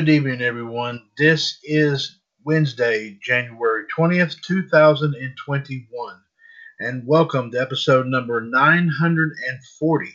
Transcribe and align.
Good 0.00 0.08
evening, 0.08 0.40
everyone. 0.40 1.02
This 1.18 1.58
is 1.62 2.20
Wednesday, 2.42 3.18
January 3.20 3.84
20th, 3.94 4.40
2021, 4.40 6.20
and 6.78 7.06
welcome 7.06 7.50
to 7.50 7.60
episode 7.60 8.06
number 8.06 8.40
940 8.40 10.08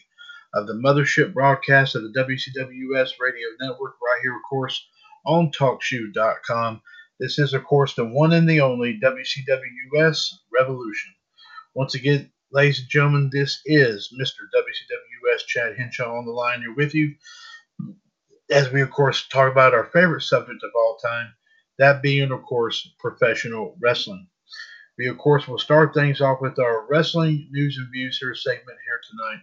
of 0.55 0.65
the 0.65 0.73
Mothership 0.73 1.35
broadcast 1.35 1.93
of 1.93 2.01
the 2.01 2.19
WCWS 2.19 3.11
Radio 3.19 3.47
Network, 3.59 3.93
right 4.03 4.19
here, 4.23 4.35
of 4.35 4.41
course, 4.49 4.87
on 5.23 5.51
TalkShoe.com. 5.51 6.81
This 7.19 7.37
is, 7.37 7.53
of 7.53 7.63
course, 7.63 7.93
the 7.93 8.05
one 8.05 8.33
and 8.33 8.49
the 8.49 8.61
only 8.61 8.99
WCWS 8.99 10.31
Revolution. 10.51 11.13
Once 11.75 11.93
again, 11.93 12.31
ladies 12.51 12.79
and 12.79 12.89
gentlemen, 12.89 13.29
this 13.31 13.61
is 13.67 14.11
Mr. 14.19 14.49
WCWS 14.57 15.45
Chad 15.45 15.77
Henshaw 15.77 16.17
on 16.17 16.25
the 16.25 16.31
line 16.31 16.61
here 16.61 16.73
with 16.73 16.95
you 16.95 17.13
as 18.51 18.71
we, 18.71 18.81
of 18.81 18.91
course, 18.91 19.27
talk 19.27 19.51
about 19.51 19.73
our 19.73 19.85
favorite 19.85 20.21
subject 20.21 20.63
of 20.63 20.71
all 20.75 20.97
time, 21.03 21.33
that 21.79 22.01
being, 22.01 22.31
of 22.31 22.43
course, 22.43 22.93
professional 22.99 23.75
wrestling. 23.81 24.27
We, 24.97 25.07
of 25.07 25.17
course, 25.17 25.47
will 25.47 25.59
start 25.59 25.93
things 25.93 26.21
off 26.21 26.39
with 26.41 26.57
our 26.57 26.87
wrestling 26.87 27.49
news 27.51 27.77
and 27.77 27.91
views 27.91 28.17
here 28.17 28.33
segment 28.35 28.77
here 28.85 29.01
tonight. 29.09 29.41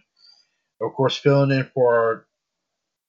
Of 0.81 0.93
course, 0.95 1.15
filling 1.15 1.51
in 1.51 1.69
for 1.73 1.95
our 1.95 2.25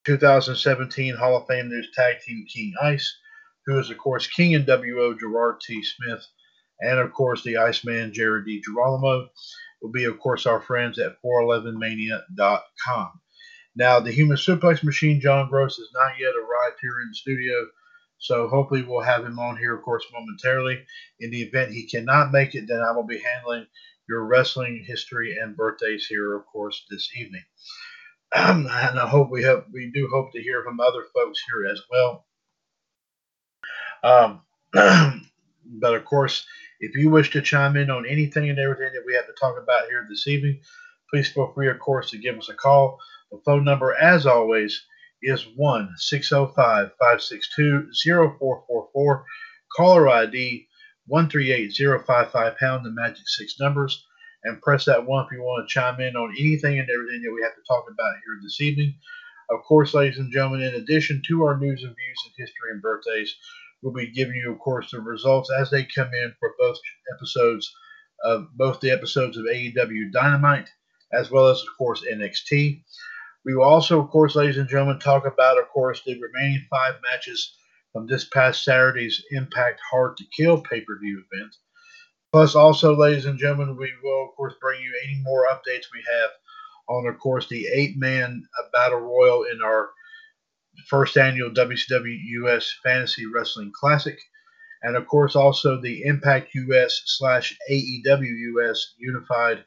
2017 0.05 1.17
Hall 1.17 1.38
of 1.38 1.46
Fame 1.46 1.70
News 1.70 1.88
Tag 1.94 2.20
Team 2.20 2.44
King 2.52 2.75
Ice, 2.82 3.17
who 3.64 3.79
is, 3.79 3.88
of 3.91 3.96
course, 3.96 4.26
King 4.26 4.52
NWO 4.52 5.19
Gerard 5.19 5.61
T. 5.61 5.82
Smith, 5.82 6.26
and, 6.81 6.99
of 6.99 7.12
course, 7.12 7.43
the 7.43 7.56
Iceman 7.56 8.12
Jared 8.12 8.46
DiGirolamo, 8.46 9.29
will 9.81 9.91
be, 9.91 10.05
of 10.05 10.19
course, 10.19 10.44
our 10.44 10.61
friends 10.61 10.99
at 10.99 11.17
411mania.com. 11.25 13.20
Now, 13.76 14.00
the 14.00 14.12
human 14.12 14.37
suplex 14.37 14.85
machine, 14.85 15.21
John 15.21 15.49
Gross, 15.49 15.76
has 15.76 15.88
not 15.93 16.19
yet 16.19 16.35
arrived 16.37 16.79
here 16.81 17.00
in 17.03 17.09
the 17.09 17.15
studio, 17.15 17.55
so 18.19 18.49
hopefully 18.49 18.82
we'll 18.82 19.03
have 19.03 19.25
him 19.25 19.38
on 19.38 19.56
here, 19.56 19.75
of 19.75 19.82
course, 19.82 20.05
momentarily. 20.12 20.85
In 21.21 21.31
the 21.31 21.43
event 21.43 21.73
he 21.73 21.87
cannot 21.87 22.32
make 22.32 22.55
it, 22.55 22.67
then 22.69 22.81
I 22.81 22.93
will 22.93 23.06
be 23.06 23.19
handling 23.19 23.67
your 24.09 24.25
wrestling 24.26 24.85
history 24.87 25.37
and 25.38 25.56
birthdays 25.56 26.06
here, 26.06 26.37
of 26.37 26.47
course, 26.47 26.85
this 26.91 27.11
evening. 27.17 27.44
and 28.35 28.69
I 28.69 29.09
hope 29.09 29.31
we 29.31 29.43
have 29.44 29.65
we 29.73 29.91
do 29.94 30.09
hope 30.12 30.32
to 30.32 30.43
hear 30.43 30.62
from 30.62 30.81
other 30.81 31.05
folks 31.15 31.41
here 31.47 31.70
as 31.70 31.82
well. 31.91 32.27
Um, 34.03 34.43
but 35.65 35.94
of 35.94 36.05
course, 36.05 36.47
if 36.81 36.97
you 36.97 37.11
wish 37.11 37.31
to 37.31 37.41
chime 37.41 37.77
in 37.77 37.91
on 37.91 38.06
anything 38.06 38.50
and 38.50 38.59
everything 38.59 38.93
that 38.93 39.05
we 39.06 39.15
have 39.15 39.27
to 39.27 39.32
talk 39.38 39.56
about 39.61 39.88
here 39.88 40.06
this 40.09 40.27
evening, 40.27 40.61
please 41.11 41.29
feel 41.29 41.53
free, 41.55 41.69
of 41.69 41.79
course, 41.79 42.11
to 42.11 42.19
give 42.19 42.37
us 42.37 42.49
a 42.49 42.55
call. 42.55 42.99
The 43.35 43.41
phone 43.45 43.65
number, 43.65 43.97
as 43.97 44.27
always, 44.27 44.87
is 45.21 45.45
1 45.57 45.95
605 45.97 46.93
562 47.01 47.91
0444. 48.39 49.27
Caller 49.77 50.09
ID 50.09 50.69
138055 51.09 52.57
pound, 52.57 52.87
the 52.87 52.91
magic 52.93 53.27
six 53.27 53.59
numbers, 53.59 54.07
and 54.45 54.63
press 54.63 54.85
that 54.85 55.05
one 55.05 55.27
if 55.27 55.33
you 55.33 55.43
want 55.43 55.69
to 55.69 55.73
chime 55.73 56.01
in 56.01 56.15
on 56.15 56.37
anything 56.39 56.79
and 56.79 56.89
everything 56.89 57.23
that 57.23 57.33
we 57.35 57.43
have 57.43 57.57
to 57.57 57.63
talk 57.67 57.87
about 57.91 58.15
here 58.25 58.39
this 58.41 58.61
evening. 58.61 58.95
Of 59.51 59.65
course, 59.65 59.95
ladies 59.95 60.19
and 60.19 60.33
gentlemen, 60.33 60.63
in 60.63 60.77
addition 60.77 61.21
to 61.27 61.43
our 61.43 61.59
news 61.59 61.83
and 61.83 61.97
views 61.97 62.23
and 62.27 62.35
history 62.37 62.71
and 62.71 62.81
birthdays, 62.81 63.35
we'll 63.83 63.93
be 63.93 64.13
giving 64.13 64.37
you, 64.37 64.53
of 64.53 64.61
course, 64.61 64.93
the 64.93 65.01
results 65.01 65.51
as 65.51 65.71
they 65.71 65.85
come 65.93 66.15
in 66.15 66.33
for 66.39 66.55
both 66.57 66.79
episodes 67.17 67.69
of 68.23 68.47
both 68.57 68.79
the 68.79 68.93
episodes 68.93 69.37
of 69.37 69.47
AEW 69.47 70.13
Dynamite 70.13 70.69
as 71.15 71.31
well 71.31 71.49
as, 71.49 71.61
of 71.61 71.69
course, 71.79 72.05
NXT. 72.11 72.83
We 73.44 73.55
will 73.55 73.64
also, 73.64 74.00
of 74.00 74.11
course, 74.11 74.35
ladies 74.35 74.56
and 74.56 74.69
gentlemen, 74.69 74.99
talk 74.99 75.26
about, 75.26 75.58
of 75.58 75.69
course, 75.69 76.02
the 76.05 76.19
remaining 76.19 76.67
five 76.70 76.94
matches 77.02 77.56
from 77.93 78.06
this 78.06 78.25
past 78.25 78.64
Saturday's 78.64 79.23
Impact 79.31 79.81
Hard 79.91 80.17
to 80.17 80.25
Kill 80.37 80.61
pay 80.61 80.81
per 80.81 80.99
view 80.99 81.23
event. 81.31 81.55
Plus, 82.32 82.55
also, 82.55 82.96
ladies 82.96 83.26
and 83.26 83.38
gentlemen, 83.38 83.76
we 83.76 83.93
will, 84.02 84.25
of 84.25 84.35
course, 84.37 84.55
bring 84.61 84.81
you 84.81 84.93
any 85.05 85.20
more 85.23 85.46
updates 85.52 85.87
we 85.93 86.02
have 86.11 86.31
on, 86.88 87.06
of 87.06 87.19
course, 87.19 87.49
the 87.49 87.67
eight 87.73 87.96
man 87.96 88.43
battle 88.73 88.99
royal 88.99 89.44
in 89.44 89.62
our 89.62 89.91
first 90.88 91.17
annual 91.17 91.50
WCW 91.50 92.17
US 92.43 92.75
Fantasy 92.82 93.26
Wrestling 93.26 93.73
Classic. 93.79 94.19
And, 94.82 94.96
of 94.96 95.06
course, 95.06 95.37
also 95.37 95.81
the 95.81 96.02
Impact 96.05 96.55
US 96.55 97.02
slash 97.06 97.56
AEW 97.70 98.58
US 98.58 98.94
Unified 98.99 99.64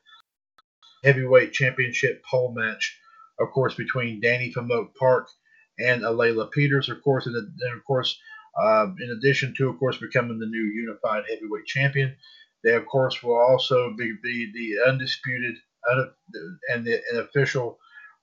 Heavyweight 1.04 1.54
Championship 1.54 2.24
pole 2.30 2.54
match, 2.54 3.00
of 3.40 3.52
course, 3.52 3.76
between 3.76 4.22
Danny 4.22 4.52
from 4.52 4.72
Oak 4.72 4.96
Park 4.96 5.30
and 5.80 6.02
Alayla 6.02 6.52
Peters, 6.52 6.90
of 6.90 7.02
course, 7.04 7.26
and 7.26 7.36
then, 7.36 7.74
of 7.78 7.84
course, 7.86 8.20
uh, 8.62 8.88
in 9.00 9.12
addition 9.18 9.54
to, 9.58 9.70
of 9.70 9.78
course, 9.78 9.98
becoming 9.98 10.40
the 10.40 10.48
new 10.48 10.64
unified 10.64 11.24
heavyweight 11.30 11.66
champion, 11.66 12.16
they, 12.64 12.74
of 12.74 12.86
course, 12.88 13.22
will 13.22 13.38
also 13.38 13.94
be, 13.98 14.16
be 14.24 14.52
the 14.54 14.90
undisputed 14.90 15.56
and 16.70 16.86
the 16.86 17.02
official 17.20 17.78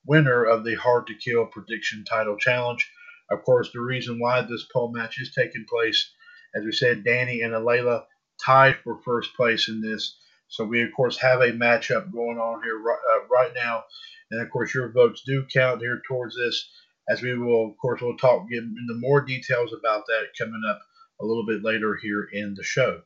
winner 0.06 0.44
of 0.44 0.64
the 0.64 0.74
Hard 0.74 1.06
to 1.06 1.14
Kill 1.14 1.46
Prediction 1.46 2.04
Title 2.04 2.36
Challenge. 2.36 2.90
Of 3.30 3.42
course, 3.44 3.70
the 3.72 3.80
reason 3.80 4.18
why 4.18 4.42
this 4.42 4.66
pole 4.72 4.92
match 4.92 5.18
is 5.20 5.32
taking 5.32 5.64
place, 5.68 6.12
as 6.54 6.64
we 6.64 6.72
said, 6.72 7.04
Danny 7.04 7.40
and 7.40 7.54
Alayla 7.54 8.04
tied 8.44 8.76
for 8.84 9.00
first 9.02 9.34
place 9.34 9.68
in 9.68 9.80
this. 9.80 10.18
So 10.54 10.64
we, 10.64 10.82
of 10.82 10.90
course, 10.96 11.18
have 11.18 11.40
a 11.40 11.52
matchup 11.52 12.12
going 12.12 12.38
on 12.38 12.62
here 12.62 12.78
right, 12.78 12.98
uh, 13.12 13.26
right 13.28 13.52
now. 13.54 13.82
And, 14.30 14.40
of 14.40 14.50
course, 14.50 14.72
your 14.72 14.92
votes 14.92 15.22
do 15.26 15.44
count 15.52 15.80
here 15.80 16.00
towards 16.06 16.36
this 16.36 16.68
as 17.08 17.22
we 17.22 17.36
will, 17.36 17.70
of 17.70 17.76
course, 17.76 18.00
we'll 18.00 18.16
talk 18.16 18.48
get 18.48 18.62
into 18.62 18.94
more 18.98 19.20
details 19.20 19.72
about 19.72 20.06
that 20.06 20.28
coming 20.38 20.62
up 20.68 20.80
a 21.20 21.24
little 21.24 21.44
bit 21.44 21.62
later 21.62 21.98
here 22.00 22.28
in 22.32 22.54
the 22.54 22.62
show. 22.62 23.02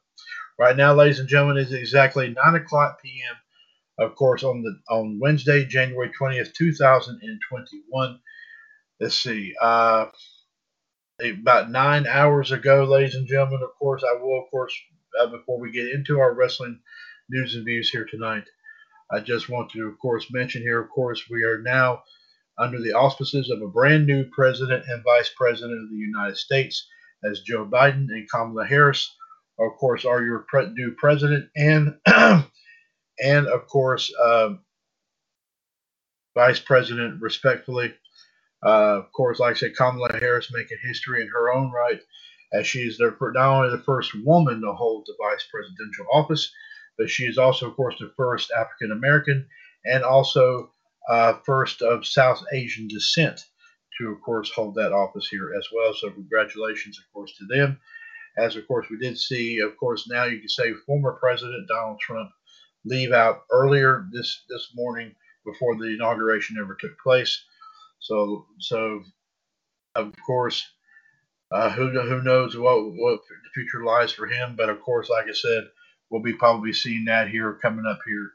Right 0.58 0.76
now, 0.76 0.94
ladies 0.94 1.20
and 1.20 1.28
gentlemen, 1.28 1.56
it's 1.56 1.72
exactly 1.72 2.34
9 2.34 2.54
o'clock 2.54 3.00
p.m. 3.02 3.36
Of 3.98 4.14
course, 4.14 4.44
on 4.44 4.62
the 4.62 4.78
on 4.94 5.18
Wednesday, 5.20 5.64
January 5.64 6.10
20th, 6.20 6.54
2021. 6.54 8.20
Let's 9.00 9.16
see. 9.16 9.54
Uh, 9.60 10.06
about 11.20 11.70
nine 11.70 12.06
hours 12.06 12.52
ago, 12.52 12.84
ladies 12.84 13.16
and 13.16 13.26
gentlemen, 13.26 13.62
of 13.62 13.76
course, 13.78 14.04
I 14.04 14.20
will, 14.20 14.44
of 14.44 14.50
course, 14.50 14.74
uh, 15.20 15.26
before 15.26 15.58
we 15.58 15.72
get 15.72 15.88
into 15.88 16.20
our 16.20 16.32
wrestling 16.34 16.78
news 17.30 17.54
and 17.54 17.64
views 17.64 17.90
here 17.90 18.06
tonight, 18.06 18.44
I 19.10 19.20
just 19.20 19.48
want 19.48 19.70
to, 19.72 19.86
of 19.86 19.98
course, 19.98 20.26
mention 20.30 20.62
here, 20.62 20.80
of 20.80 20.90
course, 20.90 21.25
we 21.30 21.44
are 21.44 21.62
now 21.62 22.02
under 22.58 22.80
the 22.80 22.92
auspices 22.92 23.50
of 23.50 23.62
a 23.62 23.69
brand 23.69 24.06
new 24.06 24.25
president 24.25 24.84
and 24.88 25.02
vice 25.04 25.30
president 25.36 25.82
of 25.82 25.90
the 25.90 25.96
United 25.96 26.36
States, 26.36 26.86
as 27.25 27.40
Joe 27.40 27.64
Biden 27.64 28.08
and 28.10 28.30
Kamala 28.30 28.66
Harris, 28.66 29.14
of 29.58 29.76
course, 29.78 30.04
are 30.04 30.22
your 30.22 30.44
pre- 30.48 30.70
new 30.72 30.92
president 30.92 31.48
and 31.56 31.96
and 32.06 33.46
of 33.48 33.66
course 33.66 34.12
uh, 34.22 34.50
vice 36.34 36.60
president, 36.60 37.20
respectfully. 37.20 37.92
Uh, 38.64 38.98
of 38.98 39.12
course, 39.12 39.38
like 39.38 39.56
I 39.56 39.58
said, 39.58 39.76
Kamala 39.76 40.16
Harris 40.19 40.52
making 40.52 40.78
history 40.82 41.22
in 41.22 41.28
her 41.28 41.52
own 41.52 41.72
right, 41.72 42.00
as 42.52 42.66
she 42.66 42.81
is 42.81 42.98
the, 42.98 43.16
not 43.34 43.56
only 43.58 43.76
the 43.76 43.82
first 43.82 44.12
woman 44.24 44.60
to 44.60 44.72
hold 44.72 45.06
the 45.06 45.14
vice 45.20 45.46
presidential 45.50 46.06
office, 46.12 46.52
but 46.98 47.08
she 47.08 47.24
is 47.24 47.38
also, 47.38 47.68
of 47.68 47.76
course, 47.76 47.96
the 47.98 48.12
first 48.16 48.50
African 48.50 48.92
American 48.92 49.46
and 49.84 50.04
also 50.04 50.72
uh, 51.08 51.34
first 51.46 51.80
of 51.80 52.06
South 52.06 52.44
Asian 52.52 52.88
descent 52.88 53.46
to, 53.98 54.10
of 54.10 54.20
course, 54.20 54.50
hold 54.50 54.74
that 54.74 54.92
office 54.92 55.28
here 55.28 55.54
as 55.56 55.66
well. 55.72 55.94
So, 55.94 56.10
congratulations, 56.10 56.98
of 56.98 57.04
course, 57.12 57.32
to 57.38 57.46
them. 57.46 57.80
As, 58.36 58.56
of 58.56 58.68
course, 58.68 58.86
we 58.90 58.98
did 58.98 59.18
see, 59.18 59.58
of 59.60 59.76
course, 59.76 60.08
now 60.08 60.24
you 60.24 60.38
can 60.38 60.48
say 60.48 60.72
former 60.86 61.12
President 61.12 61.66
Donald 61.68 61.98
Trump 62.00 62.30
leave 62.84 63.12
out 63.12 63.42
earlier 63.50 64.06
this 64.12 64.44
this 64.48 64.70
morning 64.74 65.14
before 65.44 65.76
the 65.76 65.86
inauguration 65.86 66.56
ever 66.60 66.76
took 66.80 66.98
place. 66.98 67.44
So, 68.00 68.46
so 68.60 69.02
of 69.94 70.12
course, 70.24 70.64
uh, 71.50 71.70
who 71.70 71.88
who 71.88 72.22
knows 72.22 72.56
what 72.56 72.76
what 72.84 73.20
the 73.28 73.50
future 73.55 73.84
lies 73.84 74.12
for 74.12 74.26
him? 74.26 74.55
But 74.56 74.69
of 74.69 74.81
course, 74.81 75.08
like 75.08 75.26
I 75.26 75.32
said, 75.32 75.64
we'll 76.10 76.22
be 76.22 76.32
probably 76.32 76.72
seeing 76.72 77.05
that 77.06 77.29
here 77.29 77.58
coming 77.60 77.86
up 77.86 78.00
here 78.06 78.32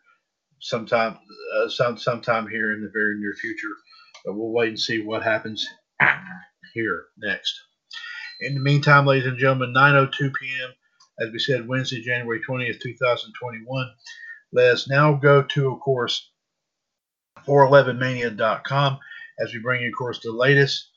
sometime 0.59 1.17
uh, 1.55 1.69
some 1.69 1.97
sometime 1.97 2.47
here 2.47 2.73
in 2.73 2.81
the 2.81 2.91
very 2.93 3.19
near 3.19 3.33
future. 3.33 3.75
But 4.25 4.35
we'll 4.35 4.51
wait 4.51 4.69
and 4.69 4.79
see 4.79 5.01
what 5.01 5.23
happens 5.23 5.65
here 6.73 7.05
next. 7.17 7.59
In 8.41 8.55
the 8.55 8.61
meantime, 8.61 9.05
ladies 9.05 9.27
and 9.27 9.37
gentlemen, 9.37 9.73
9:02 9.73 10.33
p.m. 10.33 10.71
As 11.19 11.31
we 11.31 11.39
said, 11.39 11.67
Wednesday, 11.67 12.01
January 12.01 12.41
20th, 12.47 12.81
2021. 12.81 13.91
Let 14.51 14.73
us 14.73 14.89
now 14.89 15.13
go 15.13 15.43
to, 15.43 15.71
of 15.71 15.79
course, 15.79 16.31
411mania.com 17.47 18.99
as 19.39 19.53
we 19.53 19.59
bring 19.59 19.81
you, 19.81 19.87
of 19.87 19.95
course, 19.97 20.19
the 20.19 20.31
latest 20.31 20.89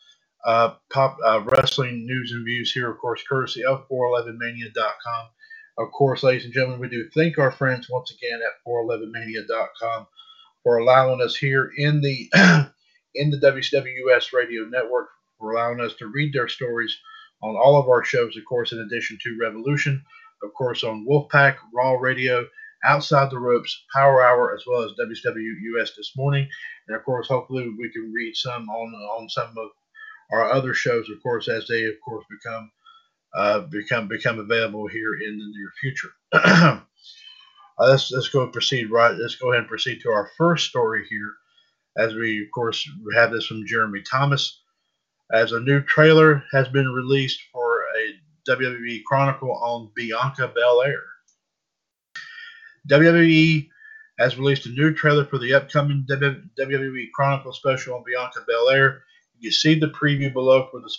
uh, 0.45 0.75
pop 0.93 1.17
uh, 1.25 1.43
wrestling 1.45 2.07
news 2.07 2.33
and 2.33 2.45
views 2.45 2.73
here, 2.73 2.91
of 2.91 2.99
course, 2.99 3.23
courtesy 3.29 3.65
of 3.65 3.89
411mania.com. 3.89 5.27
Of 5.79 5.93
course, 5.93 6.23
ladies 6.23 6.45
and 6.45 6.55
gentlemen, 6.55 6.81
we 6.81 6.89
do 6.89 7.09
thank 7.15 7.37
our 7.37 7.51
friends 7.51 7.91
once 7.91 8.11
again 8.11 8.41
at 8.41 8.65
411mania.com 8.67 10.07
for 10.63 10.79
allowing 10.79 11.21
us 11.21 11.37
here 11.37 11.71
in 11.77 12.01
the 12.01 12.31
in 13.15 13.31
the 13.31 13.39
WCWUS 13.39 14.33
radio 14.33 14.65
network 14.65 15.09
for 15.39 15.53
allowing 15.53 15.81
us 15.81 15.95
to 15.97 16.07
read 16.07 16.33
their 16.33 16.49
stories 16.49 16.97
on 17.43 17.57
all 17.57 17.79
of 17.79 17.89
our 17.89 18.03
shows, 18.03 18.37
of 18.39 18.45
course, 18.47 18.73
in 18.73 18.79
addition 18.79 19.19
to 19.23 19.37
Revolution, 19.39 20.03
of 20.43 20.55
course, 20.55 20.83
on 20.83 21.07
Wolfpack, 21.07 21.57
Raw 21.75 21.93
Radio, 21.93 22.47
Outside 22.83 23.31
the 23.31 23.39
Ropes, 23.39 23.85
Power 23.95 24.25
Hour, 24.25 24.55
as 24.55 24.65
well 24.67 24.83
as 24.83 24.93
WCWUS 24.93 25.95
this 25.95 26.13
morning. 26.17 26.49
And 26.89 26.97
of 26.97 27.05
course, 27.05 27.29
hopefully 27.29 27.69
we 27.79 27.91
can 27.93 28.13
read 28.15 28.35
some 28.35 28.69
on 28.71 28.95
on 28.95 29.29
some 29.29 29.55
of 29.59 29.69
our 30.33 30.51
other 30.51 30.73
shows, 30.73 31.11
of 31.11 31.23
course, 31.23 31.49
as 31.49 31.67
they, 31.67 31.85
of 31.85 31.95
course, 32.03 32.25
become 32.31 32.71
uh, 33.35 33.61
become 33.61 34.09
become 34.09 34.39
available 34.39 34.87
here 34.87 35.15
in 35.15 35.39
the 35.39 35.47
near 35.47 35.73
future. 35.81 36.11
uh, 36.33 36.81
let's 37.79 38.11
let's 38.11 38.29
go 38.29 38.47
proceed 38.49 38.91
right. 38.91 39.15
Let's 39.17 39.37
go 39.37 39.53
ahead 39.53 39.61
and 39.61 39.69
proceed 39.69 40.01
to 40.03 40.11
our 40.11 40.31
first 40.37 40.69
story 40.69 41.07
here, 41.09 41.35
as 41.97 42.15
we 42.15 42.43
of 42.43 42.51
course 42.55 42.89
have 43.15 43.31
this 43.31 43.47
from 43.47 43.67
Jeremy 43.67 44.03
Thomas, 44.03 44.63
as 45.33 45.53
a 45.53 45.61
new 45.61 45.81
trailer 45.83 46.45
has 46.53 46.69
been 46.69 46.89
released 46.89 47.41
for 47.53 47.83
a 47.99 48.51
WWE 48.51 49.03
Chronicle 49.05 49.53
on 49.53 49.91
Bianca 49.95 50.53
Belair. 50.55 51.03
WWE 52.89 53.69
has 54.19 54.39
released 54.39 54.67
a 54.67 54.71
new 54.71 54.95
trailer 54.95 55.25
for 55.25 55.39
the 55.39 55.53
upcoming 55.53 56.07
WWE 56.09 57.11
Chronicle 57.13 57.53
special 57.53 57.97
on 57.97 58.05
Bianca 58.07 58.41
Belair. 58.47 59.03
You 59.39 59.51
see 59.51 59.79
the 59.79 59.89
preview 59.89 60.33
below 60.33 60.69
for 60.71 60.81
the 60.81 60.91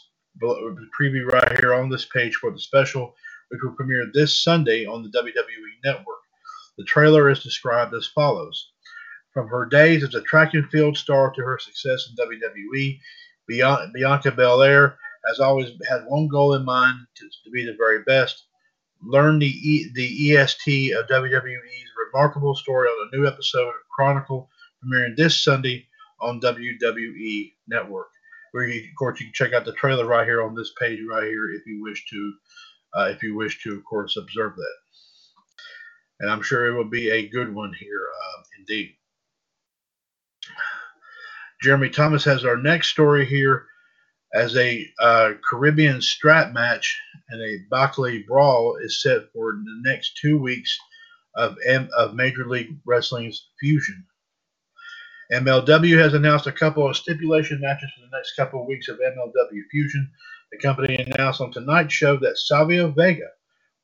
preview 0.42 1.32
right 1.32 1.60
here 1.60 1.74
on 1.74 1.90
this 1.90 2.06
page 2.06 2.36
for 2.36 2.52
the 2.52 2.60
special, 2.60 3.16
which 3.50 3.62
will 3.64 3.74
premiere 3.74 4.10
this 4.14 4.44
Sunday 4.44 4.86
on 4.86 5.04
the 5.04 5.10
WWE 5.10 5.84
Network. 5.84 6.20
The 6.78 6.84
trailer 6.84 7.30
is 7.30 7.44
described 7.44 7.94
as 7.94 8.08
follows. 8.08 8.72
From 9.34 9.48
her 9.48 9.66
days 9.66 10.04
as 10.04 10.16
a 10.16 10.22
track 10.22 10.54
and 10.54 10.70
field 10.70 10.98
star 10.98 11.32
to 11.32 11.42
her 11.42 11.60
success 11.60 12.10
in 12.10 12.16
WWE, 12.16 13.00
Bianca 13.48 14.32
Belair 14.32 14.98
has 15.28 15.40
always 15.40 15.72
had 15.90 16.06
one 16.08 16.28
goal 16.28 16.54
in 16.56 16.66
mind 16.66 17.00
to, 17.16 17.26
to 17.44 17.50
be 17.52 17.66
the 17.66 17.76
very 17.78 18.04
best. 18.04 18.46
Learn 19.04 19.40
the, 19.40 19.48
e, 19.48 19.92
the 19.94 20.36
EST 20.36 20.94
of 20.94 21.08
WWE's 21.08 21.92
remarkable 22.06 22.56
story 22.56 22.88
on 22.88 23.08
a 23.08 23.16
new 23.16 23.28
episode 23.28 23.70
of 23.70 23.76
Chronicle 23.96 24.50
premiering 24.84 25.16
this 25.16 25.44
Sunday 25.44 25.88
on 26.20 26.42
WWE 26.42 27.54
Network. 27.68 28.10
Where 28.52 28.68
you, 28.68 28.82
of 28.82 28.96
course, 28.98 29.20
you 29.20 29.28
can 29.28 29.34
check 29.34 29.54
out 29.54 29.66
the 29.66 29.74
trailer 29.74 30.06
right 30.06 30.26
here 30.26 30.44
on 30.44 30.56
this 30.56 30.72
page 30.80 31.00
right 31.10 31.24
here 31.24 31.50
if 31.52 31.66
you 31.66 31.82
wish 31.82 32.06
to, 32.10 32.34
uh, 32.96 33.06
if 33.06 33.22
you 33.24 33.36
wish 33.36 33.62
to, 33.64 33.76
of 33.76 33.84
course, 33.84 34.18
observe 34.18 34.56
that. 34.56 34.76
And 36.20 36.32
I'm 36.32 36.42
sure 36.42 36.68
it 36.68 36.76
will 36.76 36.90
be 36.90 37.10
a 37.10 37.28
good 37.28 37.54
one 37.54 37.74
here, 37.80 38.08
uh, 38.10 38.42
indeed. 38.60 38.96
Jeremy 41.62 41.90
Thomas 41.90 42.24
has 42.24 42.46
our 42.46 42.58
next 42.58 42.90
story 42.90 43.26
here 43.26 43.66
as 44.34 44.56
a 44.56 44.86
uh, 45.00 45.32
Caribbean 45.48 46.02
strap 46.02 46.54
match 46.54 47.00
and 47.30 47.42
a 47.42 47.60
Baklei 47.72 48.26
brawl 48.26 48.78
is 48.82 49.02
set 49.02 49.32
for 49.34 49.54
the 49.54 49.82
next 49.84 50.18
two 50.22 50.38
weeks 50.38 50.78
of, 51.36 51.58
M- 51.66 51.90
of 51.98 52.14
Major 52.14 52.48
League 52.48 52.78
Wrestling's 52.86 53.50
Fusion. 53.60 54.06
MLW 55.32 55.98
has 55.98 56.14
announced 56.14 56.48
a 56.48 56.52
couple 56.52 56.88
of 56.88 56.96
stipulation 56.96 57.60
matches 57.60 57.90
for 57.96 58.02
the 58.02 58.16
next 58.16 58.36
couple 58.36 58.62
of 58.62 58.68
weeks 58.68 58.88
of 58.88 58.98
MLW 59.00 59.62
Fusion. 59.72 60.10
The 60.52 60.58
company 60.60 60.96
announced 60.96 61.42
on 61.42 61.52
tonight's 61.52 61.94
show 61.94 62.18
that 62.18 62.38
Savio 62.38 62.92
Vega 62.92 63.28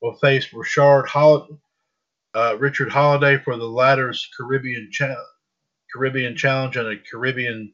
will 0.02 0.16
face 0.16 0.54
Richard, 0.54 1.08
Holl- 1.08 1.60
uh, 2.34 2.56
Richard 2.60 2.90
Holliday 2.92 3.38
for 3.44 3.58
the 3.58 3.66
latter's 3.66 4.28
Caribbean, 4.38 4.90
cha- 4.92 5.16
Caribbean 5.94 6.36
Challenge 6.36 6.78
and 6.78 6.88
a 6.88 6.98
Caribbean 6.98 7.74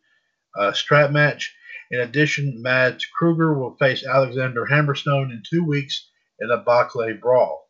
uh, 0.58 0.74
strap 0.74 1.12
match. 1.12 1.56
In 1.92 2.00
addition, 2.02 2.62
Mads 2.62 3.06
Krügger 3.20 3.58
will 3.58 3.76
face 3.78 4.06
Alexander 4.06 4.66
Hammerstone 4.66 5.32
in 5.32 5.44
two 5.48 5.64
weeks 5.64 6.10
in 6.40 6.50
a 6.52 6.64
Baklei 6.64 7.20
Brawl. 7.20 7.68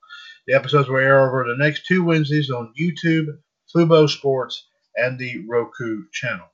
The 0.47 0.53
episodes 0.55 0.89
will 0.89 0.97
air 0.97 1.27
over 1.27 1.45
the 1.45 1.63
next 1.63 1.85
two 1.85 2.03
Wednesdays 2.03 2.49
on 2.49 2.73
YouTube, 2.79 3.27
Fubo 3.73 4.09
Sports, 4.09 4.67
and 4.99 5.17
the 5.17 5.45
Roku 5.47 6.03
channel. 6.11 6.47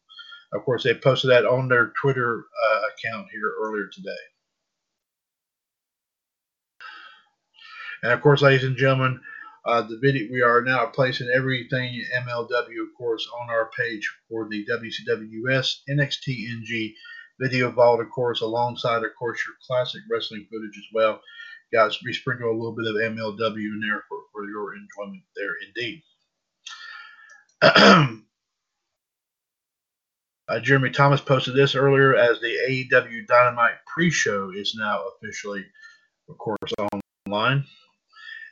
Of 0.53 0.63
course, 0.63 0.83
they 0.83 0.93
posted 0.93 1.31
that 1.31 1.45
on 1.45 1.67
their 1.67 1.91
Twitter 2.01 2.45
uh, 2.45 2.81
account 2.93 3.27
here 3.31 3.51
earlier 3.61 3.89
today. 3.91 4.11
And 8.03 8.13
of 8.13 8.21
course, 8.21 8.41
ladies 8.41 8.63
and 8.63 8.77
gentlemen, 8.77 9.19
uh, 9.65 9.81
the 9.81 9.97
video 9.97 10.27
we 10.31 10.41
are 10.41 10.61
now 10.61 10.85
placing 10.85 11.29
everything 11.33 12.05
MLW, 12.15 12.81
of 12.83 12.93
course, 12.97 13.27
on 13.41 13.49
our 13.49 13.71
page 13.77 14.07
for 14.29 14.47
the 14.47 14.63
WCWS 14.65 15.77
NXTNG 15.89 16.93
video 17.39 17.71
vault, 17.71 17.99
of 17.99 18.09
course, 18.11 18.41
alongside, 18.41 19.03
of 19.03 19.09
course, 19.17 19.39
your 19.45 19.55
classic 19.65 20.01
wrestling 20.09 20.45
footage 20.51 20.77
as 20.77 20.85
well. 20.93 21.19
Guys, 21.73 21.97
we 22.05 22.13
sprinkle 22.13 22.51
a 22.51 22.53
little 22.53 22.75
bit 22.75 22.87
of 22.87 22.95
MLW 22.95 23.55
in 23.55 23.81
there 23.81 24.03
for, 24.07 24.19
for 24.31 24.47
your 24.47 24.75
enjoyment 24.75 25.23
there, 25.35 25.55
indeed. 25.67 26.03
uh, 30.47 30.59
Jeremy 30.59 30.91
Thomas 30.91 31.21
posted 31.21 31.55
this 31.55 31.75
earlier 31.75 32.15
as 32.15 32.39
the 32.39 32.55
AEW 32.69 33.25
Dynamite 33.27 33.75
pre-show 33.87 34.51
is 34.55 34.75
now 34.77 35.03
officially, 35.15 35.65
of 36.29 36.37
course, 36.37 36.71
online. 37.25 37.65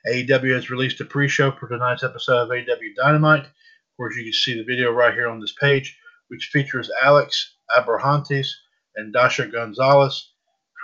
AEW 0.08 0.54
has 0.56 0.70
released 0.70 1.00
a 1.02 1.06
pre-show 1.06 1.52
for 1.52 1.68
tonight's 1.68 2.04
episode 2.04 2.44
of 2.44 2.50
AEW 2.50 2.96
Dynamite. 2.96 3.46
Of 3.46 3.98
course, 3.98 4.16
you 4.18 4.24
can 4.24 4.34
see 4.34 4.58
the 4.58 4.64
video 4.64 4.92
right 4.92 5.14
here 5.14 5.30
on 5.30 5.40
this 5.40 5.54
page, 5.54 5.98
which 6.30 6.50
features 6.52 6.90
Alex 7.04 7.56
Abrahantes 7.78 8.48
and 8.96 9.14
Dasha 9.14 9.48
Gonzalez 9.48 10.32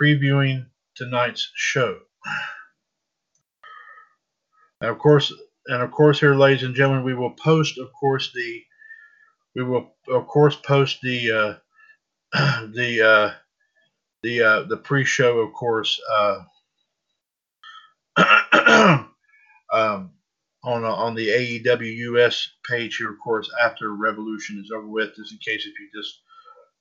previewing 0.00 0.66
tonight's 0.94 1.50
show. 1.54 1.98
And 4.80 4.90
of 4.90 4.98
course, 4.98 5.32
and 5.66 5.82
of 5.82 5.90
course, 5.90 6.20
here, 6.20 6.34
ladies 6.34 6.62
and 6.62 6.74
gentlemen, 6.74 7.04
we 7.04 7.14
will 7.14 7.32
post, 7.32 7.78
of 7.78 7.92
course, 7.92 8.32
the 8.32 8.62
we 9.54 9.62
will 9.62 9.92
of 10.08 10.26
course 10.26 10.56
post 10.56 11.00
the 11.02 11.32
uh, 11.32 11.54
the 12.72 13.02
uh, 13.02 13.34
the 14.22 14.42
uh, 14.42 14.62
the 14.64 14.76
pre-show, 14.76 15.38
of 15.38 15.52
course, 15.52 16.00
uh, 16.10 16.40
um, 19.72 20.10
on 20.62 20.84
on 20.84 21.14
the 21.14 21.28
AEW 21.28 21.96
US 22.14 22.48
page 22.68 22.96
here, 22.96 23.10
of 23.10 23.18
course, 23.22 23.50
after 23.62 23.94
Revolution 23.94 24.62
is 24.62 24.70
over 24.70 24.86
with, 24.86 25.16
just 25.16 25.32
in 25.32 25.38
case 25.38 25.66
if 25.66 25.72
you 25.78 25.88
just 25.94 26.20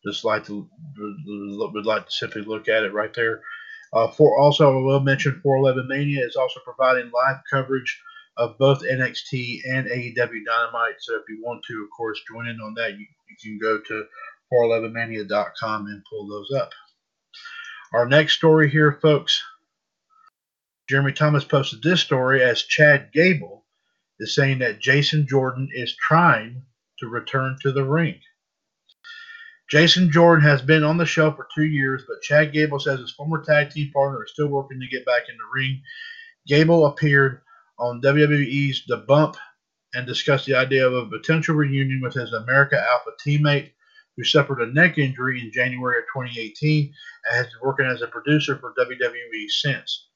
just 0.06 0.24
like 0.24 0.46
to 0.46 0.70
would 0.98 1.86
like 1.86 2.06
to 2.06 2.12
simply 2.12 2.42
look 2.42 2.68
at 2.68 2.84
it 2.84 2.94
right 2.94 3.14
there. 3.14 3.42
Uh, 3.92 4.08
for 4.08 4.38
also, 4.38 4.70
I 4.70 4.82
will 4.82 5.00
mention 5.00 5.40
411 5.42 5.88
Mania 5.88 6.24
is 6.24 6.36
also 6.36 6.60
providing 6.64 7.12
live 7.12 7.38
coverage 7.50 8.00
of 8.40 8.58
both 8.58 8.82
NXT 8.82 9.60
and 9.70 9.86
AEW 9.86 10.16
Dynamite. 10.16 10.96
So 11.00 11.16
if 11.16 11.24
you 11.28 11.42
want 11.44 11.62
to, 11.68 11.84
of 11.84 11.90
course, 11.96 12.20
join 12.32 12.48
in 12.48 12.60
on 12.62 12.74
that, 12.76 12.94
you, 12.94 13.06
you 13.30 13.36
can 13.44 13.60
go 13.62 13.80
to 13.86 14.06
411mania.com 14.52 15.88
and 15.88 16.02
pull 16.10 16.28
those 16.28 16.50
up. 16.60 16.72
Our 17.94 18.08
next 18.08 18.38
story 18.38 18.70
here, 18.70 18.98
folks. 19.02 19.44
Jeremy 20.90 21.12
Thomas 21.12 21.44
posted 21.44 21.84
this 21.84 22.00
story 22.00 22.42
as 22.42 22.64
Chad 22.64 23.12
Gable 23.14 23.66
is 24.20 24.34
saying 24.34 24.60
that 24.60 24.80
Jason 24.80 25.28
Jordan 25.28 25.70
is 25.74 25.96
trying 25.96 26.64
to 27.00 27.08
return 27.08 27.58
to 27.62 27.72
the 27.74 27.84
ring. 27.84 28.20
Jason 29.70 30.12
Jordan 30.12 30.44
has 30.44 30.62
been 30.62 30.84
on 30.84 30.98
the 30.98 31.06
show 31.06 31.32
for 31.32 31.48
two 31.54 31.66
years, 31.66 32.04
but 32.08 32.22
Chad 32.22 32.54
Gable 32.54 32.80
says 32.80 33.00
his 33.00 33.12
former 33.12 33.44
tag 33.44 33.70
team 33.70 33.92
partner 33.92 34.24
is 34.24 34.32
still 34.32 34.48
working 34.48 34.80
to 34.80 34.88
get 34.88 35.06
back 35.06 35.24
in 35.30 35.36
the 35.36 35.44
ring. 35.54 35.82
Gable 36.48 36.88
appeared 36.88 37.42
on 37.80 38.02
WWE's 38.02 38.84
The 38.88 38.98
Bump 38.98 39.38
and 39.94 40.06
discussed 40.06 40.46
the 40.46 40.56
idea 40.56 40.88
of 40.88 40.94
a 40.94 41.10
potential 41.10 41.56
reunion 41.56 42.02
with 42.02 42.14
his 42.14 42.34
American 42.34 42.80
Alpha 42.80 43.12
teammate 43.26 43.72
who 44.16 44.24
suffered 44.24 44.62
a 44.62 44.74
neck 44.74 44.98
injury 44.98 45.42
in 45.42 45.52
January 45.52 46.00
of 46.00 46.06
2018 46.14 46.84
and 46.84 47.36
has 47.38 47.46
been 47.46 47.62
working 47.64 47.86
as 47.86 48.02
a 48.02 48.08
producer 48.08 48.58
for 48.58 48.74
WWE 48.78 49.50
since. 49.50 50.08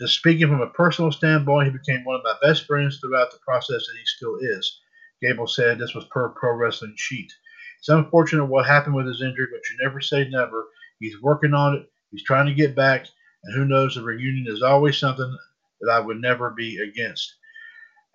Just 0.00 0.14
speaking 0.14 0.48
from 0.48 0.62
a 0.62 0.70
personal 0.70 1.12
standpoint, 1.12 1.66
he 1.66 1.76
became 1.76 2.04
one 2.04 2.16
of 2.16 2.22
my 2.24 2.34
best 2.40 2.64
friends 2.64 2.98
throughout 2.98 3.30
the 3.30 3.38
process, 3.44 3.86
and 3.88 3.98
he 3.98 4.04
still 4.06 4.38
is. 4.40 4.80
Gable 5.20 5.46
said 5.46 5.78
this 5.78 5.94
was 5.94 6.06
per 6.06 6.30
Pro 6.30 6.54
Wrestling 6.54 6.94
Sheet. 6.96 7.30
It's 7.78 7.88
unfortunate 7.88 8.46
what 8.46 8.66
happened 8.66 8.94
with 8.94 9.06
his 9.06 9.20
injury, 9.20 9.48
but 9.50 9.60
you 9.68 9.76
never 9.82 10.00
say 10.00 10.28
never. 10.28 10.68
He's 11.00 11.20
working 11.20 11.52
on 11.52 11.74
it. 11.74 11.90
He's 12.12 12.24
trying 12.24 12.46
to 12.46 12.54
get 12.54 12.74
back, 12.74 13.06
and 13.44 13.54
who 13.54 13.66
knows? 13.66 13.96
A 13.96 14.02
reunion 14.02 14.46
is 14.48 14.62
always 14.62 14.96
something 14.96 15.36
that 15.80 15.90
I 15.90 16.00
would 16.00 16.20
never 16.20 16.50
be 16.50 16.78
against. 16.78 17.34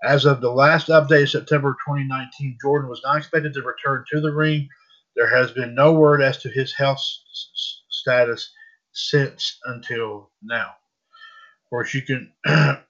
As 0.04 0.26
of 0.26 0.42
the 0.42 0.52
last 0.52 0.88
update, 0.90 1.30
September 1.30 1.76
2019, 1.86 2.58
Jordan 2.62 2.90
was 2.90 3.02
not 3.04 3.18
expected 3.18 3.54
to 3.54 3.62
return 3.62 4.06
to 4.12 4.22
the 4.22 4.32
ring. 4.32 4.68
There 5.16 5.30
has 5.34 5.52
been 5.52 5.74
no 5.74 5.94
word 5.94 6.22
as 6.22 6.38
to 6.40 6.50
his 6.50 6.74
health 6.74 6.98
s- 6.98 7.82
status 7.90 8.52
since 8.92 9.60
until 9.66 10.32
now. 10.44 10.68
Of 10.68 11.70
course, 11.70 11.94
you 11.94 12.02
can, 12.02 12.32
of 12.46 12.84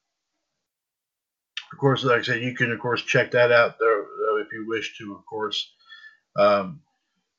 course, 1.79 2.03
like 2.03 2.19
I 2.19 2.23
said, 2.23 2.41
you 2.41 2.55
can, 2.55 2.71
of 2.71 2.79
course, 2.79 3.01
check 3.03 3.31
that 3.31 3.51
out 3.51 3.75
if 3.79 4.51
you 4.51 4.67
wish 4.67 4.97
to, 4.97 5.15
of 5.15 5.25
course. 5.25 5.73
Um, 6.37 6.81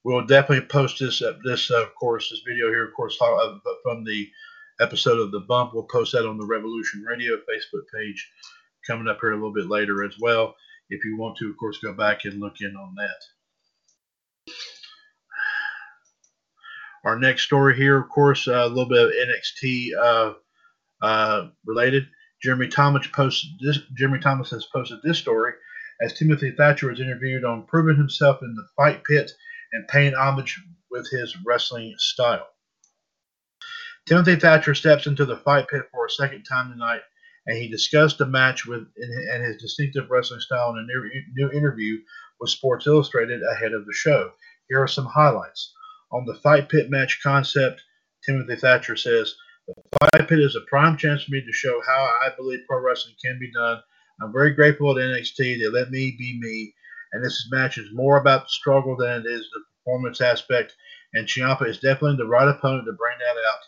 we'll 0.05 0.27
definitely 0.27 0.67
post 0.67 1.01
this, 1.01 1.21
uh, 1.21 1.35
this 1.45 1.71
uh, 1.71 1.83
of 1.83 1.95
course, 1.97 2.31
this 2.31 2.41
video 2.47 2.69
here, 2.69 2.87
of 2.87 2.95
course, 2.95 3.19
uh, 3.21 3.59
from 3.83 4.05
the 4.05 4.29
episode 4.81 5.19
of 5.21 5.31
The 5.31 5.41
Bump. 5.41 5.73
We'll 5.75 5.85
post 5.85 6.13
that 6.13 6.27
on 6.27 6.39
the 6.39 6.47
Revolution 6.47 7.03
Radio 7.03 7.37
Facebook 7.37 7.85
page 7.95 8.31
coming 8.87 9.09
up 9.09 9.19
here 9.21 9.33
a 9.33 9.37
little 9.37 9.53
bit 9.53 9.69
later 9.69 10.05
as 10.05 10.15
well. 10.21 10.55
If 10.91 11.05
you 11.05 11.17
want 11.17 11.37
to, 11.39 11.51
of 11.51 11.57
course, 11.57 11.79
go 11.79 11.93
back 11.93 12.25
and 12.25 12.41
look 12.41 12.61
in 12.61 12.75
on 12.77 12.95
that. 12.97 14.53
Our 17.05 17.19
next 17.19 17.43
story 17.43 17.77
here, 17.77 17.99
of 17.99 18.09
course, 18.09 18.49
uh, 18.49 18.65
a 18.65 18.69
little 18.69 18.89
bit 18.89 19.07
of 19.07 19.13
NXT 19.13 19.91
uh, 20.01 20.33
uh, 21.03 21.49
related. 21.65 22.07
Jeremy 22.43 22.69
Thomas 22.69 23.07
posted 23.07 23.51
this. 23.61 23.79
Jeremy 23.97 24.19
Thomas 24.19 24.51
has 24.51 24.67
posted 24.67 24.99
this 25.03 25.19
story 25.19 25.53
as 26.01 26.13
Timothy 26.13 26.51
Thatcher 26.51 26.89
was 26.89 27.01
interviewed 27.01 27.45
on 27.45 27.67
proving 27.67 27.97
himself 27.97 28.39
in 28.43 28.55
the 28.55 28.67
fight 28.77 29.03
pit 29.05 29.31
and 29.73 29.89
paying 29.89 30.15
homage 30.15 30.61
with 30.91 31.09
his 31.11 31.37
wrestling 31.45 31.95
style. 31.99 32.47
Timothy 34.07 34.37
Thatcher 34.37 34.75
steps 34.75 35.07
into 35.07 35.25
the 35.25 35.39
fight 35.39 35.69
pit 35.69 35.83
for 35.91 36.07
a 36.07 36.11
second 36.11 36.45
time 36.45 36.71
tonight 36.71 37.01
and 37.47 37.57
he 37.57 37.69
discussed 37.69 38.19
the 38.19 38.27
match 38.27 38.67
with 38.67 38.87
and 38.97 39.45
his 39.45 39.61
distinctive 39.61 40.11
wrestling 40.11 40.41
style 40.41 40.71
in 40.71 40.79
a 40.79 41.41
new, 41.41 41.51
interview 41.51 41.99
with 42.41 42.51
Sports 42.51 42.87
Illustrated 42.87 43.41
ahead 43.43 43.73
of 43.73 43.87
the 43.87 43.93
show. 43.93 44.33
Here 44.69 44.83
are 44.83 44.89
some 44.89 45.07
highlights. 45.07 45.73
On 46.13 46.25
the 46.25 46.35
fight 46.35 46.69
pit 46.69 46.91
match 46.91 47.21
concept, 47.23 47.83
Timothy 48.25 48.57
Thatcher 48.57 48.97
says, 48.97 49.35
The 49.67 49.75
fight 50.01 50.29
pit 50.29 50.41
is 50.41 50.57
a 50.57 50.69
prime 50.69 50.97
chance 50.97 51.25
for 51.25 51.33
me 51.33 51.41
to 51.41 51.53
show 51.53 51.81
how 51.87 52.11
I 52.23 52.31
believe 52.37 52.61
pro 52.69 52.81
wrestling 52.81 53.15
can 53.25 53.39
be 53.39 53.51
done. 53.53 53.81
I'm 54.21 54.33
very 54.33 54.53
grateful 54.53 54.95
to 54.95 55.01
NXT. 55.01 55.37
They 55.61 55.69
let 55.69 55.91
me 55.91 56.17
be 56.19 56.39
me. 56.41 56.75
And 57.13 57.25
this 57.25 57.49
match 57.51 57.79
is 57.79 57.89
more 57.93 58.19
about 58.19 58.43
the 58.43 58.51
struggle 58.51 58.97
than 58.97 59.21
it 59.21 59.27
is 59.27 59.49
the 59.53 59.63
performance 59.79 60.21
aspect. 60.21 60.75
And 61.15 61.27
Ciampa 61.27 61.69
is 61.69 61.79
definitely 61.79 62.17
the 62.17 62.27
right 62.27 62.49
opponent 62.49 62.87
to 62.87 62.93
bring 62.93 63.19
that 63.19 63.41
out. 63.49 63.61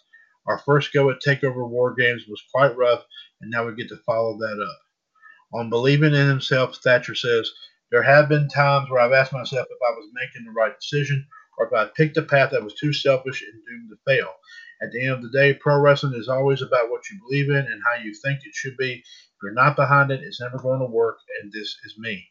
Our 0.49 0.59
first 0.59 0.95
go 0.95 1.11
at 1.11 1.21
TakeOver 1.21 1.69
War 1.69 1.95
Games 1.95 2.25
was 2.27 2.43
quite 2.53 2.77
rough, 2.77 3.05
and 3.41 3.51
now 3.51 3.67
we 3.67 3.75
get 3.75 3.89
to 3.91 3.99
follow 3.99 4.39
that 4.39 4.67
up. 4.67 4.81
On 5.61 5.71
believing 5.71 6.15
in 6.15 6.27
himself, 6.27 6.77
Thatcher 6.77 7.15
says, 7.15 7.51
There 7.91 8.03
have 8.03 8.29
been 8.29 8.49
times 8.49 8.91
where 8.91 9.01
I've 9.01 9.13
asked 9.13 9.33
myself 9.33 9.67
if 9.71 9.79
I 9.87 9.93
was 9.93 10.11
making 10.15 10.45
the 10.45 10.53
right 10.53 10.73
decision 10.79 11.27
or 11.59 11.67
if 11.67 11.73
I 11.75 11.91
picked 11.95 12.17
a 12.17 12.23
path 12.23 12.51
that 12.53 12.65
was 12.65 12.75
too 12.75 12.93
selfish 12.93 13.43
and 13.43 13.63
doomed 13.67 13.91
to 13.91 13.97
fail. 14.07 14.29
At 14.81 14.91
the 14.93 15.03
end 15.03 15.13
of 15.13 15.23
the 15.23 15.31
day, 15.31 15.55
pro 15.55 15.79
wrestling 15.81 16.15
is 16.15 16.29
always 16.29 16.63
about 16.63 16.91
what 16.91 17.09
you 17.11 17.19
believe 17.21 17.51
in 17.51 17.57
and 17.57 17.83
how 17.85 18.03
you 18.03 18.15
think 18.15 18.41
it 18.45 18.55
should 18.55 18.77
be. 18.79 18.95
If 18.95 19.43
you're 19.43 19.53
not 19.53 19.77
behind 19.77 20.11
it, 20.11 20.23
it's 20.23 20.41
never 20.41 20.59
going 20.59 20.81
to 20.81 20.87
work, 20.87 21.19
and 21.43 21.53
this 21.53 21.77
is 21.85 21.95
me. 21.99 22.27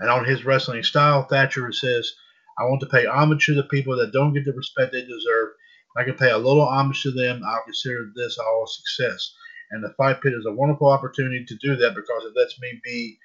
And 0.00 0.08
on 0.08 0.24
his 0.24 0.44
wrestling 0.44 0.82
style, 0.82 1.24
Thatcher 1.24 1.72
says, 1.72 2.10
I 2.58 2.64
want 2.64 2.80
to 2.80 2.86
pay 2.86 3.06
homage 3.06 3.46
to 3.46 3.54
the 3.54 3.64
people 3.64 3.96
that 3.96 4.12
don't 4.12 4.32
get 4.32 4.44
the 4.44 4.52
respect 4.52 4.92
they 4.92 5.02
deserve. 5.02 5.50
I 5.96 6.04
can 6.04 6.14
pay 6.14 6.30
a 6.30 6.38
little 6.38 6.66
homage 6.66 7.02
to 7.02 7.12
them, 7.12 7.42
I'll 7.46 7.64
consider 7.64 8.10
this 8.14 8.38
all 8.38 8.64
a 8.64 8.68
success. 8.68 9.34
And 9.70 9.82
the 9.82 9.94
fight 9.96 10.20
pit 10.20 10.34
is 10.34 10.46
a 10.46 10.52
wonderful 10.52 10.88
opportunity 10.88 11.44
to 11.44 11.56
do 11.56 11.76
that 11.76 11.94
because 11.94 12.24
it 12.24 12.38
lets 12.38 12.60
me 12.60 12.80
be 12.84 13.18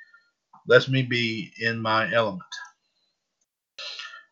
lets 0.67 0.87
me 0.87 1.01
be 1.01 1.51
in 1.59 1.81
my 1.81 2.11
element. 2.13 2.43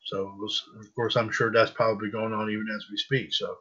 So, 0.05 0.33
of 0.79 0.95
course, 0.95 1.17
I'm 1.17 1.31
sure 1.31 1.51
that's 1.51 1.71
probably 1.71 2.09
going 2.09 2.33
on 2.33 2.49
even 2.49 2.67
as 2.73 2.85
we 2.89 2.97
speak. 2.97 3.33
So, 3.33 3.55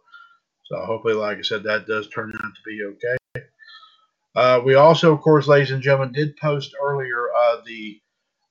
so 0.67 0.77
hopefully, 0.85 1.15
like 1.15 1.39
I 1.39 1.43
said, 1.43 1.65
that 1.65 1.87
does 1.87 2.09
turn 2.09 2.33
out 2.33 2.53
to 2.55 2.63
be 2.65 2.83
okay. 2.85 3.47
Uh, 4.37 4.61
we 4.65 4.75
also, 4.75 5.13
of 5.13 5.23
course, 5.23 5.49
ladies 5.49 5.71
and 5.71 5.83
gentlemen, 5.83 6.13
did 6.13 6.37
post 6.37 6.75
earlier 6.81 7.29
uh, 7.37 7.57
the 7.65 8.01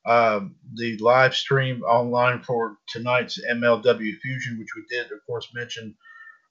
um, 0.06 0.56
the 0.76 0.98
live 0.98 1.36
stream 1.36 1.82
online 1.84 2.42
for 2.44 2.78
tonight's 2.88 3.40
MLW 3.50 4.18
Fusion, 4.22 4.60
which 4.60 4.76
we 4.76 4.84
did, 4.90 5.12
of 5.12 5.26
course, 5.26 5.48
mention 5.54 5.96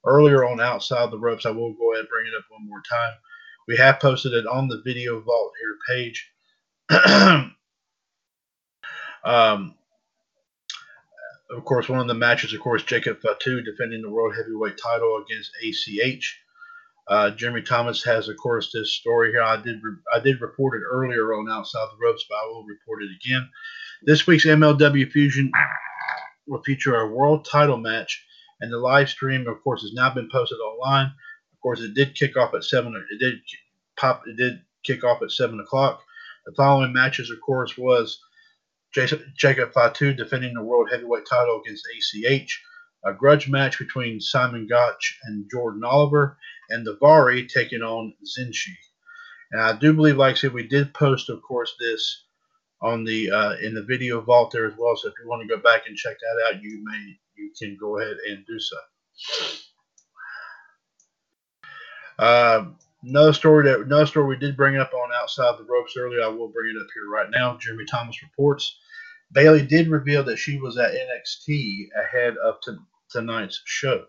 earlier 0.07 0.45
on 0.45 0.61
Outside 0.61 1.11
the 1.11 1.19
Ropes. 1.19 1.47
I 1.47 1.51
will 1.51 1.73
go 1.73 1.93
ahead 1.93 2.01
and 2.01 2.09
bring 2.09 2.27
it 2.27 2.37
up 2.37 2.45
one 2.51 2.69
more 2.69 2.83
time. 2.89 3.15
We 3.67 3.77
have 3.77 4.01
posted 4.01 4.33
it 4.33 4.47
on 4.47 4.69
the 4.69 4.83
Video 4.85 5.21
Vault 5.21 5.53
here 5.61 5.79
page. 5.89 6.31
um, 9.25 9.75
of 11.51 11.65
course, 11.65 11.89
one 11.89 12.01
of 12.01 12.09
the 12.09 12.15
matches, 12.15 12.53
of 12.53 12.61
course, 12.61 12.83
Jacob 12.83 13.21
Fatu 13.21 13.63
defending 13.63 14.03
the 14.03 14.11
World 14.11 14.35
Heavyweight 14.37 14.77
title 14.77 15.23
against 15.25 15.53
ACH. 15.63 16.41
Uh, 17.07 17.31
Jeremy 17.31 17.63
Thomas 17.63 18.03
has, 18.05 18.29
of 18.29 18.37
course, 18.37 18.71
this 18.73 18.93
story 18.93 19.31
here. 19.31 19.43
I 19.43 19.57
did 19.57 19.83
re- 19.83 19.97
I 20.15 20.21
did 20.21 20.41
report 20.41 20.81
it 20.81 20.85
earlier 20.91 21.35
on 21.35 21.51
Outside 21.51 21.87
the 21.93 22.05
Ropes, 22.05 22.25
but 22.29 22.37
I 22.37 22.47
will 22.47 22.65
report 22.65 23.03
it 23.03 23.11
again. 23.15 23.49
This 24.03 24.27
week's 24.27 24.47
MLW 24.47 25.11
Fusion 25.11 25.53
will 26.47 26.63
feature 26.63 26.97
a 26.97 27.09
world 27.09 27.47
title 27.51 27.77
match, 27.77 28.25
and 28.65 28.73
the 28.73 28.79
live 28.79 29.11
stream, 29.11 29.47
of 29.47 29.63
course, 29.63 29.83
has 29.83 29.93
now 29.93 30.13
been 30.13 30.29
posted 30.33 30.59
online. 30.59 31.07
Of 31.07 31.61
course, 31.63 31.81
it 31.81 31.95
did 31.95 32.15
kick 32.15 32.37
off 32.37 32.55
at 32.55 32.65
seven. 32.65 32.95
It 33.11 33.19
did 33.19 33.35
pop. 33.99 34.23
It 34.27 34.37
did 34.37 34.63
kick 34.85 35.05
off 35.05 35.23
at 35.23 35.31
seven 35.31 35.61
o'clock. 35.61 36.03
The 36.47 36.55
following 36.57 36.93
matches, 36.93 37.31
of 37.31 37.41
course, 37.41 37.77
was 37.77 38.19
Jacob 38.93 39.73
Fatu 39.73 40.15
defending 40.15 40.55
the 40.55 40.63
world 40.63 40.89
heavyweight 40.91 41.27
title 41.29 41.61
against 41.61 41.87
ACH 41.95 42.63
a 43.05 43.13
grudge 43.13 43.49
match 43.49 43.79
between 43.79 44.21
Simon 44.21 44.67
Gotch 44.67 45.19
and 45.25 45.49
Jordan 45.51 45.85
Oliver, 45.85 46.39
and 46.71 46.87
Daivari 46.87 47.47
taking 47.49 47.83
on 47.83 48.15
Zenshi. 48.25 48.75
And 49.53 49.61
I 49.61 49.77
do 49.77 49.93
believe, 49.93 50.17
like 50.17 50.33
I 50.33 50.39
said, 50.39 50.55
we 50.55 50.67
did 50.67 50.95
post, 50.95 51.29
of 51.29 51.43
course, 51.43 51.75
this 51.79 52.25
on 52.81 53.05
the 53.05 53.31
uh, 53.31 53.57
in 53.63 53.75
the 53.75 53.83
video 53.83 54.21
vault 54.21 54.53
there 54.53 54.67
as 54.67 54.75
well. 54.79 54.97
So 54.97 55.09
if 55.09 55.15
you 55.23 55.29
want 55.29 55.43
to 55.43 55.55
go 55.55 55.61
back 55.61 55.83
and 55.87 55.97
check 55.97 56.17
that 56.19 56.55
out, 56.55 56.63
you 56.63 56.83
may 56.83 57.19
you 57.37 57.51
can 57.59 57.77
go 57.81 57.99
ahead 57.99 58.17
and 58.29 58.45
do 58.47 58.59
so. 58.59 58.77
Uh, 62.19 62.65
another 63.03 63.33
story 63.33 63.65
that 63.65 63.81
another 63.81 64.07
story 64.07 64.27
we 64.27 64.37
did 64.37 64.57
bring 64.57 64.77
up 64.77 64.93
on 64.95 65.11
outside 65.21 65.59
the 65.59 65.65
ropes 65.65 65.95
earlier. 65.99 66.23
I 66.23 66.29
will 66.29 66.49
bring 66.49 66.75
it 66.75 66.81
up 66.81 66.89
here 66.95 67.09
right 67.11 67.31
now. 67.31 67.59
Jeremy 67.61 67.85
Thomas 67.87 68.23
reports 68.23 68.79
Bayley 69.35 69.67
did 69.67 69.89
reveal 69.89 70.23
that 70.25 70.39
she 70.39 70.59
was 70.59 70.79
at 70.79 70.93
NXT 70.93 71.89
ahead 72.01 72.37
of 72.39 72.61
t- 72.65 72.77
tonight's 73.11 73.61
show. 73.65 74.07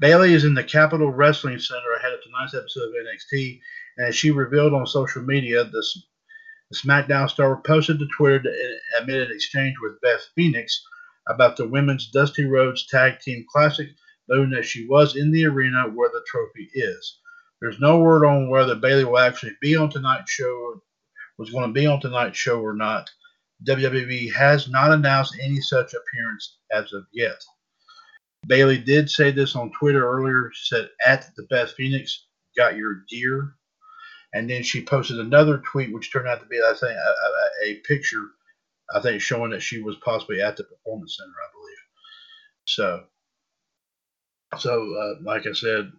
Bayley 0.00 0.32
is 0.32 0.44
in 0.44 0.54
the 0.54 0.64
Capitol 0.64 1.10
Wrestling 1.10 1.58
Center 1.58 1.92
ahead 1.98 2.12
of 2.12 2.22
tonight's 2.22 2.54
episode 2.54 2.88
of 2.88 2.94
NXT, 2.94 3.60
and 3.98 4.08
as 4.08 4.16
she 4.16 4.30
revealed 4.30 4.72
on 4.72 4.86
social 4.86 5.22
media, 5.22 5.64
the, 5.64 5.84
the 6.70 6.76
SmackDown 6.76 7.28
star 7.28 7.60
posted 7.66 7.98
to 7.98 8.06
Twitter 8.16 8.42
amid 9.00 9.22
an 9.22 9.34
exchange 9.34 9.74
with 9.82 10.00
Beth 10.00 10.24
Phoenix 10.34 10.82
about 11.28 11.56
the 11.56 11.68
women's 11.68 12.10
Dusty 12.10 12.44
Rhodes 12.44 12.86
Tag 12.86 13.20
Team 13.20 13.44
Classic, 13.50 13.88
noting 14.28 14.50
that 14.50 14.64
she 14.64 14.86
was 14.86 15.16
in 15.16 15.30
the 15.30 15.46
arena 15.46 15.88
where 15.88 16.10
the 16.10 16.24
trophy 16.26 16.70
is. 16.74 17.18
There's 17.60 17.80
no 17.80 17.98
word 17.98 18.24
on 18.24 18.48
whether 18.48 18.74
Bayley 18.74 19.04
will 19.04 19.18
actually 19.18 19.56
be 19.60 19.76
on 19.76 19.90
tonight's 19.90 20.30
show, 20.30 20.80
was 21.38 21.50
going 21.50 21.66
to 21.66 21.72
be 21.72 21.86
on 21.86 22.00
tonight's 22.00 22.38
show 22.38 22.60
or 22.60 22.74
not. 22.74 23.10
WWE 23.66 24.32
has 24.32 24.68
not 24.68 24.92
announced 24.92 25.36
any 25.40 25.60
such 25.60 25.92
appearance 25.94 26.58
as 26.70 26.92
of 26.92 27.06
yet. 27.12 27.42
Bayley 28.46 28.78
did 28.78 29.10
say 29.10 29.30
this 29.30 29.56
on 29.56 29.72
Twitter 29.72 30.08
earlier. 30.08 30.52
Said, 30.54 30.90
"At 31.04 31.34
the 31.36 31.42
Beth 31.44 31.72
Phoenix, 31.72 32.26
got 32.56 32.76
your 32.76 33.04
gear," 33.08 33.56
and 34.32 34.48
then 34.48 34.62
she 34.62 34.84
posted 34.84 35.18
another 35.18 35.58
tweet, 35.58 35.92
which 35.92 36.12
turned 36.12 36.28
out 36.28 36.40
to 36.40 36.46
be, 36.46 36.60
I 36.62 36.72
think, 36.74 36.92
a, 36.92 37.66
a, 37.66 37.70
a 37.70 37.74
picture, 37.80 38.30
I 38.94 39.00
think, 39.00 39.20
showing 39.20 39.50
that 39.50 39.62
she 39.62 39.82
was 39.82 39.96
possibly 39.96 40.40
at 40.40 40.56
the 40.56 40.64
Performance 40.64 41.16
Center, 41.18 41.30
I 41.30 41.48
believe. 41.52 41.76
So, 42.64 43.04
so 44.58 44.94
uh, 44.94 45.22
like 45.22 45.46
I 45.46 45.52
said, 45.52 45.92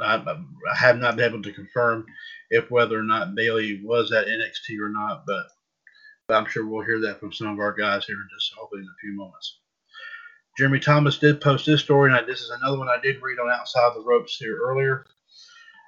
I, 0.00 0.16
I, 0.16 0.76
have 0.76 0.98
not 0.98 1.16
been 1.16 1.30
able 1.30 1.42
to 1.42 1.52
confirm 1.52 2.04
if 2.50 2.70
whether 2.70 2.98
or 2.98 3.02
not 3.02 3.34
Bayley 3.34 3.80
was 3.82 4.12
at 4.12 4.26
NXT 4.26 4.78
or 4.80 4.90
not, 4.90 5.24
but, 5.26 5.46
but 6.28 6.34
I'm 6.34 6.50
sure 6.50 6.66
we'll 6.66 6.84
hear 6.84 7.00
that 7.02 7.20
from 7.20 7.32
some 7.32 7.48
of 7.48 7.58
our 7.58 7.72
guys 7.72 8.04
here 8.04 8.16
just 8.34 8.52
hopefully 8.58 8.82
in 8.82 8.88
a 8.88 9.00
few 9.00 9.16
moments. 9.16 9.60
Jeremy 10.58 10.80
Thomas 10.80 11.18
did 11.18 11.40
post 11.40 11.66
this 11.66 11.80
story, 11.80 12.10
and 12.10 12.20
I, 12.20 12.24
this 12.24 12.40
is 12.40 12.50
another 12.50 12.78
one 12.78 12.88
I 12.88 13.00
did 13.02 13.22
read 13.22 13.38
on 13.38 13.50
Outside 13.50 13.92
the 13.94 14.04
Ropes 14.04 14.36
here 14.36 14.58
earlier. 14.62 15.04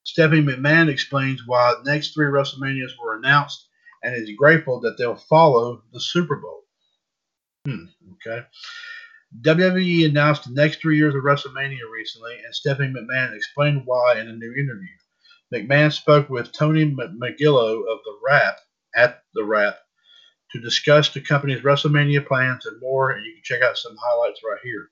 Stephanie 0.05 0.43
McMahon 0.43 0.89
explains 0.89 1.47
why 1.47 1.75
the 1.75 1.91
next 1.91 2.15
three 2.15 2.27
WrestleManias 2.27 2.93
were 3.01 3.17
announced 3.17 3.66
and 4.07 4.15
is 4.15 4.31
grateful 4.37 4.81
that 4.81 4.97
they'll 4.97 5.17
follow 5.17 5.83
the 5.93 6.01
Super 6.01 6.37
Bowl. 6.37 6.63
Hmm, 7.67 7.87
okay. 8.13 8.47
WWE 9.41 10.07
announced 10.09 10.45
the 10.45 10.55
next 10.55 10.81
three 10.81 10.97
years 10.97 11.15
of 11.17 11.25
WrestleMania 11.25 11.91
recently, 11.93 12.37
and 12.45 12.55
Stephanie 12.55 12.95
McMahon 12.95 13.35
explained 13.35 13.83
why 13.85 14.15
in 14.21 14.29
a 14.29 14.33
new 14.33 14.55
interview. 14.55 14.87
McMahon 15.53 15.93
spoke 15.93 16.31
with 16.31 16.53
Tony 16.53 16.85
Maglio 16.85 17.81
of 17.81 17.99
The 18.05 18.19
Wrap 18.25 18.59
at 18.95 19.23
The 19.35 19.45
Wrap 19.45 19.77
to 20.53 20.61
discuss 20.61 21.09
the 21.09 21.21
company's 21.21 21.63
WrestleMania 21.63 22.25
plans 22.25 22.65
and 22.67 22.81
more, 22.81 23.11
and 23.11 23.27
you 23.27 23.33
can 23.33 23.43
check 23.43 23.63
out 23.63 23.77
some 23.77 23.97
highlights 24.01 24.41
right 24.49 24.61
here. 24.63 24.89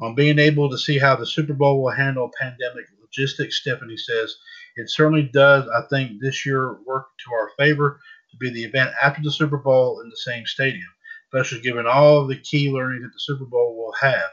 On 0.00 0.14
being 0.14 0.38
able 0.38 0.70
to 0.70 0.78
see 0.78 0.98
how 0.98 1.16
the 1.16 1.26
Super 1.26 1.54
Bowl 1.54 1.82
will 1.82 1.90
handle 1.90 2.30
pandemic 2.40 2.84
logistics, 3.00 3.56
Stephanie 3.56 3.96
says, 3.96 4.36
it 4.76 4.90
certainly 4.90 5.22
does, 5.32 5.66
I 5.68 5.82
think, 5.88 6.20
this 6.20 6.46
year 6.46 6.76
work 6.86 7.06
to 7.24 7.34
our 7.34 7.50
favor 7.58 7.98
to 8.30 8.36
be 8.36 8.50
the 8.50 8.64
event 8.64 8.90
after 9.02 9.22
the 9.22 9.30
Super 9.30 9.58
Bowl 9.58 10.00
in 10.00 10.08
the 10.08 10.16
same 10.16 10.46
stadium, 10.46 10.88
especially 11.32 11.60
given 11.60 11.86
all 11.86 12.18
of 12.18 12.28
the 12.28 12.38
key 12.40 12.70
learnings 12.70 13.02
that 13.02 13.12
the 13.12 13.20
Super 13.20 13.44
Bowl 13.44 13.76
will 13.76 13.94
have. 14.00 14.30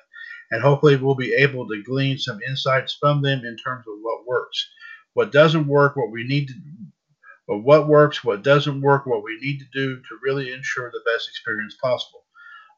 And 0.51 0.61
hopefully, 0.61 0.95
we'll 0.95 1.15
be 1.15 1.33
able 1.33 1.67
to 1.67 1.83
glean 1.83 2.17
some 2.17 2.39
insights 2.47 2.97
from 2.99 3.21
them 3.21 3.45
in 3.45 3.57
terms 3.57 3.85
of 3.87 3.95
what 4.01 4.27
works. 4.27 4.69
What 5.13 5.31
doesn't 5.31 5.67
work, 5.67 5.95
what 5.95 6.11
we 6.11 6.23
need 6.23 6.47
to 6.47 6.53
but 7.47 7.57
what 7.57 7.87
works, 7.87 8.23
what 8.23 8.41
doesn't 8.43 8.81
work, 8.81 9.05
what 9.05 9.23
we 9.23 9.37
need 9.41 9.59
to 9.59 9.65
do 9.73 9.97
to 9.97 10.19
really 10.23 10.53
ensure 10.53 10.89
the 10.89 11.01
best 11.05 11.27
experience 11.27 11.75
possible. 11.81 12.23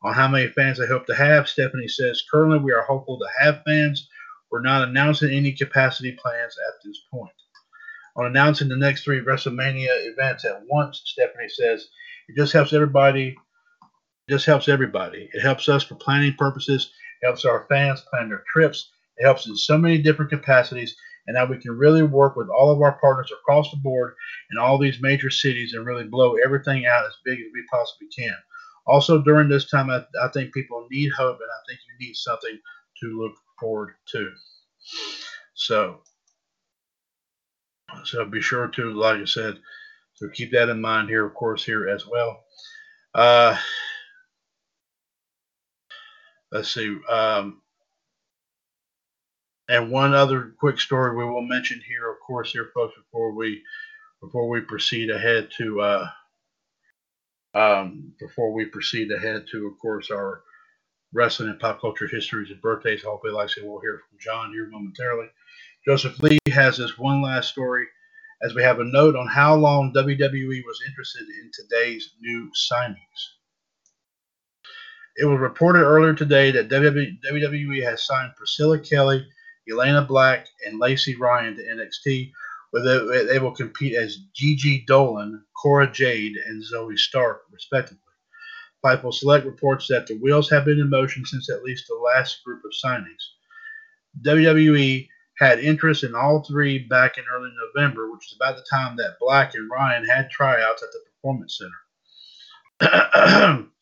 On 0.04 0.13
how 0.13 0.28
many 0.28 0.47
fans 0.47 0.80
they 0.80 0.88
hope 0.88 1.06
to 1.08 1.15
have, 1.15 1.47
Stephanie 1.47 1.88
says, 1.88 2.23
currently 2.30 2.60
we 2.60 2.73
are 2.73 2.82
hopeful 2.82 3.19
to 3.19 3.28
have 3.39 3.63
fans. 3.63 4.10
We're 4.51 4.62
not 4.62 4.88
announcing 4.88 5.32
any 5.32 5.51
capacity 5.51 6.13
plans 6.13 6.56
at 6.67 6.84
this 6.84 6.99
point. 7.12 7.34
On 8.17 8.25
announcing 8.25 8.69
the 8.69 8.78
next 8.78 9.04
three 9.04 9.21
WrestleMania 9.21 9.88
events 10.08 10.45
at 10.45 10.62
once, 10.69 11.01
Stephanie 11.06 11.49
says, 11.49 11.88
it 12.28 12.36
just 12.38 12.54
helps 12.54 12.73
everybody. 12.73 13.36
It 14.28 14.32
just 14.32 14.45
helps 14.45 14.69
everybody. 14.69 15.30
It 15.34 15.41
helps 15.41 15.67
us 15.69 15.84
for 15.84 15.95
planning 15.95 16.34
purposes. 16.38 16.91
Helps 17.23 17.45
our 17.45 17.65
fans 17.69 18.01
plan 18.10 18.30
their 18.30 18.43
trips. 18.51 18.91
It 19.17 19.23
helps 19.25 19.47
in 19.47 19.56
so 19.56 19.78
many 19.78 19.97
different 19.97 20.32
capacities. 20.32 20.95
and 21.28 21.38
how 21.38 21.45
we 21.45 21.58
can 21.58 21.78
really 21.78 22.04
work 22.04 22.36
with 22.36 22.49
all 22.49 22.71
of 22.71 22.82
our 22.82 22.99
partners 22.99 23.32
across 23.32 23.71
the 23.71 23.78
board 23.78 24.13
in 24.51 24.58
all 24.60 24.78
these 24.78 25.01
major 25.01 25.30
cities 25.30 25.73
and 25.73 25.86
really 25.86 26.04
blow 26.04 26.36
everything 26.36 26.86
out 26.86 27.06
as 27.06 27.15
big 27.23 27.39
as 27.39 27.45
we 27.54 27.63
possibly 27.71 28.08
can. 28.15 28.36
Also, 28.88 29.21
during 29.21 29.49
this 29.49 29.69
time, 29.69 29.89
I, 29.89 30.06
I 30.21 30.28
think 30.30 30.54
people 30.54 30.88
need 30.91 31.12
hope, 31.12 31.38
and 31.38 31.49
I 31.49 31.62
think 31.67 31.80
you 31.88 32.08
need 32.08 32.15
something 32.15 32.60
to 33.01 33.19
look 33.19 33.34
forward 33.60 33.95
to. 34.12 34.30
So, 35.56 36.01
so 38.04 38.26
be 38.26 38.41
sure 38.41 38.67
to, 38.67 38.93
like 38.93 39.21
I 39.21 39.26
said, 39.26 39.60
so 40.15 40.30
keep 40.30 40.52
that 40.52 40.69
in 40.69 40.82
mind 40.82 41.10
here, 41.10 41.26
of 41.26 41.34
course, 41.34 41.63
here 41.63 41.88
as 41.89 42.08
well. 42.08 42.43
Uh, 43.13 43.58
let's 46.52 46.74
see. 46.74 46.98
Um, 47.10 47.62
and 49.67 49.91
one 49.91 50.13
other 50.13 50.54
quick 50.60 50.80
story 50.80 51.15
we 51.15 51.26
will 51.26 51.41
mention 51.41 51.82
here, 51.88 52.10
of 52.10 52.17
course, 52.26 52.52
here, 52.52 52.69
folks, 52.74 52.95
before 52.95 53.34
we 53.34 53.62
before 54.21 54.48
we 54.48 54.62
proceed 54.62 55.10
ahead 55.10 55.50
to 55.58 55.82
uh, 55.82 56.08
um, 57.54 58.13
before 58.19 58.54
we 58.54 58.65
proceed 58.65 59.12
ahead 59.12 59.45
to, 59.52 59.67
of 59.67 59.80
course, 59.80 60.12
our 60.12 60.43
wrestling 61.13 61.50
and 61.50 61.60
pop 61.60 61.82
culture 61.82 62.08
histories 62.08 62.52
and 62.52 62.62
birthdays. 62.62 63.04
Hopefully, 63.04 63.34
like 63.34 63.50
I 63.50 63.54
said, 63.54 63.63
we'll 63.65 63.80
hear 63.80 64.02
from 64.10 64.19
John 64.19 64.52
here 64.52 64.67
momentarily. 64.69 65.28
Joseph 65.88 66.19
Lee 66.24 66.39
has 66.52 66.78
this 66.78 66.98
one 66.98 67.21
last 67.21 67.50
story 67.50 67.86
as 68.41 68.56
we 68.56 68.63
have 68.63 68.80
a 68.80 68.84
note 68.84 69.15
on 69.15 69.28
how 69.28 69.56
long 69.56 69.93
WWE 69.93 70.65
was 70.65 70.82
interested 70.88 71.28
in 71.30 71.52
today's 71.54 72.10
new 72.19 72.50
signings. 72.71 72.95
It 75.15 75.26
was 75.26 75.39
reported 75.39 75.84
earlier 75.84 76.13
today 76.13 76.50
that 76.52 76.69
WWE 76.69 77.84
has 77.84 78.06
signed 78.06 78.36
Priscilla 78.36 78.80
Kelly, 78.80 79.28
Elayna 79.69 80.08
Black, 80.08 80.48
and 80.65 80.80
Lacey 80.80 81.15
Ryan 81.15 81.56
to 81.56 81.63
NXT, 81.63 82.32
where 82.71 83.24
they, 83.26 83.39
will 83.39 83.56
compete 83.56 83.95
as 83.95 84.17
Gigi 84.34 84.84
Dolan, 84.88 85.43
Cora 85.62 85.89
Jade, 85.91 86.36
and 86.48 86.63
Zoey 86.63 86.98
Stark, 86.98 87.43
respectively. 87.52 88.00
Fightful 88.84 89.13
Select 89.13 89.45
reports 89.45 89.88
that 89.88 90.08
the 90.08 90.17
wheels 90.17 90.50
have 90.50 90.65
been 90.65 90.80
in 90.80 90.89
motion 90.89 91.26
since 91.26 91.50
at 91.50 91.63
least 91.63 91.86
the 91.88 91.95
last 91.95 92.43
group 92.43 92.63
of 92.65 92.71
signings. 92.84 93.24
WWE 94.21 95.08
had 95.38 95.60
interest 95.60 96.04
in 96.04 96.15
all 96.15 96.43
three 96.43 96.80
back 96.80 97.17
in 97.17 97.26
early 97.32 97.52
November, 97.76 98.12
which 98.12 98.28
is 98.28 98.38
about 98.39 98.56
the 98.56 98.65
time 98.69 98.95
that 98.98 99.17
Black 99.19 99.54
and 99.54 99.69
Ryan 99.69 100.06
had 100.06 100.30
tryouts 100.30 100.82
at 100.82 100.89
the 100.91 101.00
Performance 101.12 101.60
Center. 101.60 101.82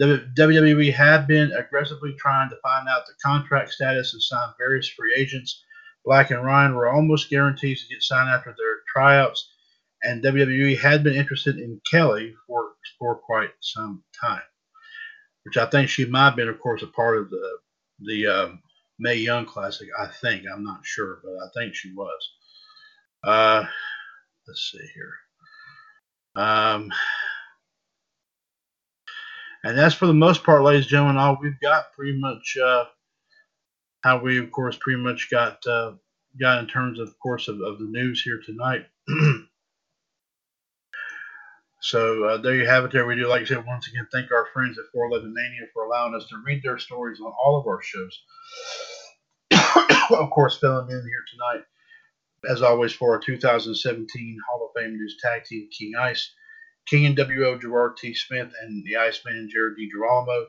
WWE 0.00 0.92
had 0.92 1.26
been 1.26 1.52
aggressively 1.52 2.14
trying 2.18 2.50
to 2.50 2.56
find 2.62 2.88
out 2.88 3.06
the 3.06 3.14
contract 3.24 3.72
status 3.72 4.12
and 4.12 4.22
sign 4.22 4.48
various 4.58 4.88
free 4.88 5.14
agents. 5.16 5.64
Black 6.04 6.30
and 6.30 6.44
Ryan 6.44 6.74
were 6.74 6.88
almost 6.88 7.30
guaranteed 7.30 7.78
to 7.78 7.88
get 7.88 8.02
signed 8.02 8.28
after 8.28 8.54
their 8.56 8.78
tryouts, 8.92 9.52
and 10.02 10.22
WWE 10.22 10.78
had 10.78 11.02
been 11.02 11.14
interested 11.14 11.58
in 11.58 11.80
Kelly 11.90 12.34
for, 12.46 12.72
for 12.98 13.16
quite 13.16 13.50
some 13.60 14.04
time, 14.20 14.42
which 15.44 15.56
I 15.56 15.66
think 15.66 15.88
she 15.88 16.04
might 16.04 16.26
have 16.26 16.36
been, 16.36 16.48
of 16.48 16.60
course, 16.60 16.82
a 16.82 16.86
part 16.86 17.18
of 17.18 17.30
the 17.30 17.58
the 18.00 18.26
um, 18.26 18.62
Mae 18.98 19.16
Young 19.16 19.46
Classic. 19.46 19.88
I 19.98 20.06
think 20.06 20.44
I'm 20.52 20.64
not 20.64 20.80
sure, 20.84 21.20
but 21.22 21.32
I 21.32 21.48
think 21.54 21.74
she 21.74 21.92
was. 21.94 22.30
Uh, 23.24 23.64
let's 24.46 24.70
see 24.72 24.86
here. 24.94 25.12
Um, 26.36 26.90
and 29.64 29.76
that's 29.76 29.94
for 29.94 30.06
the 30.06 30.14
most 30.14 30.44
part, 30.44 30.62
ladies 30.62 30.84
and 30.84 30.90
gentlemen, 30.90 31.16
all 31.16 31.38
we've 31.40 31.60
got 31.60 31.92
pretty 31.92 32.18
much 32.18 32.56
uh, 32.62 32.84
how 34.02 34.18
we, 34.18 34.38
of 34.38 34.50
course, 34.52 34.78
pretty 34.80 35.02
much 35.02 35.28
got 35.30 35.58
uh, 35.66 35.92
got 36.40 36.60
in 36.60 36.66
terms 36.66 37.00
of, 37.00 37.08
of 37.08 37.18
course, 37.18 37.48
of, 37.48 37.60
of 37.60 37.78
the 37.78 37.86
news 37.86 38.22
here 38.22 38.40
tonight. 38.44 38.86
so 41.86 42.24
uh, 42.24 42.36
there 42.38 42.56
you 42.56 42.66
have 42.66 42.84
it. 42.84 42.90
There 42.90 43.06
we 43.06 43.14
do. 43.14 43.28
Like 43.28 43.42
I 43.42 43.44
said, 43.44 43.64
once 43.64 43.86
again, 43.86 44.08
thank 44.10 44.32
our 44.32 44.48
friends 44.52 44.76
at 44.76 44.90
411 44.92 45.32
Mania 45.32 45.68
for 45.72 45.84
allowing 45.84 46.16
us 46.16 46.26
to 46.30 46.42
read 46.44 46.60
their 46.64 46.78
stories 46.78 47.20
on 47.20 47.32
all 47.44 47.60
of 47.60 47.66
our 47.68 47.80
shows. 47.80 48.22
of 50.10 50.30
course, 50.30 50.58
filling 50.58 50.90
in 50.90 51.00
here 51.00 51.24
tonight, 51.30 51.64
as 52.50 52.60
always, 52.60 52.92
for 52.92 53.14
our 53.14 53.20
2017 53.20 54.38
Hall 54.48 54.66
of 54.66 54.82
Fame 54.82 54.96
News 54.96 55.16
Tag 55.22 55.44
Team 55.44 55.68
King 55.70 55.92
Ice. 55.96 56.32
King 56.88 57.14
NWO 57.14 57.60
Gerard 57.60 57.96
T. 57.98 58.14
Smith 58.14 58.52
and 58.62 58.84
the 58.84 58.96
Iceman 58.96 59.48
Jared 59.48 59.76
DiGirolamo. 59.78 60.46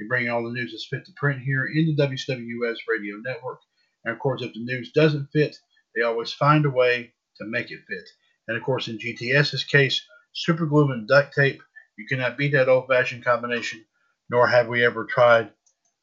They 0.00 0.06
bring 0.08 0.28
all 0.28 0.42
the 0.42 0.50
news 0.50 0.72
that's 0.72 0.88
fit 0.88 1.06
to 1.06 1.12
print 1.12 1.40
here 1.40 1.66
in 1.66 1.86
the 1.86 2.02
WCWS 2.02 2.78
radio 2.88 3.16
network. 3.24 3.60
And 4.04 4.12
of 4.12 4.18
course, 4.18 4.42
if 4.42 4.52
the 4.54 4.64
news 4.64 4.90
doesn't 4.90 5.28
fit, 5.32 5.56
they 5.94 6.02
always 6.02 6.32
find 6.32 6.66
a 6.66 6.70
way 6.70 7.12
to 7.36 7.44
make 7.44 7.70
it 7.70 7.84
fit. 7.86 8.08
And 8.48 8.56
of 8.56 8.64
course, 8.64 8.88
in 8.88 8.98
GTS's 8.98 9.62
case, 9.62 10.04
super 10.32 10.66
glue 10.66 10.90
and 10.92 11.08
duct 11.08 11.34
tape, 11.34 11.62
you 11.96 12.06
cannot 12.08 12.38
beat 12.38 12.52
that 12.52 12.68
old 12.68 12.88
fashioned 12.88 13.24
combination, 13.24 13.84
nor 14.30 14.46
have 14.46 14.68
we 14.68 14.84
ever 14.84 15.04
tried, 15.04 15.50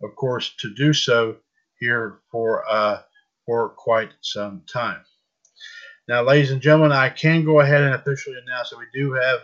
of 0.04 0.16
course, 0.16 0.54
to 0.60 0.74
do 0.74 0.94
so 0.94 1.38
here 1.80 2.20
for, 2.32 2.64
uh, 2.70 3.02
for 3.46 3.70
quite 3.70 4.12
some 4.22 4.64
time. 4.72 5.02
Now, 6.08 6.24
ladies 6.24 6.52
and 6.52 6.62
gentlemen, 6.62 6.92
I 6.92 7.10
can 7.10 7.44
go 7.44 7.60
ahead 7.60 7.82
and 7.82 7.96
officially 7.96 8.38
announce 8.38 8.70
that 8.70 8.80
we 8.80 8.86
do 8.94 9.14
have 9.14 9.42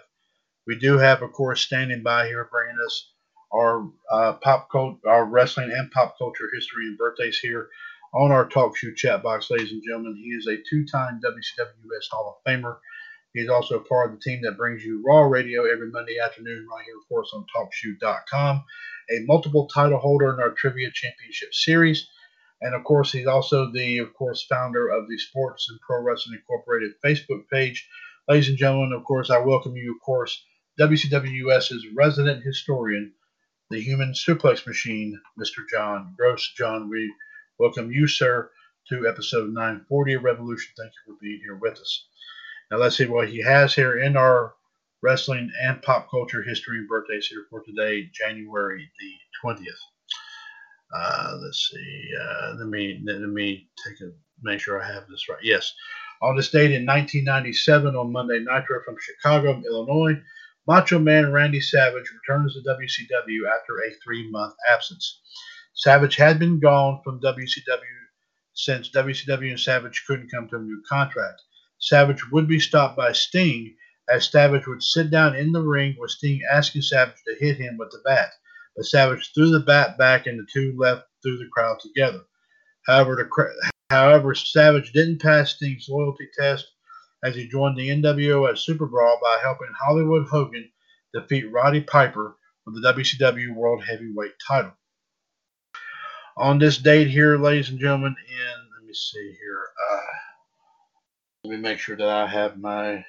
we 0.65 0.78
do 0.78 0.98
have, 0.98 1.22
of 1.22 1.34
course, 1.34 1.62
standing 1.62 2.04
by 2.04 2.28
here 2.28 2.48
bringing 2.50 2.78
us 2.86 3.12
our 3.54 3.86
uh, 4.12 4.34
pop 4.34 4.69
cult, 4.72 5.00
our 5.06 5.26
wrestling 5.26 5.72
and 5.72 5.91
pop 5.91 6.17
culture 6.17 6.50
history 6.54 6.86
and 6.86 6.98
birthdays 6.98 7.38
here 7.38 7.67
on 8.13 8.32
our 8.32 8.48
talk 8.48 8.78
show 8.78 8.91
chat 8.96 9.22
box, 9.22 9.50
ladies 9.50 9.72
and 9.72 9.84
gentlemen. 9.86 10.15
He 10.15 10.30
is 10.30 10.48
a 10.48 10.58
two-time 10.69 11.19
WCWS 11.24 12.10
Hall 12.12 12.38
of 12.38 12.50
Famer. 12.50 12.78
He's 13.34 13.50
also 13.50 13.80
part 13.80 14.12
of 14.12 14.15
the 14.15 14.22
team 14.22 14.41
that 14.43 14.58
brings 14.58 14.84
you 14.84 15.02
Raw 15.04 15.24
Radio 15.24 15.63
every 15.63 15.89
Monday 15.89 16.19
afternoon 16.19 16.67
right 16.72 16.86
here, 16.86 16.98
of 16.98 17.08
course, 17.10 17.32
on 17.34 17.46
TalkShoe.com. 17.56 18.63
A 19.10 19.26
multiple 19.26 19.67
title 19.67 19.98
holder 19.98 20.34
in 20.34 20.39
our 20.39 20.52
Trivia 20.52 20.91
Championship 20.93 21.52
Series. 21.52 22.08
And 22.62 22.76
of 22.76 22.84
course, 22.84 23.12
he's 23.12 23.26
also 23.26 23.72
the, 23.72 23.98
of 23.98 24.13
course, 24.13 24.46
founder 24.46 24.88
of 24.88 25.10
the 25.10 25.17
Sports 25.17 25.67
and 25.69 25.80
Pro 25.82 26.04
Wrestling 26.04 26.38
Incorporated 26.38 26.91
Facebook 27.04 27.50
page. 27.52 27.89
Ladies 28.28 28.50
and 28.50 28.58
gentlemen, 28.58 28.93
of 28.93 29.04
course, 29.04 29.32
I 29.32 29.39
welcome 29.39 29.76
you, 29.76 29.96
of 29.96 30.02
course, 30.06 30.46
WCWS's 30.80 31.88
resident 31.96 32.43
historian, 32.43 33.13
the 33.72 33.82
human 33.82 34.13
suplex 34.13 34.65
machine, 34.67 35.19
Mr. 35.39 35.67
John 35.72 36.13
Gross. 36.17 36.54
John, 36.56 36.88
we 36.88 37.12
welcome 37.58 37.91
you, 37.91 38.08
sir, 38.08 38.52
to 38.89 39.08
episode 39.08 39.50
940 39.50 40.13
of 40.13 40.24
Revolution. 40.24 40.72
Thank 40.78 40.93
you 40.93 41.13
for 41.13 41.19
being 41.19 41.41
here 41.43 41.56
with 41.56 41.80
us. 41.80 42.06
Now, 42.73 42.79
let's 42.79 42.97
see 42.97 43.05
what 43.05 43.29
he 43.29 43.39
has 43.43 43.75
here 43.75 43.99
in 43.99 44.17
our 44.17 44.55
wrestling 45.03 45.51
and 45.62 45.79
pop 45.83 46.09
culture 46.09 46.41
history 46.41 46.83
birthdays 46.89 47.27
here 47.27 47.45
for 47.47 47.62
today, 47.62 48.09
January 48.12 48.89
the 48.99 49.13
20th. 49.47 49.67
Uh, 50.91 51.38
let's 51.39 51.69
see. 51.71 52.09
Uh, 52.19 52.55
let 52.57 52.69
me 52.69 52.99
let 53.05 53.19
me 53.19 53.69
take 53.86 54.01
a 54.01 54.12
make 54.41 54.59
sure 54.59 54.81
I 54.81 54.91
have 54.91 55.07
this 55.07 55.29
right. 55.29 55.38
Yes, 55.43 55.71
on 56.23 56.36
this 56.36 56.49
date 56.49 56.71
in 56.71 56.83
1997 56.83 57.95
on 57.95 58.12
Monday 58.12 58.39
Nitro 58.39 58.81
from 58.83 58.95
Chicago, 58.99 59.62
Illinois, 59.67 60.19
Macho 60.67 60.97
Man 60.97 61.31
Randy 61.31 61.62
Savage 61.62 62.12
returns 62.12 62.55
to 62.55 62.67
WCW 62.67 63.55
after 63.55 63.77
a 63.77 63.93
three 64.03 64.31
month 64.31 64.55
absence. 64.73 65.21
Savage 65.75 66.15
had 66.15 66.39
been 66.39 66.59
gone 66.59 67.01
from 67.03 67.21
WCW 67.21 67.77
since 68.53 68.89
WCW 68.89 69.51
and 69.51 69.59
Savage 69.59 70.05
couldn't 70.07 70.31
come 70.31 70.49
to 70.49 70.55
a 70.55 70.59
new 70.59 70.81
contract. 70.89 71.39
Savage 71.84 72.32
would 72.32 72.48
be 72.48 72.62
stopped 72.62 72.96
by 72.96 73.12
Sting 73.12 73.76
as 74.08 74.30
Savage 74.30 74.65
would 74.67 74.82
sit 74.82 75.12
down 75.12 75.36
in 75.36 75.52
the 75.52 75.62
ring 75.62 75.98
with 76.00 76.12
Sting 76.12 76.41
asking 76.50 76.82
Savage 76.82 77.17
to 77.28 77.36
hit 77.38 77.58
him 77.58 77.78
with 77.78 77.91
the 77.91 78.02
bat. 78.06 78.30
But 78.74 78.86
Savage 78.86 79.32
threw 79.34 79.52
the 79.52 79.60
bat 79.60 79.98
back 79.98 80.26
and 80.26 80.39
the 80.39 80.48
two 80.50 80.74
left 80.78 81.08
through 81.22 81.39
the 81.39 81.50
crowd 81.52 81.82
together. 81.82 82.22
However, 82.88 83.17
the, 83.17 83.72
however, 83.89 84.34
Savage 84.34 84.93
didn't 84.93 85.22
pass 85.22 85.56
Sting's 85.56 85.89
loyalty 85.89 86.30
test 86.39 86.72
as 87.22 87.36
he 87.36 87.50
joined 87.50 87.78
the 87.78 87.89
NWO 87.89 88.50
at 88.50 88.58
Super 88.58 88.86
Brawl 88.86 89.19
by 89.22 89.39
helping 89.41 89.67
Hollywood 89.78 90.26
Hogan 90.30 90.72
defeat 91.13 91.52
Roddy 91.52 91.82
Piper 91.82 92.38
for 92.63 92.72
the 92.72 92.93
WCW 92.93 93.56
World 93.56 93.84
Heavyweight 93.84 94.36
title. 94.48 94.72
On 96.38 96.60
this 96.60 96.78
date 96.78 97.10
here, 97.10 97.38
ladies 97.38 97.69
and 97.69 97.80
gentlemen, 97.80 98.15
in, 98.30 98.69
let 98.78 98.88
me 98.88 98.93
see 98.93 99.36
here, 99.38 99.67
uh, 99.91 100.33
let 101.43 101.51
me 101.51 101.58
make 101.58 101.79
sure 101.79 101.97
that 101.97 102.08
I 102.08 102.27
have 102.27 102.58
my, 102.58 103.03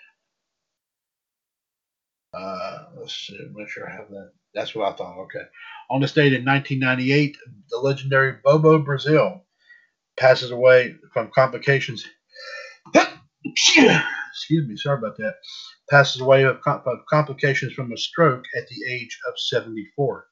uh, 2.33 2.79
let's 2.99 3.15
see, 3.15 3.39
make 3.55 3.69
sure 3.69 3.89
I 3.89 3.95
have 3.95 4.09
that. 4.11 4.33
That's 4.55 4.75
what 4.75 4.93
I 4.93 4.97
thought, 4.97 5.19
okay. 5.25 5.45
On 5.91 6.01
this 6.01 6.13
date 6.13 6.33
in 6.33 6.45
1998, 6.45 7.37
the 7.71 7.79
legendary 7.79 8.37
Bobo 8.45 8.79
Brazil 8.79 9.45
passes 10.17 10.51
away 10.51 10.97
from 11.13 11.31
complications 11.35 12.05
excuse 13.45 14.67
me, 14.67 14.77
sorry 14.77 14.99
about 14.99 15.17
that, 15.19 15.35
passes 15.91 16.21
away 16.21 16.45
of, 16.45 16.61
complications 17.09 17.73
from 17.73 17.93
a 17.93 17.97
stroke 17.97 18.45
at 18.57 18.67
the 18.69 18.93
age 18.93 19.19
of 19.29 19.39
74. 19.39 20.27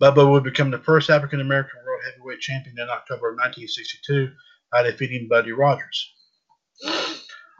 Bubba 0.00 0.30
would 0.30 0.44
become 0.44 0.70
the 0.70 0.78
first 0.78 1.10
African 1.10 1.40
American 1.40 1.80
World 1.84 2.02
Heavyweight 2.04 2.40
Champion 2.40 2.76
in 2.78 2.88
October 2.88 3.30
of 3.30 3.36
1962, 3.36 4.30
by 4.72 4.82
defeating 4.82 5.28
Buddy 5.28 5.52
Rogers. 5.52 6.14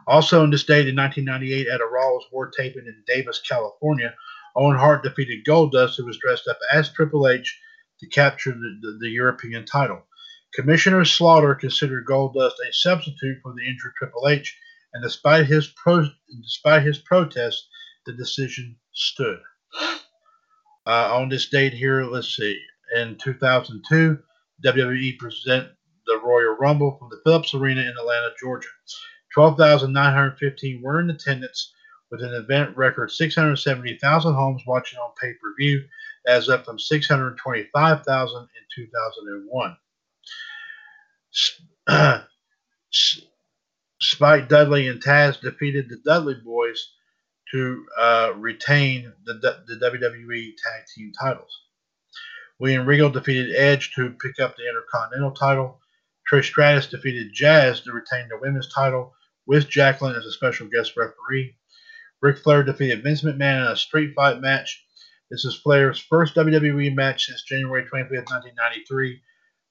Also 0.07 0.43
in 0.43 0.49
this 0.49 0.63
date 0.63 0.87
in 0.87 0.95
1998 0.95 1.67
at 1.67 1.81
a 1.81 1.85
Raw's 1.85 2.25
War 2.31 2.49
taping 2.49 2.87
in 2.87 3.03
Davis, 3.05 3.41
California, 3.47 4.13
Owen 4.55 4.77
Hart 4.77 5.03
defeated 5.03 5.45
Goldust, 5.45 5.95
who 5.97 6.05
was 6.05 6.17
dressed 6.17 6.47
up 6.47 6.57
as 6.73 6.91
Triple 6.91 7.27
H, 7.27 7.59
to 7.99 8.07
capture 8.07 8.51
the, 8.51 8.79
the, 8.81 8.97
the 9.01 9.09
European 9.09 9.65
title. 9.65 10.05
Commissioner 10.53 11.05
Slaughter 11.05 11.55
considered 11.55 12.05
Goldust 12.05 12.55
a 12.67 12.73
substitute 12.73 13.37
for 13.41 13.53
the 13.53 13.65
injured 13.65 13.93
Triple 13.97 14.27
H, 14.27 14.57
and 14.93 15.03
despite 15.03 15.45
his 15.45 15.67
pro- 15.67 16.09
despite 16.41 16.83
his 16.83 16.97
protest, 16.97 17.67
the 18.05 18.13
decision 18.13 18.75
stood. 18.91 19.39
Uh, 20.85 21.15
on 21.15 21.29
this 21.29 21.47
date 21.47 21.73
here, 21.73 22.03
let's 22.03 22.35
see, 22.35 22.59
in 22.95 23.15
2002, 23.17 24.17
WWE 24.65 25.17
present 25.17 25.69
the 26.11 26.19
Royal 26.23 26.55
Rumble 26.59 26.97
from 26.97 27.09
the 27.09 27.21
Phillips 27.23 27.53
Arena 27.53 27.81
in 27.81 27.93
Atlanta, 27.99 28.31
Georgia. 28.39 28.67
12,915 29.33 30.81
were 30.81 30.99
in 30.99 31.09
attendance, 31.09 31.73
with 32.09 32.21
an 32.21 32.33
event 32.33 32.75
record 32.75 33.09
670,000 33.11 34.33
homes 34.33 34.61
watching 34.67 34.99
on 34.99 35.11
pay 35.21 35.31
per 35.33 35.55
view, 35.57 35.81
as 36.27 36.49
up 36.49 36.65
from 36.65 36.77
625,000 36.77 38.37
in 38.41 38.47
2001. 38.75 39.77
Spike 44.01 44.49
Dudley 44.49 44.87
and 44.87 45.01
Taz 45.01 45.39
defeated 45.39 45.87
the 45.87 46.01
Dudley 46.05 46.35
Boys 46.43 46.93
to 47.51 47.85
uh, 47.99 48.33
retain 48.35 49.13
the, 49.25 49.33
the 49.35 49.75
WWE 49.75 50.53
Tag 50.57 50.85
Team 50.93 51.11
titles. 51.19 51.61
William 52.59 52.85
Regal 52.85 53.09
defeated 53.09 53.55
Edge 53.55 53.91
to 53.95 54.11
pick 54.21 54.39
up 54.39 54.55
the 54.55 54.67
Intercontinental 54.67 55.31
title. 55.31 55.80
Trish 56.31 56.45
Stratus 56.45 56.87
defeated 56.87 57.33
Jazz 57.33 57.81
to 57.81 57.91
retain 57.91 58.29
the 58.29 58.37
women's 58.37 58.71
title 58.73 59.13
with 59.47 59.67
Jacqueline 59.67 60.15
as 60.15 60.25
a 60.25 60.31
special 60.31 60.67
guest 60.67 60.95
referee. 60.95 61.57
Ric 62.21 62.37
Flair 62.37 62.63
defeated 62.63 63.03
Vince 63.03 63.23
McMahon 63.23 63.65
in 63.65 63.71
a 63.71 63.75
street 63.75 64.13
fight 64.15 64.39
match. 64.39 64.85
This 65.29 65.43
is 65.43 65.55
Flair's 65.55 65.99
first 65.99 66.35
WWE 66.35 66.95
match 66.95 67.25
since 67.25 67.43
January 67.43 67.83
25th, 67.83 68.31
1993, 68.31 69.21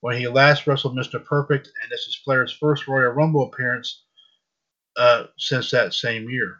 when 0.00 0.18
he 0.18 0.28
last 0.28 0.66
wrestled 0.66 0.96
Mr. 0.96 1.24
Perfect, 1.24 1.68
and 1.82 1.90
this 1.90 2.06
is 2.06 2.20
Flair's 2.24 2.52
first 2.52 2.86
Royal 2.86 3.12
Rumble 3.12 3.44
appearance 3.44 4.04
uh, 4.96 5.26
since 5.38 5.70
that 5.70 5.94
same 5.94 6.28
year. 6.28 6.58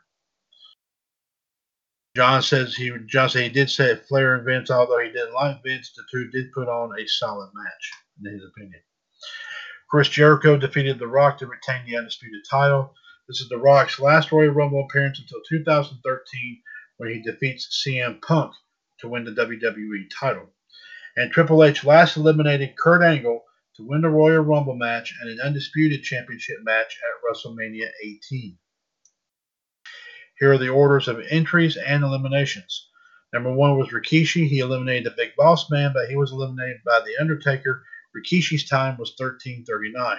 John 2.16 2.42
says 2.42 2.74
he 2.74 2.90
John 3.06 3.28
said 3.28 3.42
he 3.42 3.48
did 3.50 3.70
say 3.70 3.96
Flair 3.96 4.34
and 4.36 4.44
Vince, 4.44 4.70
although 4.70 4.98
he 4.98 5.10
didn't 5.10 5.34
like 5.34 5.62
Vince, 5.62 5.92
the 5.94 6.02
two 6.10 6.28
did 6.30 6.52
put 6.52 6.68
on 6.68 6.98
a 6.98 7.06
solid 7.06 7.50
match, 7.54 7.90
in 8.24 8.32
his 8.32 8.44
opinion. 8.44 8.80
Chris 9.90 10.08
Jericho 10.08 10.56
defeated 10.56 11.00
The 11.00 11.08
Rock 11.08 11.38
to 11.38 11.48
retain 11.48 11.84
the 11.84 11.96
undisputed 11.96 12.42
title. 12.48 12.94
This 13.26 13.40
is 13.40 13.48
The 13.48 13.58
Rock's 13.58 13.98
last 13.98 14.30
Royal 14.30 14.52
Rumble 14.52 14.84
appearance 14.84 15.18
until 15.18 15.40
2013, 15.48 16.62
when 16.98 17.10
he 17.10 17.20
defeats 17.20 17.84
CM 17.84 18.22
Punk 18.22 18.52
to 19.00 19.08
win 19.08 19.24
the 19.24 19.32
WWE 19.32 20.04
title. 20.16 20.48
And 21.16 21.32
Triple 21.32 21.64
H 21.64 21.82
last 21.82 22.16
eliminated 22.16 22.76
Kurt 22.78 23.02
Angle 23.02 23.42
to 23.76 23.82
win 23.84 24.02
the 24.02 24.10
Royal 24.10 24.44
Rumble 24.44 24.76
match 24.76 25.12
and 25.20 25.28
an 25.28 25.40
undisputed 25.44 26.04
championship 26.04 26.58
match 26.62 26.96
at 27.02 27.28
WrestleMania 27.28 27.88
18. 28.04 28.56
Here 30.38 30.52
are 30.52 30.58
the 30.58 30.68
orders 30.68 31.08
of 31.08 31.20
entries 31.30 31.76
and 31.76 32.04
eliminations. 32.04 32.88
Number 33.32 33.52
one 33.52 33.76
was 33.76 33.88
Rikishi. 33.88 34.46
He 34.46 34.60
eliminated 34.60 35.06
the 35.06 35.16
Big 35.16 35.30
Boss 35.36 35.68
Man, 35.68 35.92
but 35.92 36.08
he 36.08 36.14
was 36.14 36.30
eliminated 36.30 36.78
by 36.86 37.00
The 37.00 37.20
Undertaker. 37.20 37.82
Rikishi's 38.16 38.68
time 38.68 38.96
was 38.98 39.14
1339. 39.16 40.18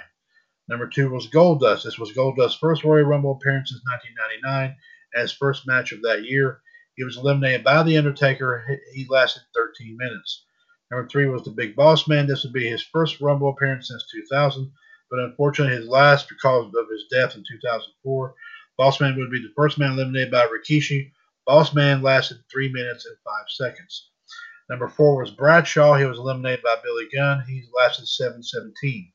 Number 0.67 0.87
two 0.87 1.09
was 1.09 1.27
Goldust. 1.27 1.83
This 1.83 1.99
was 1.99 2.13
Goldust's 2.13 2.55
first 2.55 2.83
Royal 2.83 3.05
Rumble 3.05 3.33
appearance 3.33 3.69
since 3.69 3.81
1999 3.83 4.77
and 5.13 5.21
his 5.21 5.33
first 5.33 5.67
match 5.67 5.91
of 5.91 6.01
that 6.03 6.23
year. 6.23 6.61
He 6.95 7.03
was 7.03 7.17
eliminated 7.17 7.63
by 7.63 7.83
The 7.83 7.97
Undertaker. 7.97 8.79
He 8.93 9.07
lasted 9.09 9.43
13 9.55 9.97
minutes. 9.97 10.45
Number 10.89 11.07
three 11.07 11.25
was 11.25 11.43
the 11.43 11.51
Big 11.51 11.75
Boss 11.75 12.07
Man. 12.07 12.27
This 12.27 12.43
would 12.43 12.53
be 12.53 12.69
his 12.69 12.83
first 12.83 13.21
Rumble 13.21 13.49
appearance 13.49 13.87
since 13.87 14.05
2000, 14.11 14.71
but 15.09 15.19
unfortunately 15.19 15.75
his 15.75 15.87
last 15.87 16.29
because 16.29 16.65
of 16.67 16.89
his 16.89 17.05
death 17.09 17.35
in 17.35 17.43
2004. 17.49 18.35
Boss 18.77 19.01
Man 19.01 19.17
would 19.17 19.31
be 19.31 19.41
the 19.41 19.53
first 19.55 19.77
man 19.77 19.91
eliminated 19.91 20.31
by 20.31 20.47
Rikishi. 20.47 21.11
Boss 21.45 21.73
Man 21.73 22.01
lasted 22.01 22.37
3 22.51 22.71
minutes 22.71 23.05
and 23.05 23.17
5 23.23 23.33
seconds. 23.49 24.10
Number 24.71 24.89
4 24.89 25.17
was 25.21 25.31
Bradshaw. 25.31 25.95
He 25.97 26.05
was 26.05 26.19
eliminated 26.19 26.63
by 26.63 26.77
Billy 26.83 27.07
Gunn. 27.15 27.45
He 27.47 27.65
lasted 27.79 28.07
7.17. 28.07 29.11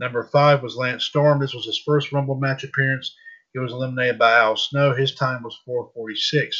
Number 0.00 0.24
5 0.24 0.62
was 0.62 0.76
Lance 0.76 1.06
Storm. 1.06 1.40
This 1.40 1.54
was 1.54 1.66
his 1.66 1.82
first 1.86 2.12
Rumble 2.12 2.36
match 2.36 2.64
appearance. 2.64 3.16
He 3.54 3.60
was 3.60 3.72
eliminated 3.72 4.18
by 4.18 4.34
Al 4.34 4.56
Snow. 4.56 4.94
His 4.94 5.14
time 5.16 5.42
was 5.44 5.58
4.46. 5.68 6.54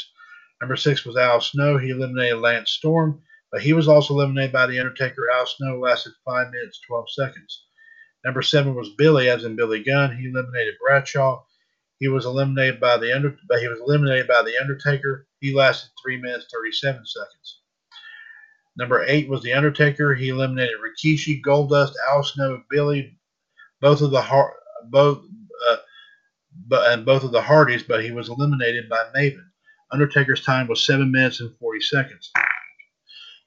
Number 0.63 0.77
6 0.77 1.07
was 1.07 1.19
Al 1.19 1.43
Snow. 1.43 1.79
He 1.79 1.91
eliminated 1.91 2.41
Lance 2.41 2.73
Storm, 2.73 3.23
but 3.53 3.63
he 3.63 3.75
was 3.75 3.89
also 3.89 4.15
eliminated 4.15 4.53
by 4.53 4.67
The 4.67 4.81
Undertaker. 4.81 5.31
Al 5.35 5.47
Snow 5.47 5.81
lasted 5.81 6.15
5 6.25 6.51
minutes 6.53 6.81
12 6.89 7.13
seconds. 7.13 7.67
Number 8.25 8.43
7 8.43 8.75
was 8.75 8.91
Billy, 8.99 9.31
as 9.31 9.45
in 9.45 9.57
Billy 9.57 9.83
Gunn. 9.85 10.17
He 10.17 10.29
eliminated 10.29 10.75
Bradshaw. 10.85 11.43
He 12.01 12.09
was 12.09 12.27
eliminated 12.27 12.81
by 12.81 12.99
the 12.99 13.15
under, 13.15 13.39
but 13.49 13.61
he 13.61 13.69
was 13.69 13.81
eliminated 13.81 14.29
by 14.29 14.43
the 14.43 14.59
Undertaker. 14.61 15.29
He 15.41 15.55
lasted 15.55 15.91
three 16.03 16.19
minutes 16.19 16.47
thirty-seven 16.55 17.07
seconds. 17.07 17.62
Number 18.77 19.05
eight 19.07 19.29
was 19.29 19.43
the 19.43 19.53
Undertaker. 19.53 20.15
He 20.15 20.31
eliminated 20.31 20.77
Rikishi, 20.81 21.43
Goldust, 21.43 21.93
Al 22.11 22.23
Snow, 22.23 22.63
Billy, 22.71 23.19
both 23.81 24.01
of 24.01 24.11
the 24.11 24.49
both, 24.91 25.25
uh, 25.71 25.77
but 26.69 26.93
and 26.93 27.05
both 27.05 27.25
of 27.25 27.33
the 27.33 27.43
Hardys. 27.43 27.83
But 27.83 28.05
he 28.05 28.13
was 28.13 28.29
eliminated 28.29 28.89
by 28.89 29.05
Maven. 29.17 29.45
Undertaker's 29.93 30.45
time 30.45 30.69
was 30.69 30.87
seven 30.87 31.11
minutes 31.13 31.41
and 31.41 31.57
forty 31.59 31.81
seconds. 31.81 32.31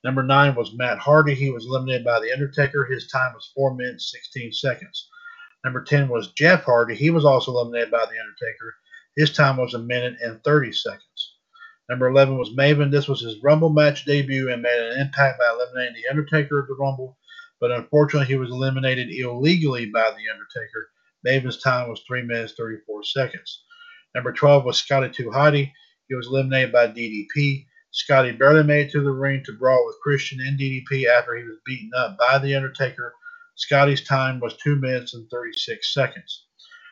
Number 0.03 0.21
nine 0.23 0.55
was 0.55 0.75
Matt 0.75 0.99
Hardy. 0.99 1.33
He 1.33 1.49
was 1.49 1.65
eliminated 1.65 2.05
by 2.05 2.19
the 2.19 2.31
Undertaker. 2.31 2.85
His 2.85 3.07
time 3.07 3.33
was 3.33 3.51
four 3.55 3.75
minutes 3.75 4.11
sixteen 4.11 4.53
seconds. 4.53 5.09
Number 5.65 5.83
10 5.83 6.09
was 6.09 6.31
Jeff 6.33 6.63
Hardy. 6.63 6.95
He 6.95 7.09
was 7.09 7.25
also 7.25 7.51
eliminated 7.51 7.89
by 7.91 8.05
The 8.05 8.19
Undertaker. 8.19 8.75
His 9.17 9.33
time 9.33 9.57
was 9.57 9.73
a 9.73 9.79
minute 9.79 10.15
and 10.21 10.43
30 10.43 10.71
seconds. 10.73 11.04
Number 11.89 12.07
11 12.07 12.37
was 12.37 12.55
Maven. 12.55 12.91
This 12.91 13.07
was 13.07 13.21
his 13.21 13.43
Rumble 13.43 13.69
match 13.69 14.05
debut 14.05 14.51
and 14.51 14.61
made 14.61 14.79
an 14.79 14.99
impact 14.99 15.39
by 15.39 15.49
eliminating 15.51 15.95
The 15.95 16.09
Undertaker 16.09 16.61
at 16.61 16.67
the 16.67 16.75
Rumble, 16.75 17.17
but 17.59 17.71
unfortunately 17.71 18.27
he 18.27 18.39
was 18.39 18.49
eliminated 18.49 19.09
illegally 19.09 19.85
by 19.87 20.11
The 20.11 20.31
Undertaker. 20.33 20.89
Maven's 21.25 21.61
time 21.61 21.89
was 21.89 22.01
3 22.07 22.23
minutes 22.23 22.53
34 22.57 23.03
seconds. 23.03 23.63
Number 24.13 24.31
12 24.31 24.65
was 24.65 24.77
Scotty 24.77 25.09
2 25.09 25.29
Hotty. 25.29 25.71
He 26.07 26.15
was 26.15 26.27
eliminated 26.27 26.71
by 26.71 26.87
DDP. 26.87 27.65
Scotty 27.91 28.31
barely 28.31 28.63
made 28.63 28.87
it 28.87 28.91
to 28.91 29.01
the 29.01 29.11
ring 29.11 29.43
to 29.45 29.53
brawl 29.53 29.85
with 29.85 29.99
Christian 30.01 30.39
and 30.41 30.59
DDP 30.59 31.07
after 31.07 31.35
he 31.35 31.43
was 31.43 31.57
beaten 31.65 31.91
up 31.97 32.17
by 32.17 32.39
The 32.39 32.55
Undertaker 32.55 33.13
Scotty's 33.55 34.03
time 34.03 34.39
was 34.39 34.57
2 34.57 34.75
minutes 34.75 35.13
and 35.13 35.29
36 35.29 35.93
seconds. 35.93 36.45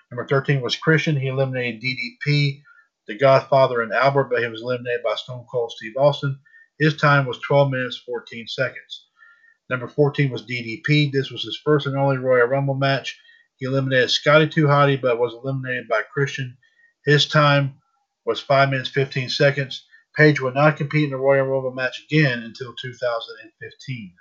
Number 0.09 0.25
13 0.25 0.61
was 0.61 0.77
Christian. 0.77 1.15
He 1.15 1.27
eliminated 1.27 1.81
DDP, 1.81 2.61
The 3.07 3.17
Godfather, 3.17 3.81
and 3.81 3.91
Albert, 3.91 4.29
but 4.31 4.41
he 4.41 4.47
was 4.47 4.61
eliminated 4.61 5.03
by 5.03 5.15
Stone 5.15 5.45
Cold 5.51 5.71
Steve 5.71 5.97
Austin. 5.97 6.39
His 6.79 6.95
time 6.95 7.25
was 7.25 7.39
12 7.39 7.71
minutes 7.71 7.97
14 8.05 8.47
seconds. 8.47 9.07
Number 9.69 9.87
14 9.87 10.31
was 10.31 10.43
DDP. 10.43 11.11
This 11.11 11.31
was 11.31 11.43
his 11.43 11.59
first 11.63 11.85
and 11.85 11.97
only 11.97 12.17
Royal 12.17 12.47
Rumble 12.47 12.75
match. 12.75 13.19
He 13.57 13.65
eliminated 13.65 14.09
Scotty 14.09 14.47
Too 14.47 14.65
Hotty, 14.65 15.01
but 15.01 15.19
was 15.19 15.33
eliminated 15.33 15.87
by 15.87 16.01
Christian. 16.03 16.57
His 17.05 17.27
time 17.27 17.75
was 18.25 18.39
5 18.39 18.69
minutes 18.69 18.89
15 18.89 19.29
seconds. 19.29 19.85
Page 20.15 20.39
would 20.41 20.53
not 20.53 20.77
compete 20.77 21.05
in 21.05 21.09
the 21.09 21.17
Royal 21.17 21.45
Rumble 21.45 21.73
match 21.73 22.03
again 22.05 22.43
until 22.43 22.73
2015. 22.81 24.13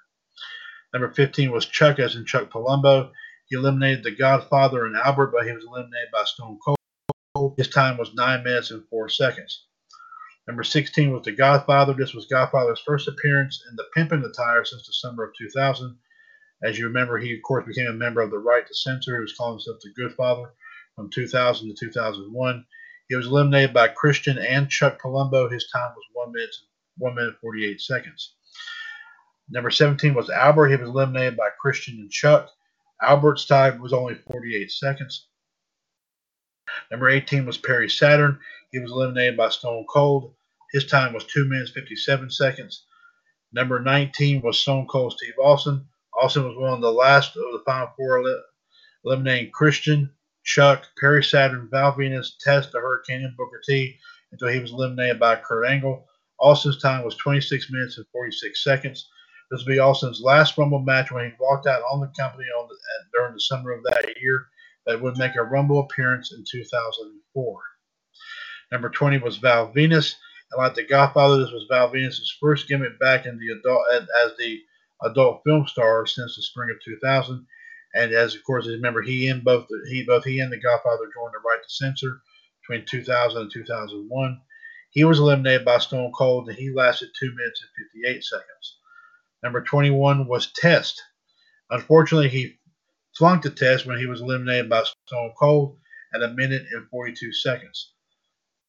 Number 0.92 1.10
15 1.10 1.50
was 1.50 1.66
Chuck, 1.66 1.98
as 1.98 2.16
in 2.16 2.24
Chuck 2.24 2.50
Palumbo. 2.50 3.10
He 3.46 3.56
eliminated 3.56 4.04
The 4.04 4.10
Godfather 4.10 4.86
and 4.86 4.96
Albert, 4.96 5.32
but 5.32 5.46
he 5.46 5.52
was 5.52 5.64
eliminated 5.64 6.10
by 6.12 6.24
Stone 6.24 6.58
Cold. 6.64 6.78
His 7.56 7.68
time 7.68 7.96
was 7.98 8.14
9 8.14 8.44
minutes 8.44 8.70
and 8.70 8.86
4 8.88 9.08
seconds. 9.08 9.66
Number 10.48 10.64
16 10.64 11.12
was 11.12 11.22
The 11.24 11.32
Godfather. 11.32 11.94
This 11.94 12.14
was 12.14 12.26
Godfather's 12.26 12.80
first 12.80 13.08
appearance 13.08 13.62
in 13.70 13.76
the 13.76 13.84
pimping 13.94 14.24
attire 14.24 14.64
since 14.64 14.86
the 14.86 14.92
summer 14.92 15.24
of 15.24 15.34
2000. 15.36 15.96
As 16.64 16.78
you 16.78 16.86
remember, 16.86 17.18
he, 17.18 17.34
of 17.34 17.42
course, 17.42 17.66
became 17.66 17.88
a 17.88 17.92
member 17.92 18.20
of 18.20 18.30
the 18.30 18.38
Right 18.38 18.66
to 18.66 18.74
Censor. 18.74 19.16
He 19.16 19.20
was 19.20 19.34
calling 19.34 19.54
himself 19.54 19.78
The 19.80 19.92
Goodfather 20.00 20.50
from 20.96 21.10
2000 21.10 21.68
to 21.68 21.74
2001. 21.74 22.66
He 23.08 23.16
was 23.16 23.26
eliminated 23.26 23.74
by 23.74 23.88
Christian 23.88 24.38
and 24.38 24.68
Chuck 24.68 25.00
Palumbo. 25.00 25.50
His 25.50 25.68
time 25.72 25.92
was 25.94 26.04
1 26.12 26.32
minute, 26.32 26.54
1 26.98 27.14
minute 27.14 27.34
48 27.40 27.80
seconds. 27.80 28.34
Number 29.48 29.70
17 29.70 30.14
was 30.14 30.30
Albert. 30.30 30.68
He 30.68 30.76
was 30.76 30.88
eliminated 30.88 31.36
by 31.36 31.50
Christian 31.60 31.98
and 31.98 32.10
Chuck. 32.10 32.48
Albert's 33.02 33.46
time 33.46 33.80
was 33.80 33.92
only 33.92 34.14
48 34.14 34.70
seconds. 34.70 35.26
Number 36.90 37.08
18 37.08 37.46
was 37.46 37.58
Perry 37.58 37.88
Saturn. 37.88 38.38
He 38.70 38.78
was 38.78 38.90
eliminated 38.90 39.36
by 39.36 39.48
Stone 39.50 39.86
Cold. 39.88 40.34
His 40.72 40.86
time 40.86 41.12
was 41.12 41.24
2 41.24 41.44
minutes 41.44 41.70
57 41.70 42.30
seconds. 42.30 42.84
Number 43.52 43.80
19 43.80 44.40
was 44.40 44.58
Stone 44.58 44.86
Cold 44.86 45.12
Steve 45.12 45.34
Austin. 45.38 45.86
Austin 46.20 46.44
was 46.44 46.56
one 46.56 46.72
of 46.72 46.80
the 46.80 46.92
last 46.92 47.36
of 47.36 47.52
the 47.52 47.62
Final 47.66 47.92
Four 47.96 48.24
eliminating 49.04 49.50
Christian, 49.50 50.10
Chuck, 50.44 50.86
Perry 50.98 51.22
Saturn, 51.22 51.68
Val 51.70 51.92
Venis, 51.92 52.38
Test, 52.40 52.72
the 52.72 52.80
Hurricane, 52.80 53.24
and 53.24 53.36
Booker 53.36 53.60
T 53.66 53.98
until 54.32 54.48
he 54.48 54.58
was 54.58 54.72
eliminated 54.72 55.20
by 55.20 55.36
Kurt 55.36 55.66
Angle. 55.66 56.06
Austin's 56.38 56.78
time 56.78 57.04
was 57.04 57.16
26 57.16 57.70
minutes 57.70 57.98
and 57.98 58.06
46 58.12 58.64
seconds. 58.64 59.08
This 59.50 59.60
will 59.60 59.74
be 59.74 59.78
Austin's 59.78 60.20
last 60.20 60.56
Rumble 60.56 60.80
match 60.80 61.12
when 61.12 61.26
he 61.26 61.36
walked 61.38 61.66
out 61.66 61.82
on 61.92 62.00
the 62.00 62.10
company 62.18 62.46
on 62.58 62.68
the, 62.68 62.76
during 63.12 63.34
the 63.34 63.40
summer 63.40 63.72
of 63.72 63.82
that 63.84 64.14
year. 64.20 64.46
That 64.86 65.00
would 65.00 65.16
make 65.16 65.36
a 65.36 65.42
Rumble 65.42 65.80
appearance 65.80 66.32
in 66.32 66.44
2004. 66.50 67.60
Number 68.72 68.88
20 68.88 69.18
was 69.18 69.36
Val 69.36 69.72
Venis. 69.72 70.14
And 70.50 70.58
like 70.58 70.74
The 70.74 70.84
Godfather, 70.84 71.38
this 71.38 71.52
was 71.52 71.66
Val 71.70 71.90
Venis' 71.90 72.20
first 72.40 72.68
gimmick 72.68 72.98
back 72.98 73.26
in 73.26 73.38
the 73.38 73.52
adult 73.52 73.82
as 73.92 74.32
the 74.38 74.60
adult 75.02 75.42
film 75.44 75.66
star 75.66 76.06
since 76.06 76.36
the 76.36 76.42
spring 76.42 76.70
of 76.74 76.82
2000. 76.82 77.46
And 77.94 78.12
as 78.12 78.34
of 78.34 78.42
course, 78.44 78.66
remember, 78.66 79.02
he 79.02 79.28
and 79.28 79.44
both 79.44 79.66
he 79.90 80.02
both 80.04 80.24
he 80.24 80.40
and 80.40 80.50
The 80.50 80.58
Godfather 80.58 81.10
joined 81.14 81.34
the 81.34 81.46
Right 81.46 81.62
to 81.62 81.70
Censor 81.70 82.22
between 82.62 82.86
2000 82.86 83.42
and 83.42 83.50
2001. 83.52 84.40
He 84.90 85.04
was 85.04 85.18
eliminated 85.18 85.64
by 85.64 85.78
Stone 85.78 86.12
Cold, 86.12 86.48
and 86.48 86.56
he 86.56 86.72
lasted 86.72 87.10
two 87.18 87.34
minutes 87.34 87.62
and 87.62 87.86
58 88.04 88.24
seconds. 88.24 88.78
Number 89.42 89.62
21 89.62 90.26
was 90.26 90.52
Test. 90.52 91.02
Unfortunately, 91.70 92.28
he 92.28 92.58
flunked 93.16 93.44
the 93.44 93.50
test 93.50 93.86
when 93.86 93.98
he 93.98 94.06
was 94.06 94.20
eliminated 94.20 94.68
by 94.68 94.82
Stone 95.06 95.32
Cold 95.38 95.78
at 96.14 96.22
a 96.22 96.28
minute 96.28 96.64
and 96.72 96.88
42 96.88 97.32
seconds. 97.32 97.92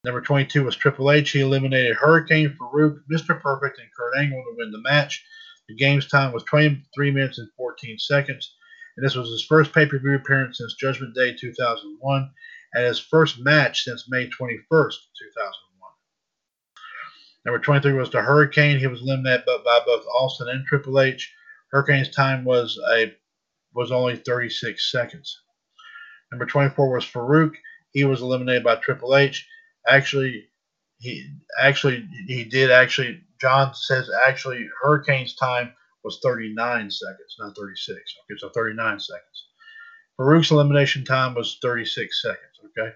Number 0.04 0.22
22 0.22 0.64
was 0.64 0.76
Triple 0.76 1.12
H. 1.12 1.32
He 1.32 1.40
eliminated 1.40 1.96
Hurricane, 1.96 2.56
Faarooq, 2.60 3.00
Mr. 3.12 3.40
Perfect, 3.40 3.80
and 3.80 3.88
Kurt 3.98 4.18
Angle 4.18 4.44
to 4.44 4.56
win 4.58 4.72
the 4.72 4.82
match. 4.82 5.24
The 5.70 5.76
game's 5.76 6.08
time 6.08 6.34
was 6.34 6.44
23 6.44 7.12
minutes 7.12 7.38
and 7.38 7.48
14 7.56 7.98
seconds, 8.00 8.56
and 8.98 9.06
this 9.06 9.16
was 9.16 9.30
his 9.30 9.46
first 9.46 9.72
pay 9.74 9.86
per 9.86 9.98
view 10.00 10.16
appearance 10.16 10.58
since 10.58 10.76
Judgment 10.76 11.16
Day 11.16 11.34
2001 11.34 12.32
and 12.74 12.86
his 12.86 13.00
first 13.00 13.40
match 13.40 13.84
since 13.84 14.10
May 14.10 14.26
21st, 14.26 14.68
2001. 14.70 15.92
Number 17.46 17.60
23 17.60 17.94
was 17.94 18.10
the 18.10 18.22
Hurricane. 18.22 18.80
He 18.80 18.88
was 18.88 19.02
eliminated 19.02 19.46
by 19.46 19.80
both 19.86 20.06
Austin 20.08 20.50
and 20.50 20.66
Triple 20.66 21.00
H. 21.00 21.34
Hurricane's 21.72 22.10
time 22.10 22.44
was 22.44 22.78
a 22.92 23.14
was 23.76 23.92
only 23.92 24.18
36 24.18 24.92
seconds. 24.92 25.42
Number 26.32 26.46
24 26.46 26.94
was 26.94 27.06
Faarooq. 27.06 27.54
He 27.92 28.06
was 28.06 28.22
eliminated 28.22 28.64
by 28.64 28.76
Triple 28.76 29.16
H. 29.16 29.48
Actually, 29.88 30.46
he 31.00 31.28
actually 31.62 32.08
he 32.28 32.44
did 32.44 32.72
actually. 32.72 33.22
John 33.42 33.74
says 33.74 34.10
actually 34.26 34.70
Hurricane's 34.82 35.36
time 35.36 35.74
was 36.04 36.20
39 36.24 36.90
seconds, 36.90 37.36
not 37.40 37.56
36. 37.56 37.98
Okay, 37.98 38.38
so 38.38 38.50
39 38.50 39.00
seconds. 39.00 39.48
Faarooq's 40.20 40.52
elimination 40.52 41.04
time 41.04 41.34
was 41.34 41.58
36 41.62 42.22
seconds. 42.22 42.40
Okay. 42.66 42.94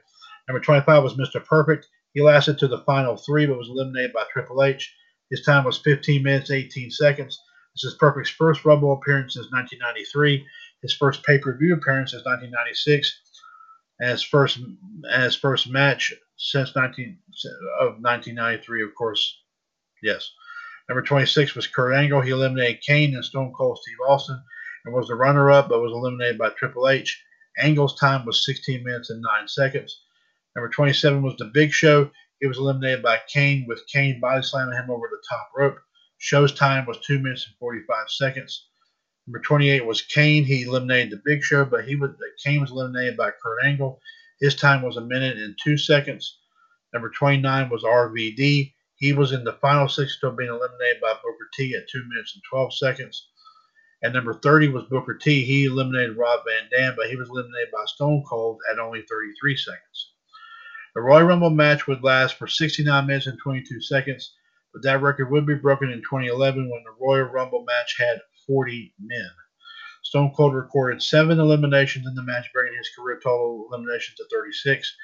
Number 0.48 0.62
25 0.62 1.04
was 1.04 1.16
Mr. 1.16 1.44
Perfect. 1.44 1.88
He 2.14 2.22
lasted 2.22 2.58
to 2.60 2.68
the 2.68 2.80
final 2.80 3.18
three, 3.18 3.46
but 3.46 3.58
was 3.58 3.70
eliminated 3.70 4.14
by 4.14 4.24
Triple 4.32 4.64
H. 4.64 4.96
His 5.30 5.44
time 5.44 5.66
was 5.66 5.78
15 5.80 6.24
minutes, 6.24 6.52
18 6.52 6.90
seconds. 6.90 7.40
This 7.76 7.92
is 7.92 7.98
Perfect's 8.00 8.32
first 8.32 8.66
Rumble 8.66 8.94
appearance 8.94 9.34
since 9.34 9.52
1993, 9.52 10.46
his 10.82 10.94
first 10.94 11.24
pay-per-view 11.24 11.74
appearance 11.74 12.12
since 12.12 12.26
1996, 12.26 13.22
and 14.00 14.12
his 14.12 14.24
first 14.24 14.58
and 14.58 15.24
his 15.24 15.36
first 15.36 15.70
match 15.70 16.14
since 16.38 16.76
19 16.76 17.18
of 17.80 17.88
1993, 18.02 18.84
of 18.84 18.94
course. 18.96 19.42
Yes. 20.04 20.32
Number 20.88 21.02
26 21.02 21.56
was 21.56 21.68
Kurt 21.68 21.96
Angle. 21.96 22.22
He 22.22 22.30
eliminated 22.30 22.82
Kane 22.82 23.16
and 23.16 23.26
Stone 23.26 23.54
Cold 23.58 23.80
Steve 23.82 23.98
Austin 24.08 24.42
and 24.86 24.94
was 24.96 25.08
the 25.08 25.16
runner-up, 25.16 25.68
but 25.68 25.82
was 25.82 25.92
eliminated 25.92 26.38
by 26.38 26.50
Triple 26.50 26.88
H. 26.88 27.22
Angle's 27.60 28.00
time 28.00 28.26
was 28.26 28.46
16 28.46 28.84
minutes 28.84 29.10
and 29.10 29.22
9 29.22 29.48
seconds. 29.48 30.04
Number 30.56 30.70
27 30.70 31.22
was 31.24 31.36
The 31.38 31.52
Big 31.54 31.72
Show. 31.72 32.10
He 32.40 32.48
was 32.48 32.60
eliminated 32.60 33.04
by 33.04 33.20
Kane, 33.28 33.66
with 33.68 33.88
Kane 33.92 34.20
body 34.20 34.44
slamming 34.44 34.76
him 34.76 34.90
over 34.90 35.10
the 35.10 35.22
top 35.28 35.50
rope. 35.58 35.78
Show's 36.20 36.54
time 36.54 36.86
was 36.86 37.00
2 37.06 37.20
minutes 37.20 37.48
and 37.48 37.58
45 37.58 38.10
seconds. 38.10 38.68
Number 39.28 39.40
28 39.40 39.86
was 39.86 40.02
Kane. 40.02 40.46
He 40.46 40.64
eliminated 40.64 41.12
The 41.12 41.22
Big 41.26 41.44
Show, 41.44 41.66
but 41.66 41.84
he 41.86 41.98
was 41.98 42.12
Kane 42.42 42.62
was 42.62 42.72
eliminated 42.72 43.18
by 43.18 43.32
Kurt 43.32 43.66
Angle. 43.66 44.00
His 44.40 44.56
time 44.56 44.82
was 44.82 44.96
a 44.96 45.02
minute 45.02 45.38
and 45.38 45.58
2 45.62 45.78
seconds. 45.78 46.40
Number 46.94 47.10
29 47.10 47.70
was 47.70 47.84
RVD. 47.84 48.74
He 48.96 49.14
was 49.14 49.34
in 49.34 49.44
the 49.44 49.54
final 49.54 49.90
six 49.90 50.16
still 50.16 50.32
being 50.32 50.50
eliminated 50.50 51.02
by 51.02 51.14
Booker 51.14 51.50
T 51.54 51.76
at 51.76 51.90
2 51.90 52.06
minutes 52.08 52.36
and 52.36 52.44
12 52.50 52.74
seconds. 52.78 53.28
And 54.02 54.14
number 54.14 54.34
30 54.36 54.70
was 54.70 54.86
Booker 54.86 55.16
T. 55.16 55.44
He 55.44 55.66
eliminated 55.66 56.16
Rob 56.16 56.42
Van 56.46 56.70
Dam, 56.72 56.96
but 56.96 57.10
he 57.10 57.18
was 57.18 57.28
eliminated 57.30 57.72
by 57.74 57.84
Stone 57.86 58.24
Cold 58.30 58.62
at 58.72 58.80
only 58.80 59.02
33 59.02 59.58
seconds. 59.58 60.14
The 60.96 61.02
Royal 61.02 61.28
Rumble 61.28 61.50
match 61.50 61.86
would 61.86 62.02
last 62.02 62.36
for 62.36 62.48
69 62.48 63.06
minutes 63.06 63.28
and 63.28 63.38
22 63.38 63.82
seconds, 63.82 64.36
but 64.72 64.84
that 64.84 65.02
record 65.02 65.30
would 65.32 65.46
be 65.46 65.56
broken 65.56 65.92
in 65.92 66.00
2011 66.00 66.70
when 66.70 66.84
the 66.84 66.96
Royal 66.98 67.26
Rumble 67.26 67.66
match 67.66 67.98
had 68.00 68.22
40 68.48 68.94
men. 69.00 69.30
Stone 70.04 70.32
Cold 70.36 70.56
recorded 70.56 71.04
seven 71.04 71.40
eliminations 71.40 72.08
in 72.08 72.16
the 72.16 72.24
match, 72.24 72.48
bringing 72.54 72.78
his 72.78 72.90
career 72.98 73.20
total 73.22 73.68
eliminations 73.70 74.16
to 74.16 74.26
36. 74.32 74.96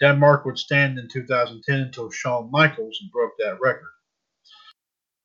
That 0.00 0.18
mark 0.18 0.44
would 0.44 0.58
stand 0.58 0.98
in 0.98 1.08
2010 1.08 1.80
until 1.80 2.10
Shawn 2.10 2.50
Michaels 2.50 2.98
broke 3.12 3.32
that 3.38 3.60
record. 3.60 3.90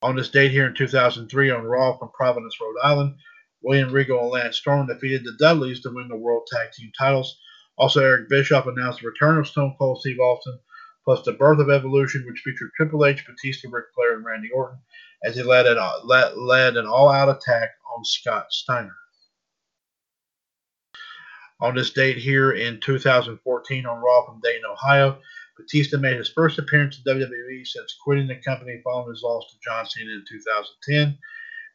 On 0.02 0.16
this 0.16 0.30
date 0.30 0.52
here 0.52 0.68
in 0.68 0.76
2003 0.76 1.52
on 1.52 1.63
Raw 1.63 1.98
from 1.98 2.10
Providence, 2.13 2.56
Rhode 2.60 2.76
Island, 2.84 3.16
William 3.62 3.92
Regal 3.92 4.22
and 4.22 4.30
Lance 4.30 4.58
Storm 4.58 4.88
defeated 4.88 5.24
the 5.24 5.36
Dudleys 5.40 5.82
to 5.82 5.90
win 5.92 6.08
the 6.08 6.16
World 6.16 6.48
Tag 6.52 6.72
Team 6.72 6.92
titles. 6.98 7.40
Also, 7.78 8.04
Eric 8.04 8.30
Bischoff 8.30 8.68
announced 8.68 9.02
the 9.02 9.08
return 9.08 9.38
of 9.38 9.48
Stone 9.48 9.76
Cold 9.78 10.00
Steve 10.00 10.20
Austin, 10.20 10.60
plus 11.08 11.24
the 11.24 11.32
birth 11.32 11.58
of 11.60 11.70
Evolution, 11.70 12.26
which 12.28 12.41
featured 12.41 12.70
Triple 12.76 13.06
H, 13.06 13.26
Batista, 13.26 13.70
Ric 13.72 13.86
Flair, 13.96 14.17
and 14.17 14.26
Randy 14.26 14.50
Orton, 14.54 14.80
as 15.24 15.38
he 15.38 15.41
led 15.41 15.65
an, 15.65 15.78
led, 16.04 16.76
an 16.76 16.86
all-out 16.86 17.30
attack 17.30 17.70
on 17.96 18.04
Scott 18.04 18.48
Steiner. 18.52 18.98
On 21.62 21.74
this 21.74 21.91
date 21.91 22.17
here 22.17 22.52
in 22.52 22.82
2014 22.82 23.86
on 23.86 24.02
Raw 24.02 24.26
from 24.26 24.41
Dayton, 24.43 24.63
Ohio, 24.70 25.22
Batista 25.58 25.96
made 25.98 26.17
his 26.17 26.28
first 26.28 26.60
appearance 26.60 26.98
in 27.00 27.15
WWE 27.15 27.65
since 27.65 27.96
quitting 28.04 28.28
the 28.28 28.36
company 28.36 28.82
following 28.84 29.10
his 29.10 29.24
loss 29.24 29.46
to 29.50 29.58
John 29.63 29.86
Cena 29.86 30.12
in 30.12 30.26
2010. 30.30 31.17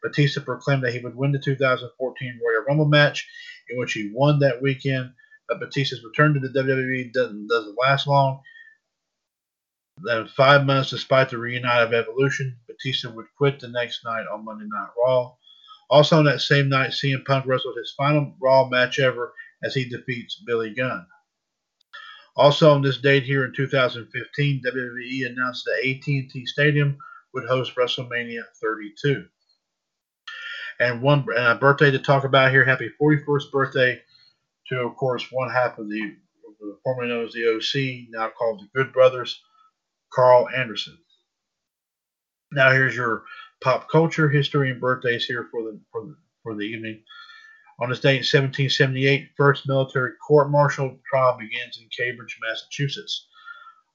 Batista 0.02 0.42
proclaimed 0.42 0.82
that 0.84 0.92
he 0.92 1.00
would 1.00 1.16
win 1.16 1.32
the 1.32 1.38
2014 1.38 2.38
Royal 2.38 2.64
Rumble 2.68 2.84
match, 2.84 3.26
in 3.70 3.78
which 3.78 3.94
he 3.94 4.12
won 4.12 4.40
that 4.40 4.60
weekend. 4.60 5.14
But 5.48 5.58
Batista's 5.58 6.04
return 6.04 6.34
to 6.34 6.40
the 6.40 6.48
WWE 6.48 7.14
doesn't, 7.14 7.46
doesn't 7.46 7.78
last 7.80 8.06
long. 8.06 8.42
Then 10.04 10.26
five 10.28 10.66
months, 10.66 10.90
despite 10.90 11.30
the 11.30 11.38
reunite 11.38 11.82
of 11.82 11.92
Evolution, 11.92 12.56
Batista 12.66 13.10
would 13.10 13.26
quit 13.36 13.60
the 13.60 13.68
next 13.68 14.04
night 14.04 14.26
on 14.32 14.44
Monday 14.44 14.66
Night 14.66 14.88
Raw. 14.98 15.34
Also 15.90 16.18
on 16.18 16.24
that 16.24 16.40
same 16.40 16.68
night, 16.68 16.90
CM 16.90 17.24
Punk 17.24 17.46
wrestled 17.46 17.76
his 17.76 17.94
final 17.96 18.34
Raw 18.40 18.68
match 18.68 18.98
ever 18.98 19.32
as 19.62 19.74
he 19.74 19.88
defeats 19.88 20.42
Billy 20.46 20.74
Gunn. 20.74 21.06
Also 22.34 22.72
on 22.72 22.82
this 22.82 22.98
date 22.98 23.24
here 23.24 23.44
in 23.44 23.52
2015, 23.54 24.62
WWE 24.64 25.26
announced 25.26 25.64
that 25.66 25.86
AT&T 25.86 26.46
Stadium 26.46 26.96
would 27.34 27.44
host 27.44 27.76
WrestleMania 27.76 28.42
32. 28.60 29.26
And 30.80 31.02
one 31.02 31.26
uh, 31.36 31.56
birthday 31.56 31.90
to 31.90 31.98
talk 31.98 32.24
about 32.24 32.50
here. 32.50 32.64
Happy 32.64 32.90
41st 33.00 33.50
birthday 33.52 34.02
to, 34.68 34.80
of 34.80 34.96
course, 34.96 35.26
one 35.30 35.50
half 35.50 35.78
of 35.78 35.88
the 35.88 36.16
formerly 36.82 37.08
known 37.08 37.26
as 37.26 37.32
the 37.32 37.54
OC, 37.56 38.08
now 38.10 38.30
called 38.36 38.60
the 38.60 38.68
Good 38.74 38.92
Brothers, 38.92 39.42
Karl 40.14 40.48
Anderson. 40.54 40.98
Now 42.52 42.70
here's 42.70 42.94
your 42.94 43.24
pop 43.62 43.88
culture 43.90 44.28
history 44.28 44.70
and 44.70 44.80
birthdays 44.80 45.24
here 45.24 45.48
for 45.50 45.62
the 45.62 45.80
for 45.90 46.02
the 46.02 46.16
for 46.42 46.54
the 46.54 46.64
evening. 46.64 47.02
On 47.80 47.88
this 47.88 48.00
date 48.00 48.10
in 48.10 48.18
1778, 48.18 49.30
first 49.36 49.66
military 49.66 50.12
court-martial 50.26 50.98
trial 51.08 51.38
begins 51.38 51.78
in 51.78 51.88
Cambridge, 51.96 52.38
Massachusetts. 52.40 53.26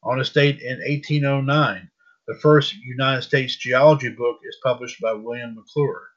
On 0.03 0.17
this 0.17 0.31
date 0.31 0.59
in 0.61 0.79
1809, 0.79 1.89
the 2.27 2.35
first 2.35 2.73
United 2.73 3.21
States 3.21 3.55
geology 3.55 4.09
book 4.09 4.39
is 4.43 4.57
published 4.63 4.99
by 4.99 5.13
William 5.13 5.55
Maclure. 5.55 6.07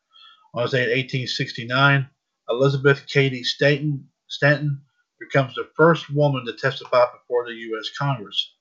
On 0.54 0.62
this 0.62 0.72
date 0.72 0.90
in 0.90 0.98
1869, 0.98 2.08
Elizabeth 2.48 3.06
Cady 3.06 3.44
Stanton, 3.44 4.08
Stanton 4.28 4.80
becomes 5.20 5.54
the 5.54 5.68
first 5.76 6.10
woman 6.10 6.44
to 6.46 6.54
testify 6.54 7.04
before 7.12 7.46
the 7.46 7.54
U.S. 7.54 7.90
Congress. 7.96 8.54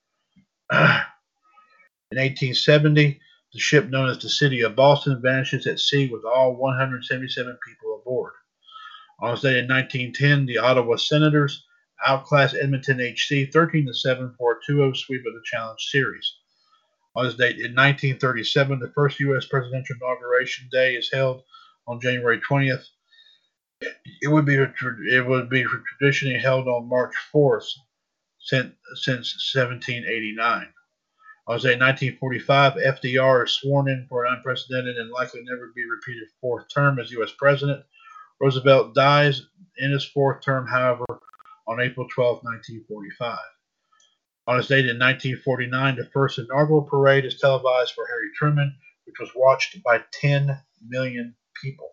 in 2.10 2.18
1870, 2.18 3.20
the 3.52 3.58
ship 3.58 3.88
known 3.88 4.08
as 4.08 4.18
the 4.18 4.28
City 4.28 4.62
of 4.62 4.74
Boston 4.74 5.20
vanishes 5.22 5.66
at 5.66 5.78
sea 5.78 6.08
with 6.08 6.24
all 6.24 6.56
177 6.56 7.58
people 7.66 8.00
aboard. 8.00 8.32
On 9.20 9.32
this 9.32 9.42
day 9.42 9.58
in 9.60 9.68
1910, 9.68 10.46
the 10.46 10.58
Ottawa 10.58 10.96
Senators 10.96 11.64
outclassed 12.04 12.56
Edmonton 12.56 13.00
HC 13.00 13.52
13 13.52 13.86
to 13.86 13.94
7 13.94 14.34
for 14.36 14.52
a 14.52 14.60
2 14.66 14.76
0 14.76 14.92
sweep 14.92 15.24
of 15.26 15.34
the 15.34 15.42
Challenge 15.44 15.80
Series. 15.80 16.36
On 17.14 17.24
this 17.24 17.34
date 17.34 17.56
in 17.56 17.74
1937, 17.74 18.78
the 18.78 18.92
first 18.94 19.20
U.S. 19.20 19.46
presidential 19.46 19.96
inauguration 19.96 20.68
day 20.72 20.94
is 20.94 21.10
held 21.12 21.42
on 21.86 22.00
January 22.00 22.40
20th. 22.40 22.84
It 23.80 24.28
would 24.28 24.44
be 24.44 24.54
it 24.54 25.26
would 25.26 25.48
be 25.48 25.64
traditionally 25.98 26.38
held 26.38 26.66
on 26.66 26.88
March 26.88 27.14
4th 27.32 27.66
since 28.38 28.74
since 28.94 29.52
1789. 29.54 30.72
Say 31.58 31.76
1945, 31.76 32.74
FDR 32.74 33.44
is 33.44 33.52
sworn 33.52 33.88
in 33.88 34.06
for 34.08 34.24
an 34.24 34.34
unprecedented 34.34 34.96
and 34.96 35.10
likely 35.10 35.42
never 35.42 35.72
be 35.74 35.84
repeated 35.84 36.28
fourth 36.40 36.66
term 36.72 37.00
as 37.00 37.10
U.S. 37.10 37.32
president. 37.36 37.84
Roosevelt 38.40 38.94
dies 38.94 39.48
in 39.76 39.90
his 39.90 40.04
fourth 40.04 40.42
term, 40.44 40.68
however, 40.68 41.04
on 41.66 41.80
April 41.80 42.06
12, 42.08 42.44
1945. 42.44 43.38
On 44.46 44.56
his 44.58 44.68
date 44.68 44.86
in 44.86 44.98
1949, 44.98 45.96
the 45.96 46.04
first 46.12 46.38
inaugural 46.38 46.82
parade 46.82 47.24
is 47.24 47.40
televised 47.40 47.94
for 47.94 48.06
Harry 48.06 48.30
Truman, 48.36 48.72
which 49.06 49.18
was 49.18 49.30
watched 49.34 49.82
by 49.82 50.04
10 50.12 50.56
million 50.86 51.34
people. 51.60 51.90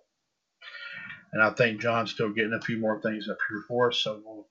And 1.33 1.41
I 1.41 1.49
think 1.49 1.81
John's 1.81 2.11
still 2.11 2.29
getting 2.29 2.53
a 2.53 2.61
few 2.61 2.77
more 2.77 3.01
things 3.01 3.27
up 3.27 3.37
here 3.49 3.63
for 3.67 3.89
us, 3.89 3.97
so 3.97 4.21
we'll, 4.23 4.47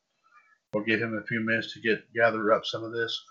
we'll 0.72 0.84
give 0.84 1.00
him 1.00 1.16
a 1.16 1.26
few 1.26 1.40
minutes 1.40 1.74
to 1.74 1.80
get 1.80 2.12
gather 2.12 2.52
up 2.52 2.66
some 2.66 2.82
of 2.82 2.92
this. 2.92 3.22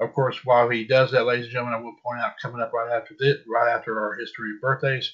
Of 0.00 0.14
course, 0.14 0.38
while 0.44 0.70
he 0.70 0.84
does 0.84 1.10
that, 1.10 1.26
ladies 1.26 1.44
and 1.44 1.52
gentlemen, 1.52 1.74
I 1.74 1.82
will 1.82 1.96
point 2.02 2.20
out 2.22 2.32
coming 2.40 2.62
up 2.62 2.72
right 2.72 2.90
after 2.90 3.14
this, 3.18 3.36
right 3.46 3.70
after 3.70 4.00
our 4.00 4.16
history 4.18 4.52
of 4.54 4.60
birthdays, 4.62 5.12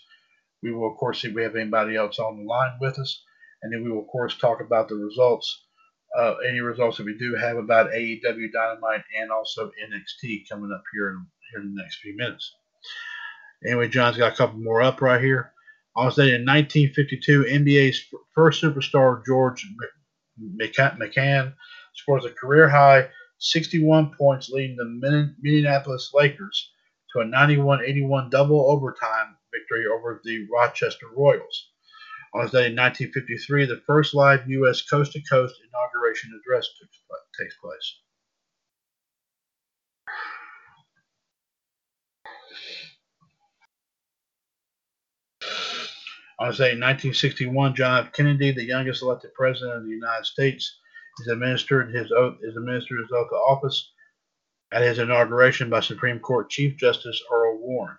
we 0.63 0.73
will 0.73 0.91
of 0.91 0.97
course 0.97 1.21
see 1.21 1.29
if 1.29 1.35
we 1.35 1.43
have 1.43 1.57
anybody 1.57 1.97
else 1.97 2.21
on 2.21 2.39
the 2.39 2.45
line 2.45 2.79
with 2.81 2.99
us, 2.99 3.25
and 3.63 3.73
then 3.73 3.83
we 3.83 3.91
will 3.91 4.03
of 4.03 4.07
course 4.07 4.39
talk 4.39 4.61
about 4.61 4.89
the 4.89 4.95
results, 4.95 5.65
uh, 6.17 6.35
any 6.49 6.61
results 6.61 6.99
that 6.99 7.07
we 7.07 7.19
do 7.19 7.35
have 7.35 7.57
about 7.57 7.91
AEW 7.91 8.53
Dynamite 8.53 9.03
and 9.21 9.33
also 9.33 9.67
NXT 9.67 10.49
coming 10.49 10.71
up 10.73 10.85
here 10.93 11.11
in, 11.11 11.27
here 11.51 11.63
in 11.63 11.75
the 11.75 11.83
next 11.83 11.97
few 11.97 12.17
minutes. 12.17 12.55
Anyway, 13.65 13.89
John's 13.89 14.17
got 14.17 14.35
a 14.35 14.37
couple 14.37 14.61
more 14.61 14.83
up 14.83 15.03
right 15.03 15.21
here. 15.21 15.53
Day 15.97 16.35
in 16.35 16.45
1952, 16.45 17.45
NBA's 17.45 18.05
first 18.35 18.63
superstar 18.63 19.25
George 19.27 19.67
Mikan 20.39 21.55
scores 21.95 22.25
a 22.27 22.31
career 22.31 22.69
high 22.69 23.09
61 23.39 24.13
points, 24.17 24.49
leading 24.49 24.77
the 24.77 25.35
Minneapolis 25.41 26.11
Lakers 26.15 26.71
to 27.13 27.21
a 27.21 27.25
91 27.25 27.85
81 27.85 28.31
double 28.31 28.71
overtime 28.71 29.37
victory 29.53 29.87
over 29.87 30.21
the 30.25 30.47
Rochester 30.53 31.07
Royals. 31.17 31.69
On 32.35 32.43
this 32.43 32.51
day 32.53 32.67
in 32.67 32.77
1953, 32.77 33.67
the 33.67 33.83
first 33.87 34.15
live 34.15 34.49
U.S. 34.49 34.83
coast 34.83 35.13
to 35.13 35.23
coast 35.23 35.55
inauguration 35.67 36.39
address 36.39 36.69
takes 37.39 37.57
place. 37.57 37.97
On 46.39 46.49
this 46.49 46.59
day 46.59 46.73
in 46.73 46.81
1961, 46.81 47.75
John 47.75 48.07
F. 48.07 48.13
Kennedy, 48.13 48.51
the 48.51 48.65
youngest 48.65 49.03
elected 49.03 49.33
president 49.33 49.79
of 49.79 49.85
the 49.85 49.91
United 49.91 50.27
States, 50.27 50.79
is 51.21 51.29
administered 51.29 51.95
his 51.95 52.13
oath 52.13 52.37
is 52.43 52.57
administered 52.57 52.99
his 53.01 53.13
oath 53.13 53.29
of 53.33 53.39
office 53.49 53.93
at 54.73 54.83
his 54.83 54.99
inauguration 54.99 55.71
by 55.71 55.81
Supreme 55.81 56.19
Court 56.19 56.51
Chief 56.51 56.77
Justice 56.77 57.21
Earl 57.33 57.59
Warren. 57.59 57.97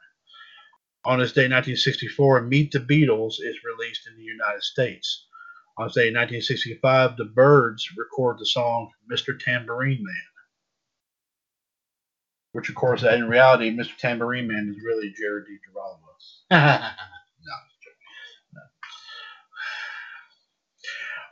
On 1.06 1.20
this 1.20 1.32
day, 1.32 1.44
1964, 1.44 2.42
Meet 2.42 2.72
the 2.72 2.80
Beatles 2.80 3.36
is 3.40 3.56
released 3.64 4.08
in 4.08 4.18
the 4.18 4.24
United 4.24 4.62
States. 4.62 5.26
On 5.78 5.88
this 5.88 5.96
day, 5.96 6.12
1965, 6.12 7.16
the 7.16 7.26
Byrds 7.26 7.88
record 7.98 8.40
the 8.40 8.46
song 8.46 8.92
Mr. 9.10 9.40
Tambourine 9.40 10.04
Man. 10.04 10.16
Which, 12.52 12.70
of 12.70 12.76
course, 12.76 13.04
in 13.04 13.30
reality, 13.30 13.72
Mr. 13.74 13.96
Tambourine 13.98 14.48
Man 14.48 14.76
is 14.76 14.84
really 14.84 15.14
Jared 15.18 15.46
DiGirolamo. 15.46 16.92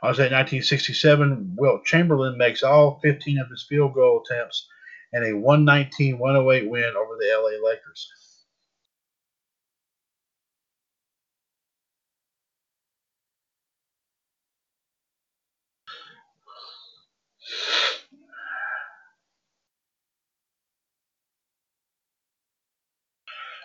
On 0.02 0.14
say 0.14 0.24
1967, 0.24 1.56
Wilt 1.56 1.84
Chamberlain 1.84 2.36
makes 2.36 2.62
all 2.62 3.00
15 3.02 3.38
of 3.38 3.48
his 3.48 3.64
field 3.68 3.94
goal 3.94 4.22
attempts 4.22 4.68
and 5.12 5.24
a 5.24 5.36
119 5.36 6.18
108 6.18 6.70
win 6.70 6.94
over 6.96 7.16
the 7.18 7.32
LA 7.34 7.66
Lakers. 7.66 8.12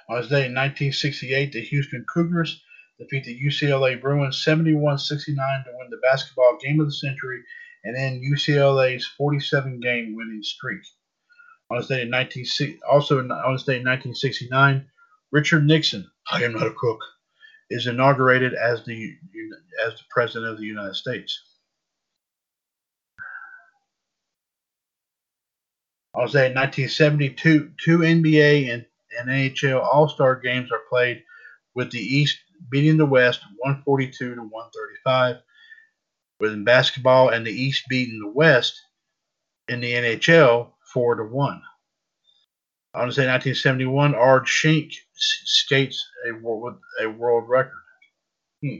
On 0.09 0.19
this 0.19 0.29
day 0.29 0.45
in 0.45 0.53
1968, 0.53 1.53
the 1.53 1.61
Houston 1.61 2.05
Cougars 2.11 2.61
defeat 3.01 3.23
the 3.23 3.39
UCLA 3.39 3.99
Bruins 3.99 4.43
71 4.43 4.97
69 4.97 5.63
to 5.65 5.71
win 5.77 5.89
the 5.89 5.97
basketball 5.97 6.57
game 6.61 6.79
of 6.79 6.87
the 6.87 6.93
century 6.93 7.41
and 7.83 7.97
end 7.97 8.21
UCLA's 8.23 9.05
47 9.05 9.79
game 9.79 10.15
winning 10.15 10.43
streak. 10.43 10.81
On 11.69 11.77
this 11.77 11.87
day 11.87 12.01
in 12.01 12.09
19, 12.09 12.79
also 12.89 13.19
on 13.19 13.53
this 13.53 13.63
day 13.63 13.77
in 13.77 13.85
1969, 13.85 14.87
Richard 15.31 15.65
Nixon, 15.65 16.09
I 16.29 16.43
am 16.43 16.53
not 16.53 16.67
a 16.67 16.71
crook, 16.71 16.99
is 17.69 17.87
inaugurated 17.87 18.53
as 18.53 18.83
the 18.85 19.15
as 19.85 19.93
the 19.93 20.03
president 20.09 20.51
of 20.51 20.57
the 20.59 20.65
United 20.65 20.95
States. 20.95 21.41
On 26.13 26.25
this 26.25 26.33
day 26.33 26.47
in 26.47 26.53
1972, 26.53 27.71
two 27.83 27.99
NBA 27.99 28.73
and, 28.73 28.85
NHL 29.27 29.81
All 29.81 30.07
Star 30.07 30.37
games 30.37 30.71
are 30.71 30.83
played 30.89 31.23
with 31.75 31.91
the 31.91 31.99
East 31.99 32.37
beating 32.69 32.97
the 32.97 33.05
West 33.05 33.41
142 33.57 34.35
to 34.35 34.41
135. 34.41 35.37
With 36.39 36.65
basketball 36.65 37.29
and 37.29 37.45
the 37.45 37.51
East 37.51 37.83
beating 37.87 38.19
the 38.19 38.31
West 38.31 38.79
in 39.67 39.79
the 39.79 39.93
NHL 39.93 40.71
4 40.93 41.15
to 41.15 41.23
1. 41.23 41.61
I 42.93 42.99
want 42.99 43.11
to 43.11 43.15
say 43.15 43.27
1971, 43.27 44.15
Ard 44.15 44.47
Schenk 44.47 44.91
skates 45.13 46.05
a 46.27 46.33
world, 46.33 46.77
a 46.99 47.07
world 47.07 47.47
record. 47.47 47.71
Hmm. 48.61 48.79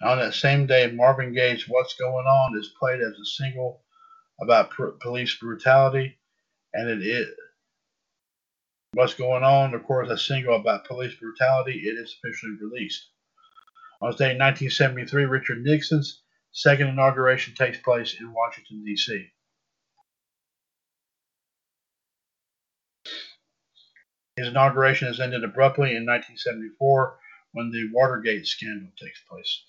On 0.00 0.18
that 0.18 0.34
same 0.34 0.66
day, 0.66 0.90
Marvin 0.92 1.32
Gaye's 1.34 1.68
What's 1.68 1.94
Going 1.94 2.26
On 2.26 2.56
is 2.56 2.74
played 2.78 3.00
as 3.00 3.18
a 3.18 3.24
single 3.24 3.82
about 4.40 4.70
pr- 4.70 4.90
police 5.00 5.36
brutality, 5.36 6.18
and 6.72 6.88
it 6.88 7.04
is 7.04 7.34
What's 8.92 9.14
Going 9.14 9.42
On, 9.42 9.74
of 9.74 9.82
course, 9.82 10.08
a 10.08 10.16
single 10.16 10.54
about 10.54 10.84
police 10.84 11.14
brutality. 11.16 11.80
It 11.80 11.98
is 11.98 12.14
officially 12.14 12.56
released. 12.60 13.08
On 14.00 14.10
this 14.10 14.18
day 14.18 14.30
in 14.30 14.38
1973, 14.38 15.24
Richard 15.24 15.64
Nixon's 15.64 16.22
second 16.52 16.86
inauguration 16.86 17.54
takes 17.56 17.78
place 17.78 18.20
in 18.20 18.32
Washington, 18.32 18.84
D.C. 18.84 19.26
His 24.36 24.46
inauguration 24.46 25.08
is 25.08 25.18
ended 25.18 25.42
abruptly 25.42 25.96
in 25.96 26.06
1974 26.06 27.18
when 27.52 27.72
the 27.72 27.90
Watergate 27.92 28.46
scandal 28.46 28.92
takes 28.96 29.20
place. 29.28 29.64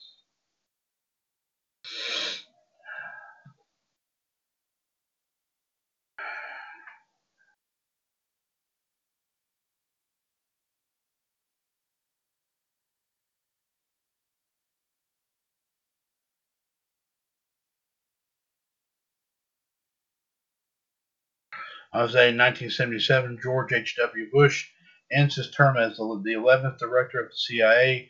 I 21.92 22.04
was 22.04 22.14
in 22.14 22.38
1977, 22.38 23.40
George 23.42 23.74
H.W. 23.74 24.30
Bush 24.32 24.68
ends 25.12 25.36
his 25.36 25.50
term 25.52 25.76
as 25.78 25.98
the 25.98 26.04
11th 26.04 26.78
director 26.78 27.20
of 27.20 27.30
the 27.30 27.36
CIA 27.36 28.10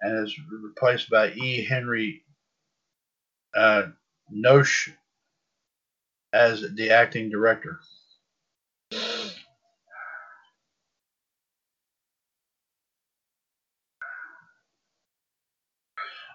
and 0.00 0.26
is 0.26 0.34
replaced 0.64 1.10
by 1.10 1.30
E. 1.32 1.64
Henry 1.64 2.22
uh, 3.54 3.82
Nosh 4.34 4.92
as 6.32 6.64
the 6.74 6.90
acting 6.90 7.30
director. 7.30 7.80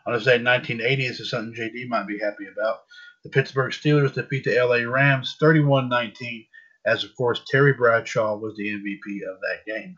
On 0.06 0.14
this 0.14 0.26
day 0.26 0.36
in 0.36 0.44
1980, 0.44 1.08
this 1.08 1.20
is 1.22 1.30
something 1.30 1.56
JD 1.56 1.88
might 1.88 2.08
be 2.08 2.20
happy 2.20 2.48
about. 2.52 2.80
The 3.24 3.30
Pittsburgh 3.30 3.72
Steelers 3.72 4.14
defeat 4.14 4.44
the 4.44 4.56
LA 4.62 4.90
Rams 4.90 5.38
31 5.40 5.88
19, 5.88 6.46
as 6.86 7.06
of 7.06 7.16
course 7.16 7.42
Terry 7.50 7.72
Bradshaw 7.72 8.36
was 8.36 8.54
the 8.58 8.68
MVP 8.68 9.24
of 9.30 9.40
that 9.40 9.66
game. 9.66 9.96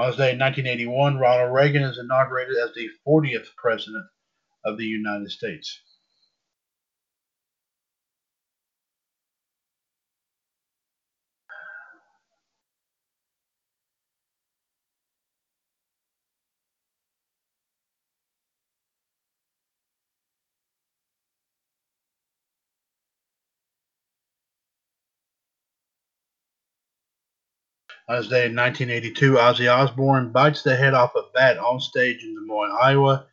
On 0.00 0.06
this 0.06 0.16
day 0.16 0.32
in 0.32 0.38
1981, 0.38 1.18
Ronald 1.18 1.52
Reagan 1.52 1.82
is 1.82 1.98
inaugurated 1.98 2.56
as 2.56 2.72
the 2.72 2.88
40th 3.06 3.54
President 3.54 4.06
of 4.64 4.78
the 4.78 4.86
United 4.86 5.30
States. 5.30 5.82
On 28.10 28.16
this 28.16 28.26
day 28.26 28.46
in 28.46 28.56
1982, 28.56 29.34
Ozzy 29.34 29.72
Osbourne 29.72 30.32
bites 30.32 30.64
the 30.64 30.74
head 30.74 30.94
off 30.94 31.14
a 31.14 31.22
bat 31.32 31.58
on 31.58 31.78
stage 31.78 32.24
in 32.24 32.34
Des 32.34 32.40
Moines, 32.40 32.76
Iowa. 32.82 33.24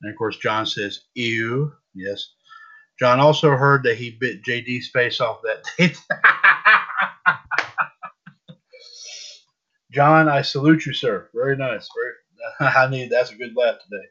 And 0.00 0.10
of 0.10 0.16
course, 0.16 0.38
John 0.38 0.64
says, 0.64 1.00
ew. 1.14 1.70
Yes. 1.94 2.30
John 2.98 3.20
also 3.20 3.50
heard 3.50 3.82
that 3.82 3.98
he 3.98 4.16
bit 4.18 4.42
JD's 4.42 4.88
face 4.88 5.20
off 5.20 5.42
that 5.42 5.64
day. 5.76 5.92
John, 9.92 10.30
I 10.30 10.40
salute 10.40 10.86
you, 10.86 10.94
sir. 10.94 11.28
Very 11.34 11.58
nice. 11.58 11.86
Very, 11.94 12.72
I 12.74 12.88
need 12.88 13.10
that's 13.10 13.30
a 13.30 13.36
good 13.36 13.54
laugh 13.54 13.74
today. 13.74 14.06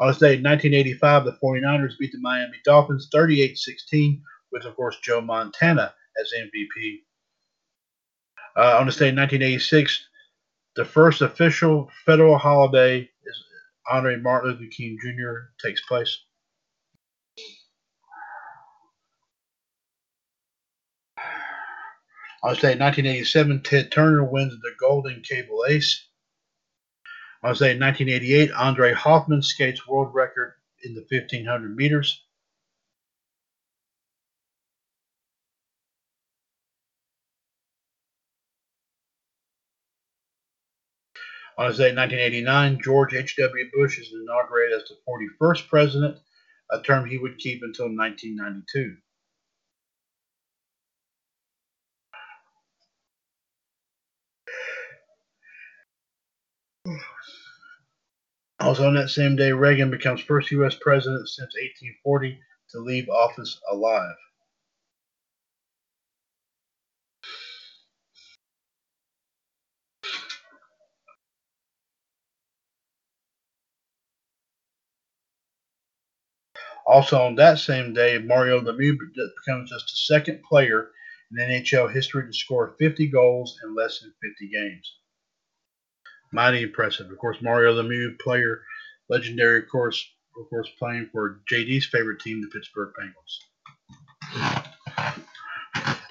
On 0.00 0.08
this 0.08 0.16
day 0.16 0.36
in 0.36 0.42
1985, 0.42 1.26
the 1.26 1.36
49ers 1.44 1.98
beat 2.00 2.12
the 2.12 2.20
Miami 2.22 2.56
Dolphins 2.64 3.10
38 3.12 3.58
16, 3.58 4.22
with, 4.50 4.64
of 4.64 4.74
course, 4.76 4.96
Joe 5.02 5.20
Montana 5.20 5.92
as 6.18 6.32
MVP. 6.34 7.00
Uh, 8.56 8.78
on 8.78 8.86
this 8.86 8.96
day 8.96 9.10
in 9.10 9.16
1986, 9.16 10.08
the 10.76 10.84
first 10.84 11.20
official 11.20 11.90
federal 12.06 12.38
holiday 12.38 13.00
is 13.00 13.44
honoring 13.90 14.22
Martin 14.22 14.50
Luther 14.50 14.70
King 14.74 14.96
Jr. 15.00 15.50
takes 15.62 15.82
place. 15.86 16.18
On 22.42 22.52
this 22.52 22.60
day 22.60 22.72
in 22.72 22.78
1987, 22.78 23.62
Ted 23.62 23.92
Turner 23.92 24.24
wins 24.24 24.54
the 24.62 24.72
Golden 24.80 25.20
Cable 25.22 25.64
Ace. 25.68 26.08
On 27.42 27.50
this 27.50 27.58
day 27.58 27.72
in 27.72 27.80
1988, 27.80 28.52
Andre 28.52 28.92
Hoffmann 28.92 29.42
skates 29.42 29.86
world 29.86 30.14
record 30.14 30.54
in 30.84 30.94
the 30.94 31.04
1500 31.10 31.76
meters. 31.76 32.25
On 41.58 41.68
this 41.68 41.78
day 41.78 41.88
in 41.88 41.96
1989, 41.96 42.80
George 42.82 43.14
H.W. 43.14 43.70
Bush 43.72 43.98
is 43.98 44.12
inaugurated 44.12 44.82
as 44.82 44.88
the 44.88 44.96
41st 45.08 45.68
president, 45.68 46.18
a 46.70 46.82
term 46.82 47.06
he 47.06 47.16
would 47.16 47.38
keep 47.38 47.62
until 47.62 47.86
1992. 47.86 48.96
Also, 58.60 58.86
on 58.86 58.94
that 58.94 59.08
same 59.08 59.36
day, 59.36 59.52
Reagan 59.52 59.90
becomes 59.90 60.20
first 60.20 60.50
U.S. 60.50 60.74
president 60.74 61.26
since 61.28 61.54
1840 61.54 62.38
to 62.70 62.80
leave 62.80 63.08
office 63.08 63.58
alive. 63.70 64.16
Also, 76.96 77.20
on 77.20 77.34
that 77.34 77.58
same 77.58 77.92
day, 77.92 78.16
Mario 78.16 78.58
Lemieux 78.58 78.96
becomes 79.44 79.68
just 79.68 79.84
the 79.84 80.14
second 80.14 80.42
player 80.42 80.92
in 81.30 81.46
NHL 81.46 81.92
history 81.92 82.24
to 82.26 82.32
score 82.32 82.74
50 82.78 83.08
goals 83.08 83.60
in 83.62 83.74
less 83.74 84.00
than 84.00 84.14
50 84.22 84.48
games. 84.50 84.96
Mighty 86.32 86.62
impressive. 86.62 87.10
Of 87.10 87.18
course, 87.18 87.36
Mario 87.42 87.74
Lemieux, 87.74 88.18
player, 88.18 88.62
legendary, 89.10 89.58
of 89.58 89.68
course, 89.70 90.02
of 90.40 90.48
course, 90.48 90.70
playing 90.78 91.10
for 91.12 91.42
JD's 91.52 91.84
favorite 91.84 92.20
team, 92.20 92.40
the 92.40 92.48
Pittsburgh 92.48 92.94
Penguins. 92.98 93.40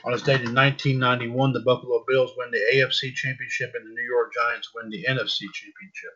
On 0.05 0.11
this 0.11 0.21
date 0.21 0.41
in 0.41 0.53
1991, 0.53 1.51
the 1.51 1.61
Buffalo 1.61 2.05
Bills 2.07 2.29
win 2.37 2.51
the 2.51 2.61
AFC 2.75 3.11
Championship 3.15 3.73
and 3.73 3.87
the 3.87 3.95
New 3.95 4.07
York 4.07 4.31
Giants 4.35 4.69
win 4.75 4.91
the 4.91 5.03
NFC 5.09 5.51
Championship. 5.51 6.13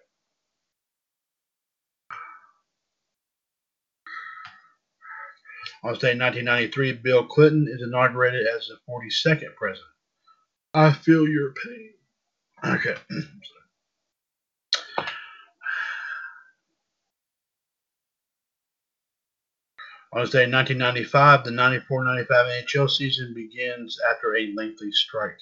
On 5.82 5.93
this 5.93 6.01
day 6.01 6.09
1993, 6.09 6.93
Bill 6.93 7.25
Clinton 7.25 7.67
is 7.69 7.82
inaugurated 7.82 8.45
as 8.47 8.67
the 8.67 8.77
42nd 8.89 9.55
president. 9.55 9.88
I 10.73 10.91
feel 10.91 11.27
your 11.27 11.53
pain. 11.53 11.93
Okay. 12.65 12.95
On 20.11 20.21
this 20.21 20.32
day 20.32 20.49
1995, 20.49 21.43
the 21.43 21.51
94-95 21.51 22.27
NHL 22.27 22.89
season 22.89 23.34
begins 23.34 23.99
after 24.09 24.36
a 24.36 24.51
lengthy 24.55 24.91
strike. 24.91 25.38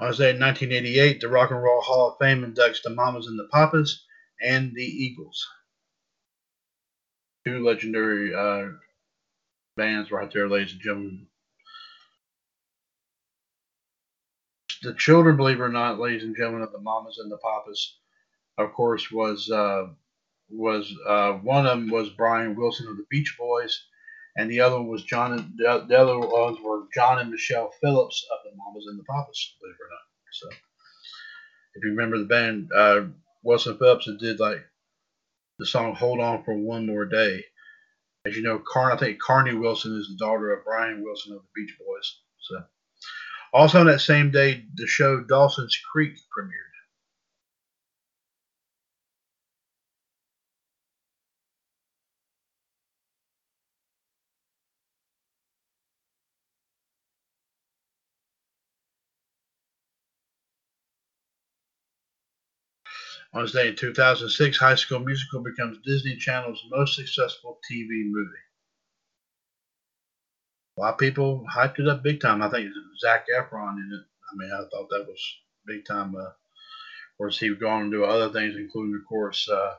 On 0.00 0.12
day 0.12 0.30
in 0.30 0.38
1988, 0.38 1.20
the 1.20 1.28
Rock 1.28 1.50
and 1.50 1.60
Roll 1.60 1.80
Hall 1.80 2.10
of 2.10 2.18
Fame 2.18 2.44
inducts 2.44 2.82
the 2.82 2.90
Mamas 2.90 3.26
and 3.26 3.36
the 3.36 3.48
Papas 3.52 4.04
and 4.40 4.72
the 4.72 4.84
Eagles. 4.84 5.44
Two 7.44 7.64
legendary 7.64 8.32
uh, 8.32 8.74
bands 9.76 10.12
right 10.12 10.30
there, 10.32 10.48
ladies 10.48 10.72
and 10.72 10.80
gentlemen. 10.80 11.26
The 14.82 14.94
children, 14.94 15.36
believe 15.36 15.58
it 15.58 15.62
or 15.62 15.68
not, 15.68 15.98
ladies 15.98 16.22
and 16.22 16.36
gentlemen, 16.36 16.62
of 16.62 16.70
the 16.70 16.80
Mamas 16.80 17.18
and 17.18 17.32
the 17.32 17.38
Papas, 17.38 17.98
of 18.56 18.72
course, 18.72 19.10
was 19.10 19.50
uh, 19.50 19.86
was 20.48 20.94
uh, 21.08 21.32
one 21.32 21.66
of 21.66 21.76
them 21.76 21.90
was 21.90 22.10
Brian 22.10 22.54
Wilson 22.54 22.86
of 22.86 22.96
the 22.96 23.06
Beach 23.10 23.34
Boys, 23.36 23.84
and 24.36 24.50
the 24.50 24.60
other 24.60 24.82
was 24.82 25.04
John. 25.04 25.32
And, 25.32 25.52
the, 25.56 25.86
the 25.88 25.98
other 25.98 26.18
ones 26.18 26.58
were 26.62 26.82
John 26.94 27.18
and 27.18 27.30
Michelle 27.30 27.72
Phillips 27.80 28.24
of 28.32 28.38
the 28.44 28.56
Mamas 28.56 28.86
and 28.88 28.98
the 28.98 29.04
Papas, 29.04 29.56
believe 29.60 29.74
it 29.74 29.82
or 29.82 29.90
not. 29.90 30.00
So, 30.32 30.48
if 31.74 31.84
you 31.84 31.90
remember 31.90 32.18
the 32.18 32.24
band, 32.24 32.70
uh, 32.74 33.06
Wilson 33.42 33.78
Phillips 33.78 34.08
did 34.20 34.40
like 34.40 34.64
the 35.58 35.66
song 35.66 35.94
"Hold 35.94 36.20
On 36.20 36.42
for 36.44 36.54
One 36.54 36.86
More 36.86 37.06
Day." 37.06 37.44
As 38.26 38.36
you 38.36 38.42
know, 38.42 38.62
I 38.76 38.96
think 38.96 39.20
Carnie 39.20 39.54
Wilson 39.58 39.98
is 39.98 40.08
the 40.08 40.24
daughter 40.24 40.52
of 40.52 40.64
Brian 40.64 41.02
Wilson 41.02 41.32
of 41.32 41.40
the 41.40 41.48
Beach 41.54 41.74
Boys. 41.78 42.20
So, 42.40 42.64
also 43.52 43.80
on 43.80 43.86
that 43.86 44.00
same 44.00 44.30
day, 44.30 44.64
the 44.74 44.86
show 44.86 45.20
Dawson's 45.20 45.78
Creek 45.92 46.14
premiered. 46.36 46.67
On 63.38 63.44
this 63.44 63.52
day 63.52 63.68
in 63.68 63.76
2006, 63.76 64.58
High 64.58 64.74
School 64.74 64.98
Musical 64.98 65.40
becomes 65.40 65.78
Disney 65.84 66.16
Channel's 66.16 66.60
most 66.72 66.96
successful 66.96 67.60
TV 67.70 67.86
movie. 68.10 68.34
A 70.76 70.80
lot 70.80 70.94
of 70.94 70.98
people 70.98 71.46
hyped 71.48 71.78
it 71.78 71.86
up 71.86 72.02
big 72.02 72.20
time. 72.20 72.42
I 72.42 72.50
think 72.50 72.68
Zac 72.98 73.26
Efron 73.32 73.76
in 73.76 73.90
it. 73.92 74.04
I 74.32 74.34
mean, 74.34 74.50
I 74.52 74.64
thought 74.68 74.88
that 74.90 75.06
was 75.06 75.36
big 75.68 75.84
time. 75.86 76.16
Uh, 76.16 76.18
of 76.18 76.34
course, 77.16 77.38
he 77.38 77.48
would 77.48 77.60
go 77.60 77.68
on 77.68 77.82
and 77.82 77.92
do 77.92 78.04
other 78.04 78.28
things, 78.28 78.56
including, 78.56 78.96
of 78.96 79.08
course, 79.08 79.48
uh, 79.48 79.74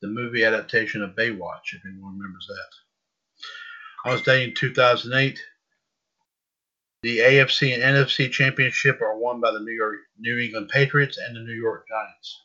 the 0.00 0.08
movie 0.08 0.46
adaptation 0.46 1.02
of 1.02 1.14
Baywatch, 1.14 1.74
if 1.74 1.82
anyone 1.84 2.16
remembers 2.16 2.48
that. 2.48 4.08
On 4.08 4.16
this 4.16 4.24
day 4.24 4.44
in 4.44 4.54
2008, 4.54 5.38
the 7.02 7.18
AFC 7.18 7.74
and 7.74 7.82
NFC 7.82 8.32
championship 8.32 9.02
are 9.02 9.18
won 9.18 9.42
by 9.42 9.50
the 9.50 9.60
New 9.60 9.74
York 9.74 9.96
New 10.18 10.38
England 10.38 10.70
Patriots 10.70 11.18
and 11.18 11.36
the 11.36 11.40
New 11.40 11.52
York 11.52 11.86
Giants. 11.86 12.40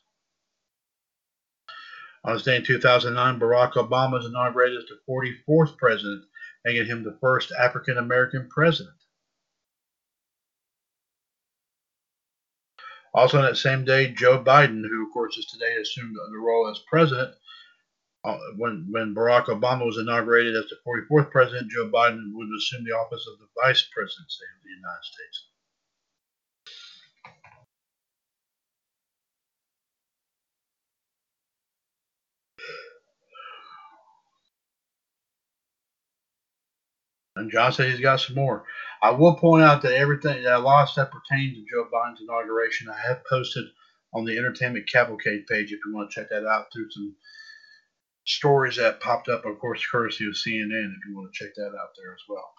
On 2.26 2.34
this 2.34 2.44
day 2.44 2.58
in 2.58 2.64
2009, 2.64 3.40
Barack 3.40 3.74
Obama 3.74 4.20
is 4.20 4.26
inaugurated 4.26 4.78
as 4.78 4.86
the 4.90 5.00
44th 5.10 5.78
president, 5.78 6.26
making 6.66 6.86
him 6.86 7.04
the 7.04 7.18
first 7.22 7.52
African 7.52 7.98
American 7.98 8.50
president. 8.50 8.96
Also, 13.14 13.38
on 13.38 13.46
that 13.46 13.58
same 13.58 13.86
day, 13.86 14.12
Joe 14.12 14.44
Biden, 14.44 14.84
who 14.88 15.08
of 15.08 15.14
course 15.14 15.38
is 15.38 15.46
today 15.48 15.76
assumed 15.78 16.16
the 16.16 16.38
role 16.38 16.70
as 16.70 16.80
president, 16.88 17.34
uh, 18.24 18.38
when 18.58 18.88
when 18.92 19.16
Barack 19.16 19.46
Obama 19.46 19.86
was 19.86 19.98
inaugurated 19.98 20.56
as 20.56 20.70
the 20.70 20.78
44th 20.86 21.32
president, 21.32 21.72
Joe 21.72 21.90
Biden 21.90 22.34
would 22.34 22.50
assume 22.56 22.84
the 22.84 22.92
office 22.92 23.26
of 23.32 23.40
the 23.40 23.48
vice 23.64 23.82
presidency 23.94 24.44
of 24.44 24.64
the 24.64 24.70
United 24.70 25.04
States. 25.04 25.49
And 37.40 37.52
John 37.52 37.72
said 37.72 37.90
he's 37.90 38.00
got 38.00 38.20
some 38.20 38.36
more. 38.36 38.66
I 39.02 39.12
will 39.12 39.36
point 39.36 39.64
out 39.64 39.82
that 39.84 39.94
everything, 39.94 40.44
that 40.44 40.62
lot 40.62 40.84
of 40.84 40.90
stuff 40.90 41.10
pertains 41.12 41.56
to 41.56 41.66
Joe 41.72 41.88
Biden's 41.92 42.22
inauguration. 42.22 42.90
I 42.90 43.08
have 43.08 43.24
posted 43.30 43.66
on 44.14 44.26
the 44.26 44.38
Entertainment 44.38 44.90
Cavalcade 44.92 45.48
page 45.48 45.72
if 45.72 45.80
you 45.86 45.94
want 45.94 46.12
to 46.12 46.20
check 46.20 46.30
that 46.30 46.46
out 46.46 46.68
through 46.74 46.90
some 46.92 47.16
stories 48.26 48.78
that 48.78 49.00
popped 49.00 49.30
up, 49.30 49.46
of 49.46 49.58
course, 49.60 49.86
courtesy 49.86 50.28
of 50.28 50.34
CNN 50.34 50.94
if 50.98 51.06
you 51.08 51.16
want 51.16 51.32
to 51.34 51.46
check 51.46 51.54
that 51.56 51.72
out 51.80 51.90
there 51.98 52.14
as 52.14 52.22
well. 52.28 52.54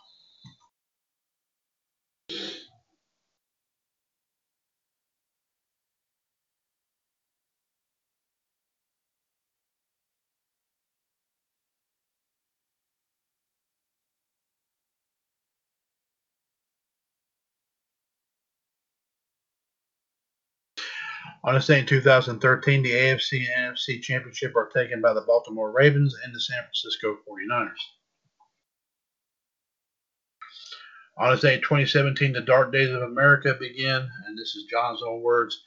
Day 21.42 21.80
in 21.80 21.86
2013, 21.86 22.82
the 22.82 22.90
AFC 22.90 23.46
and 23.56 23.74
NFC 23.74 24.02
championship 24.02 24.54
are 24.56 24.68
taken 24.74 25.00
by 25.00 25.14
the 25.14 25.22
Baltimore 25.22 25.72
Ravens 25.72 26.14
and 26.24 26.34
the 26.34 26.40
San 26.40 26.62
Francisco 26.62 27.16
49ers. 27.26 27.70
On 31.16 31.32
this 31.32 31.40
day 31.40 31.54
in 31.54 31.60
2017, 31.60 32.32
the 32.32 32.42
dark 32.42 32.72
days 32.72 32.90
of 32.90 33.02
America 33.02 33.54
begin, 33.58 34.08
and 34.26 34.38
this 34.38 34.54
is 34.54 34.64
John's 34.70 35.02
own 35.02 35.22
words, 35.22 35.62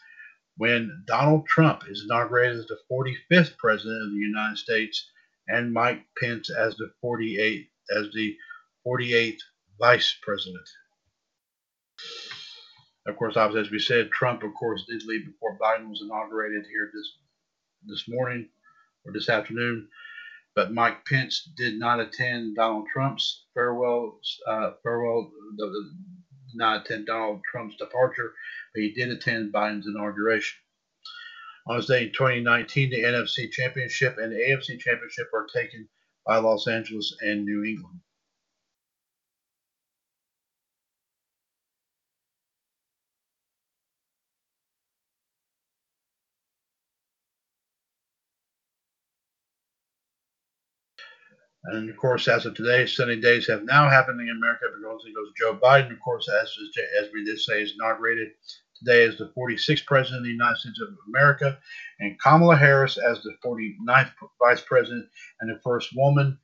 when 0.57 1.03
Donald 1.07 1.47
Trump 1.47 1.83
is 1.89 2.03
inaugurated 2.03 2.59
as 2.59 2.67
the 2.67 2.79
45th 2.91 3.57
president 3.57 4.03
of 4.03 4.11
the 4.11 4.17
United 4.17 4.57
States 4.57 5.09
and 5.47 5.73
Mike 5.73 6.05
Pence 6.19 6.51
as 6.51 6.75
the 6.77 6.91
48th 7.03 7.67
as 7.97 8.11
the 8.13 8.37
48th 8.85 9.39
vice 9.79 10.15
president. 10.21 10.69
Of 13.05 13.17
course, 13.17 13.35
as 13.35 13.69
we 13.69 13.79
said, 13.79 14.11
Trump, 14.11 14.43
of 14.43 14.53
course, 14.53 14.85
did 14.87 15.03
leave 15.03 15.25
before 15.25 15.57
Biden 15.59 15.89
was 15.89 16.01
inaugurated 16.01 16.65
here 16.65 16.89
this 16.93 17.17
this 17.85 18.07
morning 18.07 18.49
or 19.03 19.11
this 19.11 19.27
afternoon. 19.27 19.89
But 20.55 20.71
Mike 20.71 21.05
Pence 21.05 21.49
did 21.57 21.79
not 21.79 21.99
attend 21.99 22.55
Donald 22.55 22.87
Trump's 22.93 23.45
farewell 23.53 24.19
uh, 24.47 24.71
farewell 24.83 25.31
the, 25.57 25.65
the, 25.65 25.91
not 26.53 26.85
attend 26.85 27.07
Donald 27.07 27.41
Trump's 27.43 27.75
departure, 27.75 28.33
but 28.73 28.83
he 28.83 28.93
did 28.93 29.09
attend 29.09 29.51
Biden's 29.51 29.87
inauguration. 29.87 30.59
On 31.67 31.77
this 31.77 31.87
day 31.87 32.07
in 32.07 32.13
2019, 32.13 32.89
the 32.89 33.03
NFC 33.03 33.51
Championship 33.51 34.17
and 34.17 34.31
the 34.31 34.37
AFC 34.37 34.79
Championship 34.79 35.29
are 35.33 35.47
taken 35.53 35.89
by 36.25 36.37
Los 36.37 36.67
Angeles 36.67 37.15
and 37.21 37.43
New 37.43 37.63
England. 37.63 37.99
And 51.65 51.89
of 51.89 51.97
course, 51.97 52.27
as 52.27 52.45
of 52.45 52.55
today, 52.55 52.85
sunny 52.85 53.15
days 53.15 53.47
have 53.47 53.63
now 53.63 53.89
happened 53.89 54.19
in 54.19 54.29
America 54.29 54.65
because 54.77 55.05
it 55.05 55.15
goes 55.15 55.31
Joe 55.37 55.55
Biden, 55.55 55.93
of 55.93 55.99
course, 56.01 56.27
as 56.29 56.53
as 56.99 57.09
we 57.13 57.23
did 57.23 57.39
say, 57.39 57.61
is 57.61 57.73
inaugurated 57.79 58.31
today 58.77 59.05
as 59.05 59.17
the 59.17 59.31
46th 59.37 59.85
president 59.85 60.19
of 60.19 60.25
the 60.25 60.31
United 60.31 60.57
States 60.57 60.81
of 60.81 60.89
America, 61.07 61.57
and 61.99 62.19
Kamala 62.19 62.57
Harris 62.57 62.97
as 62.97 63.21
the 63.23 63.35
49th 63.45 64.11
vice 64.41 64.61
president 64.61 65.07
and 65.39 65.49
the 65.49 65.61
first 65.63 65.95
woman, 65.95 66.37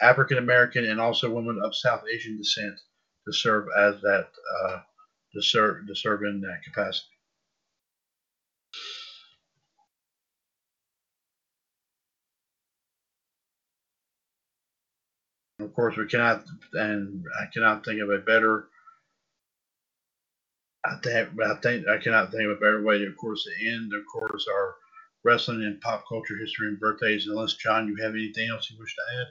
African 0.00 0.38
American, 0.38 0.84
and 0.84 1.00
also 1.00 1.30
woman 1.30 1.60
of 1.62 1.76
South 1.76 2.02
Asian 2.12 2.36
descent 2.36 2.74
to 3.26 3.32
serve 3.32 3.66
as 3.78 4.00
that 4.00 4.30
uh, 4.64 4.80
to 5.32 5.42
serve 5.42 5.86
to 5.86 5.94
serve 5.94 6.22
in 6.22 6.40
that 6.40 6.62
capacity. 6.64 7.06
Of 15.60 15.74
course, 15.74 15.96
we 15.96 16.06
cannot, 16.06 16.44
and 16.74 17.24
I 17.40 17.46
cannot 17.52 17.84
think 17.84 18.00
of 18.02 18.10
a 18.10 18.18
better. 18.18 18.68
I 20.84 20.96
think, 21.02 21.30
I 21.42 21.54
think 21.56 21.88
I 21.88 21.98
cannot 21.98 22.30
think 22.30 22.44
of 22.44 22.52
a 22.52 22.60
better 22.60 22.82
way 22.82 22.98
to, 22.98 23.06
of 23.08 23.16
course, 23.16 23.44
to 23.44 23.68
end, 23.68 23.92
of 23.94 24.02
course, 24.12 24.46
our 24.52 24.76
wrestling 25.24 25.62
and 25.64 25.80
pop 25.80 26.04
culture 26.08 26.36
history 26.38 26.68
and 26.68 26.80
birthdays. 26.80 27.26
Unless 27.26 27.54
John, 27.54 27.88
you 27.88 27.96
have 28.02 28.14
anything 28.14 28.48
else 28.50 28.70
you 28.70 28.78
wish 28.78 28.94
to 28.96 29.02
add? 29.20 29.26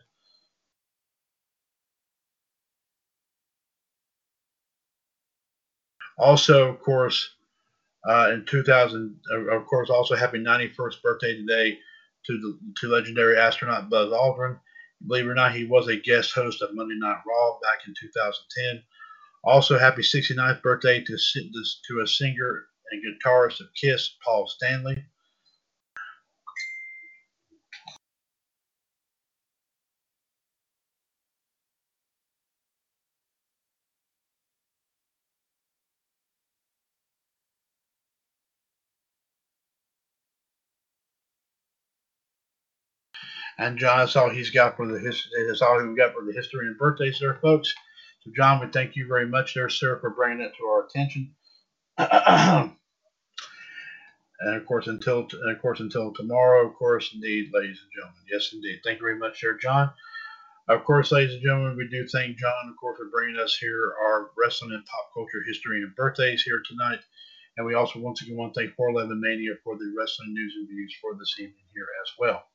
Also, 6.18 6.70
of 6.70 6.80
course, 6.82 7.32
uh, 8.08 8.32
in 8.34 8.46
2000, 8.46 9.20
of 9.52 9.66
course, 9.68 9.90
also 9.90 10.16
happy 10.16 10.40
91st 10.40 11.02
birthday 11.04 11.36
today 11.36 11.80
to 12.28 12.38
the 12.40 12.60
to 12.82 12.88
legendary 12.88 13.38
astronaut 13.38 13.90
Buzz 13.90 14.12
Aldrin. 14.12 14.60
Believe 15.08 15.26
it 15.26 15.30
or 15.30 15.36
not, 15.36 15.56
he 15.56 15.66
was 15.66 15.88
a 15.88 15.96
guest 15.96 16.34
host 16.34 16.62
of 16.62 16.74
Monday 16.74 16.96
Night 16.98 17.22
Raw 17.26 17.58
back 17.62 17.80
in 17.88 17.94
2010. 18.00 18.84
Also, 19.44 19.80
happy 19.80 20.02
69th 20.02 20.62
birthday 20.62 21.02
to, 21.02 21.18
to 21.18 22.02
a 22.04 22.08
singer 22.08 22.66
and 22.92 23.02
guitarist 23.02 23.62
of 23.62 23.68
Kiss, 23.80 24.16
Paul 24.24 24.48
Stanley. 24.48 25.06
And 43.58 43.78
John, 43.78 44.00
that's 44.00 44.16
all 44.16 44.30
he's 44.30 44.52
got 44.52 44.78
for 44.78 44.88
the 44.88 45.00
history. 45.00 45.32
That's 45.48 45.62
all 45.62 45.84
we've 45.84 45.98
got 45.98 46.14
for 46.14 46.24
the 46.24 46.34
history 46.34 46.68
and 46.68 46.78
birthdays 46.78 47.20
there, 47.20 47.36
folks. 47.36 47.74
So, 48.24 48.32
John, 48.36 48.60
we 48.60 48.68
thank 48.68 48.96
you 48.96 49.08
very 49.08 49.28
much 49.28 49.54
there, 49.54 49.70
sir, 49.70 50.00
for 50.00 50.10
bringing 50.12 50.40
that 50.40 50.56
to 50.58 50.66
our 50.66 50.86
attention. 50.86 51.34
and 54.40 54.56
of 54.56 54.66
course, 54.66 54.88
until 54.88 55.28
and 55.32 55.52
of 55.56 55.62
course 55.62 55.80
until 55.80 56.14
tomorrow, 56.14 56.68
of 56.68 56.76
course, 56.76 57.12
indeed, 57.14 57.50
ladies 57.54 57.80
and 57.82 57.92
gentlemen. 57.96 58.24
Yes, 58.32 58.52
indeed. 58.54 58.80
Thank 58.84 59.00
you 59.00 59.06
very 59.06 59.20
much, 59.20 59.40
sir, 59.40 59.58
John. 59.58 59.92
Of 60.70 60.84
course, 60.86 61.12
ladies 61.12 61.34
and 61.34 61.44
gentlemen, 61.44 61.78
we 61.78 61.88
do 61.88 62.08
thank 62.08 62.38
John, 62.38 62.70
of 62.70 62.78
course, 62.78 62.98
for 62.98 63.10
bringing 63.10 63.42
us 63.42 63.56
here 63.56 63.94
our 64.04 64.30
wrestling 64.38 64.72
and 64.74 64.86
pop 64.86 65.10
culture 65.14 65.44
history 65.48 65.82
and 65.82 65.96
birthdays 65.96 66.44
here 66.44 66.62
tonight. 66.68 67.00
And 67.58 67.66
we 67.66 67.74
also 67.74 68.00
once 68.00 68.22
again 68.22 68.38
want 68.38 68.54
to 68.54 68.62
thank 68.62 68.76
411 68.76 69.20
Mania 69.20 69.56
for 69.64 69.76
the 69.78 69.94
wrestling 69.98 70.34
news 70.34 70.54
and 70.56 70.70
views 70.70 70.96
for 71.02 71.16
this 71.18 71.36
evening 71.40 71.66
here 71.74 71.88
as 72.04 72.12
well. 72.20 72.49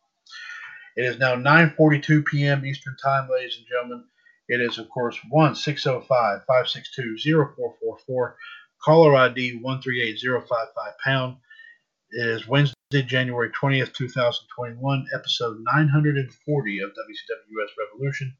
It 0.97 1.05
is 1.05 1.19
now 1.19 1.35
9:42 1.35 2.25
p.m. 2.25 2.65
Eastern 2.65 2.97
Time, 3.03 3.29
ladies 3.29 3.57
and 3.57 3.67
gentlemen. 3.67 4.05
It 4.49 4.61
is, 4.61 4.79
of 4.79 4.89
course, 4.91 5.19
1 5.29 5.57
605 5.57 6.45
562 6.45 7.17
0444, 7.19 8.37
caller 8.85 9.17
ID 9.17 9.61
138055 9.61 10.99
pound. 11.05 11.37
It 12.11 12.29
is 12.29 12.47
Wednesday, 12.47 12.75
January 12.93 13.51
20th, 13.51 13.93
2021, 13.95 15.07
episode 15.13 15.59
940 15.61 16.79
of 16.81 16.91
WCWUS 16.91 17.71
Revolution. 17.77 18.37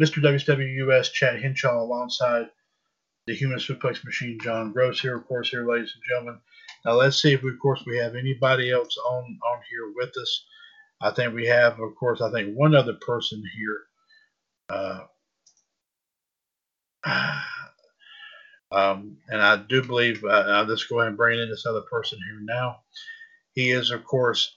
Mr. 0.00 0.20
WCWUS 0.20 1.12
Chad 1.12 1.40
Henshaw 1.40 1.80
alongside 1.80 2.48
the 3.26 3.34
human 3.34 3.58
suplex 3.58 4.04
machine 4.04 4.38
John 4.42 4.72
Gross 4.72 5.00
here, 5.00 5.16
of 5.16 5.26
course, 5.28 5.50
here, 5.50 5.68
ladies 5.68 5.94
and 5.94 6.02
gentlemen. 6.08 6.40
Now 6.84 6.94
let's 6.94 7.22
see 7.22 7.32
if, 7.32 7.42
we, 7.42 7.50
of 7.50 7.60
course, 7.60 7.84
we 7.86 7.98
have 7.98 8.16
anybody 8.16 8.72
else 8.72 8.96
on 8.98 9.38
on 9.52 9.60
here 9.70 9.92
with 9.94 10.16
us. 10.20 10.44
I 11.04 11.10
think 11.10 11.34
we 11.34 11.46
have, 11.48 11.78
of 11.80 11.94
course, 11.96 12.22
I 12.22 12.32
think 12.32 12.56
one 12.56 12.74
other 12.74 12.94
person 12.94 13.42
here. 13.54 13.80
Uh, 14.70 15.00
um, 18.72 19.18
and 19.28 19.42
I 19.42 19.56
do 19.58 19.82
believe, 19.84 20.24
uh, 20.24 20.28
I'll 20.48 20.66
just 20.66 20.88
go 20.88 21.00
ahead 21.00 21.08
and 21.08 21.16
bring 21.18 21.38
in 21.38 21.50
this 21.50 21.66
other 21.66 21.82
person 21.82 22.18
here 22.26 22.40
now. 22.40 22.78
He 23.52 23.70
is, 23.70 23.90
of 23.90 24.02
course, 24.02 24.56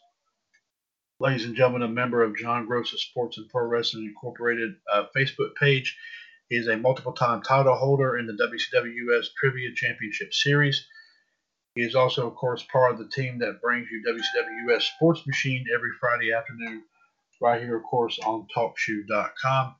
ladies 1.20 1.44
and 1.44 1.54
gentlemen, 1.54 1.84
a 1.84 1.90
member 1.90 2.24
of 2.24 2.38
John 2.38 2.66
Gross's 2.66 3.04
Sports 3.04 3.38
and 3.38 3.50
Pro 3.50 3.66
Wrestling 3.66 4.06
Incorporated 4.06 4.76
uh, 4.92 5.04
Facebook 5.16 5.54
page. 5.60 5.98
He 6.48 6.56
is 6.56 6.70
a 6.70 6.78
multiple 6.78 7.12
time 7.12 7.42
title 7.42 7.76
holder 7.76 8.18
in 8.18 8.26
the 8.26 8.32
WCWUS 8.32 9.28
Trivia 9.38 9.74
Championship 9.76 10.34
Series. 10.34 10.88
He 11.78 11.84
is 11.84 11.94
also, 11.94 12.28
of 12.28 12.36
course, 12.36 12.64
part 12.72 12.94
of 12.94 12.98
the 12.98 13.08
team 13.08 13.38
that 13.38 13.62
brings 13.62 13.88
you 13.92 14.02
WCW 14.04 14.74
US 14.74 14.86
Sports 14.96 15.28
Machine 15.28 15.64
every 15.72 15.92
Friday 16.00 16.34
afternoon, 16.34 16.82
right 17.40 17.62
here, 17.62 17.78
of 17.78 17.84
course, 17.84 18.18
on 18.26 18.48
TalkShoe.com. 18.56 19.76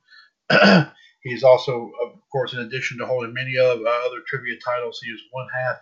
he 1.24 1.34
is 1.34 1.42
also, 1.42 1.90
of 2.04 2.20
course, 2.30 2.52
in 2.52 2.60
addition 2.60 2.98
to 2.98 3.06
holding 3.06 3.34
many 3.34 3.58
of 3.58 3.80
uh, 3.80 4.06
other 4.06 4.22
trivia 4.28 4.56
titles, 4.64 5.00
he 5.02 5.10
is 5.10 5.20
one 5.32 5.48
half 5.52 5.78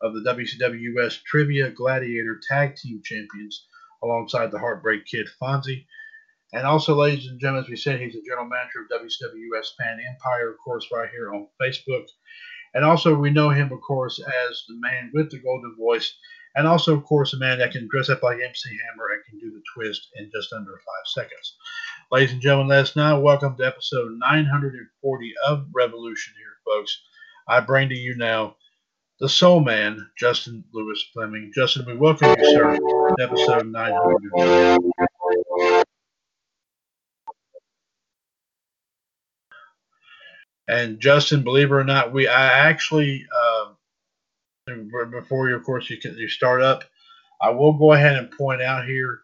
of 0.00 0.14
the 0.14 0.20
WCW 0.20 0.96
US 0.96 1.20
Trivia 1.26 1.70
Gladiator 1.70 2.40
Tag 2.48 2.74
Team 2.76 3.02
Champions 3.04 3.66
alongside 4.02 4.50
the 4.50 4.58
Heartbreak 4.58 5.04
Kid 5.04 5.28
Fonzie. 5.38 5.84
And 6.54 6.66
also, 6.66 6.94
ladies 6.94 7.26
and 7.26 7.38
gentlemen, 7.38 7.64
as 7.64 7.68
we 7.68 7.76
said, 7.76 8.00
he's 8.00 8.14
the 8.14 8.22
general 8.26 8.48
manager 8.48 8.80
of 8.80 9.02
WCW 9.02 9.54
US 9.54 9.74
Fan 9.78 9.98
Empire, 10.14 10.48
of 10.50 10.56
course, 10.64 10.86
right 10.90 11.10
here 11.10 11.34
on 11.34 11.46
Facebook. 11.60 12.06
And 12.74 12.84
also, 12.84 13.14
we 13.14 13.30
know 13.30 13.50
him, 13.50 13.72
of 13.72 13.80
course, 13.80 14.20
as 14.20 14.64
the 14.68 14.76
man 14.78 15.10
with 15.14 15.30
the 15.30 15.38
golden 15.38 15.74
voice, 15.76 16.14
and 16.54 16.66
also, 16.66 16.94
of 16.96 17.04
course, 17.04 17.34
a 17.34 17.38
man 17.38 17.58
that 17.58 17.72
can 17.72 17.88
dress 17.90 18.08
up 18.08 18.22
like 18.22 18.36
MC 18.36 18.68
Hammer 18.68 19.08
and 19.12 19.24
can 19.28 19.38
do 19.38 19.52
the 19.54 19.62
twist 19.74 20.08
in 20.16 20.30
just 20.34 20.52
under 20.52 20.72
five 20.72 21.06
seconds. 21.06 21.56
Ladies 22.10 22.32
and 22.32 22.40
gentlemen, 22.40 22.68
let 22.68 22.80
us 22.80 22.96
now 22.96 23.20
welcome 23.20 23.56
to 23.56 23.66
episode 23.66 24.12
940 24.18 25.34
of 25.46 25.66
Revolution 25.74 26.34
here, 26.36 26.56
folks. 26.66 27.00
I 27.48 27.60
bring 27.60 27.88
to 27.90 27.94
you 27.94 28.16
now 28.16 28.56
the 29.20 29.28
Soul 29.28 29.60
Man, 29.60 30.08
Justin 30.18 30.64
Lewis 30.72 31.04
Fleming. 31.12 31.52
Justin, 31.54 31.86
we 31.86 31.96
welcome 31.96 32.34
you, 32.38 32.50
sir, 32.50 32.76
to 32.76 33.16
episode 33.20 33.66
900. 33.66 35.07
And 40.68 41.00
Justin, 41.00 41.42
believe 41.42 41.70
it 41.70 41.74
or 41.74 41.84
not, 41.84 42.12
we 42.12 42.28
I 42.28 42.68
actually 42.68 43.26
uh, 43.34 43.72
before 45.10 45.48
you, 45.48 45.56
of 45.56 45.64
course, 45.64 45.88
you 45.88 45.96
can 45.96 46.16
you 46.16 46.28
start 46.28 46.62
up. 46.62 46.84
I 47.40 47.50
will 47.50 47.72
go 47.72 47.92
ahead 47.92 48.16
and 48.16 48.30
point 48.30 48.60
out 48.60 48.84
here 48.84 49.20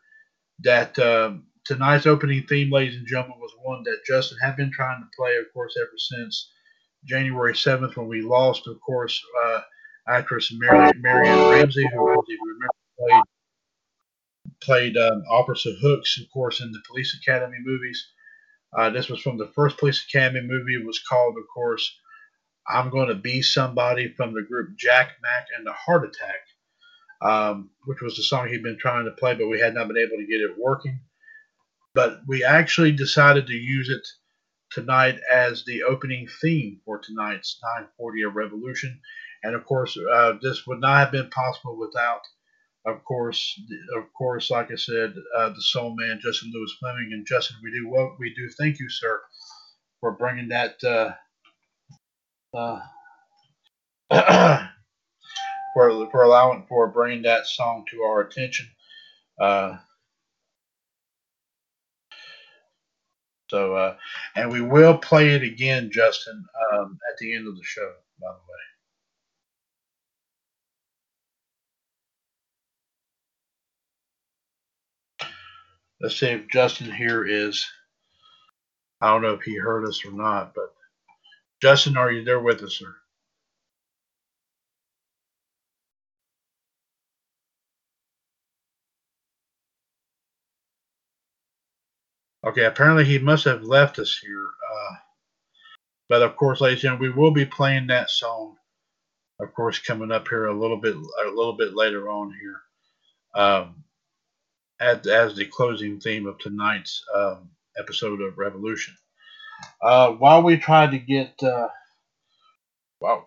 that 0.61 0.99
uh, 0.99 1.33
tonight's 1.65 2.07
opening 2.07 2.47
theme, 2.47 2.71
ladies 2.71 2.97
and 2.97 3.07
gentlemen, 3.07 3.39
was 3.41 3.53
one 3.63 3.83
that 3.85 4.05
Justin 4.07 4.39
had 4.43 4.57
been 4.57 4.71
trying 4.73 5.01
to 5.01 5.09
play, 5.17 5.37
of 5.37 5.53
course, 5.53 5.77
ever 5.79 5.97
since 5.97 6.51
January 7.05 7.53
7th 7.53 7.97
when 7.97 8.09
we 8.09 8.23
lost, 8.23 8.67
of 8.67 8.81
course, 8.81 9.21
uh, 9.45 9.61
actress 10.09 10.53
Marion, 10.57 11.01
Marion 11.01 11.51
Ramsey, 11.51 11.89
who, 11.93 12.13
as 12.13 12.19
you 12.29 12.39
remember, 12.47 12.75
played 12.99 13.23
played 14.61 14.97
um, 14.97 15.23
Officer 15.31 15.71
Hooks, 15.81 16.19
of 16.19 16.31
course, 16.31 16.61
in 16.61 16.71
the 16.73 16.81
Police 16.87 17.19
Academy 17.21 17.59
movies. 17.65 18.07
Uh, 18.77 18.91
this 18.91 19.09
was 19.09 19.21
from 19.21 19.39
the 19.39 19.53
first 19.55 19.79
Police 19.79 20.05
Academy 20.05 20.41
movie. 20.41 20.75
It 20.75 20.87
was 20.87 20.99
called, 20.99 21.37
of 21.39 21.45
course, 21.53 21.97
I'm 22.69 22.91
Going 22.91 23.09
to 23.09 23.15
Be 23.15 23.43
Somebody 23.43 24.13
from 24.17 24.35
the 24.35 24.43
group 24.43 24.77
Jack 24.77 25.13
Mack 25.23 25.47
and 25.57 25.67
the 25.67 25.73
Heart 25.73 26.09
Attack, 26.09 26.41
um, 27.23 27.71
which 27.85 28.01
was 28.01 28.17
the 28.17 28.23
song 28.23 28.49
he'd 28.49 28.63
been 28.63 28.79
trying 28.79 29.05
to 29.05 29.11
play, 29.13 29.35
but 29.35 29.49
we 29.49 29.61
had 29.61 29.75
not 29.75 29.89
been 29.89 29.99
able 29.99 30.17
to 30.17 30.27
get 30.27 30.41
it 30.41 30.59
working. 30.59 31.01
But 31.95 32.21
we 32.27 32.43
actually 32.43 32.93
decided 32.93 33.47
to 33.47 33.55
use 33.55 33.89
it 33.89 34.07
tonight 34.71 35.21
as 35.33 35.65
the 35.65 35.85
opening 35.85 36.27
theme 36.41 36.81
for 36.85 36.99
tonight's 36.99 37.59
940 37.63 38.23
of 38.23 38.35
Revolution. 38.35 39.01
And 39.45 39.55
of 39.55 39.65
course, 39.65 39.97
uh, 39.97 40.35
this 40.43 40.67
would 40.67 40.81
not 40.81 40.99
have 40.99 41.13
been 41.13 41.31
possible 41.31 41.79
without, 41.79 42.23
of 42.87 43.03
course, 43.05 43.61
of 43.97 44.13
course, 44.13 44.51
like 44.51 44.71
I 44.71 44.77
said, 44.77 45.15
uh, 45.37 45.49
the 45.51 45.63
soul 45.63 45.95
man 45.97 46.21
Justin 46.23 46.53
Lewis 46.55 46.77
Fleming. 46.79 47.11
And 47.13 47.27
Justin, 47.27 47.57
we 47.63 47.71
do 47.71 47.89
well, 47.89 48.15
we 48.19 48.35
do 48.35 48.49
thank 48.59 48.79
you, 48.79 48.89
sir, 48.91 49.21
for 50.01 50.13
bringing 50.13 50.49
that 50.49 50.83
uh, 50.85 51.13
uh 52.57 52.81
for 55.75 56.11
for 56.11 56.23
allowing 56.23 56.67
for 56.69 56.89
bringing 56.89 57.23
that 57.23 57.47
song 57.47 57.85
to 57.91 58.03
our 58.03 58.21
attention. 58.21 58.67
Uh, 59.41 59.79
so, 63.49 63.75
uh, 63.75 63.97
and 64.37 64.51
we 64.53 64.61
will 64.61 64.99
play 64.99 65.31
it 65.31 65.43
again, 65.43 65.91
Justin, 65.93 66.45
um, 66.73 66.99
at 67.11 67.19
the 67.19 67.35
end 67.35 67.49
of 67.49 67.57
the 67.57 67.65
show. 67.65 67.93
By 68.21 68.29
the 68.29 68.39
way. 68.39 68.74
Let's 76.05 76.21
see 76.21 76.27
if 76.27 76.49
Justin 76.49 76.93
here 76.93 77.25
is. 77.27 77.67
I 79.01 79.07
don't 79.07 79.23
know 79.23 79.33
if 79.33 79.41
he 79.41 79.57
heard 79.57 79.87
us 79.87 80.05
or 80.05 80.13
not, 80.13 80.53
but 80.55 80.75
Justin, 81.63 81.97
are 81.97 82.13
you 82.13 82.23
there 82.23 82.41
with 82.41 82.63
us, 82.63 82.75
sir? 82.75 82.95
Okay, 92.47 92.67
apparently 92.67 93.07
he 93.07 93.19
must 93.19 93.47
have 93.47 93.63
left 93.63 93.99
us 93.99 94.19
here. 94.19 94.45
Uh, 94.45 94.97
but 96.11 96.21
of 96.21 96.37
course, 96.37 96.61
ladies 96.61 96.85
and 96.85 96.99
gentlemen, 96.99 97.17
we 97.17 97.23
will 97.23 97.31
be 97.31 97.47
playing 97.47 97.87
that 97.87 98.11
song, 98.11 98.57
of 99.41 99.55
course, 99.55 99.79
coming 99.79 100.13
up 100.13 100.29
here 100.29 100.49
a 100.49 100.53
little 100.61 100.77
bit 100.77 100.97
a 100.97 101.29
little 101.31 101.57
bit 101.57 101.75
later 101.75 102.11
on 102.11 102.31
here. 102.39 102.61
Um, 103.35 103.85
as, 104.85 105.07
as 105.07 105.35
the 105.35 105.47
closing 105.47 105.99
theme 105.99 106.27
of 106.27 106.39
tonight's 106.39 107.03
um, 107.15 107.49
episode 107.79 108.21
of 108.21 108.37
Revolution. 108.37 108.95
Uh, 109.81 110.11
while 110.11 110.43
we 110.43 110.57
try 110.57 110.87
to 110.87 110.99
get, 110.99 111.43
uh, 111.43 111.69
wow. 113.01 113.27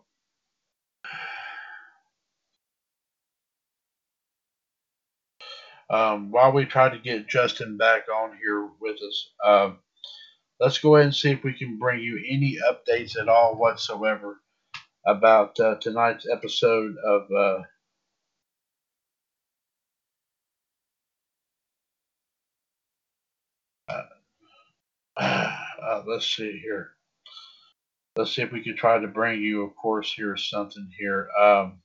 Um, 5.90 6.32
while 6.32 6.52
we 6.52 6.66
try 6.66 6.90
to 6.90 7.00
get 7.00 7.28
Justin 7.28 7.78
back 7.78 8.04
on 8.14 8.38
here 8.38 8.70
with 8.82 8.98
us, 8.98 9.30
uh, 9.44 9.72
let's 10.60 10.80
go 10.80 10.96
ahead 10.96 11.06
and 11.06 11.16
see 11.16 11.32
if 11.32 11.44
we 11.44 11.54
can 11.54 11.80
bring 11.80 12.02
you 12.02 12.22
any 12.30 12.58
updates 12.70 13.18
at 13.20 13.30
all 13.30 13.56
whatsoever 13.56 14.42
about 15.06 15.58
uh, 15.62 15.76
tonight's 15.80 16.28
episode 16.30 16.96
of 17.06 17.22
uh, 25.22 26.04
let's 26.08 26.28
see 26.28 26.60
here. 26.64 26.92
Let's 28.16 28.36
see 28.36 28.44
if 28.44 28.52
we 28.52 28.64
can 28.64 28.76
try 28.78 29.00
to 29.00 29.08
bring 29.08 29.42
you, 29.42 29.64
of 29.64 29.76
course, 29.76 30.14
here's 30.16 30.50
something 30.50 30.90
here. 31.00 31.30
Um, 31.40 31.80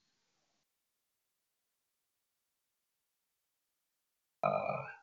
uh, 4.44 4.96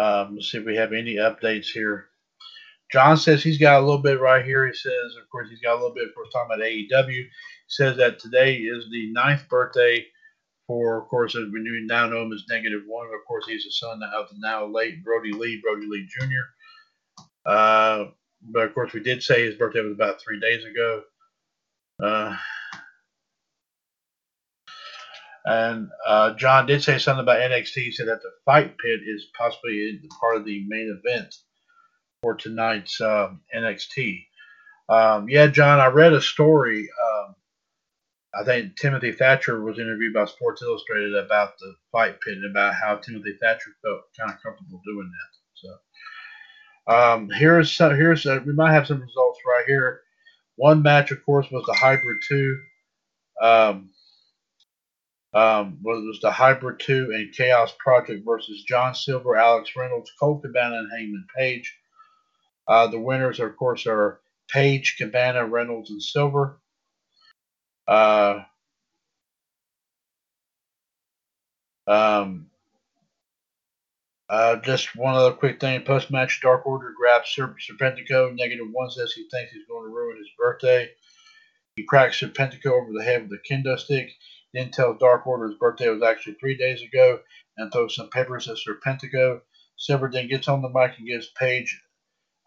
um, 0.00 0.34
let's 0.36 0.50
see 0.50 0.58
if 0.58 0.64
we 0.66 0.76
have 0.76 0.92
any 0.92 1.16
updates 1.16 1.66
here. 1.66 2.08
John 2.92 3.16
says 3.16 3.42
he's 3.42 3.58
got 3.58 3.80
a 3.80 3.84
little 3.84 4.02
bit 4.02 4.20
right 4.20 4.44
here. 4.44 4.66
He 4.66 4.74
says, 4.74 5.16
of 5.20 5.28
course, 5.30 5.48
he's 5.50 5.60
got 5.60 5.74
a 5.74 5.80
little 5.80 5.94
bit 5.94 6.10
for 6.14 6.24
talking 6.32 6.54
about 6.54 7.06
AEW. 7.06 7.08
He 7.10 7.28
says 7.68 7.96
that 7.96 8.18
today 8.18 8.56
is 8.56 8.86
the 8.90 9.12
ninth 9.12 9.48
birthday 9.48 10.04
for, 10.72 11.02
of 11.02 11.08
course, 11.08 11.36
as 11.36 11.50
we 11.52 11.84
now 11.86 12.06
know 12.06 12.22
him 12.22 12.32
as 12.32 12.44
Negative 12.48 12.80
One. 12.86 13.06
Of 13.08 13.26
course, 13.28 13.44
he's 13.46 13.64
the 13.64 13.72
son 13.72 14.00
of 14.02 14.28
the 14.30 14.36
now 14.38 14.64
late 14.64 15.04
Brodie 15.04 15.32
Lee, 15.32 15.60
Brodie 15.62 15.86
Lee 15.86 16.08
Jr. 16.08 17.44
Uh, 17.44 18.04
but 18.50 18.62
of 18.68 18.74
course, 18.74 18.94
we 18.94 19.00
did 19.00 19.22
say 19.22 19.44
his 19.44 19.56
birthday 19.56 19.82
was 19.82 19.92
about 19.92 20.22
three 20.22 20.40
days 20.40 20.64
ago. 20.64 21.02
Uh, 22.02 22.34
and 25.44 25.88
uh, 26.06 26.32
John 26.34 26.64
did 26.64 26.82
say 26.82 26.96
something 26.96 27.22
about 27.22 27.40
NXT. 27.40 27.74
He 27.74 27.92
said 27.92 28.08
that 28.08 28.22
the 28.22 28.30
fight 28.46 28.78
pit 28.78 29.00
is 29.06 29.26
possibly 29.36 30.00
part 30.20 30.36
of 30.36 30.46
the 30.46 30.64
main 30.68 30.98
event 31.04 31.34
for 32.22 32.34
tonight's 32.34 32.98
um, 33.02 33.42
NXT. 33.54 34.24
Um, 34.88 35.28
yeah, 35.28 35.48
John, 35.48 35.80
I 35.80 35.88
read 35.88 36.14
a 36.14 36.22
story. 36.22 36.88
I 38.34 38.44
think 38.44 38.76
Timothy 38.76 39.12
Thatcher 39.12 39.62
was 39.62 39.78
interviewed 39.78 40.14
by 40.14 40.24
Sports 40.24 40.62
Illustrated 40.62 41.14
about 41.14 41.58
the 41.58 41.74
fight 41.90 42.20
pit 42.20 42.34
and 42.34 42.50
about 42.50 42.74
how 42.74 42.96
Timothy 42.96 43.36
Thatcher 43.40 43.70
felt 43.82 44.00
kind 44.18 44.30
of 44.32 44.42
comfortable 44.42 44.80
doing 44.84 45.10
that. 45.10 45.76
So 46.86 46.94
um, 46.94 47.30
here's 47.30 47.70
some, 47.70 47.94
here's 47.94 48.24
a, 48.26 48.42
we 48.46 48.54
might 48.54 48.72
have 48.72 48.86
some 48.86 49.00
results 49.00 49.40
right 49.46 49.64
here. 49.66 50.00
One 50.56 50.82
match, 50.82 51.10
of 51.10 51.24
course, 51.24 51.50
was 51.50 51.64
the 51.66 51.74
Hybrid 51.74 52.22
Two. 52.26 52.58
Um, 53.40 53.90
um, 55.34 55.78
was 55.82 56.18
the 56.20 56.30
Hybrid 56.30 56.80
Two 56.80 57.10
and 57.14 57.32
Chaos 57.32 57.74
Project 57.78 58.22
versus 58.24 58.64
John 58.64 58.94
Silver, 58.94 59.36
Alex 59.36 59.70
Reynolds, 59.76 60.12
Colt 60.18 60.42
Cabana, 60.42 60.78
and 60.78 60.90
Hangman 60.90 61.26
Page. 61.36 61.74
Uh, 62.68 62.86
the 62.86 63.00
winners, 63.00 63.40
of 63.40 63.56
course, 63.56 63.86
are 63.86 64.20
Page, 64.50 64.96
Cabana, 64.98 65.46
Reynolds, 65.46 65.90
and 65.90 66.02
Silver. 66.02 66.60
Uh, 67.88 68.40
um, 71.86 72.46
Uh, 74.28 74.56
just 74.56 74.96
one 74.96 75.14
other 75.14 75.32
quick 75.34 75.60
thing. 75.60 75.82
Post 75.82 76.10
match, 76.10 76.40
Dark 76.40 76.66
Order 76.66 76.94
grabs 76.96 77.34
Serp- 77.36 77.56
Serpentico. 77.60 78.34
Negative 78.34 78.66
one 78.72 78.90
says 78.90 79.12
he 79.12 79.28
thinks 79.28 79.52
he's 79.52 79.66
going 79.68 79.84
to 79.84 79.94
ruin 79.94 80.16
his 80.16 80.30
birthday. 80.38 80.90
He 81.76 81.84
cracks 81.84 82.20
Serpentico 82.20 82.68
over 82.72 82.92
the 82.94 83.04
head 83.04 83.28
with 83.28 83.38
a 83.38 83.52
kendo 83.52 83.78
stick, 83.78 84.10
then 84.54 84.70
tells 84.70 84.98
Dark 84.98 85.26
Order 85.26 85.48
his 85.48 85.58
birthday 85.58 85.88
was 85.90 86.02
actually 86.02 86.34
three 86.34 86.56
days 86.56 86.82
ago 86.82 87.20
and 87.58 87.70
throws 87.72 87.94
some 87.96 88.10
peppers 88.10 88.48
at 88.48 88.56
Serpentico. 88.56 89.42
Silver 89.76 90.10
then 90.10 90.28
gets 90.28 90.48
on 90.48 90.62
the 90.62 90.70
mic 90.70 90.96
and 90.98 91.06
gives 91.06 91.30
Page 91.38 91.82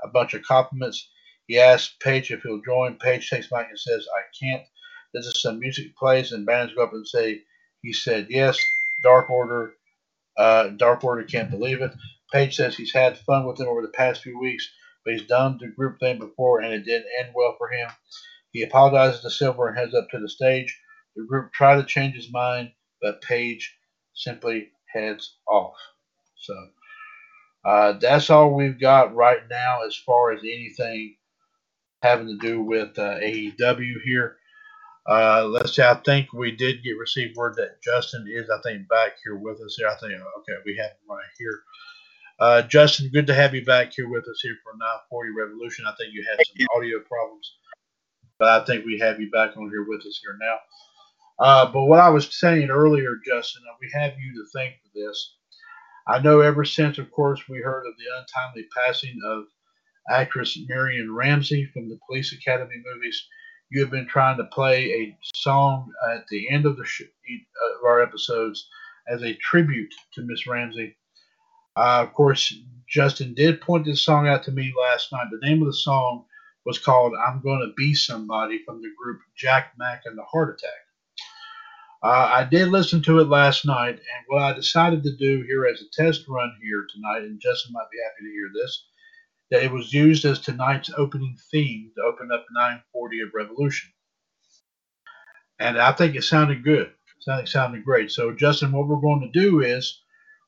a 0.04 0.08
bunch 0.08 0.34
of 0.34 0.44
compliments. 0.44 1.10
He 1.48 1.60
asks 1.60 1.96
Page 2.02 2.32
if 2.32 2.42
he'll 2.44 2.62
join. 2.62 2.98
Page 2.98 3.30
takes 3.30 3.52
mic 3.52 3.68
and 3.70 3.80
says, 3.80 4.08
I 4.16 4.22
can't. 4.44 4.64
This 5.16 5.28
is 5.28 5.41
some 5.41 5.59
music 5.59 5.97
plays 5.97 6.34
and 6.34 6.45
bands 6.47 6.76
go 6.76 6.84
up 6.84 6.93
and 6.93 7.07
say, 7.07 7.41
he 7.84 7.93
said 7.93 8.28
yes. 8.32 8.59
Dark 9.03 9.32
Order 9.32 9.74
uh, 10.38 10.70
Dark 10.70 11.03
Order 11.03 11.24
can't 11.24 11.51
believe 11.51 11.82
it. 11.82 11.93
Page 12.32 12.55
says 12.55 12.76
he's 12.76 12.93
had 12.93 13.18
fun 13.18 13.45
with 13.45 13.57
them 13.57 13.68
over 13.68 13.82
the 13.82 13.89
past 13.89 14.24
few 14.24 14.39
weeks, 14.39 14.68
but 15.05 15.13
he's 15.13 15.28
done 15.28 15.57
the 15.59 15.68
group 15.68 15.99
thing 15.99 16.18
before 16.20 16.61
and 16.61 16.74
it 16.74 16.86
didn't 16.86 17.07
end 17.20 17.30
well 17.36 17.55
for 17.57 17.70
him. 17.70 17.89
He 18.51 18.63
apologizes 18.63 19.22
to 19.22 19.30
Silver 19.30 19.68
and 19.68 19.78
heads 19.78 19.93
up 19.95 20.09
to 20.11 20.20
the 20.20 20.30
stage. 20.30 20.80
The 21.16 21.26
group 21.26 21.53
try 21.53 21.76
to 21.76 21.84
change 21.86 22.16
his 22.16 22.32
mind, 22.32 22.72
but 23.01 23.22
Page 23.22 23.78
simply 24.16 24.70
heads 24.93 25.38
off. 25.47 25.76
So 26.38 26.55
uh, 27.66 27.93
that's 27.93 28.30
all 28.30 28.53
we've 28.53 28.80
got 28.80 29.16
right 29.16 29.41
now 29.49 29.86
as 29.86 29.95
far 29.95 30.32
as 30.34 30.41
anything 30.41 31.16
having 32.03 32.28
to 32.28 32.38
do 32.38 32.61
with 32.61 32.97
uh, 32.99 33.18
AEW 33.20 34.01
here. 34.05 34.38
Uh, 35.08 35.45
let's 35.45 35.76
see. 35.76 35.84
I 35.84 35.95
think 36.06 36.34
we 36.34 36.51
did 36.51 36.84
get 36.84 36.97
received 36.97 37.36
word 37.36 37.56
that 37.58 37.82
Justin 37.84 38.26
is, 38.30 38.49
I 38.49 38.60
think, 38.62 38.88
back 38.89 39.14
here 39.24 39.36
with 39.36 39.62
us 39.62 39.76
here. 39.78 39.88
I 39.88 39.95
think, 39.99 40.14
okay, 40.14 40.58
we 40.66 40.76
have 40.78 40.91
him 40.91 41.10
right 41.10 41.26
here. 41.38 41.62
Uh, 42.39 42.62
Justin, 42.64 43.10
good 43.14 43.28
to 43.28 43.34
have 43.34 43.53
you 43.53 43.64
back 43.64 43.93
here 43.93 44.10
with 44.10 44.28
us 44.28 44.39
here 44.41 44.56
for 44.64 44.74
940 44.78 45.30
Revolution. 45.32 45.86
I 45.88 45.93
think 45.97 46.14
you 46.14 46.26
had 46.28 46.45
some 46.45 46.68
audio 46.76 46.99
problems, 46.99 47.56
but 48.39 48.49
I 48.49 48.66
think 48.66 48.86
we 48.86 48.99
have 48.99 49.20
you 49.20 49.30
back 49.32 49.56
on 49.56 49.70
here 49.70 49.86
with 49.88 50.01
us 50.01 50.20
here 50.22 50.38
now. 50.41 50.58
Uh, 51.38 51.72
but 51.72 51.86
what 51.86 51.99
I 51.99 52.10
was 52.10 52.34
saying 52.38 52.70
earlier, 52.70 53.16
Justin, 53.26 53.64
we 53.80 53.89
have 53.93 54.14
you 54.20 54.34
to 54.34 54.49
thank 54.58 54.76
for 54.82 54.89
this. 54.99 55.36
I 56.08 56.20
know 56.20 56.41
ever 56.41 56.66
since, 56.66 56.97
of 56.97 57.12
course, 57.12 57.41
we 57.47 57.60
heard 57.60 57.86
of 57.88 57.93
the 57.97 58.06
untimely 58.20 58.68
passing 58.76 59.18
of 59.26 59.45
actress 60.10 60.58
Marion 60.68 61.14
Ramsey 61.14 61.66
from 61.74 61.89
the 61.89 61.99
Police 62.08 62.34
Academy 62.34 62.82
movies 62.86 63.28
you 63.76 63.82
have 63.82 63.91
been 63.91 64.07
trying 64.07 64.38
to 64.38 64.45
play 64.45 64.86
a 64.86 65.17
song 65.36 65.91
at 66.09 66.26
the 66.30 66.49
end 66.49 66.65
of 66.65 66.78
the 66.78 66.86
sh- 66.86 67.01
of 67.01 67.86
our 67.86 68.01
episodes 68.01 68.69
as 69.09 69.21
a 69.21 69.36
tribute 69.36 69.93
to 70.13 70.21
Miss 70.21 70.47
Ramsey. 70.47 70.95
Uh, 71.76 72.05
of 72.07 72.13
course, 72.13 72.53
Justin 72.88 73.34
did 73.34 73.59
point 73.59 73.86
this 73.86 74.01
song 74.01 74.30
out 74.30 74.43
to 74.43 74.51
me 74.51 74.73
last 74.80 75.11
night. 75.11 75.28
The 75.30 75.45
name 75.45 75.61
of 75.61 75.67
the 75.67 75.73
song 75.73 76.23
was 76.65 76.80
called 76.80 77.15
"I'm 77.28 77.41
Going 77.41 77.59
to 77.59 77.73
Be 77.76 77.93
Somebody" 77.93 78.63
from 78.65 78.82
the 78.82 78.93
group 78.97 79.19
Jack 79.36 79.73
Mack 79.78 80.03
and 80.05 80.17
the 80.17 80.23
Heart 80.23 80.57
Attack. 80.57 80.80
Uh, 82.01 82.32
I 82.34 82.43
did 82.45 82.69
listen 82.69 83.01
to 83.03 83.19
it 83.19 83.28
last 83.28 83.65
night, 83.65 83.95
and 83.95 84.26
what 84.28 84.41
I 84.41 84.53
decided 84.53 85.03
to 85.03 85.17
do 85.17 85.41
here 85.41 85.65
as 85.65 85.82
a 85.82 86.01
test 86.01 86.30
run 86.30 86.55
here 86.63 86.88
tonight, 86.89 87.23
and 87.23 87.41
Justin 87.41 87.73
might 87.73 87.91
be 87.91 87.97
happy 88.01 88.23
to 88.23 88.32
hear 88.32 88.51
this, 88.53 88.86
that 89.52 89.64
it 89.64 89.72
was 89.72 89.93
used 89.93 90.26
as 90.26 90.39
tonight's 90.39 90.89
opening 90.98 91.38
theme 91.52 91.91
to 91.96 92.02
open 92.04 92.30
up 92.32 92.46
940 92.54 93.22
of 93.22 93.30
Revolution. 93.34 93.91
And 95.60 95.78
I 95.80 95.91
think 95.91 96.16
it 96.16 96.24
sounded 96.24 96.64
good. 96.64 96.91
It 97.28 97.48
sounded 97.48 97.86
great. 97.86 98.12
So, 98.12 98.32
Justin, 98.34 98.72
what 98.72 98.88
we're 98.88 98.98
going 99.02 99.22
to 99.22 99.39
do 99.39 99.62
is 99.62 100.02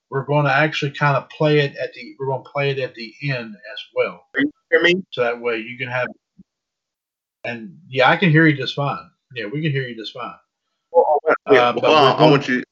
we're 0.09 0.25
going 0.25 0.45
to 0.45 0.53
actually 0.53 0.91
kind 0.91 1.15
of 1.17 1.29
play 1.29 1.59
it 1.59 1.75
at 1.77 1.93
the 1.93 2.15
we're 2.19 2.27
going 2.27 2.43
to 2.43 2.49
play 2.49 2.71
it 2.71 2.79
at 2.79 2.93
the 2.95 3.13
end 3.23 3.55
as 3.55 3.79
well. 3.95 4.25
you 4.35 4.51
hear 4.71 4.81
me? 4.81 4.95
So 5.11 5.21
that 5.23 5.39
way 5.41 5.57
you 5.57 5.77
can 5.77 5.87
have. 5.89 6.07
And 7.43 7.77
yeah, 7.87 8.09
I 8.09 8.17
can 8.17 8.29
hear 8.29 8.45
you 8.47 8.55
just 8.57 8.75
fine. 8.75 9.09
Yeah, 9.35 9.45
we 9.45 9.61
can 9.61 9.71
hear 9.71 9.87
you 9.87 9.95
just 9.95 10.13
fine. 10.13 10.33
Well, 10.91 11.19
yeah, 11.51 11.69
Uh, 11.69 11.73
well, 11.81 11.91
we're 11.91 12.13
I 12.13 12.17
going- 12.17 12.31
want 12.31 12.47
you. 12.47 12.63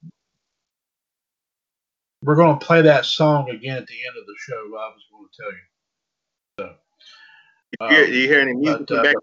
We're 2.21 2.35
going 2.35 2.57
to 2.57 2.65
play 2.65 2.81
that 2.81 3.05
song 3.05 3.49
again 3.49 3.77
at 3.77 3.87
the 3.87 3.93
end 4.07 4.17
of 4.19 4.25
the 4.25 4.35
show. 4.39 4.55
I 4.55 4.89
was 4.93 5.03
going 5.11 5.27
to 5.31 5.41
tell 5.41 5.51
you. 5.51 5.57
You 7.71 7.87
hear, 7.87 8.05
um, 8.05 8.13
you 8.13 8.27
hear 8.27 8.39
any 8.39 8.53
music 8.53 8.87
but, 8.87 8.99
uh, 8.99 9.03
back? 9.03 9.15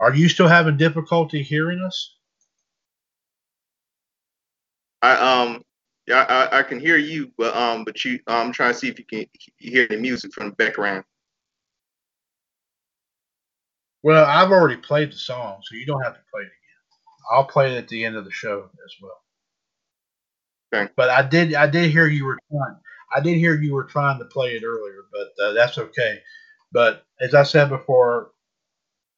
are 0.00 0.14
you 0.14 0.28
still 0.28 0.48
having 0.48 0.76
difficulty 0.76 1.42
hearing 1.42 1.80
us? 1.80 2.16
I 5.02 5.42
um 5.42 5.62
yeah 6.06 6.26
I, 6.28 6.60
I 6.60 6.62
can 6.62 6.80
hear 6.80 6.96
you, 6.96 7.30
but 7.38 7.54
um 7.56 7.84
but 7.84 8.04
you 8.04 8.18
I'm 8.26 8.52
trying 8.52 8.72
to 8.72 8.78
see 8.78 8.88
if 8.88 8.98
you 8.98 9.04
can 9.04 9.26
hear 9.58 9.86
any 9.90 10.00
music 10.00 10.32
from 10.32 10.50
the 10.50 10.56
background. 10.56 11.04
Well, 14.02 14.24
I've 14.26 14.50
already 14.50 14.76
played 14.76 15.12
the 15.12 15.16
song, 15.16 15.60
so 15.62 15.76
you 15.76 15.86
don't 15.86 16.02
have 16.02 16.12
to 16.12 16.20
play 16.30 16.42
it 16.42 16.44
again. 16.44 17.30
I'll 17.32 17.46
play 17.46 17.74
it 17.74 17.78
at 17.78 17.88
the 17.88 18.04
end 18.04 18.16
of 18.16 18.26
the 18.26 18.30
show 18.30 18.68
as 18.84 18.94
well. 19.00 19.22
Okay. 20.74 20.92
But 20.94 21.08
I 21.08 21.22
did, 21.22 21.54
I 21.54 21.66
did 21.66 21.90
hear 21.90 22.06
you 22.06 22.26
were 22.26 22.38
trying. 22.50 22.76
I 23.14 23.20
did 23.20 23.38
hear 23.38 23.60
you 23.60 23.74
were 23.74 23.84
trying 23.84 24.18
to 24.20 24.26
play 24.26 24.56
it 24.56 24.64
earlier, 24.64 25.04
but 25.12 25.44
uh, 25.44 25.52
that's 25.54 25.78
okay. 25.78 26.20
But 26.72 27.04
as 27.20 27.34
I 27.34 27.44
said 27.44 27.70
before, 27.70 28.32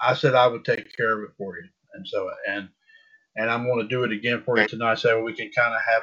I 0.00 0.14
said 0.14 0.34
I 0.34 0.46
would 0.48 0.64
take 0.64 0.96
care 0.96 1.18
of 1.18 1.24
it 1.30 1.36
for 1.38 1.56
you, 1.56 1.68
and 1.94 2.06
so 2.08 2.30
and 2.48 2.68
and 3.36 3.50
I'm 3.50 3.66
going 3.66 3.80
to 3.80 3.88
do 3.88 4.04
it 4.04 4.12
again 4.12 4.42
for 4.44 4.58
you 4.58 4.68
tonight, 4.68 4.98
so 5.00 5.22
we 5.22 5.34
can 5.34 5.50
kind 5.56 5.74
of 5.74 5.80
have. 5.86 6.02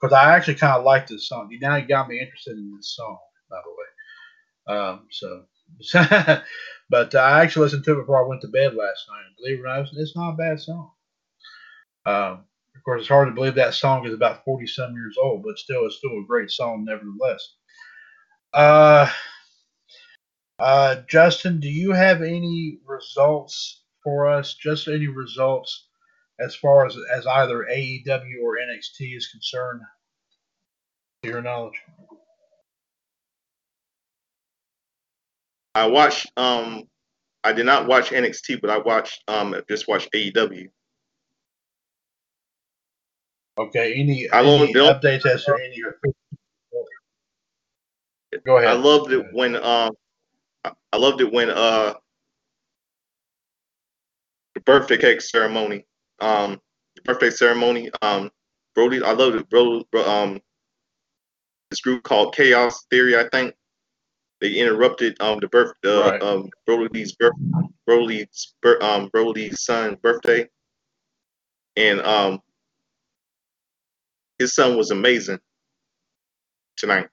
Because 0.00 0.14
I 0.14 0.34
actually 0.36 0.56
kind 0.56 0.78
of 0.78 0.84
like 0.84 1.06
this 1.08 1.28
song. 1.28 1.48
You 1.50 1.60
now 1.60 1.76
you 1.76 1.86
got 1.86 2.08
me 2.08 2.20
interested 2.20 2.58
in 2.58 2.74
this 2.76 2.94
song, 2.96 3.18
by 3.50 3.58
the 3.64 3.70
way. 3.70 4.80
Um, 4.80 5.08
so, 5.10 5.44
but 6.90 7.14
I 7.14 7.42
actually 7.42 7.64
listened 7.64 7.84
to 7.84 7.94
it 7.94 8.00
before 8.02 8.24
I 8.24 8.28
went 8.28 8.42
to 8.42 8.48
bed 8.48 8.74
last 8.74 9.06
night. 9.08 9.36
Believe 9.38 9.58
it 9.60 9.62
or 9.62 9.66
not, 9.68 9.80
it's- 9.80 9.94
it's 9.96 10.16
not 10.16 10.34
a 10.34 10.36
bad 10.36 10.60
song. 10.60 10.92
Um, 12.06 12.44
of 12.80 12.84
course, 12.84 13.00
it's 13.00 13.08
hard 13.10 13.28
to 13.28 13.34
believe 13.34 13.56
that 13.56 13.74
song 13.74 14.06
is 14.06 14.14
about 14.14 14.42
40 14.42 14.66
some 14.66 14.94
years 14.94 15.14
old, 15.22 15.42
but 15.42 15.58
still, 15.58 15.84
it's 15.84 15.98
still 15.98 16.18
a 16.18 16.26
great 16.26 16.50
song, 16.50 16.86
nevertheless. 16.86 17.56
Uh, 18.54 19.06
uh, 20.58 20.96
Justin, 21.06 21.60
do 21.60 21.68
you 21.68 21.92
have 21.92 22.22
any 22.22 22.78
results 22.86 23.82
for 24.02 24.26
us? 24.26 24.54
Just 24.54 24.88
any 24.88 25.08
results 25.08 25.88
as 26.38 26.56
far 26.56 26.86
as, 26.86 26.96
as 27.14 27.26
either 27.26 27.68
AEW 27.70 28.42
or 28.42 28.56
NXT 28.56 29.14
is 29.14 29.28
concerned, 29.28 29.82
to 31.22 31.28
your 31.28 31.42
knowledge? 31.42 31.78
I 35.74 35.86
watched 35.86 36.32
um 36.38 36.84
I 37.44 37.52
did 37.52 37.66
not 37.66 37.86
watch 37.86 38.08
NXT, 38.10 38.62
but 38.62 38.70
I 38.70 38.78
watched 38.78 39.22
um 39.28 39.54
just 39.68 39.86
watched 39.86 40.10
AEW. 40.14 40.68
Okay, 43.60 43.94
any, 43.94 44.28
I 44.30 44.42
any 44.42 44.72
do- 44.72 44.80
updates 44.84 45.26
as 45.26 45.44
to 45.44 45.54
any? 45.54 45.82
Go 48.46 48.56
ahead. 48.56 48.70
I 48.70 48.72
loved 48.72 49.12
it 49.12 49.26
when 49.32 49.56
um 49.56 49.92
I- 50.64 50.96
loved 50.96 51.20
it 51.20 51.30
when 51.30 51.50
uh 51.50 51.94
the 54.54 54.60
birthday 54.60 54.96
cake 54.96 55.20
ceremony 55.20 55.84
um 56.20 56.58
the 56.96 57.02
birthday 57.02 57.28
ceremony 57.30 57.90
um 58.02 58.30
Brody 58.74 59.02
I 59.02 59.12
loved 59.12 59.36
it 59.36 59.50
bro, 59.50 59.84
bro 59.92 60.08
um 60.08 60.40
this 61.70 61.80
group 61.80 62.02
called 62.02 62.34
Chaos 62.34 62.84
Theory 62.90 63.16
I 63.18 63.28
think 63.28 63.54
they 64.40 64.54
interrupted 64.54 65.20
um 65.20 65.38
the 65.40 65.48
birth 65.48 65.74
uh, 65.84 66.00
Right. 66.12 66.22
um 66.22 66.48
Broly's 66.66 67.12
birth 67.12 67.34
Broly's 67.88 68.54
bir- 68.62 68.82
um 68.82 69.10
Broly's 69.10 69.60
son 69.62 69.98
birthday 70.02 70.48
and 71.76 72.00
um 72.00 72.40
his 74.40 74.54
son 74.54 74.74
was 74.74 74.90
amazing 74.90 75.38
tonight. 76.78 77.08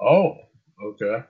Oh, 0.00 0.38
okay. 0.82 1.24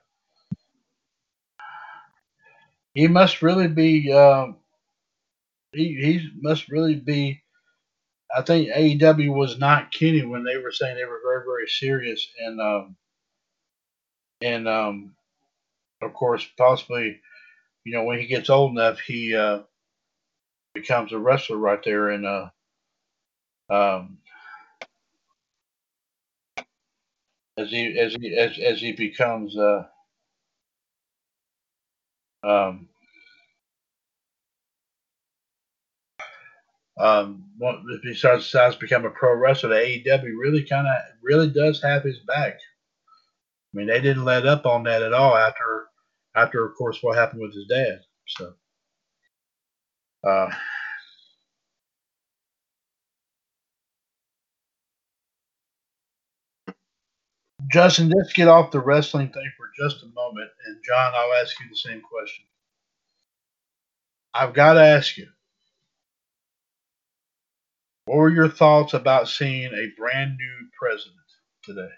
He 2.95 3.09
must 3.09 3.43
really 3.43 3.67
be. 3.67 4.13
Um, 4.13 4.59
he 5.73 5.95
he 5.95 6.31
must 6.41 6.69
really 6.69 6.95
be. 6.95 7.43
I 8.37 8.43
think 8.43 8.69
AEW 8.69 9.35
was 9.35 9.59
not 9.59 9.91
kidding 9.91 10.31
when 10.31 10.45
they 10.45 10.59
were 10.59 10.71
saying 10.71 10.97
they 10.97 11.05
were 11.05 11.21
very 11.25 11.45
very 11.45 11.67
serious 11.67 12.29
and 12.41 12.61
um, 12.61 12.97
and 14.41 14.69
um, 14.69 15.15
of 16.01 16.15
course 16.15 16.47
possibly, 16.57 17.21
you 17.83 17.93
know, 17.93 18.05
when 18.05 18.21
he 18.21 18.27
gets 18.27 18.51
old 18.51 18.71
enough, 18.71 19.01
he 19.01 19.35
uh, 19.35 19.61
becomes 20.75 21.13
a 21.13 21.19
wrestler 21.19 21.57
right 21.57 21.83
there 21.83 22.11
and 22.11 22.25
uh, 22.25 22.51
um, 23.71 24.19
as 27.59 27.71
he 27.71 27.99
as 27.99 28.15
he 28.15 28.37
as 28.37 28.59
as 28.59 28.81
he 28.81 28.93
becomes 28.93 29.57
uh 29.57 29.85
um 32.45 32.89
Um, 36.99 37.45
if 37.61 38.03
he 38.03 38.15
starts 38.15 38.45
decides 38.45 38.75
to 38.75 38.81
become 38.81 39.05
a 39.05 39.11
pro 39.11 39.35
wrestler, 39.37 39.71
the 39.71 39.77
AEW 39.77 40.33
really 40.37 40.65
kind 40.65 40.87
of 40.87 40.97
really 41.23 41.49
does 41.49 41.81
have 41.83 42.03
his 42.03 42.19
back. 42.21 42.55
I 42.55 43.77
mean, 43.77 43.87
they 43.87 44.01
didn't 44.01 44.25
let 44.25 44.47
up 44.47 44.67
on 44.67 44.83
that 44.85 45.03
at 45.03 45.13
all 45.13 45.37
after 45.37 45.87
after 46.35 46.65
of 46.65 46.75
course 46.77 46.99
what 47.03 47.17
happened 47.17 47.43
with 47.43 47.55
his 47.55 47.67
dad. 47.69 48.01
So. 48.27 48.55
Uh, 50.25 50.51
Justin, 57.71 58.11
let's 58.11 58.33
get 58.33 58.49
off 58.49 58.73
the 58.73 58.81
wrestling 58.81 59.31
thing 59.33 59.51
for 59.57 59.67
just 59.79 60.03
a 60.03 60.09
moment. 60.09 60.51
And 60.67 60.79
John, 60.87 61.13
I'll 61.15 61.35
ask 61.43 61.59
you 61.61 61.69
the 61.71 61.77
same 61.77 62.03
question. 62.03 62.45
I've 64.35 64.55
got 64.55 64.75
to 64.75 64.81
ask 64.83 65.17
you 65.19 65.29
what 68.07 68.17
were 68.19 68.31
your 68.31 68.49
thoughts 68.49 68.95
about 68.95 69.29
seeing 69.29 69.73
a 69.75 69.89
brand 69.99 70.37
new 70.39 70.69
president 70.79 71.17
today? 71.65 71.98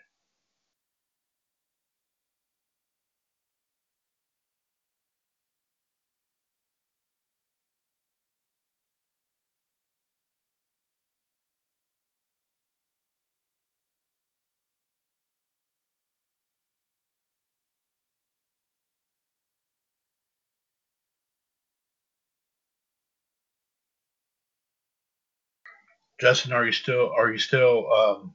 Justin, 26.20 26.52
are 26.52 26.66
you 26.66 26.72
still 26.72 27.12
are 27.16 27.32
you 27.32 27.38
still 27.38 27.90
um, 27.92 28.34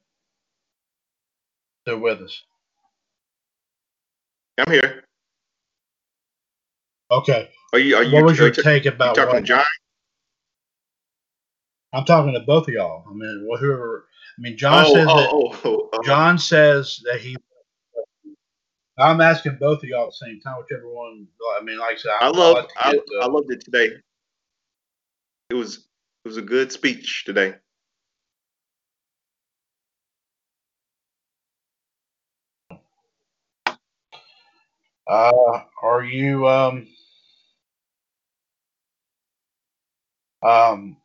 still 1.84 2.00
with 2.00 2.20
us? 2.22 2.44
I'm 4.58 4.72
here. 4.72 5.04
Okay. 7.12 7.50
Are 7.74 7.80
you? 7.80 7.96
Are 7.96 8.04
you? 8.04 8.16
What 8.16 8.26
was 8.26 8.40
your 8.40 8.48
you- 8.48 8.54
take 8.54 8.86
about 8.86 9.16
talking 9.16 9.34
what 9.34 9.40
to 9.42 9.46
John? 9.46 9.64
I'm 11.94 12.06
talking 12.06 12.34
to 12.34 12.40
both 12.42 12.68
of 12.68 12.74
y'all. 12.74 13.06
I 13.08 13.14
mean, 13.14 13.48
wh- 13.50 13.60
whoever. 13.60 14.08
I 14.38 14.42
mean, 14.42 14.58
John 14.58 14.86
oh, 14.86 14.94
says 14.94 15.08
that. 15.08 15.30
oh, 15.32 15.60
oh, 15.64 15.90
oh, 15.94 16.04
John 16.04 16.38
says 16.40 17.00
that 17.06 17.22
he. 17.22 17.38
I'm 18.98 19.22
asking 19.22 19.58
both 19.60 19.80
of 19.80 19.84
y'all 19.84 20.06
at 20.06 20.10
the 20.10 20.26
same 20.26 20.40
time, 20.42 20.56
whichever 20.58 20.90
one. 20.90 21.28
I 21.60 21.64
mean, 21.64 21.78
like 21.78 21.94
I 21.94 21.98
said, 21.98 22.12
I 22.20 22.28
I'd 22.28 22.36
love. 22.36 22.56
like 22.56 22.70
I, 22.78 23.00
I 23.22 23.28
loved 23.28 23.52
it 23.52 23.64
today. 23.64 23.90
It 25.50 25.54
was. 25.54 25.88
It 26.24 26.30
was 26.30 26.38
a 26.38 26.42
good 26.42 26.72
speech 26.72 27.24
today. 27.24 27.54
Uh, 35.08 35.62
are 35.84 36.04
you 36.04 36.48
um 36.48 36.88
um 40.44 40.98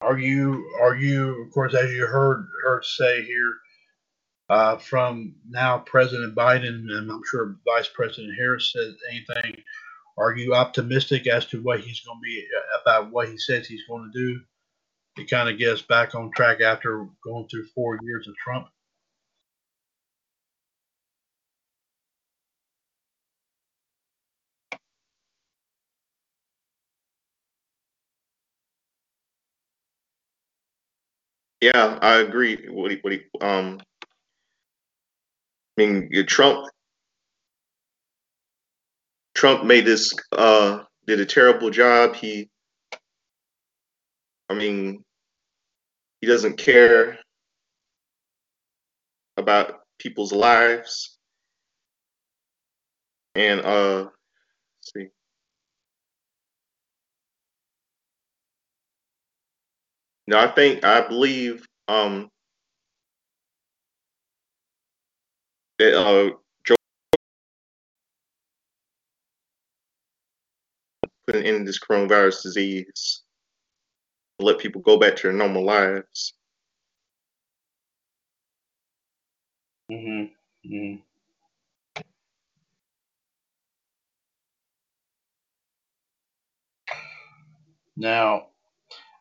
are 0.00 0.18
you 0.18 0.70
are 0.80 0.96
you 0.96 1.44
of 1.44 1.52
course 1.52 1.74
as 1.74 1.90
you 1.92 2.06
heard 2.06 2.46
heard 2.64 2.84
say 2.84 3.22
here 3.24 3.54
uh, 4.50 4.76
from 4.76 5.34
now 5.48 5.78
President 5.78 6.34
Biden 6.36 6.90
and 6.90 7.10
I'm 7.10 7.22
sure 7.30 7.56
Vice 7.64 7.88
President 7.88 8.34
Harris 8.38 8.72
said 8.72 8.94
anything. 9.10 9.62
Are 10.18 10.36
you 10.36 10.54
optimistic 10.54 11.26
as 11.26 11.46
to 11.46 11.62
what 11.62 11.80
he's 11.80 12.00
going 12.00 12.18
to 12.18 12.22
be 12.22 12.46
uh, 12.56 12.80
about 12.82 13.10
what 13.12 13.28
he 13.28 13.38
says 13.38 13.66
he's 13.66 13.86
going 13.88 14.10
to 14.12 14.18
do 14.18 14.40
to 15.16 15.24
kind 15.24 15.48
of 15.48 15.58
get 15.58 15.72
us 15.72 15.82
back 15.82 16.14
on 16.14 16.30
track 16.32 16.60
after 16.60 17.06
going 17.24 17.48
through 17.48 17.66
four 17.74 17.98
years 18.02 18.28
of 18.28 18.34
Trump? 18.36 18.68
Yeah, 31.62 31.98
I 32.02 32.16
agree. 32.18 32.68
What 32.68 32.90
he, 32.90 32.98
what 33.02 33.14
he, 33.14 33.22
um, 33.40 33.80
I 35.78 35.82
mean, 35.82 36.10
Trump, 36.26 36.66
Trump 39.34 39.64
made 39.64 39.84
this, 39.84 40.12
uh, 40.32 40.84
did 41.06 41.20
a 41.20 41.26
terrible 41.26 41.70
job. 41.70 42.16
He, 42.16 42.50
I 44.48 44.54
mean, 44.54 45.04
he 46.22 46.26
doesn't 46.26 46.56
care 46.58 47.18
about 49.36 49.80
people's 49.98 50.32
lives. 50.32 51.18
And, 53.34 53.60
uh, 53.60 54.08
see. 54.80 55.08
No, 60.26 60.38
I 60.38 60.48
think, 60.48 60.84
I 60.84 61.06
believe, 61.06 61.66
um, 61.88 62.30
that, 65.78 65.94
uh, 65.98 66.30
Joe 66.64 66.74
put 71.26 71.36
an 71.36 71.42
end 71.44 71.58
to 71.58 71.64
this 71.64 71.80
coronavirus 71.80 72.42
disease, 72.42 73.22
let 74.38 74.58
people 74.58 74.80
go 74.80 74.96
back 74.98 75.16
to 75.16 75.22
their 75.24 75.32
normal 75.32 75.64
lives. 75.64 76.34
Mm-hmm. 79.90 80.72
mm-hmm. 80.72 81.00
Now, 87.96 88.51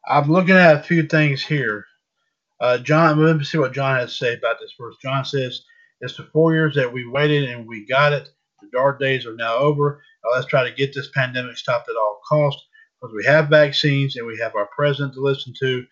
I'm 0.08 0.32
looking 0.32 0.56
at 0.56 0.78
a 0.78 0.84
few 0.84 1.04
things 1.04 1.44
here. 1.44 1.86
Uh, 2.60 2.78
John, 2.78 3.24
let 3.24 3.38
me 3.38 3.44
see 3.44 3.58
what 3.58 3.74
John 3.74 3.98
has 3.98 4.12
to 4.12 4.26
say 4.26 4.34
about 4.36 4.58
this 4.60 4.74
first. 4.78 5.02
John 5.02 5.26
says, 5.26 5.62
It's 6.02 6.18
the 6.18 6.24
four 6.32 6.54
years 6.54 6.76
that 6.76 6.92
we 6.92 7.08
waited 7.08 7.50
and 7.50 7.68
we 7.68 7.86
got 7.86 8.14
it. 8.14 8.30
The 8.62 8.70
dark 8.72 9.00
days 9.00 9.26
are 9.26 9.36
now 9.36 9.56
over. 9.56 10.02
Now 10.24 10.32
let's 10.36 10.48
try 10.48 10.68
to 10.68 10.76
get 10.76 10.94
this 10.94 11.10
pandemic 11.16 11.58
stopped 11.58 11.90
at 11.90 11.96
all 11.96 12.22
costs 12.28 12.64
because 13.00 13.16
we 13.16 13.26
have 13.26 13.50
vaccines 13.50 14.16
and 14.16 14.28
we 14.28 14.38
have 14.38 14.56
our 14.56 14.70
president 14.76 15.14
to 15.16 15.22
listen 15.22 15.54
to, 15.60 15.84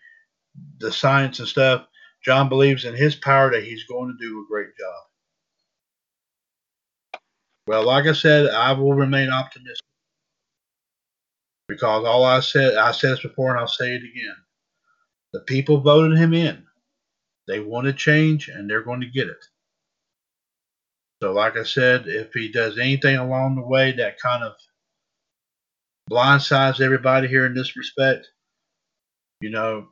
the 0.78 0.92
science 0.92 1.38
and 1.40 1.48
stuff. 1.48 1.86
John 2.24 2.48
believes 2.48 2.84
in 2.84 2.94
his 2.94 3.16
power 3.16 3.50
that 3.50 3.64
he's 3.64 3.84
going 3.84 4.16
to 4.16 4.24
do 4.24 4.40
a 4.40 4.46
great 4.48 4.68
job. 4.78 5.04
Well, 7.66 7.84
like 7.84 8.06
I 8.06 8.12
said, 8.12 8.50
I 8.50 8.72
will 8.72 8.94
remain 8.94 9.30
optimistic 9.30 9.86
because 11.70 12.04
all 12.04 12.24
I 12.24 12.40
said, 12.40 12.76
I 12.76 12.90
said 12.90 13.12
this 13.12 13.22
before 13.22 13.52
and 13.52 13.60
I'll 13.60 13.68
say 13.68 13.94
it 13.94 14.02
again. 14.02 14.36
The 15.32 15.40
people 15.40 15.80
voted 15.80 16.18
him 16.18 16.34
in. 16.34 16.66
They 17.46 17.60
want 17.60 17.70
wanted 17.70 17.96
change 17.96 18.48
and 18.48 18.68
they're 18.68 18.82
going 18.82 19.00
to 19.00 19.06
get 19.06 19.28
it. 19.28 19.44
So, 21.22 21.32
like 21.32 21.56
I 21.56 21.62
said, 21.62 22.06
if 22.06 22.32
he 22.32 22.50
does 22.50 22.78
anything 22.78 23.16
along 23.16 23.56
the 23.56 23.66
way 23.66 23.92
that 23.92 24.18
kind 24.18 24.42
of 24.42 24.52
blindsides 26.10 26.80
everybody 26.80 27.28
here 27.28 27.46
in 27.46 27.54
this 27.54 27.76
respect, 27.76 28.26
you 29.40 29.50
know, 29.50 29.88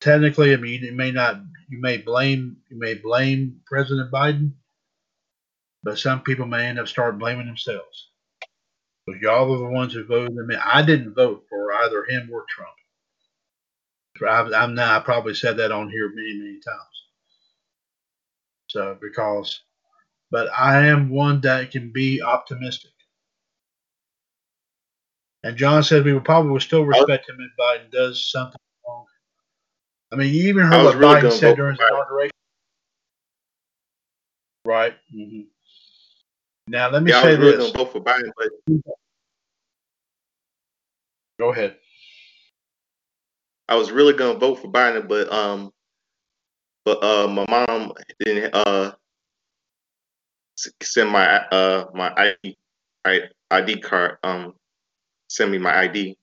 technically, 0.00 0.52
I 0.52 0.56
mean, 0.56 0.82
you 0.82 0.92
may 0.92 1.10
not, 1.10 1.40
you 1.68 1.80
may 1.80 1.98
blame, 1.98 2.56
you 2.70 2.78
may 2.78 2.94
blame 2.94 3.60
President 3.66 4.10
Biden, 4.10 4.52
but 5.82 5.98
some 5.98 6.22
people 6.22 6.46
may 6.46 6.66
end 6.66 6.78
up 6.78 6.88
start 6.88 7.18
blaming 7.18 7.46
themselves. 7.46 8.09
Because 9.06 9.22
y'all 9.22 9.52
are 9.52 9.58
the 9.58 9.74
ones 9.74 9.94
who 9.94 10.04
voted 10.04 10.36
him 10.36 10.50
in. 10.50 10.58
I 10.64 10.82
didn't 10.82 11.14
vote 11.14 11.44
for 11.48 11.72
either 11.72 12.04
him 12.04 12.30
or 12.32 12.44
Trump. 12.48 12.70
I, 14.28 14.62
I'm 14.62 14.74
now. 14.74 14.96
I 14.96 15.00
probably 15.00 15.34
said 15.34 15.56
that 15.56 15.72
on 15.72 15.88
here 15.88 16.12
many, 16.14 16.34
many 16.34 16.60
times. 16.60 16.90
So 18.68 18.96
because, 19.00 19.62
but 20.30 20.48
I 20.56 20.86
am 20.86 21.10
one 21.10 21.40
that 21.40 21.70
can 21.70 21.90
be 21.90 22.22
optimistic. 22.22 22.90
And 25.42 25.56
John 25.56 25.82
said 25.82 26.04
we 26.04 26.12
would 26.12 26.24
probably 26.24 26.60
still 26.60 26.84
respect 26.84 27.28
him 27.28 27.38
if 27.40 27.50
Biden 27.58 27.90
does 27.90 28.30
something 28.30 28.60
wrong. 28.86 29.06
I 30.12 30.16
mean, 30.16 30.34
you 30.34 30.48
even 30.48 30.66
heard 30.66 30.84
what 30.84 30.96
really 30.96 31.14
Biden 31.14 31.32
said 31.32 31.56
during 31.56 31.76
his 31.76 31.86
inauguration. 31.88 32.30
Right. 34.66 34.94
hmm 35.10 35.40
Now 36.70 36.88
let 36.88 37.02
me 37.02 37.10
Yeah, 37.10 37.18
I 37.18 37.22
say 37.22 37.30
was 37.30 37.38
really 37.38 37.56
this. 37.56 37.72
gonna 37.72 37.84
vote 37.84 37.92
for 37.92 38.00
Biden, 38.00 38.30
but 38.36 38.48
Go 41.40 41.50
ahead. 41.52 41.76
I 43.68 43.74
was 43.74 43.90
really 43.90 44.12
gonna 44.12 44.38
vote 44.38 44.60
for 44.60 44.68
Biden, 44.68 45.08
but 45.08 45.32
um, 45.32 45.72
but 46.84 47.02
uh, 47.02 47.26
my 47.26 47.44
mom 47.48 47.92
didn't 48.20 48.54
uh 48.54 48.92
send 50.80 51.10
my 51.10 51.26
uh 51.48 51.86
my 51.92 52.12
ID 52.16 52.56
I- 53.04 53.28
ID 53.50 53.80
card 53.80 54.18
um 54.22 54.54
send 55.28 55.50
me 55.50 55.58
my 55.58 55.76
ID. 55.76 56.16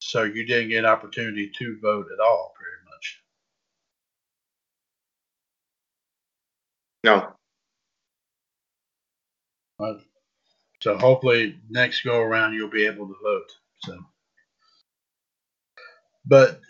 So 0.00 0.24
you 0.24 0.44
didn't 0.44 0.68
get 0.68 0.80
an 0.80 0.86
opportunity 0.86 1.50
to 1.58 1.78
vote 1.80 2.06
at 2.12 2.20
all, 2.20 2.52
pretty 2.54 2.84
much. 2.90 3.22
No. 7.04 7.32
So 10.80 10.96
hopefully 10.96 11.56
next 11.68 12.02
go 12.02 12.20
around 12.20 12.54
you'll 12.54 12.70
be 12.70 12.86
able 12.86 13.06
to 13.06 13.14
vote. 13.22 13.50
So, 13.84 13.98
but 16.26 16.60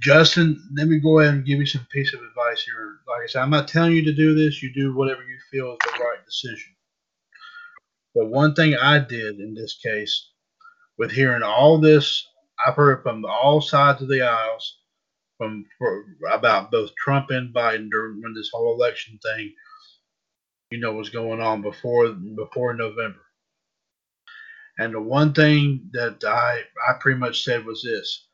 Justin, 0.00 0.58
let 0.76 0.88
me 0.88 1.00
go 1.00 1.20
ahead 1.20 1.34
and 1.34 1.44
give 1.46 1.58
you 1.58 1.66
some 1.66 1.86
piece 1.90 2.14
of 2.14 2.20
advice 2.20 2.62
here. 2.64 2.98
Like 3.06 3.24
I 3.24 3.26
said, 3.26 3.42
I'm 3.42 3.50
not 3.50 3.68
telling 3.68 3.92
you 3.92 4.04
to 4.04 4.14
do 4.14 4.34
this. 4.34 4.62
You 4.62 4.72
do 4.72 4.94
whatever 4.94 5.22
you 5.22 5.38
feel 5.50 5.72
is 5.72 5.78
the 5.82 6.04
right 6.04 6.24
decision. 6.24 6.74
But 8.14 8.30
one 8.30 8.54
thing 8.54 8.74
I 8.74 8.98
did 8.98 9.38
in 9.38 9.54
this 9.54 9.78
case, 9.82 10.30
with 10.98 11.12
hearing 11.12 11.42
all 11.42 11.78
this, 11.78 12.26
I've 12.66 12.74
heard 12.74 13.02
from 13.02 13.24
all 13.24 13.60
sides 13.60 14.02
of 14.02 14.08
the 14.08 14.22
aisles, 14.22 14.78
from 15.36 15.64
for, 15.78 16.04
about 16.32 16.70
both 16.70 16.90
Trump 16.96 17.30
and 17.30 17.54
Biden 17.54 17.90
during 17.90 18.20
when 18.20 18.34
this 18.34 18.50
whole 18.52 18.74
election 18.74 19.18
thing, 19.22 19.52
you 20.70 20.78
know, 20.78 20.92
was 20.92 21.10
going 21.10 21.40
on 21.40 21.62
before 21.62 22.08
before 22.10 22.74
November. 22.74 23.20
And 24.78 24.94
the 24.94 25.00
one 25.00 25.32
thing 25.32 25.90
that 25.92 26.22
I 26.24 26.62
I 26.88 26.94
pretty 27.00 27.18
much 27.18 27.44
said 27.44 27.64
was 27.64 27.82
this: 27.82 28.26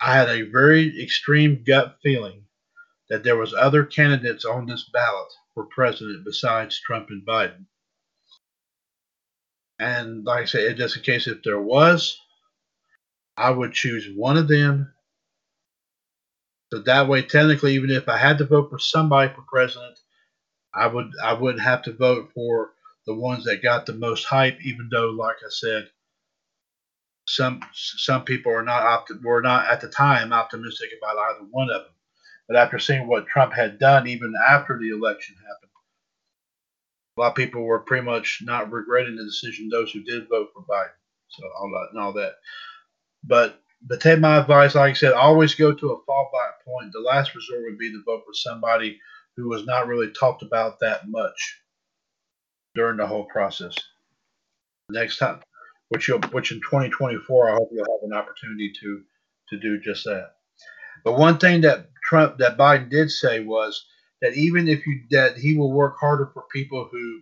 I 0.00 0.14
had 0.14 0.28
a 0.28 0.50
very 0.50 1.02
extreme 1.02 1.64
gut 1.66 1.98
feeling 2.02 2.44
that 3.10 3.22
there 3.22 3.36
was 3.36 3.54
other 3.54 3.84
candidates 3.84 4.44
on 4.44 4.66
this 4.66 4.88
ballot 4.92 5.32
for 5.54 5.66
president 5.66 6.24
besides 6.24 6.80
Trump 6.80 7.08
and 7.10 7.26
Biden. 7.26 7.66
And 9.78 10.24
like 10.24 10.42
I 10.42 10.46
said, 10.46 10.76
just 10.76 10.96
in 10.96 11.02
case 11.02 11.26
if 11.26 11.42
there 11.42 11.60
was, 11.60 12.18
I 13.36 13.50
would 13.50 13.72
choose 13.72 14.08
one 14.14 14.36
of 14.36 14.48
them. 14.48 14.92
So 16.72 16.80
that 16.80 17.08
way, 17.08 17.22
technically, 17.22 17.74
even 17.74 17.90
if 17.90 18.08
I 18.08 18.16
had 18.16 18.38
to 18.38 18.46
vote 18.46 18.70
for 18.70 18.78
somebody 18.78 19.32
for 19.34 19.42
president, 19.42 19.98
I 20.76 20.86
would 20.88 21.10
I 21.22 21.32
wouldn't 21.34 21.64
have 21.64 21.82
to 21.82 21.92
vote 21.94 22.30
for 22.34 22.72
the 23.06 23.14
ones 23.14 23.44
that 23.44 23.62
got 23.62 23.86
the 23.86 23.94
most 23.94 24.24
hype. 24.24 24.58
Even 24.64 24.88
though, 24.92 25.10
like 25.10 25.36
I 25.44 25.50
said, 25.50 25.88
some 27.26 27.60
some 27.72 28.24
people 28.24 28.52
are 28.52 28.64
not 28.64 28.82
opt- 28.82 29.12
were 29.22 29.42
not 29.42 29.68
at 29.68 29.80
the 29.80 29.88
time 29.88 30.32
optimistic 30.32 30.90
about 30.98 31.18
either 31.18 31.46
one 31.50 31.70
of 31.70 31.82
them. 31.84 31.92
But 32.48 32.56
after 32.56 32.78
seeing 32.78 33.08
what 33.08 33.26
Trump 33.26 33.52
had 33.54 33.78
done, 33.78 34.06
even 34.06 34.34
after 34.48 34.78
the 34.78 34.90
election 34.90 35.36
happened, 35.36 35.70
a 37.16 37.20
lot 37.20 37.28
of 37.30 37.36
people 37.36 37.62
were 37.62 37.80
pretty 37.80 38.04
much 38.04 38.40
not 38.42 38.72
regretting 38.72 39.16
the 39.16 39.24
decision. 39.24 39.68
Those 39.68 39.92
who 39.92 40.02
did 40.02 40.28
vote 40.28 40.50
for 40.54 40.62
Biden, 40.62 40.90
so 41.28 41.44
all 41.58 41.70
that 41.70 41.88
and 41.92 42.00
all 42.02 42.12
that. 42.14 42.36
But 43.24 43.60
but 43.82 44.00
take 44.00 44.20
my 44.20 44.38
advice, 44.38 44.74
like 44.74 44.90
I 44.90 44.94
said, 44.94 45.12
always 45.12 45.54
go 45.54 45.72
to 45.74 45.92
a 45.92 46.02
fallback 46.04 46.64
point. 46.64 46.92
The 46.92 47.00
last 47.00 47.34
resort 47.34 47.62
would 47.64 47.78
be 47.78 47.90
to 47.92 48.02
vote 48.06 48.22
for 48.26 48.34
somebody 48.34 49.00
who 49.36 49.48
was 49.48 49.64
not 49.66 49.86
really 49.86 50.10
talked 50.10 50.42
about 50.42 50.80
that 50.80 51.08
much 51.08 51.60
during 52.74 52.96
the 52.96 53.06
whole 53.06 53.24
process. 53.24 53.74
Next 54.90 55.18
time, 55.18 55.40
which 55.88 56.08
you'll, 56.08 56.20
which 56.32 56.52
in 56.52 56.58
2024, 56.58 57.50
I 57.50 57.54
hope 57.54 57.68
you'll 57.72 57.84
have 57.84 58.10
an 58.10 58.16
opportunity 58.16 58.72
to 58.80 59.02
to 59.50 59.58
do 59.58 59.80
just 59.80 60.04
that. 60.04 60.32
But 61.04 61.18
one 61.18 61.38
thing 61.38 61.60
that 61.62 61.90
Trump 62.04 62.38
that 62.38 62.58
Biden 62.58 62.90
did 62.90 63.10
say 63.10 63.40
was 63.40 63.84
that 64.22 64.34
even 64.34 64.68
if 64.68 64.86
you 64.86 65.02
that 65.10 65.36
he 65.36 65.56
will 65.56 65.72
work 65.72 65.96
harder 65.98 66.30
for 66.32 66.44
people 66.52 66.88
who 66.90 67.20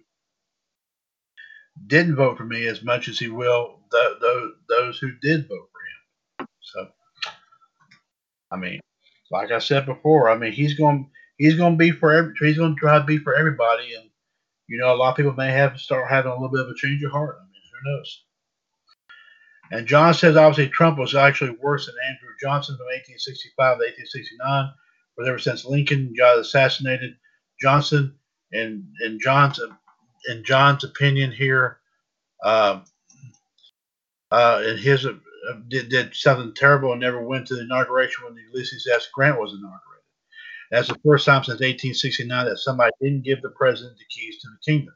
didn't 1.87 2.17
vote 2.17 2.37
for 2.37 2.45
me 2.45 2.67
as 2.67 2.83
much 2.83 3.09
as 3.09 3.19
he 3.19 3.29
will 3.29 3.81
th- 3.91 4.19
those 4.21 4.53
those 4.69 4.99
who 4.99 5.12
did 5.21 5.49
vote 5.49 5.69
for 5.73 6.43
him. 6.45 6.49
So, 6.61 6.89
I 8.51 8.57
mean, 8.57 8.81
like 9.31 9.51
I 9.51 9.59
said 9.59 9.87
before, 9.87 10.31
I 10.31 10.37
mean 10.37 10.53
he's 10.53 10.75
going 10.75 11.11
he's 11.45 11.57
going 11.57 11.74
to 11.74 11.78
be 11.78 11.90
for 11.90 12.12
every 12.12 12.32
he's 12.40 12.59
going 12.59 12.74
to 12.74 12.80
try 12.80 12.99
to 12.99 13.05
be 13.05 13.18
for 13.18 13.34
everybody, 13.34 13.95
and 13.95 14.09
you 14.68 14.78
know 14.78 14.95
a 14.95 14.97
lot 14.97 15.11
of 15.11 15.16
people 15.16 15.32
may 15.32 15.51
have 15.51 15.72
to 15.74 15.78
start 15.78 16.11
having 16.11 16.30
a 16.30 16.34
little 16.34 16.51
bit 16.51 16.61
of 16.61 16.68
a 16.68 16.74
change 16.74 17.03
of 17.03 17.12
heart. 17.12 17.36
I 17.40 17.45
mean, 17.45 17.62
who 17.72 17.90
knows? 17.90 18.24
And 19.72 19.86
John 19.86 20.14
says 20.14 20.36
obviously 20.36 20.68
Trump 20.68 20.99
was 20.99 21.14
actually 21.14 21.57
worse 21.61 21.86
than 21.86 21.95
Andrew 22.09 22.34
Johnson 22.40 22.76
from 22.76 22.86
1865 22.86 23.57
to 23.57 23.84
1869 23.84 24.74
but 25.16 25.28
ever 25.28 25.38
since 25.38 25.64
Lincoln 25.64 26.12
got 26.16 26.38
assassinated, 26.38 27.16
Johnson 27.61 28.14
and 28.53 28.84
and 29.01 29.20
John's 29.20 29.61
in 30.28 30.45
John's 30.45 30.84
opinion 30.84 31.30
here, 31.32 31.78
uh, 32.42 32.80
uh, 34.30 34.62
in 34.66 34.78
his 34.78 35.07
uh, 35.07 35.12
did, 35.68 35.88
did 35.88 36.14
something 36.14 36.55
terrible 36.55 36.92
and 36.92 37.01
never 37.01 37.22
went 37.22 37.47
to 37.47 37.55
the 37.55 37.62
inauguration 37.62 38.24
when 38.24 38.36
Ulysses 38.53 38.88
S. 38.92 39.09
Grant 39.12 39.38
was 39.38 39.53
inaugurated. 39.53 39.93
That's 40.75 40.89
the 40.89 40.99
first 41.07 41.25
time 41.25 41.45
since 41.45 41.61
1869 41.61 42.47
that 42.47 42.59
somebody 42.59 42.91
didn't 43.01 43.22
give 43.22 43.41
the 43.43 43.51
president 43.51 43.97
the 43.97 44.05
keys 44.11 44.41
to 44.41 44.49
the 44.49 44.72
kingdom. 44.72 44.95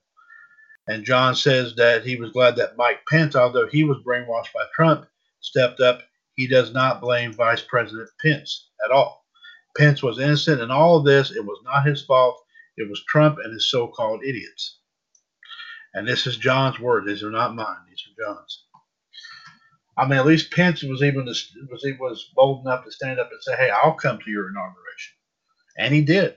And 0.88 1.04
John 1.04 1.36
says 1.36 1.76
that 1.76 2.04
he 2.04 2.16
was 2.16 2.32
glad 2.32 2.56
that 2.56 2.76
Mike 2.76 3.02
Pence, 3.08 3.36
although 3.36 3.68
he 3.68 3.84
was 3.84 4.02
brainwashed 4.04 4.52
by 4.52 4.64
Trump, 4.74 5.06
stepped 5.38 5.78
up. 5.78 6.02
He 6.34 6.48
does 6.48 6.74
not 6.74 7.00
blame 7.00 7.32
Vice 7.32 7.62
President 7.62 8.08
Pence 8.20 8.70
at 8.84 8.90
all. 8.90 9.24
Pence 9.76 10.02
was 10.02 10.18
innocent 10.18 10.60
in 10.60 10.72
all 10.72 10.96
of 10.98 11.04
this. 11.04 11.30
It 11.30 11.44
was 11.44 11.60
not 11.62 11.86
his 11.86 12.02
fault. 12.04 12.42
It 12.76 12.90
was 12.90 13.04
Trump 13.04 13.38
and 13.44 13.52
his 13.52 13.70
so 13.70 13.86
called 13.86 14.24
idiots. 14.24 14.80
And 15.94 16.08
this 16.08 16.26
is 16.26 16.38
John's 16.38 16.80
word. 16.80 17.06
These 17.06 17.22
are 17.22 17.30
not 17.30 17.54
mine. 17.54 17.86
These 17.88 18.02
are 18.08 18.34
John's. 18.34 18.64
I 19.96 20.08
mean, 20.08 20.18
at 20.18 20.26
least 20.26 20.52
Pence 20.52 20.82
was 20.82 21.04
even 21.04 21.24
was 21.24 21.52
was 22.00 22.32
bold 22.34 22.66
enough 22.66 22.84
to 22.84 22.90
stand 22.90 23.20
up 23.20 23.30
and 23.30 23.40
say, 23.42 23.54
"Hey, 23.56 23.70
I'll 23.70 23.94
come 23.94 24.18
to 24.18 24.30
your 24.30 24.48
inauguration," 24.48 25.17
and 25.78 25.94
he 25.94 26.02
did. 26.02 26.34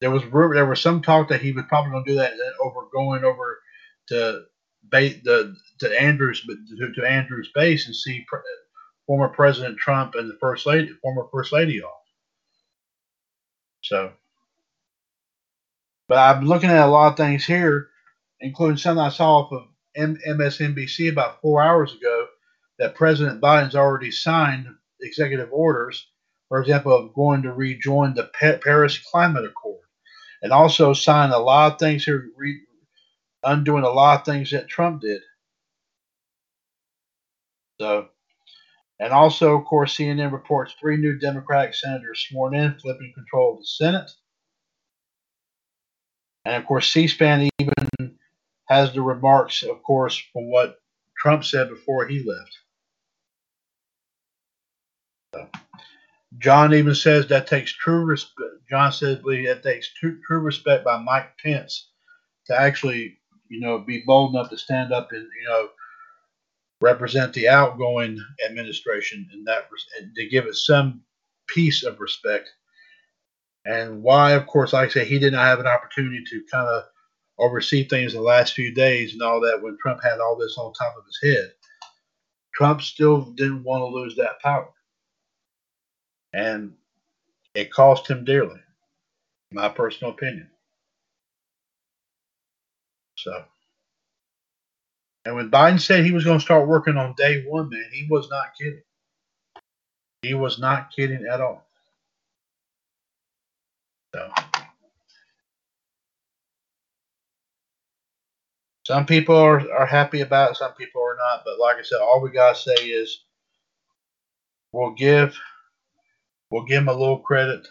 There 0.00 0.10
was 0.10 0.22
there 0.30 0.66
was 0.66 0.80
some 0.80 1.02
talk 1.02 1.28
that 1.28 1.42
he 1.42 1.52
was 1.52 1.64
probably 1.68 1.90
going 1.90 2.04
to 2.04 2.10
do 2.12 2.16
that 2.18 2.32
over 2.62 2.82
going 2.92 3.24
over 3.24 3.58
to 4.08 4.42
the 5.22 5.56
to 5.80 6.00
Andrews 6.00 6.42
to, 6.46 6.92
to 6.92 7.06
Andrews 7.08 7.50
base 7.54 7.86
and 7.86 7.96
see 7.96 8.24
pre, 8.28 8.40
former 9.06 9.28
President 9.28 9.78
Trump 9.78 10.14
and 10.14 10.30
the 10.30 10.38
first 10.40 10.66
lady 10.66 10.88
former 11.02 11.26
first 11.32 11.52
lady 11.52 11.82
off. 11.82 11.92
So, 13.82 14.12
but 16.08 16.18
I'm 16.18 16.44
looking 16.46 16.70
at 16.70 16.86
a 16.86 16.90
lot 16.90 17.12
of 17.12 17.16
things 17.16 17.44
here, 17.44 17.88
including 18.40 18.76
something 18.76 19.04
I 19.04 19.08
saw 19.08 19.40
off 19.40 19.52
of 19.52 19.62
M- 19.96 20.18
MSNBC 20.28 21.10
about 21.10 21.40
four 21.40 21.62
hours 21.62 21.92
ago 21.94 22.26
that 22.78 22.94
President 22.94 23.40
Biden's 23.40 23.74
already 23.74 24.10
signed 24.10 24.66
executive 25.00 25.48
orders, 25.52 26.06
for 26.48 26.60
example, 26.60 26.94
of 26.94 27.14
going 27.14 27.42
to 27.42 27.52
rejoin 27.52 28.14
the 28.14 28.30
Paris 28.62 28.98
Climate 28.98 29.44
Accord, 29.44 29.84
and 30.42 30.52
also 30.52 30.92
signed 30.92 31.32
a 31.32 31.38
lot 31.38 31.72
of 31.72 31.78
things 31.78 32.04
here, 32.04 32.28
re- 32.36 32.60
undoing 33.42 33.84
a 33.84 33.90
lot 33.90 34.20
of 34.20 34.24
things 34.24 34.50
that 34.50 34.68
Trump 34.68 35.02
did. 35.02 35.20
So, 37.80 38.08
and 38.98 39.12
also, 39.12 39.56
of 39.56 39.64
course, 39.64 39.96
CNN 39.96 40.32
reports 40.32 40.74
three 40.80 40.96
new 40.96 41.18
Democratic 41.18 41.74
senators 41.74 42.26
sworn 42.28 42.54
in, 42.54 42.78
flipping 42.78 43.12
control 43.14 43.54
of 43.54 43.60
the 43.60 43.66
Senate. 43.66 44.10
And 46.44 46.56
of 46.56 46.66
course, 46.66 46.88
C 46.90 47.06
SPAN 47.06 47.48
even 47.60 48.16
has 48.68 48.92
the 48.92 49.02
remarks, 49.02 49.62
of 49.62 49.82
course, 49.82 50.16
from 50.32 50.50
what 50.50 50.80
Trump 51.16 51.44
said 51.44 51.68
before 51.68 52.06
he 52.06 52.24
left. 52.24 52.58
So, 55.34 55.48
John 56.36 56.74
even 56.74 56.94
says 56.94 57.26
that 57.28 57.46
takes 57.46 57.72
true 57.72 58.04
respect. 58.04 58.50
John 58.68 58.92
says 58.92 59.18
that 59.22 59.60
takes 59.62 59.92
true, 59.94 60.20
true 60.26 60.40
respect 60.40 60.84
by 60.84 60.98
Mike 60.98 61.30
Pence 61.42 61.88
to 62.46 62.60
actually, 62.60 63.18
you 63.48 63.60
know, 63.60 63.78
be 63.78 64.02
bold 64.06 64.34
enough 64.34 64.50
to 64.50 64.58
stand 64.58 64.92
up 64.92 65.12
and, 65.12 65.22
you 65.22 65.48
know, 65.48 65.68
represent 66.80 67.32
the 67.32 67.48
outgoing 67.48 68.22
administration 68.46 69.28
in 69.32 69.42
that 69.44 69.68
and 69.98 70.14
to 70.14 70.28
give 70.28 70.44
it 70.44 70.54
some 70.54 71.02
piece 71.48 71.82
of 71.82 71.98
respect. 71.98 72.50
And 73.64 74.02
why, 74.02 74.32
of 74.32 74.46
course, 74.46 74.72
like 74.72 74.90
I 74.90 74.92
say, 74.92 75.04
he 75.04 75.18
did 75.18 75.32
not 75.32 75.46
have 75.46 75.60
an 75.60 75.66
opportunity 75.66 76.22
to 76.30 76.44
kind 76.50 76.68
of 76.68 76.84
oversee 77.38 77.84
things 77.84 78.12
the 78.12 78.20
last 78.20 78.52
few 78.52 78.72
days 78.72 79.12
and 79.12 79.22
all 79.22 79.40
that 79.40 79.60
when 79.62 79.78
Trump 79.80 80.02
had 80.02 80.20
all 80.20 80.36
this 80.36 80.56
on 80.58 80.72
top 80.74 80.94
of 80.96 81.04
his 81.06 81.34
head. 81.34 81.52
Trump 82.54 82.82
still 82.82 83.22
didn't 83.36 83.64
want 83.64 83.80
to 83.80 83.86
lose 83.86 84.16
that 84.16 84.40
power. 84.40 84.68
And 86.32 86.74
it 87.54 87.72
cost 87.72 88.08
him 88.08 88.24
dearly, 88.24 88.60
my 89.52 89.68
personal 89.68 90.12
opinion. 90.12 90.48
So. 93.16 93.44
And 95.24 95.34
when 95.34 95.50
Biden 95.50 95.80
said 95.80 96.04
he 96.04 96.12
was 96.12 96.24
going 96.24 96.38
to 96.38 96.44
start 96.44 96.68
working 96.68 96.96
on 96.96 97.14
day 97.16 97.44
one, 97.46 97.68
man, 97.68 97.84
he 97.92 98.06
was 98.08 98.30
not 98.30 98.54
kidding. 98.58 98.82
He 100.22 100.34
was 100.34 100.58
not 100.58 100.90
kidding 100.90 101.26
at 101.30 101.40
all. 101.40 101.66
So, 104.14 104.30
some 108.84 109.04
people 109.04 109.36
are, 109.36 109.70
are 109.70 109.86
happy 109.86 110.22
about 110.22 110.52
it, 110.52 110.56
some 110.56 110.72
people 110.72 111.02
are 111.02 111.16
not. 111.16 111.42
But 111.44 111.58
like 111.58 111.76
I 111.76 111.82
said, 111.82 112.00
all 112.00 112.22
we 112.22 112.30
got 112.30 112.56
to 112.56 112.62
say 112.62 112.86
is 112.86 113.24
we'll 114.72 114.92
give 114.92 115.38
we'll 116.50 116.64
give 116.64 116.82
him 116.82 116.88
a 116.88 116.92
little 116.92 117.18
credit 117.18 117.66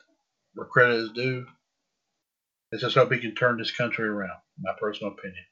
where 0.54 0.68
credit 0.68 0.96
is 0.96 1.12
due. 1.12 1.46
Let's 2.72 2.84
just 2.84 2.96
hope 2.96 3.12
he 3.12 3.20
can 3.20 3.36
turn 3.36 3.58
this 3.58 3.76
country 3.76 4.08
around. 4.08 4.38
My 4.60 4.74
personal 4.80 5.14
opinion. 5.14 5.44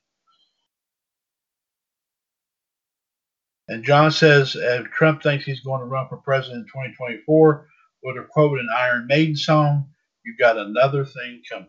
And 3.68 3.84
John 3.84 4.11
says 4.11 4.56
if 4.56 4.85
Trump 4.91 5.23
thinks 5.23 5.45
he's 5.45 5.61
going 5.61 5.80
to 5.80 5.85
run 5.85 6.07
for 6.07 6.18
president 6.18 6.61
in 6.61 6.65
2024, 6.65 7.68
with 8.03 8.18
a 8.18 8.23
quote 8.30 8.60
an 8.60 8.68
Iron 8.76 9.07
Maiden 9.07 9.35
song, 9.35 9.89
you've 10.23 10.38
got 10.38 10.57
another 10.57 11.03
thing 11.03 11.41
coming. 11.49 11.68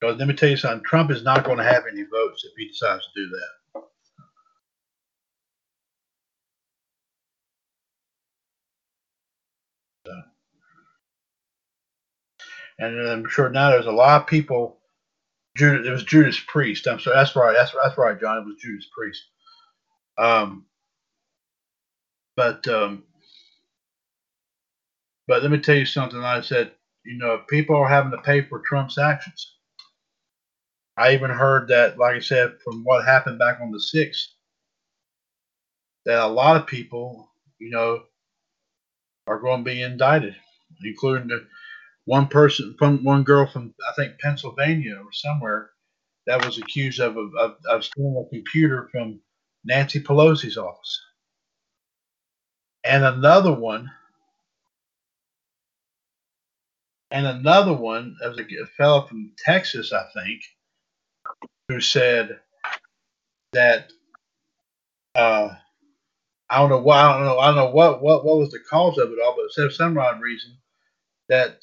Because 0.00 0.18
let 0.18 0.28
me 0.28 0.34
tell 0.34 0.50
you 0.50 0.56
something, 0.56 0.84
Trump 0.84 1.10
is 1.10 1.22
not 1.22 1.44
going 1.44 1.56
to 1.56 1.64
have 1.64 1.84
any 1.90 2.02
votes 2.02 2.44
if 2.44 2.52
he 2.58 2.68
decides 2.68 3.04
to 3.04 3.22
do 3.22 3.28
that. 3.30 3.63
And 12.78 13.08
I'm 13.08 13.28
sure 13.28 13.50
now 13.50 13.70
there's 13.70 13.86
a 13.86 13.92
lot 13.92 14.22
of 14.22 14.26
people. 14.28 14.78
Judas, 15.56 15.86
it 15.86 15.90
was 15.90 16.04
Judas 16.04 16.40
Priest. 16.48 16.86
I'm 16.86 17.00
sorry. 17.00 17.16
That's 17.16 17.36
right. 17.36 17.54
That's 17.56 17.72
that's 17.82 17.98
right, 17.98 18.20
John. 18.20 18.38
It 18.38 18.46
was 18.46 18.56
Judas 18.58 18.88
Priest. 18.96 19.22
Um, 20.18 20.66
but 22.36 22.66
um, 22.68 23.04
but 25.28 25.42
let 25.42 25.50
me 25.50 25.58
tell 25.58 25.76
you 25.76 25.86
something. 25.86 26.20
I 26.20 26.40
said, 26.42 26.72
you 27.04 27.18
know, 27.18 27.42
people 27.48 27.76
are 27.76 27.88
having 27.88 28.12
to 28.12 28.18
pay 28.18 28.42
for 28.42 28.60
Trump's 28.60 28.98
actions. 28.98 29.54
I 30.96 31.14
even 31.14 31.30
heard 31.30 31.68
that, 31.68 31.98
like 31.98 32.16
I 32.16 32.20
said, 32.20 32.54
from 32.64 32.84
what 32.84 33.04
happened 33.04 33.40
back 33.40 33.60
on 33.60 33.72
the 33.72 33.78
6th, 33.94 34.28
that 36.06 36.20
a 36.20 36.28
lot 36.28 36.56
of 36.56 36.66
people, 36.66 37.28
you 37.58 37.70
know, 37.70 38.02
are 39.26 39.40
going 39.40 39.64
to 39.64 39.70
be 39.70 39.82
indicted, 39.82 40.36
including 40.84 41.28
the 41.28 41.46
one 42.06 42.28
person, 42.28 42.74
from 42.78 43.02
one 43.02 43.22
girl 43.22 43.46
from, 43.46 43.74
I 43.88 43.92
think, 43.94 44.18
Pennsylvania 44.20 44.96
or 44.96 45.12
somewhere 45.12 45.70
that 46.26 46.44
was 46.44 46.58
accused 46.58 47.00
of, 47.00 47.16
of, 47.16 47.56
of 47.68 47.84
stealing 47.84 48.16
a 48.16 48.28
computer 48.34 48.88
from 48.90 49.20
Nancy 49.64 50.02
Pelosi's 50.02 50.56
office. 50.56 51.00
And 52.84 53.04
another 53.04 53.52
one, 53.52 53.90
and 57.10 57.26
another 57.26 57.72
one, 57.72 58.16
as 58.22 58.38
a 58.38 58.66
fellow 58.76 59.06
from 59.06 59.32
Texas, 59.38 59.92
I 59.92 60.04
think, 60.12 60.42
who 61.68 61.80
said 61.80 62.40
that 63.52 63.90
uh, 65.14 65.48
I 66.50 66.58
don't 66.58 66.70
know 66.70 66.80
why 66.82 67.00
I 67.00 67.16
don't 67.16 67.24
know 67.24 67.38
I 67.38 67.46
don't 67.46 67.56
know 67.56 67.70
what 67.70 68.02
what 68.02 68.24
what 68.24 68.38
was 68.38 68.50
the 68.50 68.58
cause 68.68 68.98
of 68.98 69.10
it 69.10 69.18
all, 69.24 69.34
but 69.36 69.44
it 69.44 69.52
said 69.52 69.72
some 69.72 69.96
odd 69.96 70.20
reason 70.20 70.56
that 71.28 71.58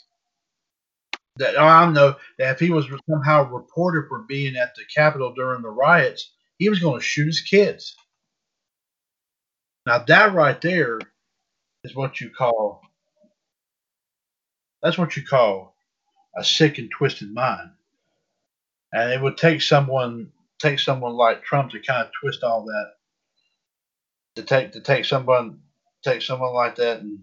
that 1.37 1.57
I 1.59 1.89
know 1.91 2.15
that 2.37 2.51
if 2.51 2.59
he 2.59 2.69
was 2.69 2.87
somehow 3.09 3.49
reported 3.49 4.07
for 4.07 4.19
being 4.19 4.55
at 4.55 4.75
the 4.75 4.83
Capitol 4.93 5.33
during 5.33 5.61
the 5.61 5.69
riots, 5.69 6.31
he 6.57 6.69
was 6.69 6.79
going 6.79 6.99
to 6.99 7.05
shoot 7.05 7.27
his 7.27 7.41
kids. 7.41 7.95
Now 9.85 9.99
that 10.07 10.33
right 10.33 10.59
there 10.61 10.99
is 11.83 11.95
what 11.95 12.21
you 12.21 12.29
call 12.29 12.81
that's 14.81 14.97
what 14.97 15.15
you 15.15 15.23
call 15.23 15.75
a 16.35 16.43
sick 16.43 16.77
and 16.77 16.89
twisted 16.89 17.33
mind. 17.33 17.71
And 18.93 19.11
it 19.11 19.21
would 19.21 19.37
take 19.37 19.61
someone 19.61 20.31
take 20.59 20.79
someone 20.79 21.13
like 21.13 21.43
Trump 21.43 21.71
to 21.71 21.79
kind 21.79 22.05
of 22.05 22.11
twist 22.19 22.43
all 22.43 22.65
that 22.65 22.91
to 24.35 24.43
take 24.43 24.71
to 24.73 24.81
take 24.81 25.05
someone 25.05 25.59
take 26.03 26.21
someone 26.21 26.53
like 26.53 26.75
that 26.75 27.01
and 27.01 27.19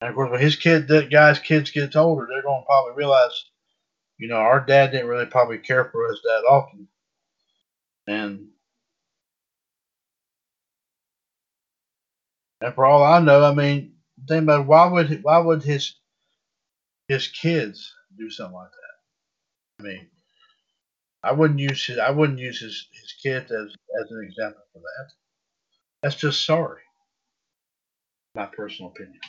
And 0.00 0.10
of 0.10 0.14
course, 0.16 0.30
when 0.30 0.40
his 0.40 0.56
kid, 0.56 0.88
that 0.88 1.10
guy's 1.10 1.38
kids 1.38 1.70
gets 1.70 1.96
older, 1.96 2.26
they're 2.28 2.42
going 2.42 2.62
to 2.62 2.66
probably 2.66 2.94
realize, 2.94 3.46
you 4.18 4.28
know, 4.28 4.36
our 4.36 4.60
dad 4.64 4.92
didn't 4.92 5.08
really 5.08 5.26
probably 5.26 5.58
care 5.58 5.86
for 5.86 6.10
us 6.10 6.20
that 6.24 6.44
often, 6.50 6.88
and 8.06 8.48
and 12.60 12.74
for 12.74 12.86
all 12.86 13.02
I 13.04 13.20
know, 13.20 13.44
I 13.44 13.54
mean, 13.54 13.94
think 14.28 14.44
about 14.44 14.66
why 14.66 14.86
would 14.86 15.22
why 15.22 15.38
would 15.38 15.62
his 15.62 15.94
his 17.08 17.28
kids 17.28 17.94
do 18.16 18.30
something 18.30 18.54
like 18.56 18.70
that? 18.70 19.84
I 19.84 19.88
mean, 19.88 20.10
I 21.22 21.32
wouldn't 21.32 21.60
use 21.60 21.86
his 21.86 21.98
I 21.98 22.10
wouldn't 22.10 22.38
use 22.38 22.60
his 22.60 22.88
his 22.92 23.12
kids 23.22 23.50
as 23.52 23.74
as 24.02 24.10
an 24.10 24.24
example 24.24 24.62
for 24.72 24.80
that. 24.80 25.12
That's 26.02 26.16
just 26.16 26.44
sorry. 26.46 26.82
My 28.34 28.46
personal 28.46 28.90
opinion. 28.90 29.20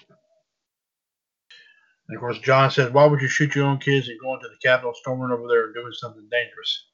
And 2.11 2.17
of 2.17 2.21
course, 2.23 2.39
John 2.39 2.69
says, 2.69 2.91
"Why 2.91 3.05
would 3.05 3.21
you 3.21 3.29
shoot 3.29 3.55
your 3.55 3.67
own 3.67 3.77
kids 3.79 4.09
and 4.09 4.19
go 4.19 4.33
into 4.35 4.49
the 4.49 4.57
Capitol, 4.61 4.93
storming 4.93 5.31
over 5.31 5.47
there 5.47 5.67
and 5.67 5.73
doing 5.73 5.93
something 5.93 6.27
dangerous?" 6.29 6.87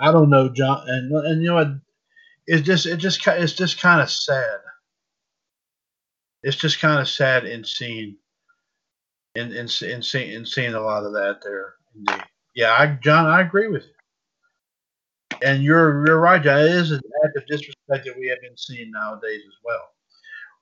I 0.00 0.10
don't 0.10 0.30
know, 0.30 0.48
John, 0.48 0.82
and 0.88 1.12
and 1.12 1.40
you 1.40 1.50
know 1.50 1.54
what? 1.54 1.68
It's 2.48 2.66
just 2.66 2.86
it 2.86 2.96
just 2.96 3.24
it's 3.24 3.52
just 3.52 3.80
kind 3.80 4.00
of 4.00 4.10
sad. 4.10 4.58
It's 6.42 6.56
just 6.56 6.80
kind 6.80 7.00
of 7.00 7.08
sad 7.08 7.46
in 7.46 7.62
seeing 7.62 8.16
in 9.36 9.52
in 9.52 9.68
in 9.82 10.02
seeing 10.02 10.32
in 10.32 10.44
seeing 10.44 10.74
a 10.74 10.80
lot 10.80 11.04
of 11.04 11.12
that 11.12 11.38
there. 11.44 11.74
Indeed. 11.94 12.24
Yeah, 12.56 12.72
I, 12.72 12.86
John, 13.00 13.26
I 13.26 13.42
agree 13.42 13.68
with 13.68 13.84
you. 13.84 15.38
And 15.46 15.62
you're 15.62 16.04
you're 16.04 16.18
right, 16.18 16.42
John. 16.42 16.58
It 16.62 16.70
is 16.72 16.90
an 16.90 17.00
act 17.24 17.36
of 17.36 17.46
disrespect 17.46 18.06
that 18.06 18.18
we 18.18 18.26
have 18.26 18.40
been 18.42 18.56
seeing 18.56 18.90
nowadays 18.90 19.42
as 19.46 19.54
well. 19.64 19.88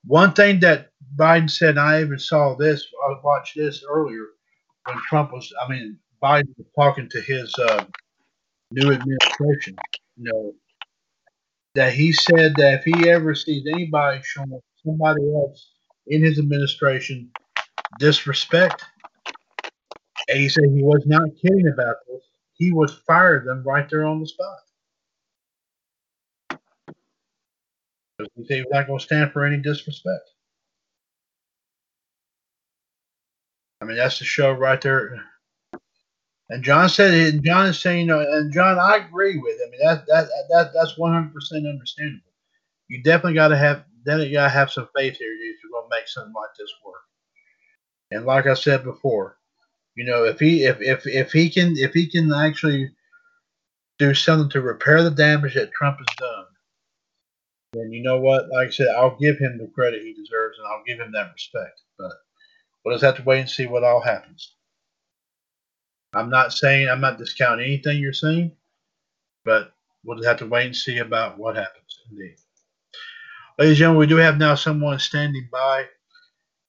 One 0.06 0.32
thing 0.32 0.60
that 0.60 0.90
Biden 1.16 1.50
said, 1.50 1.78
I 1.78 2.00
even 2.00 2.18
saw 2.18 2.54
this, 2.56 2.86
I 3.08 3.14
watched 3.24 3.56
this 3.56 3.84
earlier 3.88 4.26
when 4.86 4.98
Trump 5.08 5.32
was, 5.32 5.52
I 5.64 5.68
mean, 5.68 5.98
Biden 6.22 6.54
was 6.56 6.66
talking 6.78 7.08
to 7.10 7.20
his 7.20 7.52
uh, 7.58 7.84
new 8.70 8.92
administration, 8.92 9.76
you 10.16 10.32
know, 10.32 10.54
that 11.74 11.92
he 11.92 12.12
said 12.12 12.54
that 12.56 12.80
if 12.80 12.84
he 12.84 13.08
ever 13.10 13.34
sees 13.34 13.66
anybody 13.66 14.20
showing 14.24 14.60
somebody 14.84 15.22
else 15.34 15.72
in 16.06 16.24
his 16.24 16.38
administration 16.38 17.30
disrespect, 17.98 18.84
and 20.28 20.38
he 20.38 20.48
said 20.48 20.64
he 20.74 20.82
was 20.82 21.02
not 21.06 21.28
kidding 21.42 21.68
about 21.68 21.96
this, 22.08 22.22
he 22.54 22.72
would 22.72 22.90
fire 23.06 23.44
them 23.44 23.62
right 23.64 23.88
there 23.90 24.04
on 24.04 24.20
the 24.20 24.26
spot. 24.26 24.58
He 26.50 26.56
said 26.56 26.60
he's 28.18 28.64
not 28.70 28.86
going 28.86 28.98
to 28.98 29.04
stand 29.04 29.32
for 29.32 29.44
any 29.44 29.58
disrespect. 29.58 30.30
I 33.80 33.84
mean, 33.84 33.96
that's 33.96 34.18
the 34.18 34.24
show 34.24 34.52
right 34.52 34.80
there. 34.80 35.22
And 36.48 36.62
John 36.62 36.88
said, 36.88 37.12
and 37.12 37.44
John 37.44 37.66
is 37.66 37.78
saying, 37.78 38.00
you 38.00 38.06
know, 38.06 38.20
and 38.20 38.52
John, 38.52 38.78
I 38.78 38.96
agree 38.96 39.36
with. 39.36 39.56
I 39.66 39.70
mean, 39.70 39.80
that 39.82 40.06
that 40.06 40.28
that 40.50 40.70
that's 40.74 40.96
one 40.96 41.12
hundred 41.12 41.34
percent 41.34 41.66
understandable. 41.66 42.32
You 42.88 43.02
definitely 43.02 43.34
got 43.34 43.48
to 43.48 43.56
have, 43.56 43.84
you 44.06 44.32
got 44.32 44.44
to 44.44 44.48
have 44.48 44.70
some 44.70 44.88
faith 44.96 45.16
here 45.16 45.32
if 45.32 45.56
you're 45.62 45.72
going 45.72 45.90
to 45.90 45.96
make 45.96 46.06
something 46.06 46.32
like 46.32 46.50
this 46.58 46.72
work. 46.84 47.02
And 48.12 48.24
like 48.24 48.46
I 48.46 48.54
said 48.54 48.84
before, 48.84 49.38
you 49.96 50.04
know, 50.04 50.24
if 50.24 50.38
he 50.38 50.64
if 50.64 50.80
if 50.80 51.06
if 51.06 51.32
he 51.32 51.50
can 51.50 51.76
if 51.76 51.92
he 51.92 52.08
can 52.08 52.32
actually 52.32 52.90
do 53.98 54.14
something 54.14 54.48
to 54.50 54.60
repair 54.60 55.02
the 55.02 55.10
damage 55.10 55.54
that 55.54 55.72
Trump 55.72 55.98
has 55.98 56.16
done, 56.16 56.44
then 57.72 57.92
you 57.92 58.02
know 58.02 58.18
what? 58.18 58.48
Like 58.50 58.68
I 58.68 58.70
said, 58.70 58.88
I'll 58.96 59.16
give 59.18 59.38
him 59.38 59.58
the 59.58 59.70
credit 59.74 60.02
he 60.02 60.12
deserves, 60.14 60.58
and 60.58 60.66
I'll 60.66 60.84
give 60.86 61.00
him 61.00 61.12
that 61.12 61.32
respect. 61.32 61.80
But 61.98 62.12
we'll 62.84 62.94
just 62.94 63.04
have 63.04 63.16
to 63.16 63.22
wait 63.24 63.40
and 63.40 63.50
see 63.50 63.66
what 63.66 63.84
all 63.84 64.00
happens. 64.00 64.54
I'm 66.14 66.30
not 66.30 66.52
saying 66.52 66.88
I'm 66.88 67.00
not 67.00 67.18
discounting 67.18 67.66
anything 67.66 67.98
you're 67.98 68.12
saying, 68.12 68.52
but 69.44 69.72
we'll 70.04 70.16
just 70.16 70.28
have 70.28 70.38
to 70.38 70.46
wait 70.46 70.66
and 70.66 70.76
see 70.76 70.98
about 70.98 71.38
what 71.38 71.56
happens. 71.56 72.00
Indeed, 72.10 72.36
ladies 73.58 73.72
and 73.72 73.76
gentlemen, 73.76 74.00
we 74.00 74.06
do 74.06 74.16
have 74.16 74.38
now 74.38 74.54
someone 74.54 74.98
standing 74.98 75.48
by 75.52 75.86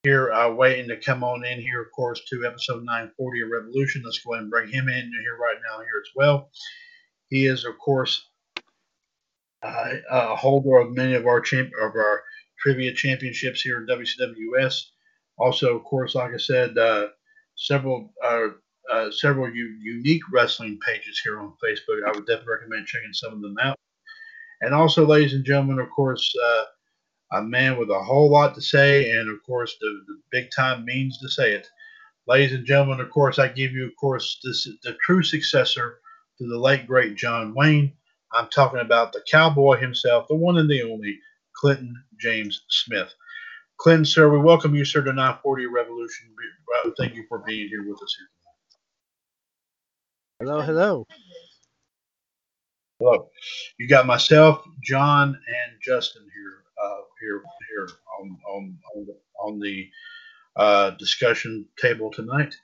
here, 0.04 0.32
uh, 0.32 0.52
waiting 0.54 0.88
to 0.90 0.98
come 0.98 1.24
on 1.24 1.46
in 1.46 1.60
here, 1.60 1.82
of 1.82 1.92
course, 1.92 2.22
to 2.30 2.46
episode 2.46 2.84
940 2.84 3.42
of 3.42 3.50
Revolution. 3.50 4.02
Let's 4.06 4.20
go 4.20 4.34
ahead 4.34 4.44
and 4.44 4.52
bring 4.52 4.70
him 4.70 4.90
in 4.90 5.12
here 5.22 5.38
right 5.38 5.58
now 5.70 5.80
here 5.80 6.02
as 6.02 6.10
well. 6.16 6.50
He 7.30 7.46
is, 7.46 7.66
of 7.66 7.78
course, 7.78 8.28
a 10.12 10.36
holder 10.36 10.78
of 10.78 10.96
many 10.96 11.14
of 11.14 11.28
our 11.28 11.42
champ 11.42 11.72
of 11.82 11.96
our 11.96 12.24
trivia 12.60 12.94
championships 12.94 13.62
here 13.62 13.78
in 13.78 13.88
WCWS. 13.88 14.82
Also, 15.38 15.76
of 15.78 15.84
course, 15.84 16.16
like 16.16 16.34
I 16.34 16.38
said, 16.38 16.78
uh, 16.78 17.08
several 17.56 18.14
uh, 18.24 18.48
uh, 18.92 19.12
several 19.12 19.54
u- 19.54 19.78
unique 19.82 20.24
wrestling 20.32 20.80
pages 20.86 21.20
here 21.24 21.40
on 21.40 21.54
Facebook. 21.64 22.06
I 22.06 22.12
would 22.12 22.26
definitely 22.26 22.54
recommend 22.54 22.88
checking 22.88 23.14
some 23.14 23.34
of 23.34 23.42
them 23.42 23.56
out. 23.62 23.78
And 24.62 24.74
also, 24.74 25.06
ladies 25.06 25.34
and 25.34 25.46
gentlemen, 25.46 25.80
of 25.80 25.90
course, 25.92 26.34
uh, 26.44 26.64
a 27.34 27.44
man 27.44 27.78
with 27.78 27.90
a 27.90 28.04
whole 28.04 28.30
lot 28.30 28.56
to 28.56 28.62
say, 28.62 29.12
and 29.12 29.30
of 29.30 29.44
course, 29.46 29.76
the, 29.80 30.02
the 30.08 30.20
big 30.32 30.50
time 30.56 30.86
means 30.86 31.20
to 31.20 31.30
say 31.30 31.54
it. 31.54 31.68
Ladies 32.28 32.54
and 32.54 32.66
gentlemen, 32.66 33.00
of 33.00 33.10
course, 33.12 33.40
I 33.40 33.48
give 33.48 33.72
you, 33.72 33.86
of 33.86 33.96
course, 34.00 34.40
this 34.44 34.68
the 34.84 34.98
true 35.06 35.24
successor 35.24 36.00
to 36.38 36.48
the 36.48 36.58
late 36.58 36.88
great 36.88 37.16
John 37.16 37.54
Wayne. 37.54 37.94
I'm 38.34 38.48
talking 38.50 38.80
about 38.80 39.14
the 39.14 39.24
cowboy 39.30 39.78
himself, 39.78 40.28
the 40.28 40.36
one 40.36 40.58
and 40.58 40.70
the 40.70 40.84
only 40.84 41.20
Clinton 41.56 41.94
James 42.20 42.64
Smith. 42.70 43.14
Clinton, 43.78 44.06
sir, 44.06 44.30
we 44.30 44.40
welcome 44.40 44.76
you, 44.76 44.84
sir, 44.84 45.02
to 45.02 45.14
940 45.14 45.68
Revolution. 45.68 46.34
Thank 46.98 47.16
you 47.16 47.26
for 47.30 47.40
being 47.40 47.68
here 47.68 47.88
with 47.88 48.02
us 48.02 48.16
here. 48.18 48.28
Hello, 50.40 50.62
hello. 50.62 51.06
Hello. 53.00 53.30
You 53.78 53.88
got 53.88 54.08
myself, 54.08 54.64
John, 54.84 55.30
and 55.30 55.82
Justin 55.82 56.24
here, 56.34 56.64
uh, 56.84 57.02
here, 57.22 57.44
here 57.70 57.90
on 58.20 58.38
on 58.50 58.78
on 58.96 59.06
the, 59.06 59.18
on 59.40 59.60
the 59.60 59.90
uh, 60.56 60.90
discussion 60.92 61.66
table 61.80 62.12
tonight. 62.12 62.56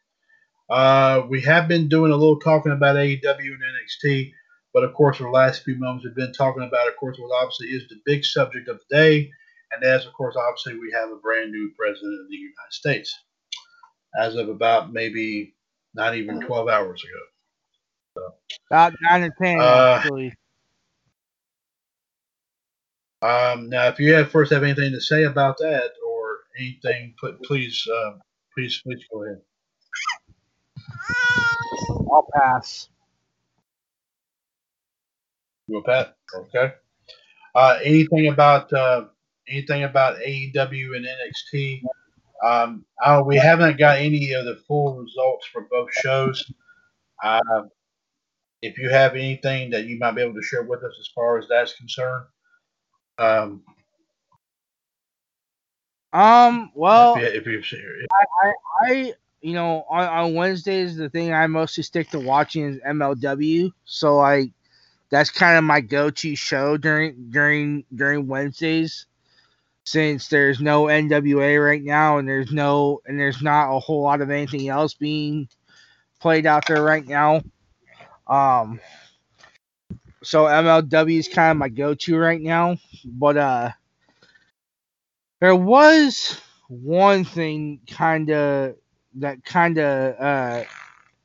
Uh, 0.69 1.21
we 1.29 1.41
have 1.41 1.67
been 1.67 1.87
doing 1.87 2.11
a 2.11 2.15
little 2.15 2.39
talking 2.39 2.71
about 2.71 2.95
AEW 2.95 3.21
and 3.23 3.61
NXT, 3.61 4.33
but 4.73 4.83
of 4.83 4.93
course, 4.93 5.17
for 5.17 5.23
the 5.23 5.29
last 5.29 5.63
few 5.63 5.75
moments, 5.77 6.05
we've 6.05 6.15
been 6.15 6.33
talking 6.33 6.63
about, 6.63 6.87
of 6.87 6.97
course, 6.97 7.17
what 7.19 7.35
obviously 7.35 7.67
is 7.67 7.87
the 7.89 8.01
big 8.05 8.25
subject 8.25 8.67
of 8.67 8.79
the 8.89 8.95
day, 8.95 9.31
and 9.71 9.83
as 9.83 10.05
of 10.05 10.13
course, 10.13 10.35
obviously, 10.35 10.75
we 10.79 10.91
have 10.93 11.11
a 11.11 11.17
brand 11.17 11.51
new 11.51 11.71
president 11.77 12.21
of 12.21 12.29
the 12.29 12.35
United 12.35 12.71
States, 12.71 13.15
as 14.19 14.35
of 14.35 14.49
about 14.49 14.91
maybe 14.91 15.53
not 15.93 16.15
even 16.15 16.41
12 16.41 16.69
hours 16.69 17.03
ago. 17.03 18.29
About 18.69 18.93
nine 19.01 19.23
or 19.23 19.35
ten, 19.41 19.59
Uh, 19.59 19.95
actually. 19.97 20.33
Um, 23.21 23.69
now, 23.69 23.87
if 23.87 23.99
you 23.99 24.13
have 24.15 24.31
first 24.31 24.51
have 24.51 24.63
anything 24.63 24.91
to 24.91 24.99
say 24.99 25.23
about 25.23 25.57
that 25.59 25.91
or 26.05 26.39
anything, 26.59 27.13
put, 27.19 27.41
please, 27.43 27.87
uh, 27.87 28.17
please, 28.53 28.81
please 28.83 29.03
go 29.11 29.23
ahead. 29.23 29.41
I'll 32.11 32.27
pass. 32.33 32.89
You 35.67 35.81
go, 35.81 35.83
Pat. 35.83 36.15
Okay. 36.35 36.73
Uh, 37.55 37.79
anything 37.83 38.27
about 38.27 38.71
uh, 38.73 39.05
anything 39.47 39.83
about 39.83 40.17
AEW 40.17 40.95
and 40.95 41.05
NXT? 41.05 41.83
Um, 42.43 42.85
I, 43.01 43.21
we 43.21 43.37
haven't 43.37 43.77
got 43.77 43.99
any 43.99 44.33
of 44.33 44.45
the 44.45 44.57
full 44.67 44.97
results 44.97 45.47
for 45.47 45.67
both 45.69 45.89
shows. 45.93 46.51
Uh, 47.23 47.39
if 48.61 48.77
you 48.77 48.89
have 48.89 49.15
anything 49.15 49.69
that 49.71 49.85
you 49.85 49.97
might 49.99 50.11
be 50.11 50.21
able 50.21 50.33
to 50.33 50.41
share 50.41 50.63
with 50.63 50.83
us 50.83 50.93
as 50.99 51.09
far 51.13 51.37
as 51.37 51.45
that's 51.49 51.73
concerned, 51.75 52.25
um, 53.17 53.63
Um, 56.13 56.71
well, 56.75 57.15
if, 57.15 57.21
you, 57.21 57.27
if 57.39 57.47
you 57.47 57.79
if, 57.79 58.07
I, 58.85 59.13
you 59.41 59.53
know, 59.53 59.83
on, 59.89 60.07
on 60.07 60.33
Wednesdays, 60.35 60.95
the 60.95 61.09
thing 61.09 61.33
I 61.33 61.47
mostly 61.47 61.83
stick 61.83 62.09
to 62.11 62.19
watching 62.19 62.65
is 62.65 62.79
MLW. 62.87 63.71
So 63.85 64.19
I, 64.19 64.51
that's 65.13 65.29
kind 65.29 65.59
of 65.59 65.63
my 65.63 65.79
go-to 65.79 66.35
show 66.35 66.75
during 66.75 67.29
during 67.29 67.83
during 67.95 68.25
Wednesdays, 68.25 69.05
since 69.83 70.27
there's 70.27 70.59
no 70.59 70.85
NWA 70.85 71.63
right 71.63 71.83
now, 71.83 72.17
and 72.17 72.27
there's 72.27 72.51
no 72.51 72.99
and 73.05 73.19
there's 73.19 73.39
not 73.39 73.71
a 73.71 73.79
whole 73.79 74.01
lot 74.01 74.21
of 74.21 74.31
anything 74.31 74.69
else 74.69 74.95
being 74.95 75.47
played 76.19 76.47
out 76.47 76.65
there 76.65 76.81
right 76.81 77.07
now. 77.07 77.43
Um, 78.25 78.79
so 80.23 80.45
MLW 80.45 81.19
is 81.19 81.27
kind 81.27 81.51
of 81.51 81.57
my 81.57 81.69
go-to 81.69 82.17
right 82.17 82.41
now, 82.41 82.77
but 83.05 83.37
uh, 83.37 83.69
there 85.41 85.55
was 85.55 86.41
one 86.69 87.23
thing 87.23 87.81
kind 87.87 88.31
of 88.31 88.77
that 89.17 89.45
kind 89.45 89.77
of 89.77 90.15
uh 90.19 90.63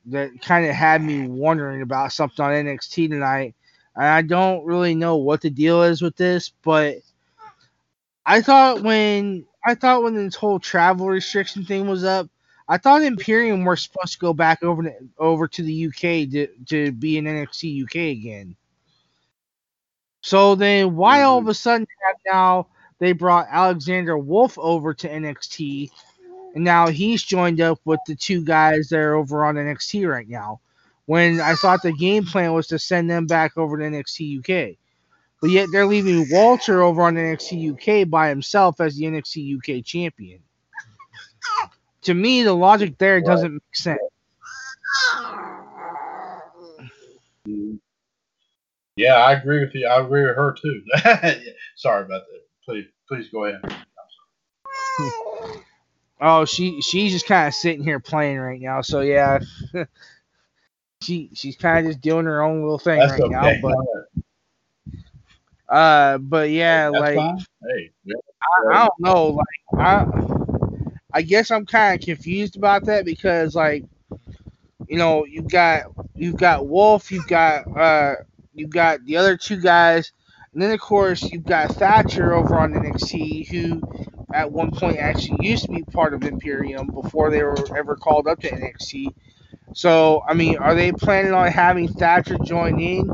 that 0.05 0.43
kind 0.43 0.67
of 0.67 0.75
had 0.75 1.03
me 1.03 1.27
wondering 1.27 1.81
about 1.81 2.13
something 2.13 2.45
on 2.45 2.53
NXT 2.53 3.09
tonight. 3.09 3.55
I 3.99 4.23
don't 4.23 4.65
really 4.65 4.95
know 4.95 5.17
what 5.17 5.41
the 5.41 5.51
deal 5.51 5.83
is 5.83 6.01
with 6.01 6.17
this, 6.17 6.53
but 6.63 6.99
I 8.25 8.41
thought 8.41 8.83
when 8.83 9.47
I 9.67 9.75
thought 9.75 10.03
when 10.03 10.15
this 10.15 10.37
whole 10.37 10.61
travel 10.61 11.09
restriction 11.09 11.65
thing 11.65 11.89
was 11.89 12.05
up, 12.05 12.29
I 12.69 12.79
thought 12.79 13.03
Imperium 13.03 13.65
were 13.65 13.77
supposed 13.77 14.13
to 14.13 14.19
go 14.19 14.33
back 14.33 14.63
over 14.63 14.83
to 14.85 14.93
over 15.19 15.49
to 15.49 15.63
the 15.63 15.87
UK 15.87 16.31
to, 16.31 16.47
to 16.67 16.93
be 16.93 17.19
in 17.19 17.25
NXT 17.25 17.85
UK 17.85 17.97
again. 18.17 18.55
So 20.21 20.55
then 20.55 20.95
why 20.95 21.23
all 21.23 21.39
of 21.39 21.43
mm-hmm. 21.43 21.51
a 21.51 21.55
sudden 21.55 21.87
now 22.27 22.69
they 22.99 23.13
brought 23.13 23.47
Alexander 23.51 24.19
Wolf 24.19 24.59
over 24.59 24.95
to 24.95 25.09
NXT 25.09 25.91
and 26.55 26.65
now 26.65 26.89
he's 26.89 27.23
joined 27.23 27.61
up 27.61 27.81
with 27.85 28.01
the 28.07 28.15
two 28.15 28.45
guys 28.45 28.89
that 28.89 28.99
are 28.99 29.15
over 29.15 29.45
on 29.45 29.57
NXT 29.57 30.09
right 30.11 30.29
now. 30.29 30.61
When 31.09 31.41
I 31.41 31.55
thought 31.55 31.81
the 31.81 31.93
game 31.93 32.27
plan 32.27 32.53
was 32.53 32.67
to 32.67 32.79
send 32.79 33.09
them 33.09 33.27
back 33.27 33.57
over 33.57 33.79
to 33.79 33.83
NXT 33.83 34.41
UK. 34.41 34.77
But 35.41 35.49
yet 35.49 35.71
they're 35.73 35.87
leaving 35.87 36.27
Walter 36.31 36.83
over 36.83 37.01
on 37.01 37.15
NXT 37.15 38.03
UK 38.05 38.11
by 38.11 38.29
himself 38.29 38.79
as 38.79 38.95
the 38.95 39.07
NXT 39.07 39.57
UK 39.57 39.83
champion. 39.83 40.41
To 42.03 42.13
me, 42.13 42.43
the 42.43 42.53
logic 42.53 42.99
there 42.99 43.23
doesn't 43.23 43.55
make 43.55 43.63
sense. 43.73 43.99
yeah, 48.95 49.15
I 49.15 49.33
agree 49.33 49.61
with 49.61 49.75
you. 49.75 49.87
I 49.87 50.03
agree 50.03 50.27
with 50.27 50.37
her 50.37 50.55
too. 50.61 50.83
Sorry 51.77 52.05
about 52.05 52.25
that. 52.27 52.43
Please, 52.67 52.85
please 53.09 53.31
go 53.31 53.47
ahead. 53.47 53.63
Oh, 56.21 56.45
she 56.45 56.81
she's 56.81 57.13
just 57.13 57.27
kind 57.27 57.47
of 57.47 57.55
sitting 57.55 57.85
here 57.85 58.01
playing 58.01 58.39
right 58.39 58.61
now. 58.61 58.81
So 58.81 59.03
yeah, 59.03 59.39
she 61.01 61.31
she's 61.35 61.57
kind 61.57 61.87
of 61.87 61.93
just 61.93 62.01
doing 62.01 62.27
her 62.27 62.43
own 62.43 62.63
little 62.63 62.79
thing 62.79 62.99
That's 62.99 63.13
right 63.13 63.23
okay. 63.23 63.61
now. 63.63 63.65
But 63.69 63.77
uh, 65.69 66.19
but 66.19 66.51
yeah, 66.51 66.91
That's 66.91 67.01
like 67.01 67.17
fine. 67.17 67.39
Hey, 67.63 67.91
yeah. 68.05 68.17
I, 68.43 68.75
I 68.75 68.79
don't 68.79 69.01
know. 69.01 69.27
Like 69.29 69.47
I 69.79 70.07
I 71.13 71.23
guess 71.23 71.51
I'm 71.51 71.67
kind 71.67 72.01
of 72.01 72.05
confused 72.05 72.57
about 72.57 72.85
that 72.87 73.05
because 73.05 73.55
like 73.55 73.85
you 74.89 74.99
know 74.99 75.25
you 75.25 75.43
got 75.43 75.85
you've 76.15 76.37
got 76.37 76.67
Wolf, 76.67 77.13
you've 77.13 77.29
got 77.29 77.65
uh 77.77 78.17
you've 78.55 78.71
got 78.71 79.05
the 79.05 79.17
other 79.17 79.37
two 79.37 79.61
guys, 79.61 80.13
and 80.53 80.61
then 80.61 80.73
of 80.73 80.81
course 80.81 81.23
you've 81.23 81.47
got 81.47 81.75
Thatcher 81.75 82.35
over 82.35 82.59
on 82.59 82.73
NXT 82.73 83.49
who 83.49 83.81
at 84.35 84.51
one 84.51 84.71
point 84.71 84.99
actually 84.99 85.47
used 85.47 85.65
to 85.65 85.73
be 85.73 85.83
part 85.85 86.13
of 86.13 86.25
Imperium 86.25 86.89
before 86.89 87.31
they 87.31 87.43
were 87.43 87.57
ever 87.77 87.97
called 87.97 88.27
up 88.27 88.41
to 88.41 88.51
NXT. 88.51 89.15
So 89.75 90.23
I 90.29 90.35
mean, 90.35 90.57
are 90.59 90.75
they 90.75 90.93
planning 90.93 91.33
on 91.33 91.49
having 91.49 91.89
Thatcher 91.89 92.37
join 92.45 92.81
in 92.81 93.09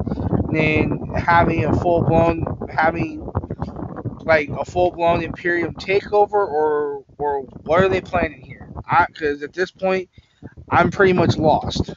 and 0.57 1.17
having 1.19 1.65
a 1.65 1.75
full 1.81 2.03
blown 2.03 2.45
having 2.71 3.29
like 4.25 4.49
a 4.51 4.65
full 4.65 4.91
blown 4.91 5.23
Imperium 5.23 5.75
takeover, 5.75 6.33
or 6.33 7.05
or 7.19 7.43
what 7.65 7.83
are 7.83 7.89
they 7.89 8.01
planning 8.01 8.41
here? 8.41 8.69
I 8.89 9.07
Because 9.07 9.43
at 9.43 9.53
this 9.53 9.71
point, 9.71 10.09
I'm 10.71 10.91
pretty 10.91 11.13
much 11.13 11.37
lost. 11.37 11.91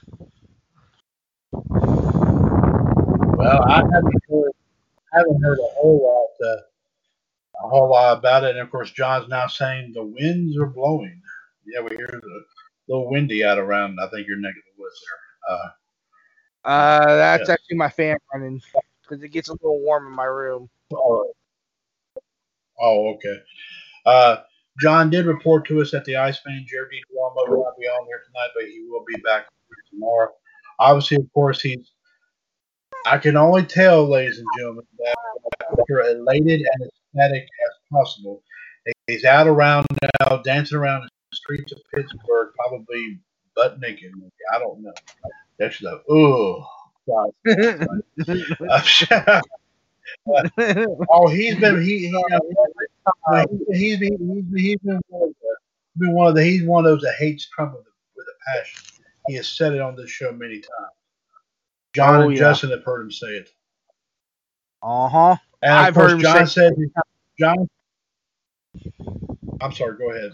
Well, 3.38 3.63
I 3.67 3.77
haven't 3.77 4.23
heard, 4.29 4.51
haven't 5.13 5.41
heard 5.43 5.59
a 5.59 5.69
whole 5.75 6.29
lot, 6.41 6.47
uh, 6.49 6.61
a 7.65 7.69
whole 7.69 7.91
lot 7.91 8.17
about 8.17 8.43
it. 8.43 8.51
And 8.51 8.59
of 8.59 8.71
course, 8.71 8.91
John's 8.91 9.29
now 9.29 9.47
saying 9.47 9.93
the 9.93 10.03
winds 10.03 10.57
are 10.57 10.67
blowing. 10.67 11.21
Yeah, 11.65 11.81
we 11.81 11.95
hear 11.95 12.09
the 12.11 12.43
little 12.88 13.09
windy 13.09 13.43
out 13.43 13.57
around. 13.57 13.97
I 14.01 14.07
think 14.09 14.27
your 14.27 14.38
neck 14.38 14.51
of 14.55 14.64
the 14.76 14.81
woods 14.81 15.01
there. 15.47 15.55
Uh, 15.57 15.69
Uh, 16.64 17.15
that's 17.15 17.41
Yes. 17.41 17.49
actually 17.49 17.77
my 17.77 17.89
fan 17.89 18.18
running 18.34 18.61
because 19.01 19.23
it 19.23 19.30
gets 19.30 19.47
a 19.47 19.53
little 19.53 19.80
warm 19.80 20.05
in 20.07 20.11
my 20.14 20.26
room. 20.26 20.69
oh, 20.93 21.31
oh, 22.80 23.14
okay. 23.14 23.38
Uh, 24.05 24.38
John 24.81 25.09
did 25.09 25.26
report 25.26 25.65
to 25.68 25.81
us 25.81 25.91
that 25.91 26.03
the 26.05 26.18
Iceman 26.18 26.65
Jared 26.68 26.91
D. 26.91 27.01
Duomo 27.09 27.49
will 27.49 27.64
not 27.64 27.77
be 27.80 27.88
on 27.88 28.05
here 28.05 28.22
tonight, 28.27 28.49
but 28.53 28.65
he 28.65 28.85
will 28.89 29.03
be 29.07 29.19
back 29.22 29.47
tomorrow. 29.89 30.30
Obviously, 30.80 31.18
of 31.18 31.31
course, 31.34 31.61
he's. 31.61 31.91
I 33.05 33.18
can 33.18 33.38
only 33.38 33.64
tell, 33.64 34.05
ladies 34.07 34.38
and 34.39 34.47
gentlemen, 34.57 34.85
that 34.99 35.85
you're 35.88 36.01
elated 36.01 36.61
and 36.61 36.89
ecstatic 37.15 37.43
as 37.43 37.76
possible. 37.91 38.43
He's 39.07 39.23
out 39.23 39.47
around 39.47 39.85
now, 40.19 40.38
dancing 40.38 40.77
around 40.77 41.09
streets 41.47 41.71
of 41.71 41.79
Pittsburgh, 41.93 42.49
probably 42.55 43.19
butt 43.55 43.79
naked. 43.79 44.11
maybe. 44.15 44.31
I 44.53 44.59
don't 44.59 44.81
know. 44.81 44.93
That's 45.57 45.79
the 45.79 46.01
oh 46.09 46.65
God. 47.07 47.31
oh, 51.09 51.27
he's 51.27 51.55
been 51.55 51.81
he, 51.81 52.09
he 52.09 52.23
uh, 53.31 53.45
he's, 53.49 53.99
he's, 53.99 53.99
he's, 53.99 54.45
he's 54.55 54.77
been 54.79 54.99
one 55.07 55.29
of 55.29 55.35
the, 55.41 55.55
been 55.97 56.13
one 56.13 56.27
of 56.27 56.35
the 56.35 56.43
he's 56.43 56.63
one 56.63 56.85
of 56.85 56.91
those 56.91 57.01
that 57.01 57.15
hates 57.17 57.47
Trump 57.49 57.73
with 57.73 57.85
a, 57.85 57.91
with 58.15 58.25
a 58.27 58.37
passion. 58.59 58.83
He 59.27 59.35
has 59.35 59.47
said 59.47 59.73
it 59.73 59.81
on 59.81 59.95
this 59.95 60.09
show 60.09 60.31
many 60.31 60.55
times. 60.59 60.93
John 61.93 62.15
Oh, 62.15 62.21
and 62.23 62.33
yeah. 62.33 62.39
Justin 62.39 62.71
have 62.71 62.83
heard 62.83 63.01
him 63.01 63.11
say 63.11 63.27
it. 63.37 63.49
Uh 64.83 65.07
huh. 65.09 65.35
And 65.63 65.71
of 65.73 65.77
I've 65.87 65.93
course, 65.93 66.21
John 66.21 66.45
say- 66.47 66.69
said, 66.69 66.73
John. 67.39 67.67
I'm 69.61 69.71
sorry. 69.73 69.97
Go 69.97 70.11
ahead, 70.11 70.31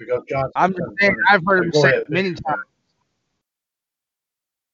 because 0.00 0.22
John. 0.28 0.50
I'm 0.56 0.72
just 0.72 0.82
saying 0.98 1.16
I've 1.28 1.42
heard 1.46 1.66
him 1.66 1.72
say 1.72 1.88
ahead. 1.90 1.94
it 2.00 2.10
many 2.10 2.30
times. 2.30 2.64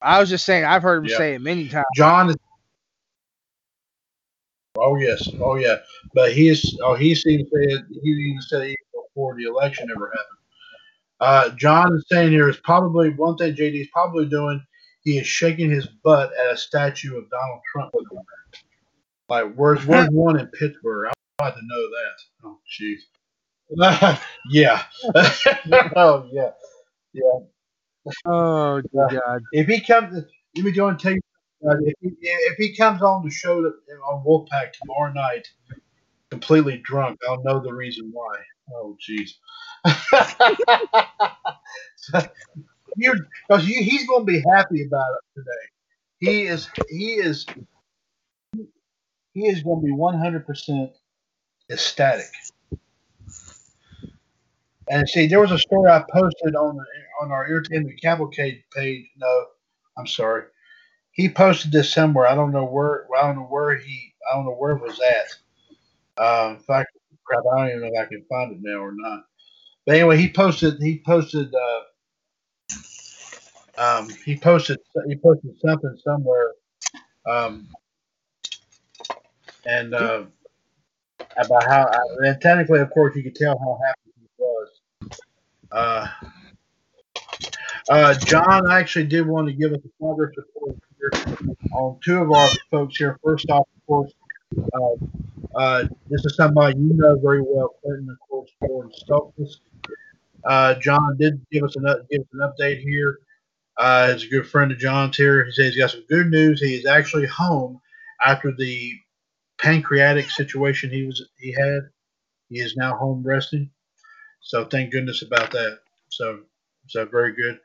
I 0.01 0.21
was 0.21 0.31
just 0.31 0.47
saying 0.47 0.65
I've 0.65 0.83
heard 0.83 1.05
him 1.05 1.11
Yeah. 1.11 1.17
say 1.19 1.35
it 1.35 1.43
many 1.43 1.69
times. 1.69 1.85
John 1.95 2.31
is 2.31 2.37
Oh 4.79 4.97
yes, 4.97 5.29
oh 5.41 5.57
yeah. 5.57 5.77
But 6.15 6.33
he's 6.33 6.79
oh 6.83 6.95
he 6.95 7.15
seems 7.15 7.49
to 7.51 7.83
he 8.03 8.11
even 8.11 8.41
said 8.43 8.63
even 8.63 8.77
before 8.95 9.35
the 9.37 9.45
election 9.45 9.89
ever 9.91 10.13
happened. 10.15 10.37
Uh, 11.19 11.57
John 11.57 11.95
is 11.95 12.05
saying 12.11 12.31
here 12.31 12.49
is 12.49 12.59
probably 12.59 13.11
one 13.11 13.37
thing 13.37 13.55
JD 13.55 13.81
is 13.81 13.89
probably 13.93 14.27
doing. 14.27 14.63
He 15.03 15.19
is 15.19 15.27
shaking 15.27 15.71
his 15.71 15.87
butt 15.87 16.31
at 16.39 16.53
a 16.53 16.57
statue 16.57 17.17
of 17.17 17.31
Donald 17.31 17.61
Trump. 17.73 17.95
Like 19.31 19.55
where's 19.55 19.85
where's 19.87 20.09
one 20.13 20.39
in 20.39 20.47
Pittsburgh? 20.49 21.09
I'd 21.09 21.45
like 21.45 21.55
to 21.55 21.61
know 21.63 21.83
that. 21.89 22.17
Oh 22.45 22.59
jeez. 22.71 23.01
yeah. 24.51 24.83
oh 25.97 26.29
yeah. 26.33 26.51
Yeah. 27.13 27.39
Oh 28.27 28.83
God. 28.95 29.43
If 29.53 29.67
he 29.69 29.81
comes, 29.81 30.25
let 30.57 30.65
me 30.65 30.73
go 30.73 30.89
and 30.89 30.99
tell 30.99 31.13
you. 31.13 31.21
Uh, 31.69 31.75
if, 31.83 31.95
he, 32.01 32.11
if 32.23 32.57
he 32.59 32.77
comes 32.77 33.03
on 33.03 33.25
the 33.25 33.31
show 33.31 33.63
to, 33.63 33.69
on 34.09 34.25
Wolfpack 34.25 34.73
tomorrow 34.73 35.13
night, 35.13 35.47
completely 36.31 36.81
drunk, 36.85 37.19
I'll 37.29 37.43
know 37.43 37.61
the 37.61 37.73
reason 37.73 38.11
why. 38.13 38.37
Oh, 38.75 38.97
jeez. 39.01 39.31
you, 42.97 43.15
because 43.49 43.67
you, 43.69 43.83
he's 43.83 44.07
going 44.07 44.27
to 44.27 44.33
be 44.33 44.43
happy 44.55 44.85
about 44.85 45.07
it 45.17 45.41
today. 45.41 45.51
He 46.19 46.43
is. 46.43 46.69
He 46.89 47.15
is. 47.15 47.47
He 49.35 49.47
is 49.49 49.63
going 49.63 49.81
to 49.81 49.85
be 49.87 49.93
one 49.93 50.19
hundred 50.19 50.47
percent 50.47 50.91
ecstatic. 51.71 52.27
And 54.89 55.09
see, 55.09 55.27
there 55.27 55.41
was 55.41 55.51
a 55.51 55.59
story 55.59 55.91
I 55.91 56.05
posted 56.13 56.55
on 56.55 56.79
on 57.21 57.33
our 57.33 57.47
Entertainment 57.47 58.01
Cavalcade 58.01 58.63
page. 58.75 59.07
No, 59.17 59.47
I'm 59.99 60.07
sorry. 60.07 60.45
He 61.11 61.29
posted 61.29 61.73
this 61.73 61.93
somewhere. 61.93 62.29
I 62.29 62.35
don't 62.35 62.53
know 62.53 62.65
where. 62.65 63.07
I 63.19 63.27
don't 63.27 63.37
know 63.37 63.47
where 63.49 63.77
he. 63.77 64.15
I 64.31 64.37
don't 64.37 64.45
know 64.45 64.55
where 64.55 64.77
it 64.77 64.83
was 64.83 65.01
at. 65.01 66.23
Uh, 66.23 66.55
in 66.55 66.61
fact, 66.61 66.91
crap, 67.25 67.43
I 67.53 67.59
don't 67.59 67.69
even 67.69 67.81
know 67.81 68.01
if 68.01 68.07
I 68.07 68.09
can 68.09 68.25
find 68.29 68.53
it 68.53 68.59
now 68.61 68.79
or 68.79 68.93
not. 68.95 69.25
But 69.87 69.97
anyway, 69.97 70.19
he 70.19 70.31
posted. 70.31 70.81
He 70.81 71.03
posted. 71.05 71.53
Uh, 71.55 71.81
um, 73.79 74.09
he 74.25 74.37
posted. 74.37 74.79
He 75.09 75.17
posted 75.17 75.59
something 75.61 75.97
somewhere. 76.05 76.53
Um, 77.27 77.69
and 79.65 79.95
uh, 79.95 80.25
about 81.37 81.65
how. 81.65 81.91
And 82.19 82.41
technically, 82.41 82.79
of 82.81 82.91
course, 82.91 83.17
you 83.17 83.25
could 83.25 83.35
tell 83.35 83.59
how 83.59 83.81
happy. 83.85 84.06
Uh, 85.73 86.07
uh, 87.89 88.15
John 88.15 88.71
actually 88.71 89.07
did 89.07 89.27
want 89.27 89.49
to 89.49 89.55
give 89.55 89.73
us 89.73 89.81
a 89.85 90.03
progress 90.03 90.33
report 90.37 90.77
here 90.99 91.37
on 91.73 91.99
two 92.05 92.19
of 92.19 92.33
our 92.33 92.49
folks 92.71 92.97
here. 92.97 93.19
First 93.23 93.51
off, 93.51 93.67
of 93.77 93.87
course, 93.87 94.13
uh, 94.75 95.59
uh, 95.59 95.85
this 96.09 96.25
is 96.25 96.37
somebody 96.37 96.79
you 96.79 96.95
know 96.95 97.19
very 97.23 97.43
well, 97.43 97.75
Clinton, 97.83 98.09
of 98.11 98.29
course, 98.29 98.51
Gordon 98.67 98.93
Stokes. 98.95 99.61
Uh, 100.45 100.75
John 100.75 101.17
did 101.19 101.45
give 101.51 101.65
us 101.65 101.77
an 101.77 101.85
give 102.11 102.23
us 102.23 102.29
an 102.33 102.41
update 102.41 102.81
here. 102.81 103.19
Uh, 103.79 104.13
he's 104.13 104.25
a 104.25 104.29
good 104.29 104.49
friend 104.49 104.73
of 104.73 104.79
John's 104.79 105.17
here. 105.17 105.45
He 105.45 105.53
says 105.53 105.75
he's 105.75 105.83
got 105.83 105.91
some 105.91 106.05
good 106.09 106.29
news. 106.29 106.61
He 106.61 106.75
is 106.75 106.87
actually 106.87 107.27
home 107.27 107.81
after 108.25 108.53
the 108.53 108.93
pancreatic 109.59 110.31
situation 110.31 110.91
he 110.91 111.07
was 111.07 111.25
he 111.39 111.53
had. 111.53 111.81
He 112.49 112.61
is 112.61 112.77
now 112.77 112.97
home 112.97 113.23
resting. 113.25 113.71
So 114.41 114.65
thank 114.65 114.93
goodness 114.93 115.23
about 115.23 115.51
that. 115.53 115.81
So 116.09 116.41
so 116.89 117.05
very 117.05 117.35
good. 117.35 117.59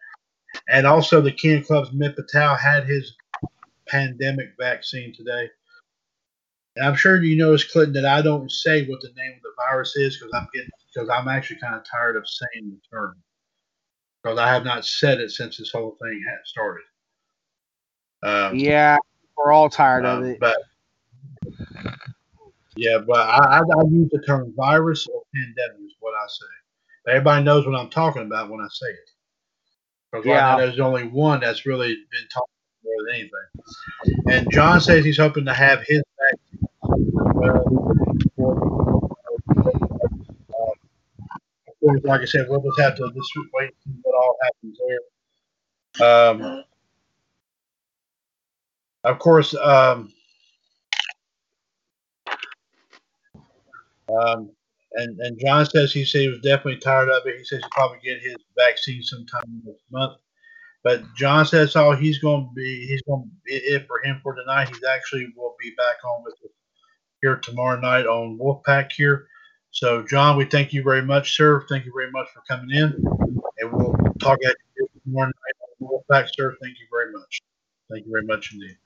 And 0.69 0.85
also 0.85 1.21
the 1.21 1.31
King 1.31 1.63
Club's 1.63 1.91
Mitt 1.93 2.15
Patel 2.15 2.55
had 2.55 2.85
his 2.85 3.13
pandemic 3.87 4.53
vaccine 4.59 5.13
today. 5.13 5.49
And 6.75 6.85
I'm 6.85 6.95
sure 6.95 7.21
you 7.21 7.37
notice, 7.37 7.69
Clinton, 7.69 7.93
that 8.01 8.05
I 8.05 8.21
don't 8.21 8.49
say 8.49 8.87
what 8.87 9.01
the 9.01 9.11
name 9.15 9.33
of 9.35 9.41
the 9.41 9.51
virus 9.57 9.95
is 9.95 10.17
because 10.17 10.33
I'm 10.33 10.47
getting 10.53 10.69
because 10.93 11.09
I'm 11.09 11.27
actually 11.27 11.59
kind 11.59 11.75
of 11.75 11.83
tired 11.89 12.15
of 12.15 12.27
saying 12.27 12.69
the 12.69 12.79
term 12.89 13.15
because 14.21 14.37
I 14.37 14.47
have 14.47 14.63
not 14.63 14.85
said 14.85 15.19
it 15.19 15.31
since 15.31 15.57
this 15.57 15.71
whole 15.71 15.97
thing 16.01 16.23
had 16.27 16.39
started. 16.45 16.83
Um, 18.23 18.55
Yeah, 18.55 18.97
we're 19.37 19.51
all 19.51 19.69
tired 19.69 20.05
of 20.05 20.19
um, 20.19 20.25
it. 20.25 20.39
But 20.39 20.57
yeah, 22.75 22.99
but 22.99 23.19
I, 23.19 23.59
I, 23.59 23.59
I 23.59 23.83
use 23.89 24.09
the 24.11 24.21
term 24.25 24.53
virus 24.55 25.07
or 25.07 25.23
pandemic 25.33 25.85
is 25.85 25.95
what 25.99 26.13
I 26.13 26.25
say. 26.27 26.60
Everybody 27.07 27.43
knows 27.43 27.65
what 27.65 27.75
I'm 27.75 27.89
talking 27.89 28.21
about 28.23 28.49
when 28.49 28.61
I 28.61 28.67
say 28.69 28.87
it. 28.87 29.09
Because 30.11 30.25
right 30.25 30.35
now 30.35 30.57
Yeah. 30.57 30.65
there's 30.65 30.79
only 30.79 31.07
one 31.07 31.39
that's 31.39 31.65
really 31.65 31.95
been 32.11 32.27
talking 32.33 32.53
more 32.83 32.93
than 33.05 33.15
anything. 33.15 34.27
And 34.29 34.51
John 34.51 34.81
says 34.81 35.03
he's 35.05 35.17
hoping 35.17 35.45
to 35.45 35.53
have 35.53 35.81
his 35.85 36.03
vaccine. 36.19 36.67
Uh, 37.43 37.61
of 41.67 41.79
course, 41.79 42.01
like 42.03 42.21
I 42.21 42.25
said, 42.25 42.45
we'll 42.49 42.61
just 42.61 42.79
have 42.79 42.95
to 42.97 43.11
just 43.15 43.31
wait 43.53 43.71
and 43.85 43.95
see 43.95 43.99
what 44.03 44.15
all 44.15 44.37
happens 44.43 44.79
there. 45.97 46.07
Um, 46.07 46.63
of 49.03 49.17
course, 49.19 49.55
um, 49.55 50.13
um, 54.09 54.51
and 54.93 55.19
and 55.19 55.39
John 55.39 55.65
says 55.65 55.93
he 55.93 56.05
said 56.05 56.21
he 56.21 56.27
was 56.29 56.41
definitely 56.41 56.77
tired 56.77 57.09
of 57.09 57.25
it. 57.25 57.37
He 57.37 57.43
says 57.43 57.59
he'll 57.59 57.69
probably 57.71 57.99
get 58.03 58.21
his 58.21 58.35
vaccine 58.57 59.03
sometime 59.03 59.43
next 59.65 59.83
month. 59.91 60.17
But 60.83 61.03
John 61.15 61.45
says 61.45 61.75
all 61.75 61.95
he's 61.95 62.19
going 62.19 62.45
to 62.45 62.53
be 62.55 62.87
he's 62.87 63.01
going 63.03 63.23
to 63.23 63.29
be 63.45 63.53
it 63.53 63.87
for 63.87 64.03
him 64.03 64.19
for 64.23 64.35
tonight. 64.35 64.69
He's 64.69 64.83
actually 64.83 65.27
will 65.35 65.55
be 65.61 65.71
back 65.77 65.97
on 66.03 66.23
with 66.23 66.33
us 66.43 66.51
here 67.21 67.37
tomorrow 67.37 67.79
night 67.79 68.05
on 68.05 68.39
Wolfpack 68.39 68.91
here. 68.91 69.27
So 69.71 70.03
John, 70.03 70.37
we 70.37 70.45
thank 70.45 70.73
you 70.73 70.83
very 70.83 71.03
much, 71.03 71.35
sir. 71.35 71.65
Thank 71.69 71.85
you 71.85 71.93
very 71.95 72.11
much 72.11 72.27
for 72.33 72.41
coming 72.49 72.75
in, 72.75 72.93
and 73.59 73.71
we'll 73.71 73.95
talk 74.19 74.39
at 74.43 74.55
you 74.75 74.87
tomorrow 75.05 75.27
night 75.27 75.57
on 75.79 75.87
Wolfpack, 75.87 76.29
sir. 76.35 76.55
Thank 76.61 76.79
you 76.79 76.87
very 76.91 77.13
much. 77.13 77.41
Thank 77.89 78.05
you 78.05 78.11
very 78.11 78.25
much 78.25 78.53
indeed. 78.53 78.77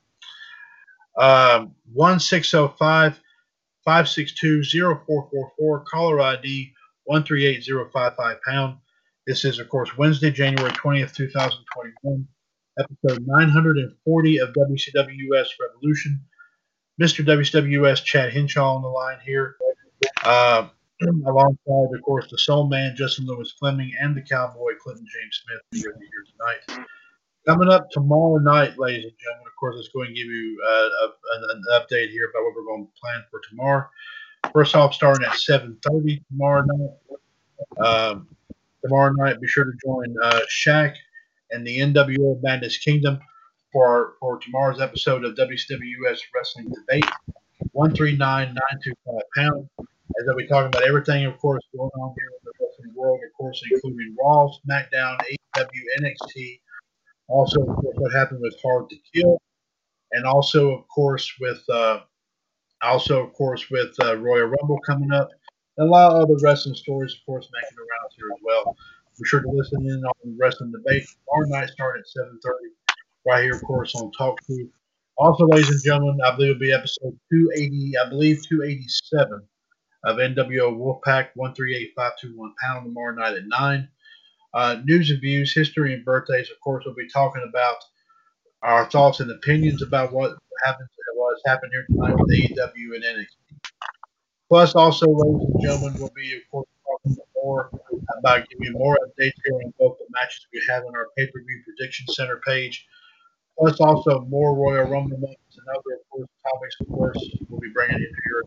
Um, 1.18 1.76
one 1.94 2.20
six 2.20 2.52
zero 2.52 2.76
five. 2.78 3.20
562-0444, 3.88 5.86
caller 5.86 6.22
ID 6.22 6.74
138055 7.06 8.38
pound. 8.42 8.78
This 9.28 9.46
is, 9.46 9.60
of 9.60 9.70
course, 9.70 9.96
Wednesday, 9.98 10.32
January 10.32 10.72
20th, 10.72 11.14
2021, 11.16 12.28
episode 12.80 13.26
940 13.26 14.38
of 14.40 14.50
WCWS 14.50 15.48
Revolution. 15.60 16.22
Mr. 17.02 17.26
WCWS 17.26 18.04
Chad 18.04 18.32
Hinshaw 18.32 18.76
on 18.76 18.82
the 18.82 18.88
line 18.88 19.20
here, 19.26 19.56
uh, 20.24 20.68
alongside, 21.28 21.96
of 21.96 22.02
course, 22.04 22.30
the 22.32 22.38
Soul 22.38 22.68
Man, 22.70 22.96
Justin 22.96 23.26
Lewis 23.26 23.54
Fleming, 23.60 23.92
and 24.00 24.16
the 24.16 24.22
Cowboy, 24.22 24.74
Clinton 24.82 25.06
James 25.06 25.44
Smith, 25.44 25.62
here 25.82 25.94
tonight. 26.72 26.88
Coming 27.46 27.70
up 27.70 27.92
tomorrow 27.92 28.38
night, 28.38 28.80
ladies 28.80 29.04
and 29.04 29.14
gentlemen, 29.20 29.46
of 29.46 29.56
course, 29.60 29.76
let's 29.76 29.90
go 29.90 30.02
and 30.02 30.16
give 30.16 30.26
you 30.26 30.60
uh, 30.68 30.72
a, 30.72 31.54
an, 31.54 31.62
update 31.74 32.10
here 32.10 32.32
about 32.32 32.44
what 32.44 32.56
we're 32.56 32.66
going 32.66 32.88
to 32.88 33.00
plan 33.00 33.24
for 33.30 33.40
tomorrow. 33.48 33.88
First 34.52 34.76
off, 34.76 34.96
starting 34.96 35.26
at 35.26 35.34
7.30 35.34 36.24
tomorrow 36.28 36.66
night. 36.66 37.86
Um, 37.86 38.28
tomorrow 38.84 39.14
night, 39.14 39.40
be 39.40 39.48
sure 39.48 39.66
to 39.66 39.72
join 39.86 40.16
uh, 40.24 40.40
Shaq 40.50 40.96
and 41.52 41.66
the 41.68 41.82
NWO 41.82 42.42
Madness 42.42 42.78
Kingdom 42.78 43.20
for, 43.72 44.14
for 44.20 44.40
tomorrow's 44.40 44.82
episode 44.82 45.24
of 45.24 45.36
WCWS 45.36 46.20
Wrestling 46.34 46.74
Debate. 46.74 47.06
139925 47.74 49.22
pound. 49.38 49.70
As 49.80 50.28
I'll 50.28 50.36
be 50.36 50.48
talking 50.48 50.68
about 50.68 50.88
everything, 50.88 51.26
of 51.26 51.38
course, 51.38 51.62
going 51.78 51.92
on 52.00 52.16
here 52.18 52.28
in 52.28 52.40
the 52.44 52.52
wrestling 52.60 52.94
world, 52.96 53.20
of 53.24 53.34
course, 53.38 53.62
including 53.72 54.16
Raw, 54.20 54.50
SmackDown, 54.68 55.20
AEW, 55.20 55.82
NXT, 56.00 56.60
also, 57.28 57.62
of 57.62 57.68
course, 57.68 57.96
what 57.98 58.14
happened 58.14 58.42
with 58.42 58.56
Hard 58.62 58.90
to 58.90 58.98
Kill, 59.14 59.38
and 60.12 60.26
also, 60.26 60.72
of 60.72 60.88
course, 60.88 61.32
with 61.40 61.64
uh, 61.70 62.02
also, 62.82 63.24
of 63.24 63.34
course, 63.34 63.70
with 63.70 63.96
uh, 64.04 64.18
Royal 64.18 64.48
Rumble 64.48 64.80
coming 64.86 65.12
up, 65.12 65.30
and 65.78 65.88
a 65.88 65.92
lot 65.92 66.12
of 66.12 66.24
other 66.24 66.36
wrestling 66.42 66.76
stories, 66.76 67.14
of 67.14 67.26
course, 67.26 67.50
making 67.54 67.78
rounds 67.78 68.16
here 68.16 68.30
as 68.34 68.42
well. 68.44 68.76
Be 69.18 69.26
sure 69.26 69.42
to 69.42 69.50
listen 69.50 69.82
in 69.86 70.04
on 70.04 70.14
the 70.24 70.36
Wrestling 70.40 70.72
Debate 70.72 71.06
tomorrow 71.08 71.48
night, 71.48 71.70
starting 71.70 72.02
at 72.02 72.08
seven 72.08 72.40
thirty, 72.44 72.70
right 73.26 73.44
here, 73.44 73.56
of 73.56 73.64
course, 73.64 73.96
on 73.96 74.12
Talk 74.12 74.40
Truth. 74.46 74.72
Also, 75.18 75.48
ladies 75.48 75.70
and 75.70 75.84
gentlemen, 75.84 76.20
I 76.26 76.36
believe 76.36 76.52
it'll 76.52 76.60
be 76.60 76.74
episode 76.74 77.18
two 77.32 77.50
eighty, 77.56 77.94
I 77.98 78.10
believe 78.10 78.46
two 78.48 78.64
eighty 78.64 78.86
seven 78.88 79.42
of 80.04 80.18
NWO 80.18 80.76
Wolfpack 80.78 81.30
one 81.36 81.56
three 81.56 81.76
eight 81.76 81.94
five 81.96 82.12
two 82.20 82.34
one 82.36 82.54
pound 82.62 82.86
tomorrow 82.86 83.16
night 83.16 83.38
at 83.38 83.48
nine. 83.48 83.88
Uh, 84.56 84.80
news 84.86 85.10
and 85.10 85.20
views, 85.20 85.54
history 85.54 85.94
and 85.94 86.06
birthdays. 86.06 86.50
Of 86.50 86.58
course, 86.62 86.86
we'll 86.86 86.96
be 86.96 87.10
talking 87.10 87.46
about 87.48 87.76
our 88.62 88.90
thoughts 88.90 89.20
and 89.20 89.30
opinions 89.30 89.82
about 89.82 90.14
what 90.14 90.38
happens, 90.64 90.90
what 91.14 91.36
has 91.36 91.42
happened 91.46 91.74
here 91.74 91.86
tonight 91.90 92.16
with 92.18 92.32
AEW 92.32 92.96
and 92.96 93.04
NXT. 93.04 93.36
Plus, 94.48 94.74
also, 94.74 95.08
ladies 95.08 95.50
and 95.54 95.62
gentlemen, 95.62 96.00
we'll 96.00 96.12
be, 96.16 96.38
of 96.38 96.42
course, 96.50 96.68
talking 96.88 97.18
more 97.44 97.70
about 98.18 98.48
giving 98.50 98.68
you 98.68 98.72
more 98.74 98.98
updates 99.06 99.34
here 99.44 99.56
on 99.56 99.74
both 99.78 99.98
the 100.00 100.06
matches 100.12 100.48
we 100.54 100.62
have 100.70 100.84
on 100.86 100.96
our 100.96 101.10
pay-per-view 101.18 101.62
prediction 101.66 102.08
center 102.14 102.42
page. 102.48 102.88
plus 103.58 103.80
also 103.82 104.22
more 104.30 104.56
Royal 104.56 104.86
Rumble 104.86 105.18
moments 105.18 105.58
and 105.58 105.68
other, 105.70 106.00
of 106.00 106.10
course, 106.10 106.30
topics, 106.44 106.76
of 106.80 106.88
course, 106.88 107.18
we'll 107.50 107.60
be 107.60 107.70
bringing 107.74 107.96
into 107.96 108.22
your 108.30 108.44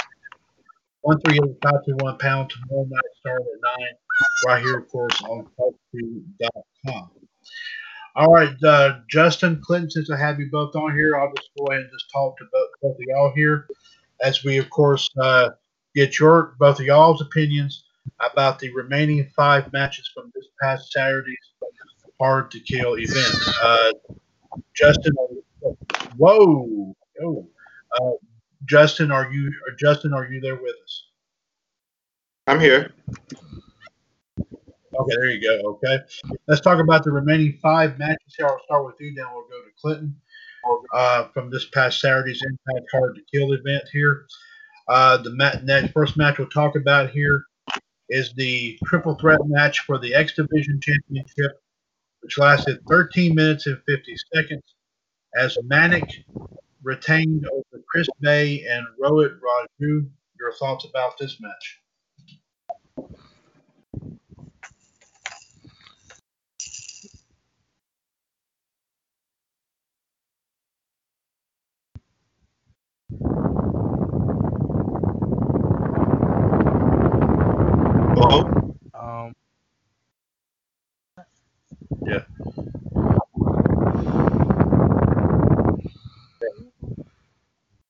one 1.03 1.21
three 1.21 1.37
eight 1.37 1.57
five 1.63 1.85
two 1.87 1.97
one 2.01 2.19
pound 2.19 2.51
tomorrow 2.51 2.87
night 2.89 3.13
start 3.21 3.43
at 3.43 3.79
nine, 3.79 3.95
right 4.47 4.62
here, 4.62 4.78
of 4.78 4.89
course, 4.89 5.20
on 5.23 5.47
com. 6.86 7.11
All 8.16 8.32
right, 8.32 8.55
uh, 8.65 8.99
Justin 9.09 9.61
Clinton, 9.65 9.90
since 9.90 10.11
I 10.11 10.16
have 10.16 10.40
you 10.40 10.49
both 10.51 10.74
on 10.74 10.95
here, 10.95 11.16
I'll 11.16 11.32
just 11.36 11.51
go 11.57 11.66
ahead 11.66 11.82
and 11.82 11.90
just 11.93 12.11
talk 12.12 12.36
to 12.39 12.45
both, 12.53 12.69
both 12.82 12.97
of 12.97 13.05
y'all 13.07 13.32
here 13.35 13.69
as 14.23 14.43
we, 14.43 14.59
of 14.59 14.69
course, 14.70 15.09
uh, 15.20 15.51
get 15.95 16.19
your 16.19 16.57
both 16.59 16.81
of 16.81 16.86
y'all's 16.86 17.23
opinions 17.23 17.85
about 18.20 18.59
the 18.59 18.73
remaining 18.74 19.31
five 19.36 19.73
matches 19.73 20.11
from 20.12 20.32
this 20.35 20.47
past 20.61 20.90
Saturday's 20.93 21.36
Hard 22.20 22.51
to 22.51 22.61
Kill 22.61 22.99
event. 22.99 23.35
Uh, 23.62 23.93
Justin, 24.74 25.12
whoa, 26.16 26.95
whoa. 27.20 27.49
Uh, 28.01 28.11
Justin, 28.65 29.12
are 29.12 29.32
you? 29.32 29.53
Justin, 29.78 30.12
are 30.12 30.27
you 30.27 30.40
there 30.40 30.57
with 30.57 30.74
us? 30.85 31.05
I'm 32.49 32.59
here. 32.59 32.93
Okay, 34.99 35.16
there 35.16 35.31
you 35.31 35.41
go. 35.41 35.70
Okay, 35.70 35.99
let's 36.47 36.61
talk 36.61 36.81
about 36.81 37.05
the 37.05 37.11
remaining 37.11 37.59
five 37.62 37.99
matches 37.99 38.35
here. 38.37 38.47
I'll 38.47 38.61
start 38.65 38.87
with 38.87 38.97
you, 39.01 39.15
then 39.15 39.27
we'll 39.33 39.45
go 39.45 39.62
to 39.62 39.70
Clinton 39.81 40.16
uh, 40.95 41.29
from 41.29 41.51
this 41.51 41.66
past 41.66 42.01
Saturday's 42.01 42.43
Impact 42.43 42.89
Hard 42.93 43.15
to 43.16 43.23
Kill 43.33 43.53
event 43.53 43.85
here. 43.93 44.27
Uh, 44.89 45.19
the 45.19 45.31
mat- 45.31 45.65
next 45.65 45.93
first 45.93 46.16
match 46.16 46.39
we'll 46.39 46.49
talk 46.49 46.75
about 46.77 47.11
here 47.11 47.45
is 48.09 48.33
the 48.35 48.79
triple 48.87 49.15
threat 49.16 49.41
match 49.45 49.81
for 49.81 49.99
the 49.99 50.15
X 50.15 50.35
Division 50.35 50.81
Championship, 50.81 51.61
which 52.20 52.39
lasted 52.39 52.79
13 52.89 53.35
minutes 53.35 53.66
and 53.66 53.81
50 53.87 54.16
seconds. 54.35 54.62
As 55.37 55.59
Manik 55.65 56.25
retained 56.83 57.47
over 57.53 57.83
Chris 57.89 58.09
Bey 58.20 58.66
and 58.69 58.87
Rohit 59.03 59.39
Raju. 59.41 60.09
Your 60.39 60.53
thoughts 60.59 60.85
about 60.85 61.19
this 61.19 61.39
match? 61.41 61.81
Hello? 78.29 78.75
Um, 78.93 79.35
Yeah. 82.07 82.25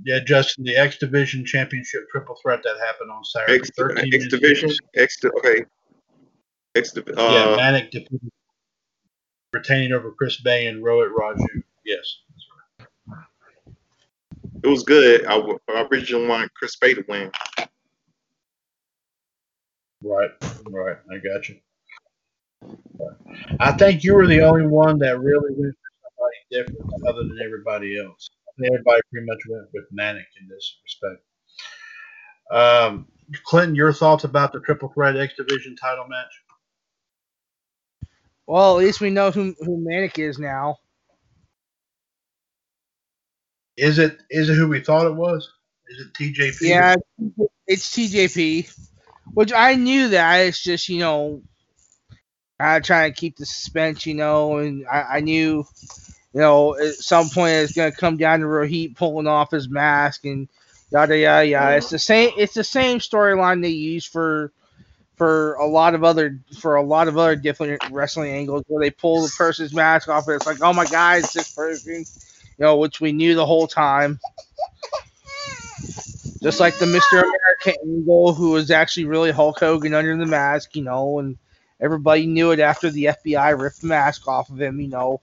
Yeah, 0.05 0.20
Justin, 0.20 0.65
the 0.65 0.77
X 0.77 0.97
Division 0.98 1.44
Championship 1.44 2.09
triple 2.10 2.36
threat 2.40 2.60
that 2.62 2.77
happened 2.86 3.10
on 3.10 3.24
Saturday. 3.24 3.56
X, 3.59 3.70
13 3.77 4.15
X 4.15 4.28
Division? 4.28 4.70
X, 4.94 5.19
okay. 5.39 5.65
X, 6.77 6.93
divi- 6.93 7.12
yeah, 7.16 7.56
Manic 7.56 7.56
Manik 7.56 7.90
defeated, 7.90 8.31
retaining 9.52 9.93
over 9.93 10.12
Chris 10.12 10.40
Bey 10.40 10.69
and 10.69 10.85
Rohit 10.85 11.12
Raju. 11.12 11.62
Yes. 11.85 12.20
it 14.62 14.69
was 14.69 14.85
good. 14.85 15.27
I 15.27 15.43
originally 15.90 16.28
wanted 16.28 16.55
Chris 16.55 16.77
Bey 16.77 16.94
to 16.94 17.05
win. 17.09 17.32
Right, 20.02 20.30
right. 20.70 20.96
I 21.10 21.18
got 21.18 21.48
you. 21.48 21.56
I 23.60 23.72
think 23.72 24.04
you 24.04 24.14
were 24.14 24.26
the 24.26 24.42
only 24.42 24.66
one 24.66 24.98
that 24.98 25.18
really 25.20 25.52
went 25.54 25.74
for 25.74 26.10
somebody 26.16 26.36
different 26.50 27.08
other 27.08 27.22
than 27.24 27.38
everybody 27.44 27.98
else. 27.98 28.28
Everybody 28.64 29.00
pretty 29.10 29.26
much 29.26 29.38
went 29.48 29.68
with 29.72 29.84
Manik 29.92 30.26
in 30.40 30.48
this 30.48 30.78
respect. 30.84 31.22
Um, 32.50 33.06
Clinton, 33.44 33.74
your 33.74 33.92
thoughts 33.92 34.24
about 34.24 34.52
the 34.52 34.60
Triple 34.60 34.88
Threat 34.88 35.16
X 35.16 35.34
Division 35.36 35.76
title 35.76 36.06
match? 36.08 36.32
well, 38.48 38.78
at 38.78 38.84
least 38.84 39.00
we 39.00 39.10
know 39.10 39.30
who 39.30 39.54
who 39.60 39.76
Manik 39.78 40.18
is 40.18 40.38
now. 40.38 40.76
Is 43.76 43.98
it 43.98 44.18
is 44.30 44.48
it 44.48 44.54
who 44.54 44.66
we 44.68 44.80
thought 44.80 45.06
it 45.06 45.14
was? 45.14 45.52
Is 45.88 46.06
it 46.06 46.12
TJP? 46.14 46.56
Yeah, 46.62 46.96
it's 47.66 47.90
TJP, 47.90 48.74
which 49.34 49.52
I 49.52 49.74
knew 49.74 50.09
that. 50.10 50.38
It's 50.40 50.62
just 50.62 50.88
you 50.88 51.00
know, 51.00 51.42
I 52.60 52.80
try 52.80 53.09
to 53.09 53.14
keep 53.14 53.36
the 53.36 53.46
suspense, 53.46 54.06
you 54.06 54.14
know, 54.14 54.59
and 54.59 54.86
I, 54.86 55.16
I 55.16 55.20
knew, 55.20 55.66
you 56.34 56.40
know, 56.40 56.76
at 56.76 56.94
some 56.94 57.28
point 57.28 57.52
it's 57.52 57.72
gonna 57.72 57.92
come 57.92 58.16
down 58.16 58.40
to 58.40 58.46
Rohit 58.46 58.96
pulling 58.96 59.26
off 59.26 59.50
his 59.50 59.68
mask 59.68 60.24
and 60.24 60.48
yada 60.90 61.16
yada 61.16 61.46
yada. 61.46 61.76
It's 61.76 61.90
the 61.90 61.98
same. 61.98 62.32
It's 62.36 62.55
the 62.55 62.64
same 62.64 62.98
storyline 62.98 63.62
they 63.62 63.68
use 63.68 64.05
for 64.05 64.52
for 65.16 65.55
a 65.55 65.66
lot 65.66 65.94
of 65.94 66.05
other 66.05 66.38
for 66.59 66.76
a 66.76 66.82
lot 66.82 67.09
of 67.09 67.18
other 67.18 67.36
different 67.36 67.82
wrestling 67.90 68.30
angles 68.32 68.62
where 68.68 68.80
they 68.80 68.90
pull 68.90 69.22
the 69.22 69.32
person's 69.36 69.74
mask 69.74 70.09
off 70.09 70.26
and 70.28 70.36
it's 70.36 70.46
like, 70.46 70.62
oh 70.62 70.72
my 70.72 70.86
god, 70.86 71.18
it's 71.18 71.32
this 71.32 71.52
person, 71.52 71.94
you 71.94 72.64
know, 72.64 72.76
which 72.76 73.00
we 73.00 73.12
knew 73.12 73.34
the 73.34 73.44
whole 73.46 73.66
time. 73.66 74.20
Just 76.43 76.60
like 76.60 76.78
the 76.78 76.86
Mr. 76.86 77.23
America 77.23 77.81
angle, 77.82 78.32
who 78.32 78.51
was 78.51 78.70
actually 78.70 79.06
really 79.06 79.32
Hulk 79.32 79.59
Hogan 79.59 79.94
under 79.94 80.16
the 80.16 80.27
mask, 80.27 80.77
you 80.77 80.82
know, 80.82 81.19
and 81.19 81.36
everybody 81.81 82.27
knew 82.27 82.52
it 82.52 82.60
after 82.60 82.90
the 82.90 83.06
FBI 83.06 83.59
ripped 83.59 83.81
the 83.81 83.89
mask 83.89 84.28
off 84.28 84.48
of 84.51 84.60
him, 84.60 84.81
you 84.81 84.89
know. 84.89 85.20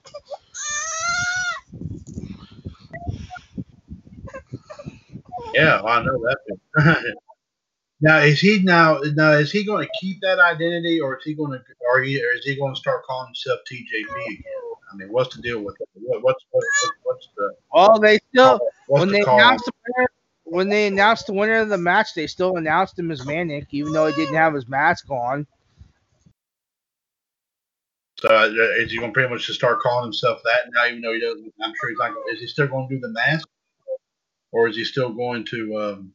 Yeah, 5.54 5.80
well, 5.80 5.88
I 5.88 6.02
know 6.04 6.18
that. 6.18 7.14
now 8.02 8.18
is 8.18 8.38
he 8.40 8.60
now 8.62 9.00
now 9.14 9.32
is 9.32 9.50
he 9.50 9.64
going 9.64 9.86
to 9.86 9.92
keep 9.98 10.20
that 10.20 10.38
identity 10.38 11.00
or 11.00 11.16
is 11.16 11.24
he 11.24 11.32
going 11.32 11.52
to 11.52 11.64
or, 11.90 12.02
he, 12.02 12.22
or 12.22 12.32
is 12.32 12.44
he 12.44 12.54
going 12.56 12.74
to 12.74 12.78
start 12.78 13.04
calling 13.06 13.28
himself 13.28 13.60
TJP 13.70 14.26
again? 14.26 14.42
I 14.92 14.96
mean, 14.96 15.10
what's 15.10 15.34
the 15.34 15.40
deal 15.40 15.62
with 15.62 15.76
it? 15.80 15.88
What, 15.94 16.22
what's 16.22 16.44
what's 16.50 16.90
what's 17.02 17.28
the 17.36 17.54
Well, 17.72 17.98
they 17.98 18.18
still 18.28 18.60
when 18.88 19.08
the 19.08 19.14
they 19.14 19.22
announced 19.22 19.64
the 19.64 20.08
when 20.46 20.70
they 20.70 20.88
announced 20.88 21.28
the 21.28 21.34
winner 21.34 21.56
of 21.58 21.70
the 21.70 21.78
match, 21.78 22.14
they 22.14 22.28
still 22.28 22.56
announced 22.56 22.98
him 22.98 23.12
as 23.12 23.26
Manik, 23.26 23.68
even 23.72 23.92
though 23.92 24.08
he 24.08 24.14
didn't 24.14 24.36
have 24.36 24.54
his 24.54 24.68
mask 24.68 25.10
on. 25.10 25.46
So 28.20 28.28
uh, 28.28 28.48
is 28.78 28.92
he 28.92 28.98
going 28.98 29.10
to 29.10 29.14
pretty 29.14 29.30
much 29.30 29.46
just 29.46 29.58
start 29.58 29.80
calling 29.80 30.04
himself 30.04 30.40
that 30.44 30.70
now? 30.74 30.86
Even 30.86 31.02
though 31.02 31.14
he 31.14 31.20
doesn't, 31.20 31.52
I'm 31.62 31.72
sure 31.80 31.90
he's 31.90 31.98
not. 31.98 32.08
Gonna, 32.10 32.34
is 32.34 32.40
he 32.40 32.46
still 32.48 32.68
going 32.68 32.88
to 32.88 32.96
do 32.96 33.00
the 33.00 33.10
mask, 33.10 33.48
or 34.52 34.68
is 34.68 34.76
he 34.76 34.84
still 34.84 35.12
going 35.12 35.44
to? 35.46 35.76
Um, 35.78 36.12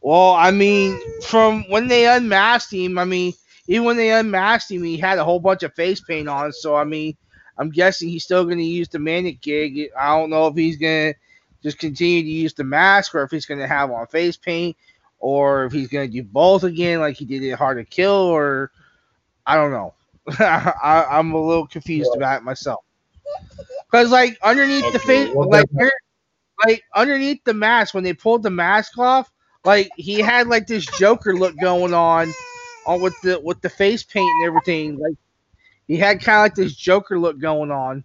Well, 0.00 0.32
I 0.34 0.50
mean, 0.52 0.98
from 1.24 1.64
when 1.70 1.88
they 1.88 2.06
unmasked 2.08 2.72
him, 2.72 2.98
I 2.98 3.04
mean, 3.04 3.32
even 3.68 3.84
when 3.86 3.96
they 3.96 4.12
unmasked 4.12 4.70
him, 4.70 4.84
he 4.84 4.96
had 4.96 5.18
a 5.18 5.24
whole 5.24 5.40
bunch 5.40 5.62
of 5.64 5.74
face 5.74 6.00
paint 6.00 6.28
on. 6.28 6.52
So 6.52 6.76
I 6.76 6.84
mean, 6.84 7.16
I'm 7.58 7.70
guessing 7.70 8.08
he's 8.08 8.24
still 8.24 8.44
going 8.44 8.58
to 8.58 8.64
use 8.64 8.88
the 8.88 9.00
Manik 9.00 9.42
gig. 9.42 9.90
I 9.98 10.16
don't 10.16 10.30
know 10.30 10.46
if 10.46 10.56
he's 10.56 10.76
going 10.78 11.12
to 11.12 11.18
just 11.62 11.78
continue 11.78 12.22
to 12.22 12.28
use 12.28 12.54
the 12.54 12.64
mask, 12.64 13.14
or 13.14 13.22
if 13.22 13.30
he's 13.30 13.46
going 13.46 13.60
to 13.60 13.66
have 13.66 13.90
on 13.90 14.06
face 14.06 14.36
paint, 14.36 14.76
or 15.18 15.64
if 15.64 15.72
he's 15.72 15.88
going 15.88 16.08
to 16.08 16.12
do 16.12 16.22
both 16.22 16.64
again, 16.64 17.00
like 17.00 17.16
he 17.16 17.24
did 17.24 17.42
it 17.42 17.52
Hard 17.52 17.78
to 17.78 17.84
Kill, 17.84 18.12
or 18.12 18.70
I 19.46 19.56
don't 19.56 19.70
know. 19.70 19.94
I, 20.38 21.06
I'm 21.10 21.32
a 21.32 21.40
little 21.40 21.66
confused 21.66 22.14
about 22.14 22.40
it 22.40 22.44
myself. 22.44 22.84
Because 23.90 24.10
like 24.10 24.38
underneath 24.42 24.92
the 24.92 24.98
face, 24.98 25.34
like 25.34 25.66
like 26.66 26.82
underneath 26.94 27.42
the 27.44 27.54
mask, 27.54 27.94
when 27.94 28.04
they 28.04 28.12
pulled 28.12 28.42
the 28.42 28.50
mask 28.50 28.98
off, 28.98 29.32
like 29.64 29.88
he 29.96 30.20
had 30.20 30.48
like 30.48 30.66
this 30.66 30.86
Joker 30.98 31.34
look 31.34 31.56
going 31.58 31.94
on, 31.94 32.32
on 32.86 33.00
with 33.00 33.14
the 33.22 33.40
with 33.40 33.60
the 33.60 33.70
face 33.70 34.02
paint 34.02 34.26
and 34.26 34.46
everything. 34.46 34.98
Like 34.98 35.14
he 35.86 35.96
had 35.96 36.20
kind 36.20 36.38
of 36.38 36.42
like 36.44 36.54
this 36.54 36.74
Joker 36.74 37.18
look 37.18 37.38
going 37.38 37.70
on. 37.70 38.04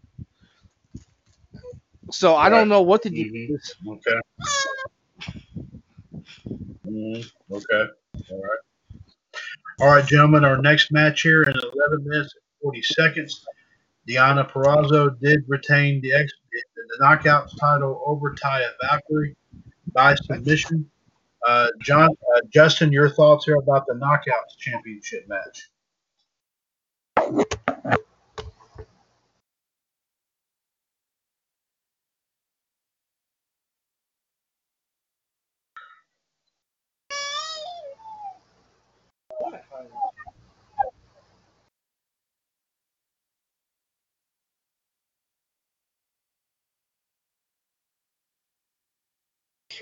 So 2.12 2.36
I 2.36 2.44
Right. 2.44 2.50
don't 2.50 2.70
know 2.70 2.82
what 2.82 3.02
to 3.04 3.10
do. 3.10 3.32
Mhm. 3.32 3.48
this. 3.50 3.74
Okay. 3.88 4.20
Mhm. 6.86 7.32
Okay. 7.52 7.88
All 8.32 8.42
right. 8.42 8.60
All 9.80 9.88
right, 9.88 10.06
gentlemen. 10.06 10.46
Our 10.46 10.58
next 10.62 10.92
match 10.92 11.22
here 11.22 11.44
in 11.44 11.54
11 11.56 12.04
minutes 12.08 12.34
and 12.36 12.44
40 12.62 12.82
seconds. 12.84 13.46
Deonna 14.08 14.50
Purrazzo 14.50 15.18
did 15.20 15.44
retain 15.48 16.02
the 16.02 16.14
ex 16.14 16.32
the 16.76 16.98
knockouts 17.02 17.58
title 17.58 18.04
over 18.06 18.36
Taya 18.36 18.70
Valkyrie 18.82 19.36
by 19.94 20.14
submission. 20.16 20.90
Uh, 21.48 21.68
John, 21.82 22.10
uh, 22.36 22.42
Justin, 22.54 22.92
your 22.92 23.10
thoughts 23.10 23.46
here 23.46 23.56
about 23.56 23.86
the 23.88 23.94
knockouts 23.94 24.58
championship 24.60 25.28
match? 25.28 25.70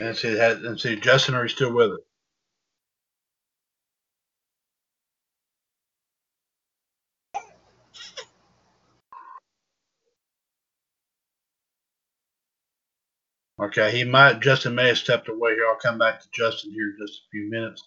And 0.01 0.17
see, 0.17 0.39
and 0.39 0.79
see, 0.79 0.95
Justin, 0.95 1.35
are 1.35 1.43
you 1.43 1.49
still 1.49 1.71
with 1.71 1.91
it? 1.91 1.99
Okay, 13.61 13.91
he 13.95 14.03
might. 14.03 14.39
Justin 14.39 14.73
may 14.73 14.87
have 14.87 14.97
stepped 14.97 15.29
away 15.29 15.53
here. 15.53 15.67
I'll 15.69 15.75
come 15.75 15.99
back 15.99 16.19
to 16.19 16.27
Justin 16.31 16.71
here 16.71 16.87
in 16.87 16.95
just 16.99 17.19
a 17.19 17.29
few 17.29 17.47
minutes. 17.51 17.83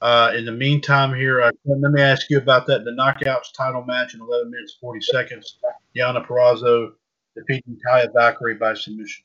Uh, 0.00 0.32
in 0.36 0.44
the 0.44 0.50
meantime, 0.52 1.14
here, 1.14 1.42
uh, 1.42 1.52
let 1.64 1.92
me 1.92 2.02
ask 2.02 2.28
you 2.28 2.38
about 2.38 2.66
that 2.66 2.84
the 2.84 2.90
knockouts 2.90 3.52
title 3.56 3.84
match 3.84 4.14
in 4.14 4.20
11 4.20 4.50
minutes 4.50 4.78
40 4.80 5.00
seconds. 5.00 5.58
Deonna 5.96 6.26
Purrazzo 6.26 6.90
defeating 7.36 7.78
Taya 7.86 8.12
Valkyrie 8.12 8.54
by 8.54 8.74
submission. 8.74 9.22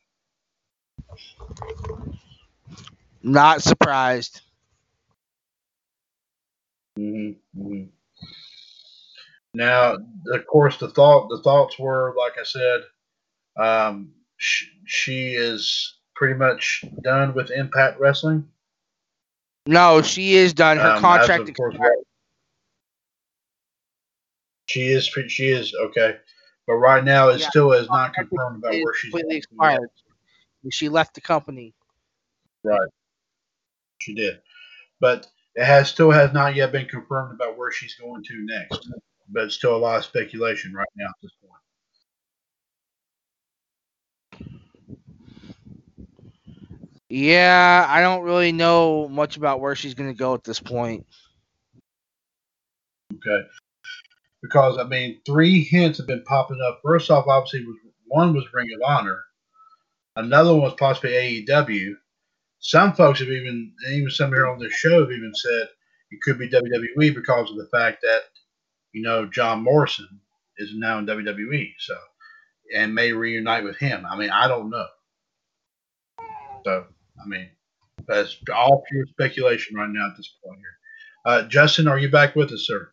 Not 3.24 3.62
surprised. 3.64 4.42
Mm-hmm, 7.00 7.62
mm-hmm. 7.62 7.86
Now, 9.54 9.96
of 10.32 10.48
course, 10.48 10.78
the 10.78 10.90
thought 10.90 11.30
the 11.30 11.42
thoughts 11.42 11.80
were, 11.80 12.14
like 12.18 12.34
I 12.40 12.44
said, 12.44 12.82
um, 13.58 14.12
sh- 14.38 14.68
she 14.86 15.30
is 15.30 15.96
pretty 16.16 16.36
much 16.36 16.84
done 17.02 17.34
with 17.34 17.52
Impact 17.52 18.00
Wrestling. 18.00 18.48
No, 19.66 20.02
she 20.02 20.36
is 20.36 20.54
done. 20.54 20.78
Her 20.78 20.92
Um, 20.92 21.02
contract 21.02 21.56
course, 21.56 21.74
expired. 21.74 22.06
She 24.68 24.88
is 24.92 25.06
she 25.30 25.48
is 25.50 25.74
okay, 25.74 26.18
but 26.68 26.74
right 26.74 27.04
now 27.04 27.30
it 27.30 27.40
Yeah, 27.40 27.50
still 27.50 27.72
is 27.74 27.88
not 27.88 28.14
confirmed 28.14 28.64
about 28.64 28.74
where 28.74 28.94
she's 28.94 29.12
completely 29.12 29.42
going. 29.58 29.72
expired. 29.72 29.90
She 30.72 30.90
left 30.90 31.16
the 31.16 31.22
company. 31.22 31.74
Right, 32.64 32.90
she 34.00 34.14
did, 34.14 34.40
but 35.00 35.28
it 35.56 35.66
has 35.66 35.90
still 35.90 36.12
has 36.12 36.34
not 36.34 36.56
yet 36.56 36.72
been 36.72 36.88
confirmed 36.88 37.34
about 37.34 37.58
where 37.58 37.72
she's 37.72 37.96
going 37.96 38.24
to 38.24 38.46
next. 38.46 38.90
But 39.30 39.46
it's 39.46 39.56
still 39.56 39.76
a 39.76 39.78
lot 39.78 39.98
of 39.98 40.06
speculation 40.06 40.74
right 40.74 40.88
now 40.96 41.06
at 41.06 41.16
this 41.22 41.32
point. 41.42 41.56
Yeah, 47.10 47.86
I 47.88 48.02
don't 48.02 48.24
really 48.24 48.52
know 48.52 49.08
much 49.08 49.38
about 49.38 49.62
where 49.62 49.76
she's 49.76 49.94
going 49.94 50.10
to 50.10 50.18
go 50.18 50.34
at 50.34 50.44
this 50.44 50.60
point. 50.60 51.06
Okay. 53.14 53.48
Because 54.42 54.78
I 54.78 54.84
mean, 54.84 55.22
three 55.26 55.64
hints 55.64 55.98
have 56.00 56.08
been 56.08 56.24
popping 56.24 56.60
up. 56.62 56.82
First 56.84 57.10
off, 57.10 57.28
obviously, 57.28 57.66
was 57.66 57.78
one 58.08 58.34
was 58.34 58.46
Ring 58.54 58.68
of 58.76 58.82
Honor, 58.86 59.24
another 60.16 60.54
one 60.54 60.62
was 60.62 60.76
possibly 60.78 61.12
AEW. 61.12 61.96
Some 62.60 62.94
folks 62.94 63.20
have 63.20 63.30
even, 63.30 63.74
even 63.90 64.10
some 64.10 64.32
here 64.32 64.48
on 64.48 64.60
this 64.60 64.74
show 64.74 65.02
have 65.02 65.12
even 65.12 65.34
said 65.36 65.68
it 66.12 66.22
could 66.24 66.40
be 66.40 66.50
WWE 66.50 67.14
because 67.14 67.52
of 67.52 67.58
the 67.58 67.70
fact 67.72 68.02
that 68.02 68.22
you 68.94 69.02
know 69.02 69.26
John 69.26 69.64
Morrison 69.64 70.08
is 70.58 70.72
now 70.76 71.00
in 71.00 71.06
WWE, 71.06 71.74
so 71.80 71.96
and 72.74 72.96
may 72.96 73.12
reunite 73.12 73.64
with 73.64 73.78
him. 73.78 74.06
I 74.10 74.18
mean, 74.18 74.30
I 74.30 74.48
don't 74.48 74.70
know. 74.70 74.88
So 76.66 76.86
I 77.24 77.28
mean, 77.28 77.50
that's 78.08 78.38
all 78.54 78.84
pure 78.90 79.06
speculation 79.08 79.76
right 79.76 79.90
now 79.90 80.08
at 80.08 80.18
this 80.18 80.36
point 80.44 80.60
here. 80.60 80.78
Uh, 81.26 81.48
Justin, 81.48 81.88
are 81.88 82.00
you 82.00 82.10
back 82.10 82.36
with 82.36 82.52
us, 82.52 82.66
sir? 82.68 82.92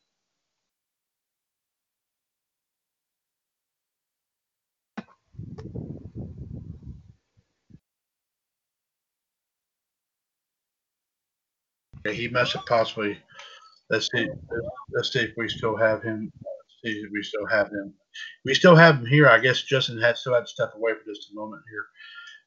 Yeah, 12.04 12.12
he 12.12 12.28
must 12.28 12.52
have 12.54 12.66
possibly. 12.66 13.18
Let's 13.90 14.08
see. 14.14 14.26
Let's 14.94 15.12
see 15.12 15.20
if 15.20 15.32
we 15.36 15.48
still 15.48 15.76
have 15.76 16.02
him. 16.02 16.32
Let's 16.34 16.94
see 16.94 17.00
if 17.00 17.10
we 17.12 17.22
still 17.22 17.46
have 17.46 17.68
him. 17.68 17.94
We 18.44 18.54
still 18.54 18.76
have 18.76 18.96
him 18.96 19.06
here. 19.06 19.28
I 19.28 19.38
guess 19.38 19.62
Justin 19.62 20.00
had 20.00 20.16
still 20.16 20.34
had 20.34 20.40
to 20.40 20.46
step 20.46 20.72
away 20.74 20.92
for 20.92 21.10
just 21.10 21.30
a 21.30 21.34
moment 21.34 21.62
here. 21.70 21.86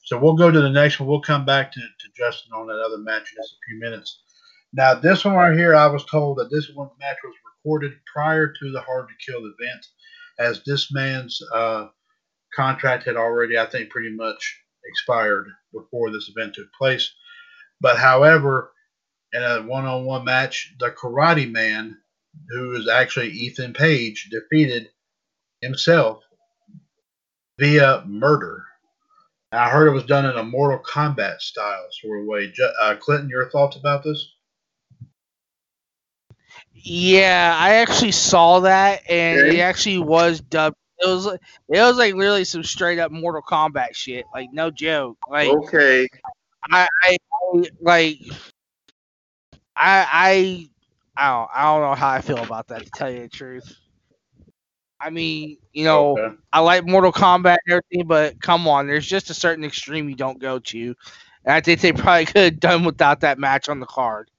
So 0.04 0.20
we'll 0.20 0.36
go 0.36 0.52
to 0.52 0.62
the 0.62 0.70
next 0.70 1.00
one. 1.00 1.10
We'll 1.10 1.22
come 1.22 1.46
back 1.46 1.72
to, 1.72 1.80
to 1.80 2.08
Justin 2.16 2.54
on 2.54 2.68
that 2.68 2.84
other 2.86 3.00
match 3.00 3.32
in 3.32 3.42
just 3.42 3.54
a 3.54 3.66
few 3.68 3.80
minutes. 3.80 4.22
Now, 4.74 4.94
this 4.94 5.24
one 5.24 5.36
right 5.36 5.58
here, 5.58 5.74
I 5.74 5.88
was 5.88 6.06
told 6.06 6.38
that 6.38 6.52
this 6.52 6.70
one 6.74 6.90
match 7.00 7.18
was 7.24 7.34
recorded 7.64 7.94
prior 8.12 8.48
to 8.48 8.72
the 8.72 8.82
Hard 8.82 9.08
to 9.08 9.32
Kill 9.32 9.40
event, 9.40 9.86
as 10.38 10.62
this 10.64 10.92
man's 10.92 11.42
uh, 11.54 11.88
contract 12.54 13.06
had 13.06 13.16
already, 13.16 13.58
I 13.58 13.66
think, 13.66 13.90
pretty 13.90 14.16
much 14.16 14.62
expired 14.86 15.48
before 15.74 16.12
this 16.12 16.30
event 16.36 16.54
took 16.54 16.72
place. 16.78 17.12
But 17.82 17.98
however, 17.98 18.74
in 19.36 19.44
a 19.44 19.62
one-on-one 19.62 20.24
match, 20.24 20.74
the 20.80 20.92
Karate 20.92 21.52
Man, 21.52 21.98
who 22.50 22.74
is 22.76 22.88
actually 22.88 23.30
Ethan 23.30 23.74
Page, 23.74 24.30
defeated 24.32 24.90
himself 25.62 26.24
via 27.60 28.04
murder. 28.06 28.64
I 29.52 29.70
heard 29.70 29.88
it 29.88 29.92
was 29.92 30.06
done 30.06 30.26
in 30.26 30.38
a 30.38 30.44
Mortal 30.44 30.80
Kombat 30.80 31.42
style 31.42 31.86
sort 32.02 32.22
of 32.22 32.26
way. 32.26 32.54
Uh, 32.82 32.96
Clinton, 33.00 33.30
your 33.30 33.50
thoughts 33.50 33.76
about 33.78 34.04
this? 34.04 34.26
Yeah, 36.74 37.56
I 37.58 37.76
actually 37.76 38.12
saw 38.12 38.62
that, 38.62 39.10
and 39.10 39.40
Okay. 39.40 39.58
it 39.58 39.62
actually 39.62 40.00
was 40.00 40.40
dubbed. 40.40 40.78
It 41.00 41.08
was 41.08 41.26
it 41.26 41.40
was 41.70 41.98
like 41.98 42.16
literally 42.16 42.46
some 42.46 42.64
straight 42.64 43.00
up 43.00 43.12
Mortal 43.12 43.42
Kombat 43.42 43.96
shit. 43.96 44.26
Like 44.34 44.50
no 44.54 44.72
joke. 44.72 45.18
Like 45.30 45.50
Okay. 45.50 46.08
I, 46.72 46.88
I, 47.04 47.18
I 47.54 47.64
like 47.82 48.20
I 49.76 50.08
I 50.12 50.70
I 51.18 51.30
don't 51.30 51.50
I 51.54 51.64
don't 51.64 51.82
know 51.82 51.96
how 51.96 52.10
I 52.10 52.22
feel 52.22 52.40
about 52.40 52.68
that 52.70 52.84
to 52.84 52.92
tell 52.92 53.12
you 53.12 53.22
the 53.22 53.30
truth. 53.30 53.76
I 55.00 55.10
mean, 55.10 55.58
you 55.74 55.84
know, 55.84 56.18
Okay. 56.18 56.36
I 56.54 56.60
like 56.62 56.86
Mortal 56.86 57.12
Kombat 57.12 57.58
and 57.66 57.74
everything, 57.74 58.08
but 58.08 58.42
come 58.42 58.68
on, 58.68 58.88
there's 58.88 59.06
just 59.06 59.30
a 59.30 59.34
certain 59.34 59.66
extreme 59.66 60.10
you 60.10 60.16
don't 60.16 60.40
go 60.40 60.60
to. 60.60 60.96
And 61.44 61.54
I 61.54 61.62
think 61.62 61.82
they 61.82 61.92
probably 61.92 62.26
could 62.26 62.44
have 62.44 62.60
done 62.60 62.86
without 62.86 63.22
that 63.22 63.38
match 63.38 63.70
on 63.70 63.80
the 63.80 63.86
card. 63.86 64.32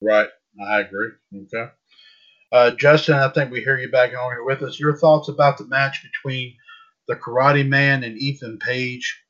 Right. 0.00 0.28
I 0.60 0.80
agree. 0.80 1.10
Okay. 1.34 1.70
Uh, 2.50 2.70
Justin, 2.72 3.14
I 3.14 3.28
think 3.28 3.50
we 3.50 3.60
hear 3.60 3.78
you 3.78 3.90
back 3.90 4.10
on 4.16 4.32
here 4.32 4.44
with 4.44 4.62
us. 4.62 4.80
Your 4.80 4.96
thoughts 4.96 5.28
about 5.28 5.58
the 5.58 5.66
match 5.66 6.02
between 6.02 6.56
the 7.06 7.16
Karate 7.16 7.66
Man 7.66 8.04
and 8.04 8.18
Ethan 8.18 8.58
Page? 8.58 9.22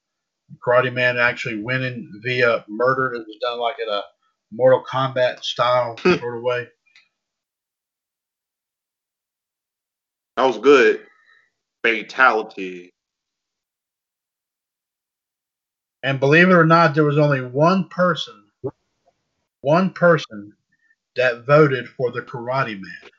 Karate 0.57 0.93
Man 0.93 1.19
actually 1.19 1.63
winning 1.63 2.11
via 2.23 2.65
murder. 2.69 3.15
It 3.15 3.27
was 3.27 3.37
done 3.41 3.59
like 3.59 3.77
in 3.81 3.89
a 3.89 4.03
Mortal 4.53 4.85
Kombat 4.85 5.45
style 5.45 5.97
hmm. 5.99 6.15
sort 6.15 6.37
of 6.37 6.43
way. 6.43 6.69
That 10.37 10.45
was 10.45 10.59
good. 10.59 11.05
Fatality. 11.83 12.93
And 16.03 16.21
believe 16.21 16.49
it 16.49 16.55
or 16.55 16.65
not, 16.65 16.95
there 16.95 17.05
was 17.05 17.19
only 17.19 17.43
one 17.43 17.89
person, 17.89 18.45
one 19.63 19.91
person 19.91 20.53
that 21.17 21.45
voted 21.45 21.89
for 21.89 22.13
the 22.13 22.23
Karate 22.23 22.81
Man. 22.81 23.11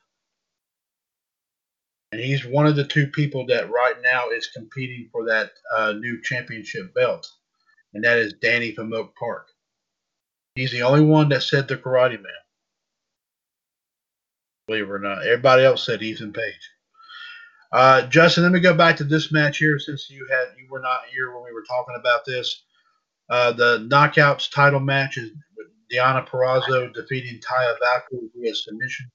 And 2.11 2.19
he's 2.19 2.45
one 2.45 2.65
of 2.65 2.75
the 2.75 2.85
two 2.85 3.07
people 3.07 3.45
that 3.47 3.69
right 3.69 3.95
now 4.01 4.29
is 4.29 4.47
competing 4.47 5.09
for 5.11 5.25
that 5.25 5.51
uh, 5.75 5.93
new 5.93 6.21
championship 6.21 6.93
belt. 6.93 7.27
And 7.93 8.03
that 8.03 8.17
is 8.17 8.33
Danny 8.41 8.71
from 8.71 8.93
Oak 8.93 9.13
Park. 9.15 9.47
He's 10.55 10.71
the 10.71 10.81
only 10.81 11.01
one 11.01 11.29
that 11.29 11.43
said 11.43 11.67
the 11.67 11.77
Karate 11.77 12.21
Man. 12.21 12.31
Believe 14.67 14.85
it 14.85 14.91
or 14.91 14.99
not. 14.99 15.25
Everybody 15.25 15.63
else 15.63 15.85
said 15.85 16.01
Ethan 16.01 16.33
Page. 16.33 16.69
Uh, 17.71 18.07
Justin, 18.07 18.43
let 18.43 18.51
me 18.51 18.59
go 18.59 18.73
back 18.73 18.97
to 18.97 19.03
this 19.03 19.31
match 19.31 19.57
here 19.57 19.77
since 19.77 20.09
you 20.09 20.27
had 20.29 20.47
you 20.57 20.67
were 20.69 20.79
not 20.79 21.01
here 21.11 21.33
when 21.33 21.43
we 21.43 21.53
were 21.53 21.63
talking 21.63 21.95
about 21.99 22.25
this. 22.25 22.63
Uh, 23.29 23.51
the 23.51 23.87
knockouts 23.91 24.51
title 24.51 24.79
match 24.79 25.17
is 25.17 25.31
Deonna 25.93 26.27
Purrazzo 26.27 26.91
defeating 26.93 27.39
Taya 27.39 27.75
Valkyrie 27.79 28.29
via 28.35 28.55
submission. 28.55 29.11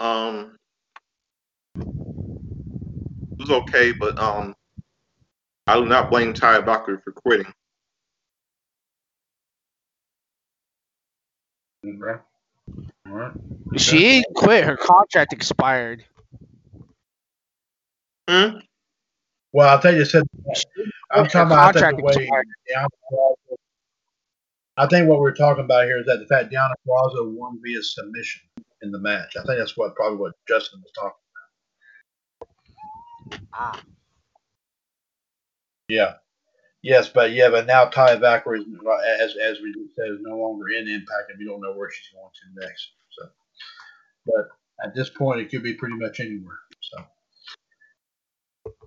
Um, 0.00 0.56
it 1.76 3.38
was 3.38 3.50
okay, 3.50 3.92
but 3.92 4.18
um, 4.18 4.54
I 5.66 5.78
do 5.78 5.84
not 5.84 6.10
blame 6.10 6.32
Taya 6.32 6.64
Valkyrie 6.64 6.98
for 7.04 7.12
quitting. 7.12 7.52
Okay. 11.86 12.20
All 13.06 13.12
right. 13.12 13.32
She 13.76 13.98
didn't 13.98 14.34
quit. 14.34 14.64
Her 14.64 14.76
contract 14.76 15.32
expired. 15.32 16.04
Hmm? 18.28 18.58
Well, 19.52 19.76
I 19.76 19.80
think 19.80 19.98
you 19.98 20.04
said 20.04 20.22
I'm 21.10 21.24
Her 21.24 21.30
talking 21.30 21.52
about 21.52 21.58
I 21.58 21.72
think 21.72 21.84
contract 21.84 21.96
the 21.98 22.04
way 22.04 22.12
expired. 22.24 22.46
Deonna 22.70 22.86
Purrazzo. 23.12 23.56
I 24.76 24.86
think 24.86 25.08
what 25.08 25.18
we're 25.18 25.34
talking 25.34 25.64
about 25.64 25.84
here 25.84 25.98
is 25.98 26.06
that 26.06 26.20
the 26.20 26.26
fact 26.26 26.52
Deonna 26.52 26.74
Purrazzo 26.86 27.32
won 27.34 27.60
via 27.62 27.82
submission 27.82 28.42
in 28.82 28.90
the 28.90 28.98
match. 28.98 29.36
I 29.36 29.44
think 29.44 29.58
that's 29.58 29.76
what 29.76 29.94
probably 29.94 30.18
what 30.18 30.32
Justin 30.48 30.82
was 30.82 30.92
talking. 30.92 31.16
About. 33.30 33.40
Ah. 33.52 33.82
Yeah. 35.88 36.14
Yes, 36.82 37.10
but 37.10 37.32
yeah, 37.32 37.50
but 37.50 37.66
now 37.66 37.84
Ty 37.84 38.16
Vacker 38.16 38.58
is, 38.58 38.64
as 39.20 39.36
as 39.36 39.60
we 39.60 39.72
just 39.74 39.94
said, 39.96 40.08
is 40.08 40.20
no 40.22 40.38
longer 40.38 40.68
in 40.70 40.88
Impact, 40.88 41.30
and 41.30 41.38
we 41.38 41.44
don't 41.44 41.60
know 41.60 41.74
where 41.74 41.90
she's 41.90 42.08
going 42.14 42.30
to 42.32 42.66
next. 42.66 42.88
So, 43.10 43.28
but 44.24 44.48
at 44.82 44.94
this 44.94 45.10
point, 45.10 45.40
it 45.40 45.50
could 45.50 45.62
be 45.62 45.74
pretty 45.74 45.96
much 45.96 46.20
anywhere. 46.20 46.56
So, 46.80 47.04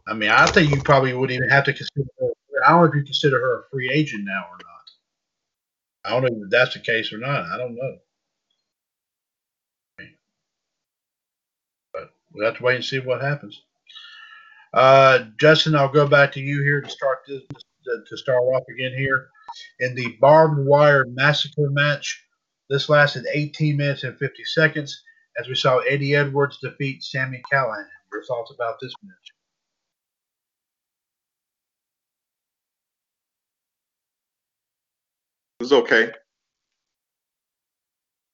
I 0.07 0.15
mean, 0.15 0.31
I 0.31 0.47
think 0.47 0.71
you 0.71 0.81
probably 0.81 1.13
wouldn't 1.13 1.37
even 1.37 1.49
have 1.49 1.65
to 1.65 1.73
consider. 1.73 2.07
Her, 2.19 2.29
I 2.65 2.71
don't 2.71 2.81
know 2.81 2.87
if 2.87 2.95
you 2.95 3.03
consider 3.03 3.39
her 3.39 3.59
a 3.59 3.69
free 3.69 3.91
agent 3.91 4.23
now 4.25 4.45
or 4.49 4.57
not. 4.57 4.69
I 6.05 6.09
don't 6.09 6.23
know 6.23 6.45
if 6.45 6.49
that's 6.49 6.73
the 6.73 6.79
case 6.79 7.13
or 7.13 7.19
not. 7.19 7.45
I 7.45 7.57
don't 7.57 7.75
know. 7.75 7.97
But 11.93 12.11
we'll 12.33 12.45
have 12.45 12.57
to 12.57 12.63
wait 12.63 12.75
and 12.75 12.85
see 12.85 12.99
what 12.99 13.21
happens. 13.21 13.63
Uh, 14.73 15.25
Justin, 15.39 15.75
I'll 15.75 15.87
go 15.87 16.07
back 16.07 16.31
to 16.33 16.39
you 16.39 16.63
here 16.63 16.81
to 16.81 16.89
start 16.89 17.19
this 17.27 17.41
to, 17.85 18.03
to 18.07 18.17
start 18.17 18.41
off 18.41 18.63
again 18.73 18.93
here 18.97 19.29
in 19.79 19.95
the 19.95 20.17
barbed 20.19 20.65
wire 20.65 21.05
massacre 21.09 21.69
match. 21.69 22.25
This 22.69 22.89
lasted 22.89 23.25
18 23.31 23.77
minutes 23.77 24.03
and 24.03 24.17
50 24.17 24.43
seconds 24.45 25.03
as 25.39 25.47
we 25.47 25.55
saw 25.55 25.79
Eddie 25.79 26.15
Edwards 26.15 26.59
defeat 26.61 27.03
Sami 27.03 27.41
Callihan. 27.51 27.85
Your 28.11 28.23
thoughts 28.23 28.51
about 28.53 28.75
this 28.81 28.93
match? 29.03 29.33
It 35.59 35.63
was 35.63 35.73
okay. 35.73 36.11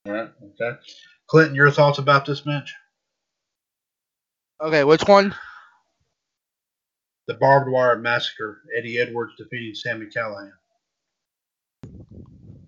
All 0.06 0.12
right, 0.12 0.30
okay. 0.60 0.78
Clinton, 1.26 1.54
your 1.54 1.70
thoughts 1.70 1.98
about 1.98 2.24
this 2.24 2.44
match? 2.46 2.74
Okay, 4.60 4.84
which 4.84 5.02
one? 5.06 5.34
The 7.26 7.34
barbed 7.34 7.70
wire 7.70 7.96
massacre. 7.96 8.60
Eddie 8.76 8.98
Edwards 8.98 9.32
defeating 9.38 9.74
Sami 9.74 10.06
Callihan. 10.06 10.52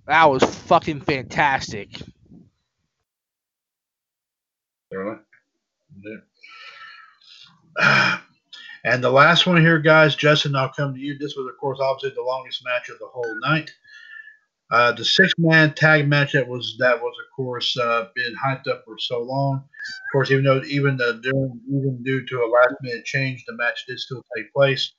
That 0.06 0.30
was 0.30 0.42
fucking 0.42 1.02
fantastic. 1.02 1.90
Really? 4.90 5.18
Yeah. 7.78 8.18
And 8.84 9.02
the 9.04 9.10
last 9.10 9.46
one 9.46 9.60
here, 9.60 9.78
guys, 9.78 10.16
Justin, 10.16 10.56
I'll 10.56 10.68
come 10.68 10.92
to 10.92 10.98
you. 10.98 11.16
This 11.16 11.36
was, 11.36 11.46
of 11.48 11.56
course, 11.56 11.78
obviously 11.80 12.16
the 12.16 12.22
longest 12.26 12.64
match 12.64 12.88
of 12.88 12.98
the 12.98 13.06
whole 13.06 13.38
night. 13.38 13.70
Uh, 14.72 14.90
the 14.92 15.04
six-man 15.04 15.74
tag 15.74 16.08
match 16.08 16.32
that 16.32 16.48
was 16.48 16.76
that 16.78 16.98
was, 16.98 17.14
of 17.22 17.36
course, 17.36 17.76
uh, 17.76 18.06
been 18.14 18.34
hyped 18.42 18.66
up 18.66 18.82
for 18.86 18.96
so 18.98 19.20
long. 19.20 19.56
Of 19.56 20.12
course, 20.12 20.30
even 20.30 20.44
though 20.44 20.62
even 20.66 20.96
the 20.96 21.20
even 21.68 22.02
due 22.02 22.24
to 22.26 22.36
a 22.38 22.48
last-minute 22.48 23.04
change, 23.04 23.44
the 23.46 23.54
match 23.54 23.84
did 23.86 24.00
still 24.00 24.24
take 24.34 24.50
place. 24.54 24.94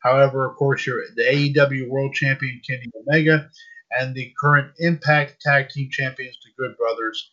However, 0.00 0.46
of 0.46 0.56
course, 0.56 0.86
you're 0.86 1.00
the 1.16 1.22
AEW 1.22 1.88
World 1.88 2.12
Champion 2.12 2.60
Kenny 2.68 2.84
Omega 2.94 3.48
and 3.92 4.14
the 4.14 4.30
current 4.38 4.72
Impact 4.78 5.40
Tag 5.40 5.70
Team 5.70 5.88
Champions, 5.90 6.36
the 6.44 6.50
Good 6.62 6.76
Brothers, 6.76 7.32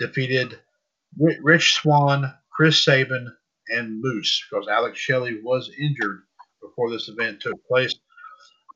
defeated 0.00 0.58
Rich 1.16 1.74
Swann, 1.74 2.34
Chris 2.50 2.84
Sabin, 2.84 3.32
and 3.68 4.00
Moose 4.00 4.44
because 4.50 4.66
Alex 4.66 4.98
Shelley 4.98 5.40
was 5.44 5.70
injured 5.78 6.22
before 6.60 6.90
this 6.90 7.08
event 7.08 7.40
took 7.40 7.64
place. 7.66 7.94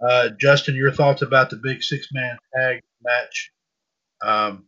Uh, 0.07 0.31
Justin, 0.41 0.75
your 0.75 0.91
thoughts 0.91 1.23
about 1.23 1.51
the 1.51 1.57
big 1.57 1.83
six 1.83 2.09
man 2.13 2.37
tag 2.55 2.83
match, 3.03 3.53
um, 4.23 4.65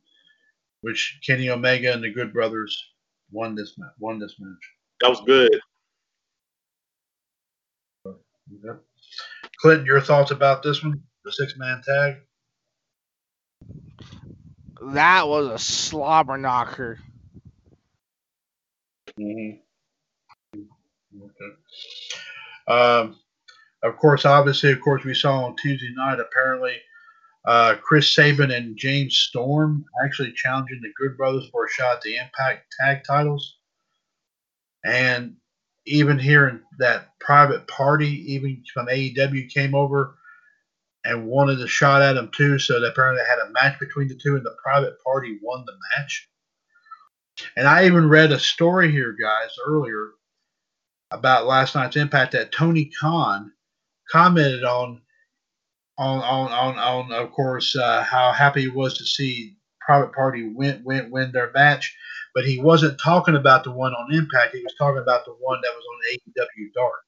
which 0.82 1.18
Kenny 1.26 1.50
Omega 1.50 1.92
and 1.92 2.04
the 2.04 2.10
Good 2.10 2.32
Brothers 2.32 2.80
won 3.32 3.54
this 3.54 3.74
match. 3.76 3.90
Won 3.98 4.18
this 4.18 4.36
match. 4.38 4.70
That 5.00 5.10
was 5.10 5.20
good. 5.26 5.60
Okay. 8.06 8.78
Clinton, 9.60 9.86
your 9.86 10.00
thoughts 10.00 10.30
about 10.30 10.62
this 10.62 10.84
one, 10.84 11.02
the 11.24 11.32
six 11.32 11.56
man 11.56 11.82
tag? 11.84 12.16
That 14.82 15.26
was 15.26 15.46
a 15.48 15.58
slobber 15.58 16.36
knocker. 16.36 16.98
Mm-hmm. 19.18 19.60
Okay. 21.22 21.50
Um, 22.68 23.16
of 23.84 23.96
course, 23.98 24.24
obviously, 24.24 24.72
of 24.72 24.80
course, 24.80 25.04
we 25.04 25.14
saw 25.14 25.44
on 25.44 25.56
Tuesday 25.56 25.92
night. 25.94 26.18
Apparently, 26.18 26.76
uh, 27.44 27.76
Chris 27.82 28.10
Sabin 28.10 28.50
and 28.50 28.76
James 28.78 29.14
Storm 29.14 29.84
actually 30.02 30.32
challenging 30.32 30.80
the 30.82 30.92
Good 30.96 31.18
Brothers 31.18 31.48
for 31.52 31.66
a 31.66 31.70
shot 31.70 31.96
at 31.96 32.02
the 32.02 32.16
Impact 32.16 32.64
Tag 32.80 33.02
Titles, 33.06 33.58
and 34.84 35.36
even 35.84 36.18
hearing 36.18 36.60
that 36.78 37.10
Private 37.20 37.68
Party, 37.68 38.32
even 38.32 38.64
from 38.72 38.86
AEW, 38.86 39.50
came 39.50 39.74
over 39.74 40.16
and 41.04 41.26
wanted 41.26 41.60
a 41.60 41.68
shot 41.68 42.00
at 42.00 42.14
them 42.14 42.30
too. 42.34 42.58
So 42.58 42.80
they 42.80 42.88
apparently 42.88 43.22
had 43.28 43.38
a 43.38 43.50
match 43.50 43.78
between 43.78 44.08
the 44.08 44.14
two, 44.14 44.36
and 44.36 44.46
the 44.46 44.56
Private 44.62 44.94
Party 45.04 45.38
won 45.42 45.62
the 45.66 45.76
match. 45.98 46.26
And 47.56 47.68
I 47.68 47.84
even 47.84 48.08
read 48.08 48.32
a 48.32 48.38
story 48.38 48.90
here, 48.90 49.12
guys, 49.12 49.50
earlier 49.66 50.12
about 51.10 51.46
last 51.46 51.74
night's 51.74 51.96
impact 51.96 52.32
that 52.32 52.50
Tony 52.50 52.86
Khan 52.86 53.52
commented 54.10 54.64
on 54.64 55.00
on 55.98 56.20
on 56.20 56.52
on, 56.52 56.78
on 56.78 57.12
of 57.12 57.32
course 57.32 57.76
uh, 57.76 58.02
how 58.02 58.32
happy 58.32 58.62
he 58.62 58.68
was 58.68 58.98
to 58.98 59.04
see 59.04 59.56
Private 59.80 60.12
Party 60.12 60.48
win 60.54 60.82
win 60.84 61.10
win 61.10 61.32
their 61.32 61.50
match, 61.52 61.96
but 62.34 62.44
he 62.44 62.60
wasn't 62.60 63.00
talking 63.00 63.36
about 63.36 63.64
the 63.64 63.70
one 63.70 63.92
on 63.92 64.14
Impact. 64.14 64.54
He 64.54 64.62
was 64.62 64.74
talking 64.78 65.02
about 65.02 65.24
the 65.24 65.34
one 65.40 65.60
that 65.62 65.72
was 65.74 65.84
on 65.92 66.44
AEW 66.46 66.72
Dark. 66.74 67.04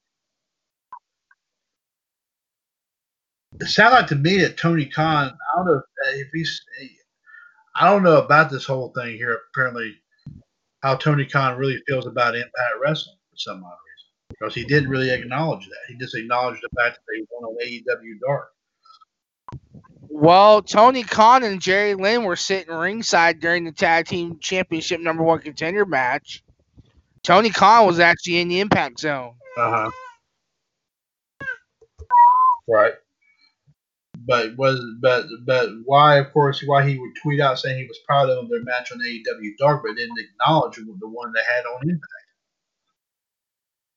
It 3.59 3.67
sounded 3.67 3.97
like 3.97 4.07
to 4.07 4.15
me 4.15 4.37
that 4.41 4.57
Tony 4.57 4.85
Khan, 4.85 5.31
I 5.31 5.55
don't 5.57 5.65
know 5.67 5.81
if 6.13 6.27
he's, 6.31 6.61
I 7.75 7.89
don't 7.89 8.03
know 8.03 8.21
about 8.21 8.51
this 8.51 8.65
whole 8.65 8.93
thing 8.95 9.17
here. 9.17 9.39
Apparently, 9.51 9.95
how 10.83 10.95
Tony 10.95 11.25
Khan 11.25 11.57
really 11.57 11.81
feels 11.87 12.05
about 12.05 12.35
Impact 12.35 12.53
Wrestling 12.81 13.17
for 13.29 13.37
some 13.37 13.63
odd 13.63 13.77
reason, 13.86 13.86
because 14.39 14.53
he 14.53 14.63
didn't 14.63 14.89
really 14.89 15.09
acknowledge 15.09 15.65
that. 15.67 15.79
He 15.87 15.95
just 15.95 16.15
acknowledged 16.15 16.61
the 16.61 16.69
fact 16.75 16.97
that 16.97 17.01
they 17.11 17.25
won 17.31 17.51
on 17.51 17.57
AEW 17.65 18.19
Dark. 18.25 18.49
Well, 20.09 20.61
Tony 20.61 21.03
Khan 21.03 21.43
and 21.43 21.61
Jerry 21.61 21.93
Lynn 21.93 22.23
were 22.23 22.35
sitting 22.35 22.73
ringside 22.73 23.39
during 23.39 23.65
the 23.65 23.71
tag 23.71 24.07
team 24.07 24.39
championship 24.39 25.01
number 25.01 25.23
one 25.23 25.39
contender 25.39 25.85
match. 25.85 26.43
Tony 27.23 27.49
Khan 27.49 27.85
was 27.85 27.99
actually 27.99 28.39
in 28.39 28.47
the 28.47 28.59
impact 28.59 28.99
zone. 28.99 29.33
Uh 29.57 29.89
huh. 31.39 31.47
Right. 32.67 32.93
But 34.25 34.57
was 34.57 34.81
but 35.01 35.25
but 35.45 35.69
why 35.85 36.17
of 36.17 36.31
course 36.33 36.61
why 36.65 36.87
he 36.87 36.97
would 36.97 37.15
tweet 37.21 37.39
out 37.39 37.59
saying 37.59 37.77
he 37.77 37.87
was 37.87 37.99
proud 38.05 38.29
of 38.29 38.49
their 38.49 38.63
match 38.63 38.91
on 38.91 38.99
AEW 38.99 39.51
Dark, 39.57 39.83
but 39.85 39.95
didn't 39.95 40.17
acknowledge 40.19 40.75
the 40.75 41.07
one 41.07 41.31
they 41.33 41.41
had 41.41 41.65
on 41.65 41.89
Impact, 41.89 42.26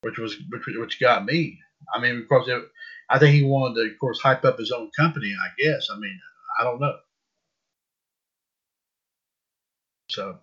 which 0.03 0.19
was 0.19 0.37
which 0.51 0.63
which 0.77 1.01
got 1.01 1.25
me. 1.25 1.59
I 1.95 2.01
mean, 2.01 2.21
because 2.23 2.49
it, 2.49 2.63
I 3.09 3.19
think 3.19 3.35
he 3.35 3.43
wanted 3.45 3.75
to, 3.77 3.93
of 3.93 3.99
course, 3.99 4.21
hype 4.21 4.45
up 4.45 4.59
his 4.59 4.73
own 4.73 4.91
company. 4.97 5.35
I 5.35 5.49
guess. 5.63 5.89
I 5.93 5.99
mean, 5.99 6.19
I 6.59 6.65
don't 6.65 6.81
know. 6.81 6.97
So, 10.11 10.39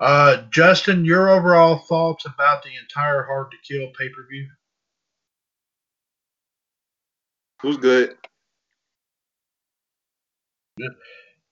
uh, 0.00 0.42
Justin, 0.50 1.04
your 1.04 1.30
overall 1.30 1.78
thoughts 1.78 2.26
about 2.26 2.62
the 2.62 2.70
entire 2.80 3.22
Hard 3.24 3.50
to 3.52 3.56
Kill 3.66 3.88
pay 3.98 4.08
per 4.08 4.26
view? 4.28 4.48
It 7.62 7.66
was 7.66 7.76
good. 7.76 8.16
Good. 10.78 10.92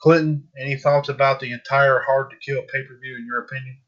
Clinton, 0.00 0.48
any 0.58 0.76
thoughts 0.76 1.08
about 1.08 1.40
the 1.40 1.52
entire 1.52 2.00
Hard 2.00 2.30
to 2.30 2.36
Kill 2.36 2.62
pay 2.62 2.82
per 2.82 2.98
view 3.00 3.16
in 3.16 3.26
your 3.26 3.40
opinion? 3.40 3.78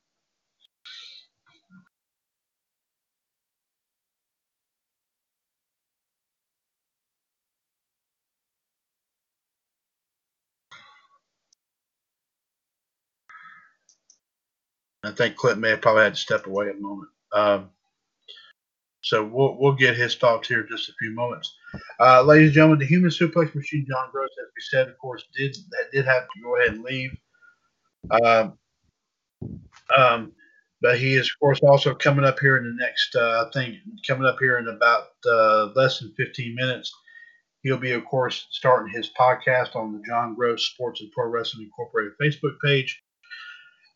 I 15.04 15.10
think 15.10 15.36
Clinton 15.36 15.60
may 15.60 15.70
have 15.70 15.80
probably 15.80 16.04
had 16.04 16.14
to 16.14 16.20
step 16.20 16.46
away 16.46 16.68
at 16.68 16.76
a 16.76 16.80
moment. 16.80 17.08
Um, 17.32 17.70
so 19.02 19.24
we'll, 19.24 19.56
we'll 19.58 19.74
get 19.74 19.96
his 19.96 20.14
thoughts 20.14 20.46
here 20.46 20.60
in 20.60 20.68
just 20.68 20.88
a 20.88 20.92
few 21.00 21.12
moments. 21.12 21.52
Uh, 21.98 22.22
ladies 22.22 22.48
and 22.48 22.54
gentlemen, 22.54 22.78
the 22.78 22.86
human 22.86 23.10
suplex 23.10 23.54
machine, 23.54 23.84
John 23.88 24.10
Gross, 24.12 24.28
as 24.40 24.50
we 24.54 24.62
said, 24.62 24.88
of 24.88 24.96
course, 24.98 25.24
did 25.36 25.56
did 25.92 26.04
have 26.04 26.22
to 26.22 26.40
go 26.42 26.56
ahead 26.56 26.74
and 26.74 26.84
leave. 26.84 27.10
Um, 28.10 28.58
um, 29.96 30.32
but 30.80 30.98
he 30.98 31.14
is, 31.14 31.26
of 31.26 31.38
course, 31.40 31.60
also 31.62 31.94
coming 31.94 32.24
up 32.24 32.38
here 32.38 32.56
in 32.56 32.64
the 32.64 32.84
next, 32.84 33.14
uh, 33.16 33.46
I 33.46 33.50
think, 33.52 33.76
coming 34.06 34.26
up 34.26 34.36
here 34.40 34.58
in 34.58 34.68
about 34.68 35.08
uh, 35.26 35.70
less 35.74 36.00
than 36.00 36.14
15 36.16 36.54
minutes. 36.54 36.92
He'll 37.62 37.78
be, 37.78 37.92
of 37.92 38.04
course, 38.04 38.48
starting 38.50 38.92
his 38.92 39.10
podcast 39.18 39.76
on 39.76 39.92
the 39.92 40.02
John 40.06 40.34
Gross 40.34 40.66
Sports 40.66 41.00
and 41.00 41.10
Pro 41.12 41.28
Wrestling 41.28 41.64
Incorporated 41.64 42.12
Facebook 42.20 42.56
page. 42.64 43.02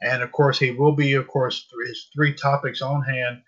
And 0.02 0.22
of 0.22 0.32
course, 0.32 0.58
he 0.58 0.70
will 0.72 0.92
be, 0.92 1.14
of 1.14 1.26
course, 1.26 1.66
his 1.86 2.08
three 2.14 2.34
topics 2.34 2.82
on 2.82 3.02
hand 3.02 3.42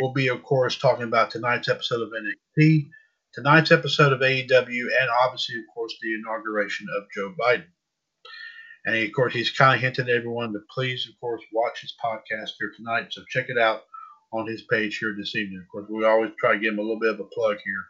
we'll 0.00 0.12
be, 0.12 0.28
of 0.28 0.42
course, 0.42 0.76
talking 0.78 1.04
about 1.04 1.30
tonight's 1.30 1.68
episode 1.68 2.02
of 2.02 2.10
NXT, 2.10 2.88
tonight's 3.34 3.72
episode 3.72 4.12
of 4.12 4.20
AEW, 4.20 4.86
and 5.00 5.10
obviously, 5.24 5.56
of 5.56 5.64
course, 5.72 5.94
the 6.02 6.14
inauguration 6.14 6.86
of 6.96 7.04
Joe 7.14 7.34
Biden. 7.40 7.66
And 8.86 8.94
he, 8.94 9.06
of 9.06 9.12
course, 9.12 9.32
he's 9.32 9.50
kind 9.50 9.74
of 9.74 9.80
hinted 9.80 10.06
to 10.06 10.12
everyone 10.12 10.52
to 10.52 10.60
please, 10.72 11.08
of 11.08 11.18
course, 11.18 11.42
watch 11.52 11.80
his 11.80 11.94
podcast 12.04 12.50
here 12.58 12.72
tonight. 12.76 13.08
So 13.10 13.22
check 13.30 13.48
it 13.48 13.58
out 13.58 13.82
on 14.32 14.46
his 14.46 14.62
page 14.70 14.98
here 14.98 15.14
this 15.16 15.34
evening. 15.36 15.60
Of 15.62 15.68
course, 15.68 15.86
we 15.88 16.04
always 16.04 16.32
try 16.38 16.52
to 16.52 16.58
give 16.58 16.74
him 16.74 16.80
a 16.80 16.82
little 16.82 17.00
bit 17.00 17.14
of 17.14 17.20
a 17.20 17.24
plug 17.24 17.56
here 17.64 17.84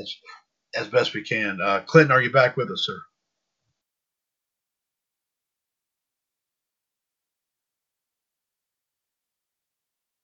as 0.00 0.14
as 0.74 0.88
best 0.88 1.14
we 1.14 1.22
can. 1.22 1.60
Uh, 1.60 1.82
Clinton, 1.86 2.12
are 2.12 2.22
you 2.22 2.32
back 2.32 2.56
with 2.56 2.70
us, 2.70 2.86
sir? 2.86 2.98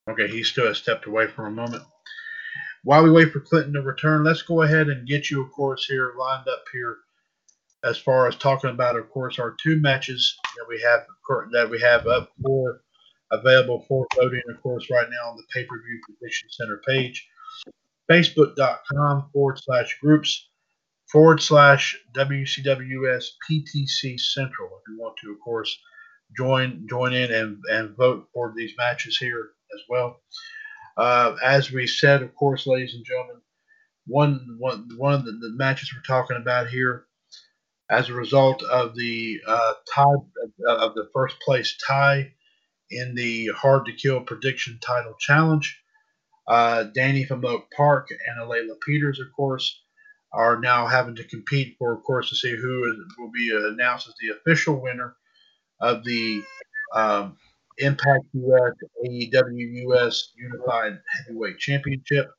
Okay, 0.08 0.28
he 0.28 0.42
still 0.42 0.66
has 0.66 0.78
stepped 0.78 1.06
away 1.06 1.26
for 1.26 1.46
a 1.46 1.50
moment. 1.50 1.82
While 2.82 3.04
we 3.04 3.10
wait 3.10 3.32
for 3.32 3.40
Clinton 3.40 3.74
to 3.74 3.82
return, 3.82 4.24
let's 4.24 4.42
go 4.42 4.62
ahead 4.62 4.88
and 4.88 5.06
get 5.06 5.30
you, 5.30 5.42
of 5.42 5.52
course, 5.52 5.84
here 5.84 6.14
lined 6.18 6.48
up 6.48 6.64
here 6.72 6.98
as 7.84 7.98
far 7.98 8.26
as 8.26 8.36
talking 8.36 8.70
about, 8.70 8.96
of 8.96 9.10
course, 9.10 9.38
our 9.38 9.54
two 9.62 9.80
matches 9.80 10.36
that 10.56 10.66
we 10.68 10.80
have 10.80 11.06
that 11.52 11.68
we 11.68 11.78
have 11.80 12.06
up 12.06 12.30
for 12.42 12.80
available 13.30 13.84
for 13.86 14.06
voting, 14.16 14.42
of 14.48 14.62
course, 14.62 14.88
right 14.90 15.08
now 15.10 15.30
on 15.30 15.36
the 15.36 15.42
pay 15.52 15.64
per 15.64 15.76
view 15.76 16.00
prediction 16.06 16.48
center 16.50 16.80
page, 16.86 17.28
facebook.com 18.10 19.28
forward 19.32 19.58
slash 19.62 19.98
groups 20.00 20.48
forward 21.12 21.42
slash 21.42 21.98
WCWS 22.14 23.26
PTC 23.48 24.18
Central. 24.18 24.68
If 24.68 24.88
you 24.88 24.98
want 24.98 25.16
to, 25.18 25.32
of 25.32 25.40
course, 25.40 25.76
join 26.36 26.86
join 26.88 27.12
in 27.12 27.30
and, 27.32 27.58
and 27.70 27.96
vote 27.96 28.28
for 28.32 28.54
these 28.56 28.72
matches 28.78 29.18
here 29.18 29.50
as 29.74 29.80
well. 29.88 30.20
Uh, 30.96 31.36
as 31.44 31.70
we 31.70 31.86
said, 31.86 32.22
of 32.22 32.34
course, 32.34 32.66
ladies 32.66 32.94
and 32.94 33.04
gentlemen, 33.04 33.40
one 34.06 34.56
one 34.58 34.88
one 34.96 35.14
of 35.14 35.24
the, 35.24 35.32
the 35.32 35.52
matches 35.56 35.92
we're 35.94 36.02
talking 36.02 36.36
about 36.36 36.68
here, 36.68 37.04
as 37.90 38.08
a 38.08 38.14
result 38.14 38.62
of 38.64 38.94
the 38.96 39.40
uh, 39.46 39.74
tie 39.94 40.02
of 40.66 40.94
the 40.94 41.08
first 41.12 41.36
place 41.40 41.76
tie 41.86 42.32
in 42.90 43.14
the 43.14 43.48
Hard 43.48 43.86
to 43.86 43.92
Kill 43.92 44.20
Prediction 44.22 44.78
Title 44.80 45.14
Challenge, 45.18 45.80
uh, 46.48 46.84
Danny 46.94 47.24
from 47.24 47.44
Oak 47.44 47.70
Park 47.76 48.08
and 48.10 48.40
Alayla 48.40 48.80
Peters, 48.84 49.20
of 49.20 49.26
course, 49.36 49.82
are 50.32 50.58
now 50.58 50.86
having 50.86 51.16
to 51.16 51.24
compete 51.24 51.76
for, 51.78 51.92
of 51.92 52.02
course, 52.02 52.30
to 52.30 52.36
see 52.36 52.56
who 52.56 52.90
is, 52.90 52.96
will 53.18 53.30
be 53.30 53.50
announced 53.54 54.08
as 54.08 54.14
the 54.20 54.34
official 54.34 54.80
winner 54.80 55.16
of 55.80 56.04
the 56.04 56.42
um, 56.94 57.36
Impact 57.78 58.24
US, 58.32 58.72
AEW 59.06 59.88
US 59.88 60.32
Unified 60.36 60.98
Heavyweight 61.16 61.58
Championship, 61.58 62.30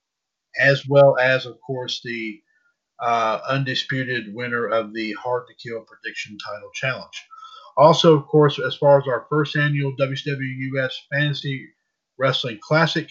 as 0.60 0.88
well 0.88 1.18
as, 1.20 1.46
of 1.46 1.58
course, 1.66 2.02
the 2.04 2.42
uh, 3.02 3.40
undisputed 3.48 4.34
winner 4.34 4.68
of 4.68 4.94
the 4.94 5.14
Hard 5.14 5.46
to 5.48 5.54
Kill 5.56 5.86
Prediction 5.86 6.38
Title 6.38 6.70
Challenge. 6.74 7.26
Also, 7.78 8.16
of 8.18 8.28
course, 8.28 8.60
as 8.60 8.76
far 8.76 9.00
as 9.00 9.08
our 9.08 9.26
first 9.30 9.56
annual 9.56 9.96
WCW 9.96 10.74
US 10.76 11.00
Fantasy 11.12 11.68
Wrestling 12.18 12.60
Classic, 12.62 13.10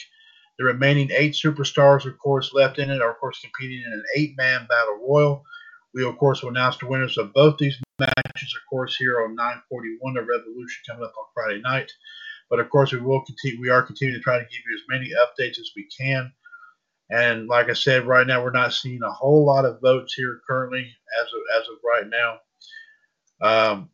the 0.59 0.65
remaining 0.65 1.11
eight 1.13 1.33
superstars, 1.33 2.05
of 2.05 2.19
course, 2.19 2.53
left 2.53 2.79
in 2.79 2.91
it 2.91 3.01
are, 3.01 3.13
of 3.13 3.19
course, 3.19 3.41
competing 3.41 3.83
in 3.87 3.93
an 3.93 4.05
eight-man 4.17 4.67
battle 4.69 4.99
royal. 5.09 5.45
We, 5.95 6.05
of 6.05 6.19
course, 6.19 6.43
will 6.43 6.51
announce 6.51 6.77
the 6.77 6.89
winners 6.89 7.17
of 7.17 7.33
both 7.33 7.57
these 7.59 7.81
matches, 7.99 8.55
of 8.57 8.69
course, 8.69 8.97
here 8.97 9.23
on 9.23 9.35
941 9.35 10.17
of 10.17 10.29
Revolution 10.29 10.83
coming 10.87 11.05
up 11.05 11.13
on 11.19 11.25
Friday 11.35 11.61
night. 11.61 11.91
But 12.51 12.61
of 12.61 12.71
course, 12.71 12.93
we 12.93 13.01
will 13.01 13.25
continue. 13.25 13.61
We 13.61 13.71
are 13.71 13.83
continuing 13.83 14.19
to 14.19 14.23
try 14.23 14.39
to 14.39 14.45
give 14.45 14.63
you 14.67 14.77
as 14.77 14.83
many 14.89 15.11
updates 15.11 15.59
as 15.59 15.71
we 15.77 15.87
can. 15.97 16.33
And 17.11 17.49
like 17.49 17.71
I 17.71 17.75
said, 17.75 18.07
right 18.07 18.27
now 18.27 18.43
we're 18.43 18.51
not 18.51 18.73
seeing 18.73 19.01
a 19.03 19.11
whole 19.11 19.47
lot 19.47 19.65
of 19.65 19.81
votes 19.81 20.15
here 20.15 20.41
currently 20.47 20.91
as 21.21 21.27
of, 21.27 21.63
as 21.63 21.69
of 21.69 21.79
right 21.85 22.07
now. 22.09 22.39
Um, 23.41 23.91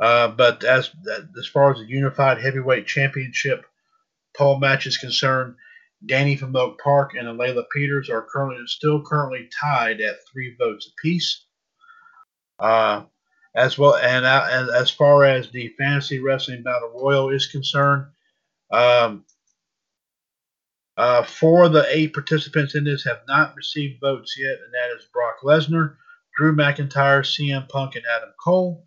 uh, 0.00 0.28
but 0.28 0.64
as 0.64 0.90
as 1.38 1.46
far 1.46 1.72
as 1.72 1.78
the 1.78 1.86
unified 1.86 2.40
heavyweight 2.40 2.86
championship 2.86 3.64
poll 4.36 4.58
match 4.58 4.86
is 4.86 4.96
concerned, 4.96 5.56
Danny 6.06 6.36
from 6.36 6.56
Oak 6.56 6.80
Park 6.82 7.14
and 7.14 7.28
Alayla 7.28 7.64
Peters 7.74 8.08
are 8.08 8.26
currently 8.30 8.66
still 8.66 9.02
currently 9.02 9.48
tied 9.60 10.00
at 10.00 10.16
three 10.32 10.56
votes 10.58 10.90
apiece. 10.92 11.44
Uh, 12.58 13.04
as 13.54 13.76
well, 13.76 13.96
and, 13.96 14.24
uh, 14.24 14.68
as 14.74 14.90
far 14.90 15.24
as 15.24 15.50
the 15.50 15.74
fantasy 15.78 16.20
wrestling 16.20 16.62
battle 16.62 16.92
royal 16.94 17.30
is 17.30 17.46
concerned, 17.46 18.06
um, 18.70 19.24
uh, 20.96 21.22
four 21.22 21.64
of 21.64 21.72
the 21.72 21.84
eight 21.88 22.12
participants 22.12 22.74
in 22.74 22.84
this 22.84 23.04
have 23.04 23.22
not 23.26 23.56
received 23.56 24.00
votes 24.00 24.36
yet, 24.38 24.58
and 24.64 24.72
that 24.72 24.96
is 24.96 25.08
Brock 25.12 25.36
Lesnar, 25.42 25.96
Drew 26.36 26.54
McIntyre, 26.54 27.24
CM 27.24 27.68
Punk, 27.68 27.96
and 27.96 28.04
Adam 28.16 28.32
Cole. 28.42 28.86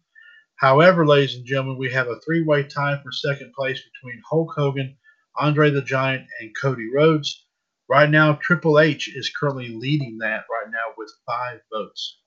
However, 0.55 1.05
ladies 1.05 1.35
and 1.35 1.45
gentlemen, 1.45 1.77
we 1.77 1.91
have 1.91 2.07
a 2.07 2.19
three-way 2.21 2.63
tie 2.63 3.01
for 3.03 3.11
second 3.11 3.53
place 3.53 3.81
between 3.81 4.21
Hulk 4.29 4.53
Hogan, 4.55 4.95
Andre 5.35 5.71
the 5.71 5.81
Giant, 5.81 6.27
and 6.39 6.55
Cody 6.59 6.89
Rhodes. 6.93 7.45
Right 7.89 8.09
now, 8.09 8.33
Triple 8.33 8.79
H 8.79 9.09
is 9.13 9.29
currently 9.29 9.69
leading 9.69 10.19
that 10.19 10.45
right 10.49 10.71
now 10.71 10.93
with 10.97 11.11
five 11.25 11.61
votes. 11.71 12.17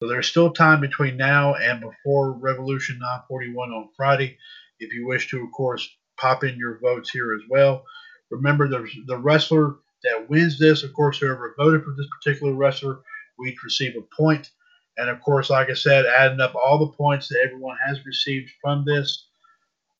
So 0.00 0.08
there's 0.08 0.28
still 0.28 0.52
time 0.52 0.80
between 0.80 1.16
now 1.16 1.54
and 1.54 1.80
before 1.80 2.32
Revolution 2.32 2.98
941 3.00 3.70
on 3.70 3.88
Friday. 3.96 4.38
If 4.78 4.94
you 4.94 5.06
wish 5.06 5.28
to, 5.30 5.42
of 5.42 5.52
course, 5.52 5.86
pop 6.18 6.42
in 6.42 6.56
your 6.56 6.78
votes 6.80 7.10
here 7.10 7.34
as 7.34 7.42
well. 7.50 7.84
Remember, 8.30 8.66
the, 8.68 8.88
the 9.06 9.18
wrestler 9.18 9.76
that 10.04 10.30
wins 10.30 10.58
this, 10.58 10.82
of 10.82 10.94
course, 10.94 11.18
whoever 11.18 11.54
voted 11.58 11.84
for 11.84 11.94
this 11.96 12.08
particular 12.18 12.54
wrestler, 12.54 13.00
we 13.38 13.50
each 13.50 13.62
receive 13.62 13.94
a 13.96 14.16
point. 14.16 14.50
And 14.96 15.08
of 15.08 15.20
course, 15.20 15.50
like 15.50 15.70
I 15.70 15.74
said, 15.74 16.06
adding 16.06 16.40
up 16.40 16.54
all 16.54 16.78
the 16.78 16.92
points 16.96 17.28
that 17.28 17.42
everyone 17.44 17.76
has 17.86 18.04
received 18.06 18.50
from 18.62 18.84
this, 18.84 19.28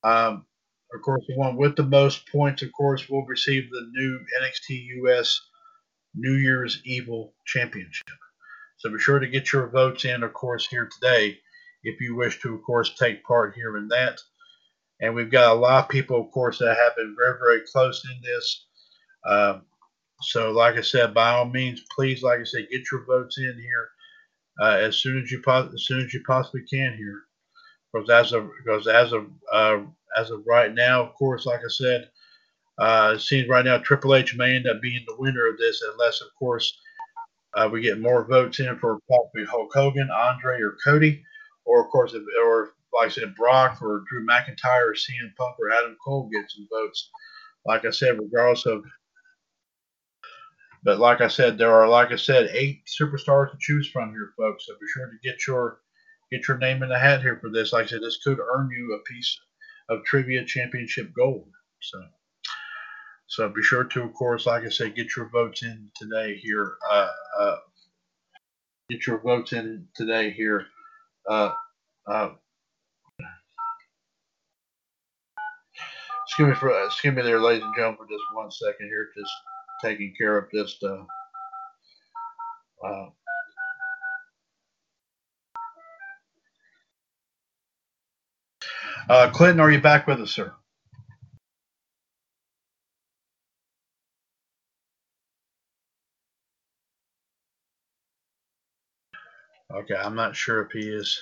um, 0.03 0.47
of 0.95 1.03
course, 1.03 1.25
the 1.29 1.37
one 1.37 1.57
with 1.57 1.77
the 1.77 1.85
most 1.85 2.29
points, 2.29 2.63
of 2.63 2.73
course, 2.73 3.09
will 3.09 3.25
receive 3.27 3.71
the 3.71 3.89
new 3.93 4.19
NXT 4.43 4.87
US 5.05 5.41
New 6.15 6.35
Year's 6.35 6.81
Evil 6.85 7.35
Championship. 7.47 8.09
So 8.79 8.91
be 8.91 8.99
sure 8.99 9.19
to 9.19 9.29
get 9.29 9.53
your 9.53 9.69
votes 9.69 10.05
in, 10.05 10.23
of 10.23 10.33
course, 10.33 10.67
here 10.67 10.89
today 11.01 11.39
if 11.83 12.01
you 12.01 12.17
wish 12.17 12.41
to, 12.41 12.55
of 12.55 12.63
course, 12.63 12.95
take 12.95 13.25
part 13.25 13.55
here 13.55 13.77
in 13.77 13.89
that. 13.89 14.19
And 15.01 15.15
we've 15.15 15.31
got 15.31 15.53
a 15.53 15.59
lot 15.59 15.85
of 15.85 15.91
people, 15.91 16.21
of 16.21 16.31
course, 16.31 16.59
that 16.59 16.77
have 16.77 16.97
been 16.97 17.17
very, 17.19 17.39
very 17.39 17.61
close 17.71 18.05
in 18.05 18.21
this. 18.23 18.67
Um, 19.27 19.63
so, 20.23 20.51
like 20.51 20.77
I 20.77 20.83
said, 20.83 21.15
by 21.15 21.31
all 21.31 21.47
means, 21.47 21.83
please, 21.95 22.23
like 22.23 22.41
I 22.41 22.45
said, 22.45 22.69
get 22.71 22.83
your 22.93 23.05
votes 23.07 23.39
in 23.39 23.59
here 23.59 23.89
uh, 24.61 24.77
as 24.77 24.97
soon 24.97 25.23
as 25.23 25.31
you 25.31 25.43
as 25.47 25.87
soon 25.87 26.05
as 26.05 26.13
you 26.13 26.23
possibly 26.27 26.63
can 26.71 26.95
here. 26.97 27.23
Because 27.93 28.11
as 28.11 28.33
of 28.33 28.51
because 28.59 28.87
as 28.87 29.13
of 29.13 29.27
uh, 29.53 29.79
as 30.17 30.31
of 30.31 30.43
right 30.47 30.73
now, 30.73 31.03
of 31.03 31.15
course, 31.15 31.47
like 31.47 31.61
I 31.61 31.69
said, 31.69 32.11
uh, 32.79 33.13
it 33.17 33.21
seems 33.21 33.49
right 33.49 33.65
now 33.65 33.79
Triple 33.79 34.15
H 34.15 34.35
may 34.37 34.57
end 34.57 34.67
up 34.67 34.81
being 34.81 35.05
the 35.07 35.17
winner 35.19 35.47
of 35.49 35.59
this, 35.59 35.83
unless, 35.93 36.21
of 36.23 36.29
course, 36.39 36.79
uh, 37.55 37.69
we 37.71 37.81
get 37.83 38.01
more 38.01 38.25
votes 38.25 38.61
in 38.61 38.79
for 38.79 39.01
possibly 39.11 39.45
Hulk 39.45 39.71
Hogan, 39.75 40.09
Andre, 40.11 40.61
or 40.61 40.77
Cody, 40.85 41.23
or 41.65 41.85
of 41.85 41.91
course, 41.91 42.15
if, 42.15 42.23
or 42.43 42.73
like 42.95 43.07
I 43.07 43.11
said, 43.11 43.35
Brock 43.35 43.83
or 43.83 44.05
Drew 44.09 44.27
McIntyre 44.27 44.87
or 44.87 44.95
CM 44.95 45.35
Punk 45.37 45.57
or 45.59 45.71
Adam 45.71 45.97
Cole 46.05 46.31
get 46.33 46.51
some 46.51 46.67
votes. 46.73 47.11
Like 47.67 47.85
I 47.85 47.91
said, 47.91 48.19
regardless 48.19 48.67
of. 48.67 48.85
But 50.83 50.99
like 50.99 51.21
I 51.21 51.29
said, 51.29 51.59
there 51.59 51.73
are 51.73 51.87
like 51.89 52.11
I 52.11 52.17
said 52.17 52.51
eight 52.53 52.83
superstars 52.87 53.51
to 53.51 53.59
choose 53.61 53.91
from 53.91 54.11
here, 54.11 54.33
folks. 54.39 54.67
So 54.67 54.75
be 54.75 54.87
sure 54.95 55.07
to 55.07 55.29
get 55.29 55.47
your 55.47 55.81
get 56.33 56.49
your 56.49 56.57
name 56.57 56.83
in 56.83 56.89
the 56.89 56.99
hat 56.99 57.21
here 57.21 57.39
for 57.41 57.51
this. 57.51 57.73
Like 57.73 57.85
I 57.85 57.89
said, 57.89 58.01
this 58.01 58.23
could 58.25 58.39
earn 58.39 58.71
you 58.71 58.95
a 58.95 59.13
piece 59.13 59.39
of 59.91 60.05
trivia 60.05 60.45
championship 60.45 61.13
gold. 61.15 61.49
So. 61.83 62.03
So 63.31 63.49
be 63.49 63.63
sure 63.63 63.85
to, 63.85 64.03
of 64.03 64.13
course, 64.13 64.47
like 64.47 64.65
I 64.65 64.71
said, 64.71 64.97
get 64.97 65.15
your 65.17 65.29
votes 65.29 65.63
in 65.63 65.89
today 65.95 66.37
here. 66.43 66.75
Uh, 66.91 67.09
uh, 67.39 67.57
get 68.91 69.07
your 69.07 69.21
votes 69.21 69.53
in 69.53 69.87
today 69.95 70.33
here. 70.33 70.67
Uh, 71.29 71.53
uh 72.09 72.31
excuse 76.27 76.49
me 76.49 76.55
for 76.55 76.85
excuse 76.87 77.15
me 77.15 77.23
there, 77.23 77.41
ladies 77.41 77.63
and 77.63 77.75
gentlemen, 77.77 77.99
for 77.99 78.07
just 78.07 78.25
one 78.35 78.51
second 78.51 78.87
here, 78.89 79.11
just 79.17 79.33
taking 79.81 80.13
care 80.19 80.37
of 80.37 80.51
just 80.53 80.83
uh, 89.11 89.31
Clinton, 89.33 89.61
are 89.61 89.73
you 89.73 89.81
back 89.81 90.09
with 90.09 90.21
us, 90.23 90.33
sir? 90.33 90.55
Okay, 99.75 99.95
I'm 99.97 100.17
not 100.17 100.37
sure 100.37 100.63
if 100.63 100.73
he 100.73 100.89
is. 100.89 101.21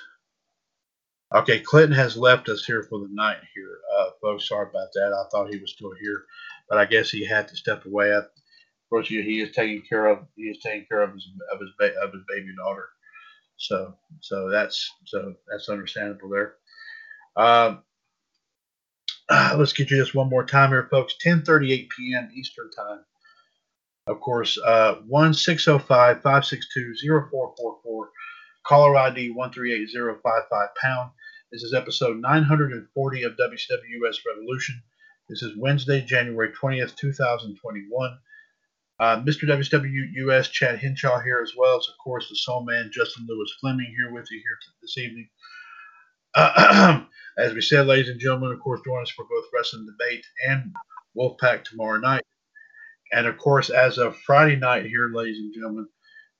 Okay, 1.34 1.60
Clinton 1.60 1.96
has 1.96 2.16
left 2.16 2.48
us 2.48 2.64
here 2.64 2.82
for 2.84 3.00
the 3.00 3.08
night 3.12 3.38
here, 3.54 3.78
uh, 3.98 4.10
folks. 4.22 4.48
Sorry 4.48 4.68
about 4.68 4.88
that. 4.94 5.12
I 5.14 5.28
thought 5.30 5.52
he 5.52 5.60
was 5.60 5.72
still 5.72 5.92
here, 6.00 6.24
but 6.68 6.78
I 6.78 6.86
guess 6.86 7.10
he 7.10 7.24
had 7.26 7.48
to 7.48 7.56
step 7.56 7.86
away. 7.86 8.12
Of 8.12 8.24
course, 8.90 9.08
he, 9.08 9.22
he 9.22 9.40
is 9.42 9.52
taking 9.52 9.82
care 9.82 10.06
of 10.06 10.20
he 10.36 10.44
is 10.44 10.58
taking 10.62 10.86
care 10.90 11.02
of 11.02 11.14
his 11.14 11.28
of 11.52 11.60
his 11.60 11.70
ba- 11.78 12.00
of 12.02 12.12
his 12.12 12.22
baby 12.28 12.48
daughter. 12.56 12.86
So 13.58 13.94
so 14.20 14.50
that's 14.50 14.90
so 15.06 15.34
that's 15.50 15.68
understandable 15.70 16.30
there. 16.30 16.54
Um, 17.38 17.82
uh, 19.28 19.54
let's 19.56 19.72
get 19.72 19.90
you 19.90 19.96
this 19.96 20.14
one 20.14 20.28
more 20.28 20.44
time 20.44 20.70
here, 20.70 20.88
folks. 20.90 21.14
10:38 21.24 21.88
p.m. 21.96 22.30
Eastern 22.34 22.70
time. 22.70 23.04
Of 24.06 24.20
course, 24.20 24.58
uh, 24.58 24.96
one 25.06 25.34
six 25.34 25.64
zero 25.64 25.78
five 25.78 26.22
five 26.22 26.44
six 26.44 26.66
two 26.74 26.94
zero 26.96 27.28
four 27.30 27.54
four 27.58 27.78
four. 27.82 28.10
Caller 28.66 28.96
ID 28.96 29.30
one 29.30 29.52
three 29.52 29.72
eight 29.72 29.88
zero 29.88 30.18
five 30.22 30.42
five 30.50 30.70
pound. 30.82 31.10
This 31.52 31.62
is 31.62 31.72
episode 31.72 32.18
940 32.20 33.22
of 33.22 33.32
WCWUS 33.32 34.16
Revolution. 34.26 34.82
This 35.30 35.42
is 35.42 35.56
Wednesday, 35.56 36.02
January 36.02 36.52
20th, 36.52 36.94
2021. 36.96 38.18
Uh, 39.00 39.20
Mr. 39.22 39.44
WCWUS 39.48 40.50
Chad 40.50 40.78
Hinshaw 40.78 41.20
here, 41.20 41.40
as 41.42 41.52
well 41.56 41.78
as, 41.78 41.88
of 41.88 41.96
course, 42.02 42.28
the 42.28 42.36
Soul 42.36 42.64
Man 42.64 42.90
Justin 42.92 43.26
Lewis 43.26 43.54
Fleming 43.60 43.94
here 43.96 44.12
with 44.12 44.26
you 44.30 44.38
here 44.38 44.58
this 44.82 44.98
evening. 44.98 45.30
As 46.38 47.52
we 47.52 47.60
said, 47.60 47.86
ladies 47.86 48.08
and 48.08 48.20
gentlemen, 48.20 48.52
of 48.52 48.60
course, 48.60 48.80
join 48.84 49.02
us 49.02 49.10
for 49.10 49.24
both 49.28 49.46
Wrestling 49.52 49.86
Debate 49.86 50.24
and 50.46 50.72
Wolfpack 51.16 51.64
tomorrow 51.64 51.98
night. 51.98 52.22
And 53.12 53.26
of 53.26 53.38
course, 53.38 53.70
as 53.70 53.98
of 53.98 54.16
Friday 54.18 54.54
night 54.54 54.86
here, 54.86 55.10
ladies 55.12 55.38
and 55.38 55.52
gentlemen, 55.52 55.88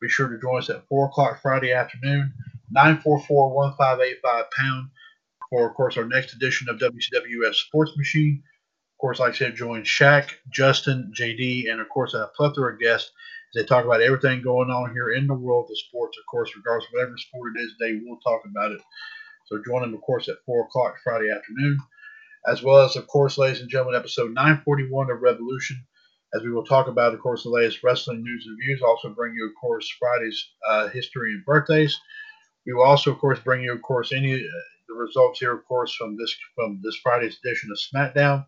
be 0.00 0.08
sure 0.08 0.28
to 0.28 0.38
join 0.40 0.58
us 0.58 0.70
at 0.70 0.86
4 0.86 1.06
o'clock 1.06 1.42
Friday 1.42 1.72
afternoon, 1.72 2.32
944 2.70 3.54
1585 3.54 4.44
pound, 4.56 4.90
for, 5.50 5.68
of 5.68 5.74
course, 5.74 5.96
our 5.96 6.04
next 6.04 6.34
edition 6.34 6.68
of 6.68 6.78
WCWS 6.78 7.54
Sports 7.54 7.96
Machine. 7.96 8.42
Of 8.94 9.00
course, 9.00 9.18
like 9.18 9.34
I 9.34 9.36
said, 9.36 9.56
join 9.56 9.82
Shaq, 9.82 10.30
Justin, 10.52 11.12
JD, 11.18 11.70
and 11.72 11.80
of 11.80 11.88
course, 11.88 12.14
a 12.14 12.30
plethora 12.36 12.74
of 12.74 12.80
guests 12.80 13.10
as 13.56 13.62
they 13.62 13.66
talk 13.66 13.84
about 13.84 14.02
everything 14.02 14.42
going 14.42 14.70
on 14.70 14.92
here 14.92 15.10
in 15.10 15.26
the 15.26 15.34
world 15.34 15.68
of 15.70 15.78
sports. 15.78 16.18
Of 16.18 16.26
course, 16.30 16.52
regardless 16.54 16.86
of 16.88 16.92
whatever 16.92 17.16
sport 17.16 17.54
it 17.56 17.62
is, 17.62 17.74
they 17.80 17.94
will 17.94 18.18
talk 18.18 18.42
about 18.44 18.70
it. 18.72 18.80
So 19.48 19.62
join 19.64 19.80
them, 19.80 19.94
of 19.94 20.02
course, 20.02 20.28
at 20.28 20.44
4 20.44 20.64
o'clock 20.64 20.96
Friday 21.02 21.30
afternoon, 21.30 21.78
as 22.46 22.62
well 22.62 22.84
as, 22.84 22.96
of 22.96 23.06
course, 23.06 23.38
ladies 23.38 23.60
and 23.62 23.70
gentlemen, 23.70 23.98
episode 23.98 24.34
941 24.34 25.10
of 25.10 25.22
Revolution, 25.22 25.86
as 26.34 26.42
we 26.42 26.50
will 26.50 26.64
talk 26.66 26.86
about, 26.86 27.14
of 27.14 27.20
course, 27.20 27.44
the 27.44 27.48
latest 27.48 27.82
wrestling 27.82 28.22
news 28.22 28.44
and 28.46 28.58
views. 28.62 28.82
Also 28.82 29.08
bring 29.08 29.34
you, 29.34 29.46
of 29.46 29.54
course, 29.58 29.90
Friday's 29.98 30.50
uh, 30.68 30.88
history 30.88 31.32
and 31.32 31.44
birthdays. 31.46 31.98
We 32.66 32.74
will 32.74 32.82
also, 32.82 33.12
of 33.12 33.18
course, 33.18 33.40
bring 33.40 33.62
you, 33.62 33.72
of 33.72 33.80
course, 33.80 34.12
any 34.12 34.34
uh, 34.34 34.48
the 34.88 34.94
results 34.94 35.38
here, 35.38 35.54
of 35.54 35.64
course, 35.64 35.94
from 35.94 36.18
this 36.18 36.34
from 36.54 36.80
this 36.82 36.96
Friday's 36.96 37.38
edition 37.42 37.70
of 37.70 37.78
SmackDown. 37.78 38.44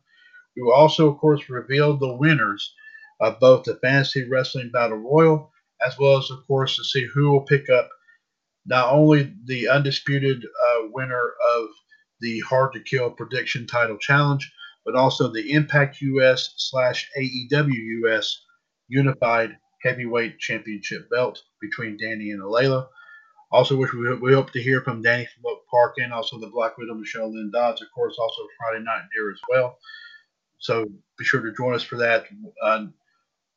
We 0.54 0.62
will 0.62 0.74
also, 0.74 1.10
of 1.10 1.16
course, 1.16 1.48
reveal 1.48 1.96
the 1.96 2.14
winners 2.14 2.74
of 3.20 3.40
both 3.40 3.64
the 3.64 3.76
Fantasy 3.76 4.28
Wrestling 4.28 4.70
Battle 4.70 4.98
Royal, 4.98 5.50
as 5.86 5.98
well 5.98 6.18
as, 6.18 6.30
of 6.30 6.46
course, 6.46 6.76
to 6.76 6.84
see 6.84 7.06
who 7.06 7.30
will 7.30 7.46
pick 7.46 7.70
up 7.70 7.88
not 8.66 8.92
only 8.92 9.34
the 9.44 9.68
undisputed 9.68 10.44
winner 10.88 11.34
of 11.56 11.68
the 12.20 12.40
Hard 12.40 12.72
to 12.74 12.80
Kill 12.80 13.10
Prediction 13.10 13.66
Title 13.66 13.98
Challenge, 13.98 14.50
but 14.84 14.94
also 14.94 15.28
the 15.28 15.52
Impact 15.52 16.00
US 16.00 16.54
slash 16.56 17.10
AEW 17.18 18.04
US 18.04 18.42
Unified 18.88 19.56
Heavyweight 19.82 20.38
Championship 20.38 21.08
belt 21.10 21.42
between 21.60 21.96
Danny 21.96 22.30
and 22.30 22.42
Alayla. 22.42 22.86
Also, 23.52 23.76
which 23.76 23.92
we, 23.92 24.14
we 24.16 24.32
hope 24.32 24.52
to 24.52 24.62
hear 24.62 24.80
from 24.82 25.02
Danny 25.02 25.26
from 25.26 25.50
Oak 25.50 25.62
Park 25.70 25.94
and 25.98 26.12
also 26.12 26.38
the 26.38 26.46
Black 26.46 26.78
Widow 26.78 26.94
Michelle 26.94 27.32
Lynn 27.32 27.50
Dodds, 27.52 27.82
of 27.82 27.88
course, 27.92 28.16
also 28.18 28.42
Friday 28.58 28.84
night 28.84 29.02
there 29.14 29.30
as 29.30 29.40
well. 29.48 29.78
So 30.58 30.84
be 31.18 31.24
sure 31.24 31.40
to 31.40 31.52
join 31.52 31.74
us 31.74 31.82
for 31.82 31.96
that. 31.96 32.26
Uh, 32.62 32.86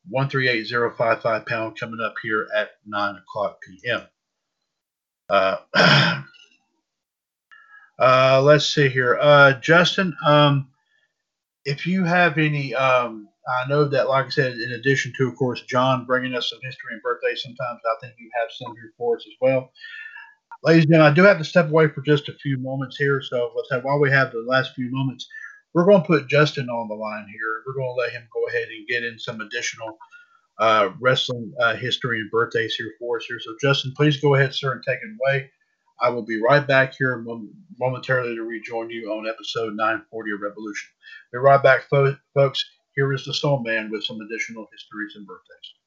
138055 0.08 1.46
pound 1.46 1.78
coming 1.78 2.00
up 2.04 2.14
here 2.22 2.48
at 2.56 2.70
9 2.86 3.16
o'clock 3.16 3.58
p.m. 3.62 4.02
Uh, 5.30 5.56
uh, 7.98 8.42
let's 8.42 8.66
see 8.66 8.88
here. 8.88 9.18
Uh, 9.20 9.54
Justin, 9.60 10.16
um, 10.26 10.68
if 11.64 11.86
you 11.86 12.04
have 12.04 12.38
any, 12.38 12.74
um, 12.74 13.28
I 13.48 13.68
know 13.68 13.84
that, 13.86 14.08
like 14.08 14.26
I 14.26 14.30
said, 14.30 14.52
in 14.54 14.72
addition 14.72 15.12
to, 15.18 15.28
of 15.28 15.36
course, 15.36 15.62
John 15.62 16.06
bringing 16.06 16.34
us 16.34 16.50
some 16.50 16.60
history 16.62 16.92
and 16.94 17.02
birthdays, 17.02 17.42
sometimes 17.42 17.80
I 17.86 17.96
think 18.00 18.14
you 18.18 18.30
have 18.40 18.50
some 18.52 18.74
here 18.74 18.92
for 18.98 19.16
us 19.16 19.24
as 19.26 19.34
well. 19.40 19.72
Ladies 20.62 20.84
and 20.84 20.92
gentlemen, 20.92 21.12
I 21.12 21.14
do 21.14 21.22
have 21.24 21.38
to 21.38 21.44
step 21.44 21.68
away 21.70 21.88
for 21.88 22.02
just 22.02 22.28
a 22.28 22.34
few 22.34 22.58
moments 22.58 22.96
here. 22.96 23.22
So 23.22 23.52
let's 23.56 23.70
have, 23.70 23.84
while 23.84 24.00
we 24.00 24.10
have 24.10 24.32
the 24.32 24.44
last 24.46 24.74
few 24.74 24.90
moments, 24.90 25.28
we're 25.74 25.86
going 25.86 26.02
to 26.02 26.06
put 26.06 26.28
Justin 26.28 26.68
on 26.68 26.88
the 26.88 26.94
line 26.94 27.26
here. 27.30 27.62
We're 27.66 27.74
going 27.74 27.94
to 27.94 28.00
let 28.00 28.12
him 28.12 28.28
go 28.32 28.46
ahead 28.48 28.68
and 28.68 28.86
get 28.88 29.04
in 29.04 29.18
some 29.18 29.40
additional 29.40 29.98
uh, 30.58 30.90
wrestling 31.00 31.52
uh, 31.60 31.76
history 31.76 32.20
and 32.20 32.30
birthdays 32.30 32.74
here 32.76 32.92
for 32.98 33.18
us 33.18 33.26
here. 33.26 33.40
So, 33.40 33.54
Justin, 33.60 33.92
please 33.96 34.18
go 34.18 34.34
ahead, 34.34 34.54
sir, 34.54 34.72
and 34.72 34.82
take 34.86 34.98
it 35.02 35.16
away. 35.20 35.50
I 36.00 36.10
will 36.10 36.24
be 36.24 36.42
right 36.42 36.66
back 36.66 36.94
here 36.98 37.24
momentarily 37.78 38.34
to 38.34 38.42
rejoin 38.42 38.90
you 38.90 39.12
on 39.12 39.28
episode 39.28 39.74
940 39.74 40.32
of 40.32 40.40
Revolution. 40.40 40.90
Be 41.32 41.38
right 41.38 41.62
back, 41.62 41.88
folks. 42.34 42.64
Here 42.94 43.12
is 43.12 43.24
the 43.24 43.34
Soul 43.34 43.62
Man 43.62 43.90
with 43.90 44.04
some 44.04 44.20
additional 44.20 44.68
histories 44.72 45.14
and 45.16 45.26
birthdays. 45.26 45.83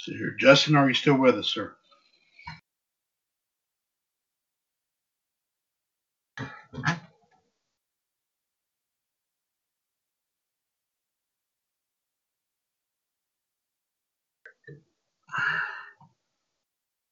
See 0.00 0.16
here, 0.16 0.36
Justin, 0.40 0.76
are 0.76 0.88
you 0.88 0.94
still 0.94 1.16
with 1.18 1.36
us, 1.36 1.48
sir? 1.48 1.74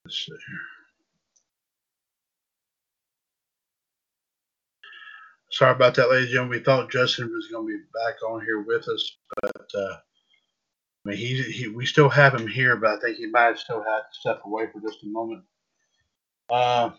Let's 0.05 0.19
see 0.19 0.33
here. 0.33 0.61
Sorry 5.53 5.73
about 5.73 5.95
that, 5.97 6.11
ladies 6.11 6.27
and 6.27 6.33
gentlemen. 6.35 6.59
We 6.59 6.65
thought 6.65 6.91
Justin 6.93 7.31
was 7.33 7.49
going 7.53 7.67
to 7.69 7.79
be 7.79 7.85
back 8.05 8.23
on 8.29 8.43
here 8.45 8.63
with 8.63 8.89
us, 8.89 9.19
but 9.43 9.67
uh, 9.79 9.97
I 11.07 11.11
mean, 11.11 11.19
he, 11.19 11.43
he 11.43 11.69
we 11.69 11.87
still 11.87 12.09
have 12.09 12.35
him 12.35 12.47
here, 12.47 12.77
but 12.77 12.91
I 12.91 13.01
think 13.01 13.17
he 13.17 13.27
might 13.27 13.45
have 13.45 13.59
still 13.59 13.83
had 13.83 14.01
to 14.01 14.21
step 14.21 14.43
away 14.45 14.67
for 14.73 14.81
just 14.81 15.03
a 15.05 15.07
moment. 15.09 15.45
Uh, 16.51 16.91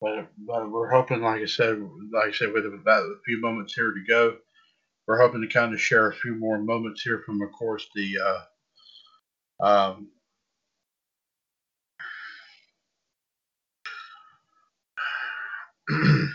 but, 0.00 0.28
but 0.38 0.70
we're 0.70 0.90
hoping, 0.90 1.22
like 1.22 1.42
I 1.42 1.46
said, 1.46 1.80
like 2.12 2.28
I 2.28 2.32
said, 2.32 2.52
with 2.52 2.66
about 2.66 3.04
a 3.04 3.14
few 3.24 3.40
moments 3.40 3.74
here 3.74 3.92
to 3.92 4.04
go, 4.08 4.36
we're 5.06 5.20
hoping 5.20 5.42
to 5.42 5.48
kind 5.48 5.74
of 5.74 5.80
share 5.80 6.08
a 6.10 6.14
few 6.14 6.34
more 6.34 6.58
moments 6.58 7.02
here 7.02 7.22
from, 7.24 7.42
of 7.42 7.50
course, 7.52 7.86
the 7.94 8.14
uh, 9.60 9.66
um, 9.66 10.08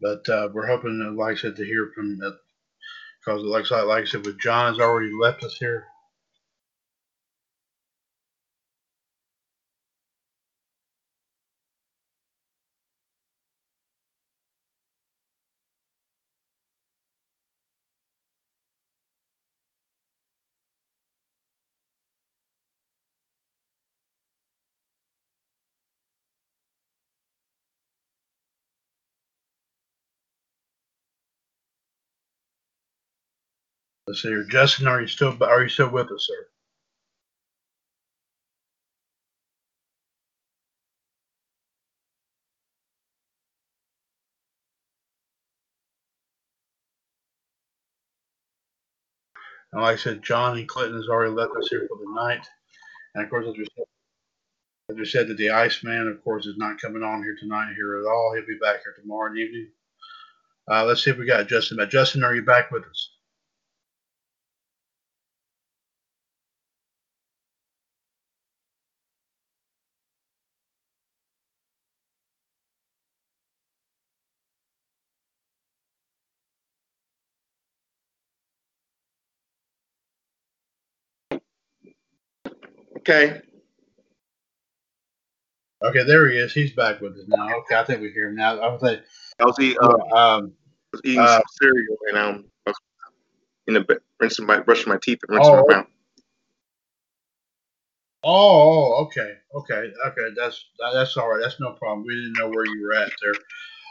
but 0.00 0.28
uh, 0.28 0.48
we're 0.52 0.66
hoping, 0.68 1.16
like 1.18 1.38
I 1.38 1.40
said, 1.40 1.56
to 1.56 1.64
hear 1.66 1.90
from 1.94 2.18
because, 3.24 3.42
like, 3.44 3.70
like 3.86 4.02
I 4.04 4.06
said, 4.06 4.26
with 4.26 4.40
John 4.40 4.72
has 4.74 4.80
already 4.80 5.12
left 5.18 5.44
us 5.44 5.56
here. 5.58 5.84
See 34.14 34.28
here, 34.28 34.44
Justin. 34.44 34.88
Are 34.88 35.00
you 35.00 35.08
still 35.08 35.36
are 35.42 35.62
you 35.62 35.68
still 35.68 35.90
with 35.90 36.10
us, 36.12 36.26
sir? 36.28 36.46
And 49.72 49.82
like 49.82 49.94
I 49.94 50.02
said, 50.02 50.22
John 50.22 50.58
and 50.58 50.68
Clinton 50.68 50.96
has 50.96 51.08
already 51.08 51.32
left 51.32 51.52
us 51.58 51.68
here 51.70 51.86
for 51.88 51.98
the 51.98 52.12
night. 52.14 52.46
And 53.14 53.24
of 53.24 53.30
course, 53.30 53.46
as 53.48 53.56
we 53.56 53.66
said, 53.76 53.84
as 54.90 54.96
we 54.96 55.04
said 55.06 55.28
that 55.28 55.38
the 55.38 55.50
Iceman, 55.50 56.08
of 56.08 56.22
course, 56.24 56.46
is 56.46 56.56
not 56.58 56.80
coming 56.80 57.02
on 57.02 57.22
here 57.22 57.36
tonight 57.40 57.74
here 57.76 58.00
at 58.00 58.08
all. 58.10 58.34
He'll 58.34 58.46
be 58.46 58.58
back 58.62 58.82
here 58.84 58.94
tomorrow 59.00 59.34
evening. 59.34 59.68
Uh, 60.70 60.84
let's 60.84 61.04
see 61.04 61.10
if 61.10 61.18
we 61.18 61.26
got 61.26 61.48
Justin. 61.48 61.78
Justin, 61.90 62.24
are 62.24 62.34
you 62.34 62.42
back 62.44 62.70
with 62.72 62.84
us? 62.84 63.13
Okay. 83.06 83.42
Okay, 85.84 86.04
there 86.04 86.30
he 86.30 86.38
is. 86.38 86.54
He's 86.54 86.72
back 86.72 87.02
with 87.02 87.12
us 87.12 87.24
now. 87.28 87.54
Okay, 87.58 87.74
I 87.76 87.84
think 87.84 88.00
we 88.00 88.10
hear 88.10 88.28
him 88.28 88.36
now. 88.36 88.58
I 88.58 88.68
was 88.72 88.80
like, 88.80 89.04
I 89.38 89.44
was, 89.44 89.60
eat, 89.60 89.76
uh, 89.78 90.16
um, 90.16 90.52
was 90.90 91.02
eating 91.04 91.20
uh, 91.20 91.26
some 91.26 91.42
cereal 91.60 91.96
and 92.08 92.16
um, 92.16 92.44
I 92.66 92.70
was 92.70 92.76
in 93.66 93.74
the 93.74 93.80
bed, 93.80 93.98
rinsing 94.20 94.46
my 94.46 94.60
brushing 94.60 94.88
my 94.88 94.96
teeth 94.96 95.18
and 95.28 95.36
rinsing 95.36 95.54
Oh, 95.54 95.64
my 95.68 95.74
mouth. 95.76 95.86
oh, 98.22 98.94
oh, 98.94 99.02
okay, 99.04 99.34
okay, 99.54 99.92
okay. 100.06 100.28
That's 100.34 100.64
that's 100.94 101.16
all 101.18 101.28
right. 101.28 101.40
That's 101.42 101.60
no 101.60 101.72
problem. 101.72 102.06
We 102.06 102.14
didn't 102.14 102.38
know 102.38 102.48
where 102.48 102.64
you 102.64 102.80
were 102.82 102.94
at 102.94 103.12
there. 103.20 103.34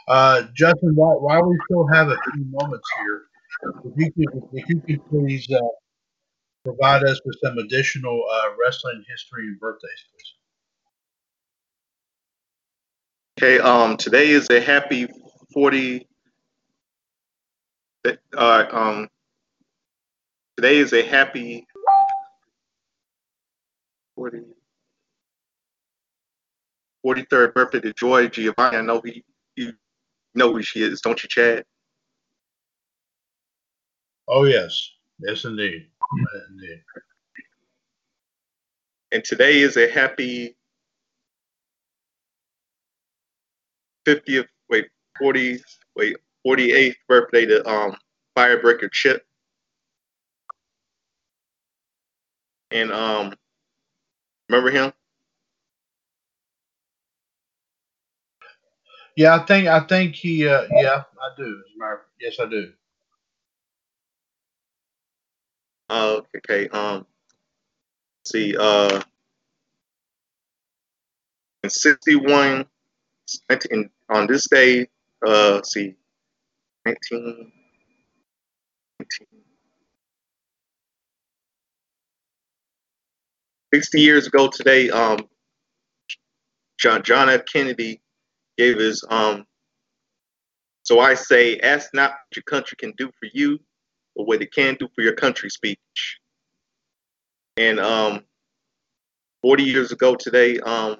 Uh, 0.08 0.42
Justin, 0.54 0.96
while, 0.96 1.20
while 1.20 1.48
we 1.48 1.56
still 1.66 1.86
have 1.92 2.08
a 2.08 2.16
few 2.32 2.44
moments 2.46 2.88
here, 2.98 3.22
if 3.84 3.92
you 3.96 4.26
could, 4.26 4.42
if 4.52 4.68
you 4.68 4.80
could 4.80 5.08
please 5.08 5.48
uh, 5.52 5.60
provide 6.64 7.04
us 7.04 7.20
with 7.24 7.36
some 7.44 7.58
additional 7.58 8.24
uh, 8.32 8.48
wrestling 8.60 9.04
history 9.08 9.44
and 9.44 9.60
birthdays, 9.60 10.04
please. 10.10 10.34
Okay. 13.38 13.58
Um, 13.60 13.96
today 13.96 14.30
is 14.30 14.48
a 14.50 14.60
happy 14.60 15.06
forty. 15.52 16.08
Uh, 18.36 18.66
um, 18.70 19.08
today 20.56 20.76
is 20.76 20.92
a 20.92 21.02
happy 21.02 21.66
40, 24.14 24.42
43rd 27.04 27.54
birthday 27.54 27.80
to 27.80 27.92
Joy 27.94 28.28
Giovanni. 28.28 28.76
I 28.76 28.82
know 28.82 29.00
he, 29.02 29.24
you 29.56 29.72
know 30.34 30.52
who 30.52 30.62
she 30.62 30.82
is, 30.82 31.00
don't 31.00 31.22
you, 31.22 31.28
Chad? 31.30 31.64
Oh 34.28 34.44
yes, 34.44 34.90
yes 35.18 35.44
indeed. 35.44 35.86
And 39.12 39.24
today 39.24 39.60
is 39.60 39.76
a 39.76 39.90
happy 39.90 40.56
50th, 44.06 44.48
wait, 44.70 44.86
40, 45.18 45.60
wait, 45.96 46.16
48th 46.46 46.96
birthday 47.08 47.46
to 47.46 47.68
um 47.68 47.96
Firebreaker 48.36 48.90
Chip. 48.92 49.24
And 52.70 52.92
um, 52.92 53.34
remember 54.48 54.70
him? 54.70 54.92
Yeah, 59.16 59.36
I 59.36 59.46
think 59.46 59.68
I 59.68 59.80
think 59.80 60.14
he. 60.16 60.48
Uh, 60.48 60.62
yeah, 60.72 61.04
I 61.20 61.30
do. 61.36 61.62
Yes, 62.20 62.36
I 62.40 62.46
do. 62.46 62.72
Uh, 65.88 66.20
okay. 66.36 66.68
Um, 66.68 67.06
see. 68.24 68.56
Uh, 68.56 69.00
in 71.62 71.70
'61, 71.70 72.66
in, 73.70 73.90
on 74.10 74.26
this 74.26 74.48
day, 74.48 74.86
uh, 75.26 75.62
see, 75.62 75.94
19, 76.84 77.50
19 79.00 79.26
60 83.74 84.00
years 84.00 84.26
ago 84.28 84.48
today, 84.48 84.88
um, 84.90 85.18
John 86.78 87.02
John 87.02 87.28
F. 87.28 87.44
Kennedy 87.52 88.00
gave 88.56 88.78
his 88.78 89.04
um. 89.08 89.44
So 90.84 91.00
I 91.00 91.14
say, 91.14 91.58
ask 91.60 91.88
not 91.94 92.10
what 92.10 92.36
your 92.36 92.42
country 92.44 92.76
can 92.78 92.92
do 92.98 93.10
for 93.18 93.28
you, 93.32 93.58
but 94.16 94.26
what 94.26 94.42
it 94.42 94.52
can 94.52 94.76
do 94.78 94.88
for 94.94 95.02
your 95.02 95.14
country 95.14 95.50
speech. 95.50 96.18
And 97.56 97.78
um, 97.78 98.24
40 99.42 99.62
years 99.62 99.92
ago 99.92 100.14
today, 100.14 100.58
um, 100.60 100.96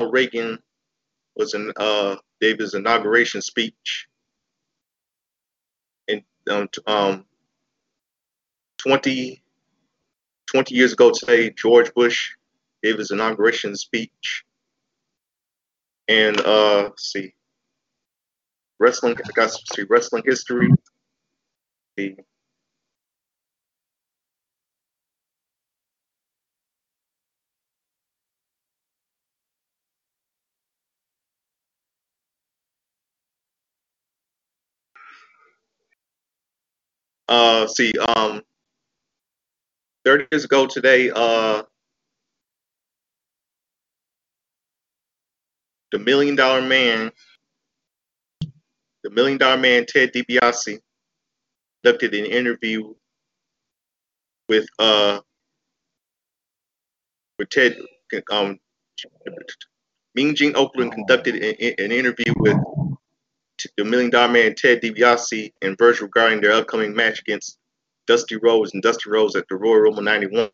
Reagan 0.00 0.58
was 1.36 1.54
in 1.54 1.72
uh, 1.76 2.16
his 2.40 2.74
inauguration 2.74 3.40
speech. 3.40 4.06
And 6.08 6.22
um, 6.50 6.68
um, 6.86 7.24
20, 8.78 9.42
20 10.46 10.74
years 10.74 10.92
ago 10.92 11.10
today, 11.10 11.50
George 11.50 11.92
Bush 11.94 12.32
gave 12.82 12.98
his 12.98 13.10
inauguration 13.10 13.76
speech. 13.76 14.44
And 16.08 16.40
uh, 16.40 16.90
see, 16.98 17.32
wrestling. 18.82 19.16
I 19.16 19.32
got 19.34 19.52
see 19.52 19.84
wrestling 19.88 20.24
history. 20.26 20.68
See, 21.98 22.16
uh, 37.28 37.66
see, 37.66 37.92
um, 38.16 38.40
30 40.06 40.26
years 40.32 40.44
ago 40.44 40.66
today, 40.66 41.10
uh, 41.10 41.62
the 45.92 45.98
Million 45.98 46.36
Dollar 46.36 46.62
Man, 46.62 47.12
the 49.04 49.10
Million 49.10 49.36
Dollar 49.36 49.58
Man, 49.58 49.84
Ted 49.86 50.12
DiBiase, 50.14 50.80
conducted 51.82 52.14
an 52.14 52.26
interview 52.26 52.94
with 54.48 54.66
uh 54.78 55.20
with 57.38 57.48
Ted 57.50 57.76
um 58.30 58.58
Mean 60.14 60.34
Gene 60.34 60.52
Okerlund 60.52 60.92
conducted 60.92 61.36
an, 61.36 61.74
an 61.78 61.92
interview 61.92 62.32
with 62.36 62.56
the 63.76 63.84
Million 63.84 64.10
Dollar 64.10 64.32
Man 64.32 64.54
Ted 64.54 64.82
DiBiase 64.82 65.52
and 65.62 65.78
Virgil 65.78 66.06
regarding 66.06 66.40
their 66.40 66.52
upcoming 66.52 66.94
match 66.94 67.20
against 67.20 67.58
Dusty 68.06 68.36
Rhodes 68.36 68.74
and 68.74 68.82
Dusty 68.82 69.08
Rhodes 69.08 69.36
at 69.36 69.46
the 69.48 69.56
Royal 69.56 69.80
Rumble 69.80 70.02
91. 70.02 70.50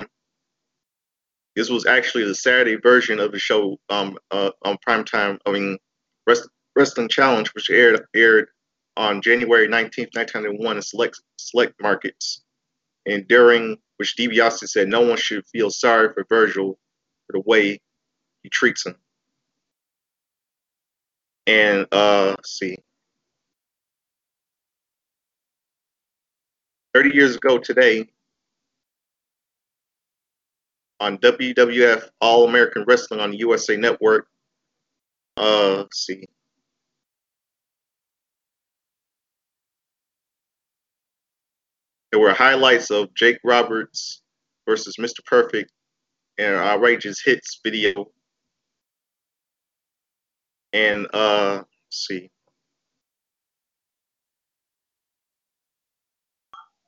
This 1.57 1.71
was 1.71 1.87
actually 1.87 2.25
the 2.25 2.35
Saturday 2.35 2.77
version 2.77 3.19
of 3.19 3.33
the 3.33 3.39
show 3.39 3.79
um, 3.89 4.17
uh, 4.31 4.51
on 4.65 4.77
primetime, 4.87 5.39
I 5.47 5.51
mean, 5.51 5.79
Wrestling 6.77 7.09
Challenge, 7.09 7.49
which 7.55 7.71
aired 7.71 8.05
aired 8.15 8.49
on 8.99 9.23
January 9.23 9.69
19th, 9.69 10.15
1991 10.15 10.77
in 10.77 10.83
select, 10.83 11.23
select 11.39 11.81
markets. 11.81 12.43
And 13.07 13.27
during 13.29 13.79
which 13.97 14.17
DiBiase 14.17 14.69
said 14.69 14.89
no 14.89 15.01
one 15.01 15.17
should 15.17 15.47
feel 15.47 15.71
sorry 15.71 16.13
for 16.13 16.27
Virgil 16.29 16.79
for 17.27 17.33
the 17.35 17.41
way 17.47 17.81
he 18.43 18.49
treats 18.51 18.85
him. 18.85 18.97
And 21.47 21.87
uh, 21.93 22.37
see, 22.45 22.77
30 26.93 27.15
years 27.15 27.37
ago 27.37 27.59
today, 27.59 28.09
on 31.01 31.17
WWF 31.19 32.09
All 32.21 32.49
American 32.49 32.85
Wrestling 32.87 33.21
on 33.21 33.31
the 33.31 33.39
USA 33.39 33.77
Network, 33.77 34.27
uh, 35.37 35.85
see. 35.93 36.27
There 42.11 42.21
were 42.21 42.33
highlights 42.33 42.91
of 42.91 43.13
Jake 43.15 43.39
Roberts 43.45 44.23
versus 44.67 44.97
Mr. 44.99 45.25
Perfect 45.25 45.71
and 46.39 46.55
outrageous 46.55 47.21
hits 47.23 47.61
video. 47.63 48.11
And 50.73 51.07
uh 51.13 51.65
see. 51.91 52.31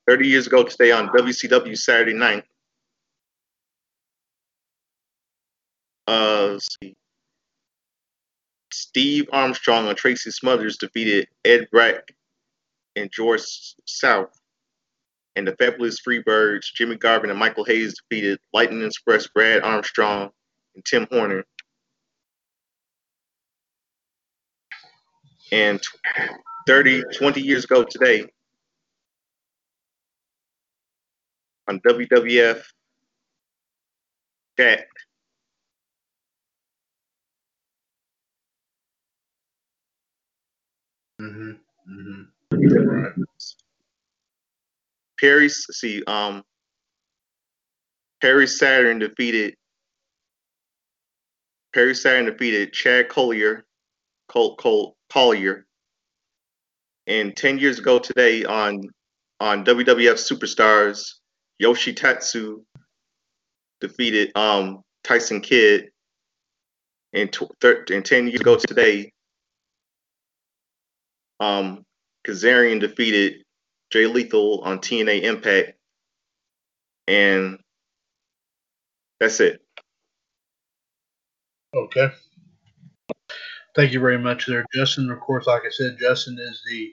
30 0.06 0.26
years 0.28 0.46
ago 0.46 0.64
today 0.64 0.90
on 0.90 1.08
WCW 1.08 1.76
Saturday 1.76 2.14
night. 2.14 2.44
Uh 6.06 6.58
see. 6.58 6.96
Steve 8.72 9.28
Armstrong 9.32 9.88
and 9.88 9.96
Tracy 9.96 10.30
Smothers 10.30 10.76
defeated 10.78 11.28
Ed 11.44 11.68
Brack 11.70 12.14
and 12.96 13.10
George 13.12 13.42
South 13.86 14.39
and 15.36 15.46
the 15.46 15.56
Fabulous 15.56 16.00
Freebirds, 16.00 16.72
Jimmy 16.74 16.96
Garvin 16.96 17.30
and 17.30 17.38
Michael 17.38 17.64
Hayes 17.64 17.94
defeated 17.94 18.38
Lightning 18.52 18.84
Express, 18.84 19.26
Brad 19.28 19.62
Armstrong, 19.62 20.30
and 20.74 20.84
Tim 20.84 21.06
Horner. 21.10 21.44
And 25.52 25.80
30, 26.66 27.02
20 27.14 27.40
years 27.40 27.64
ago 27.64 27.84
today, 27.84 28.26
on 31.68 31.80
WWF, 31.80 32.62
Jack 34.58 34.86
Mm-hmm. 41.20 41.50
Mm-hmm. 41.92 42.88
Right. 42.88 43.12
Perry, 45.20 45.48
see, 45.48 46.02
um, 46.06 46.42
Perry 48.20 48.46
Saturn 48.46 48.98
defeated 48.98 49.54
Perry 51.72 51.94
Saturn 51.94 52.24
defeated 52.24 52.72
Chad 52.72 53.08
Collier, 53.08 53.64
Col, 54.28 54.56
Col, 54.56 54.96
Collier, 55.08 55.66
and 57.06 57.36
ten 57.36 57.58
years 57.58 57.78
ago 57.78 57.98
today 57.98 58.44
on 58.44 58.82
on 59.40 59.64
WWF 59.64 60.16
Superstars, 60.16 61.14
Yoshi 61.58 61.94
Tatsu 61.94 62.62
defeated 63.80 64.36
um, 64.36 64.82
Tyson 65.04 65.40
Kidd, 65.40 65.90
and, 67.12 67.34
thir- 67.60 67.84
and 67.90 68.04
ten 68.04 68.26
years 68.26 68.40
ago 68.40 68.56
today, 68.56 69.12
um, 71.40 71.84
Kazarian 72.26 72.80
defeated 72.80 73.42
Jay 73.90 74.06
Lethal 74.06 74.60
on 74.60 74.78
TNA 74.78 75.22
Impact, 75.22 75.72
and 77.08 77.58
that's 79.18 79.40
it. 79.40 79.60
Okay. 81.74 82.08
Thank 83.76 83.92
you 83.92 84.00
very 84.00 84.18
much 84.18 84.46
there, 84.46 84.64
Justin. 84.74 85.10
Of 85.10 85.20
course, 85.20 85.46
like 85.46 85.62
I 85.64 85.70
said, 85.70 85.96
Justin 86.00 86.38
is 86.40 86.62
the 86.68 86.90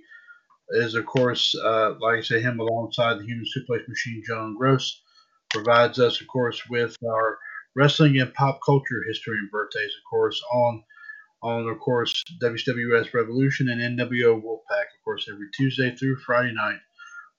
is 0.70 0.96
of 0.96 1.06
course, 1.06 1.56
uh, 1.64 1.94
like 2.00 2.18
I 2.18 2.22
said, 2.22 2.42
him 2.42 2.60
alongside 2.60 3.20
the 3.20 3.26
Human 3.26 3.46
Suplex 3.46 3.88
Machine, 3.88 4.22
John 4.28 4.56
Gross, 4.58 5.02
provides 5.50 6.00
us, 6.00 6.20
of 6.20 6.28
course, 6.28 6.62
with 6.70 6.96
our 7.08 7.40
wrestling 7.76 8.20
and 8.20 8.34
pop 8.34 8.60
culture 8.66 9.04
history 9.08 9.38
and 9.38 9.50
birthdays, 9.50 9.92
of 9.92 10.10
course, 10.10 10.42
on 10.52 10.84
on 11.44 11.70
of 11.70 11.80
course 11.80 12.24
WWS 12.42 13.14
Revolution 13.14 13.70
and 13.70 14.00
NWO 14.00 14.42
Wolfpack, 14.42 14.90
of 14.96 15.04
course, 15.04 15.28
every 15.32 15.48
Tuesday 15.56 15.96
through 15.96 16.18
Friday 16.18 16.54
night 16.54 16.80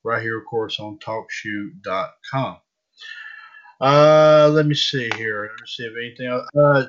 right 0.08 0.22
here, 0.22 0.38
of 0.38 0.46
course, 0.46 0.80
on 0.80 0.98
TalkShoe.com. 0.98 2.56
Uh, 3.80 4.50
let 4.52 4.66
me 4.66 4.74
see 4.74 5.10
here. 5.16 5.42
Let 5.42 5.60
me 5.60 5.66
see 5.66 5.84
if 5.84 5.92
anything 5.96 6.26
else. 6.26 6.48
Uh, 6.56 6.86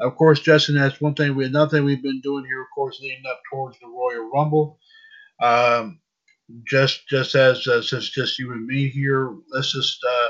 of 0.00 0.16
course, 0.16 0.40
Justin, 0.40 0.76
that's 0.76 1.00
one 1.00 1.14
thing. 1.14 1.36
We 1.36 1.44
another 1.44 1.70
thing 1.70 1.84
we've 1.84 2.02
been 2.02 2.20
doing 2.20 2.44
here, 2.46 2.62
of 2.62 2.66
course, 2.74 2.98
leading 3.00 3.24
up 3.30 3.40
towards 3.50 3.78
the 3.78 3.86
Royal 3.86 4.30
Rumble. 4.32 4.78
Um, 5.40 6.00
just 6.66 7.06
just 7.08 7.34
as 7.34 7.66
uh, 7.66 7.82
since 7.82 8.10
just 8.10 8.38
you 8.38 8.52
and 8.52 8.66
me 8.66 8.88
here, 8.88 9.34
let's 9.50 9.72
just 9.72 9.98
uh, 10.04 10.28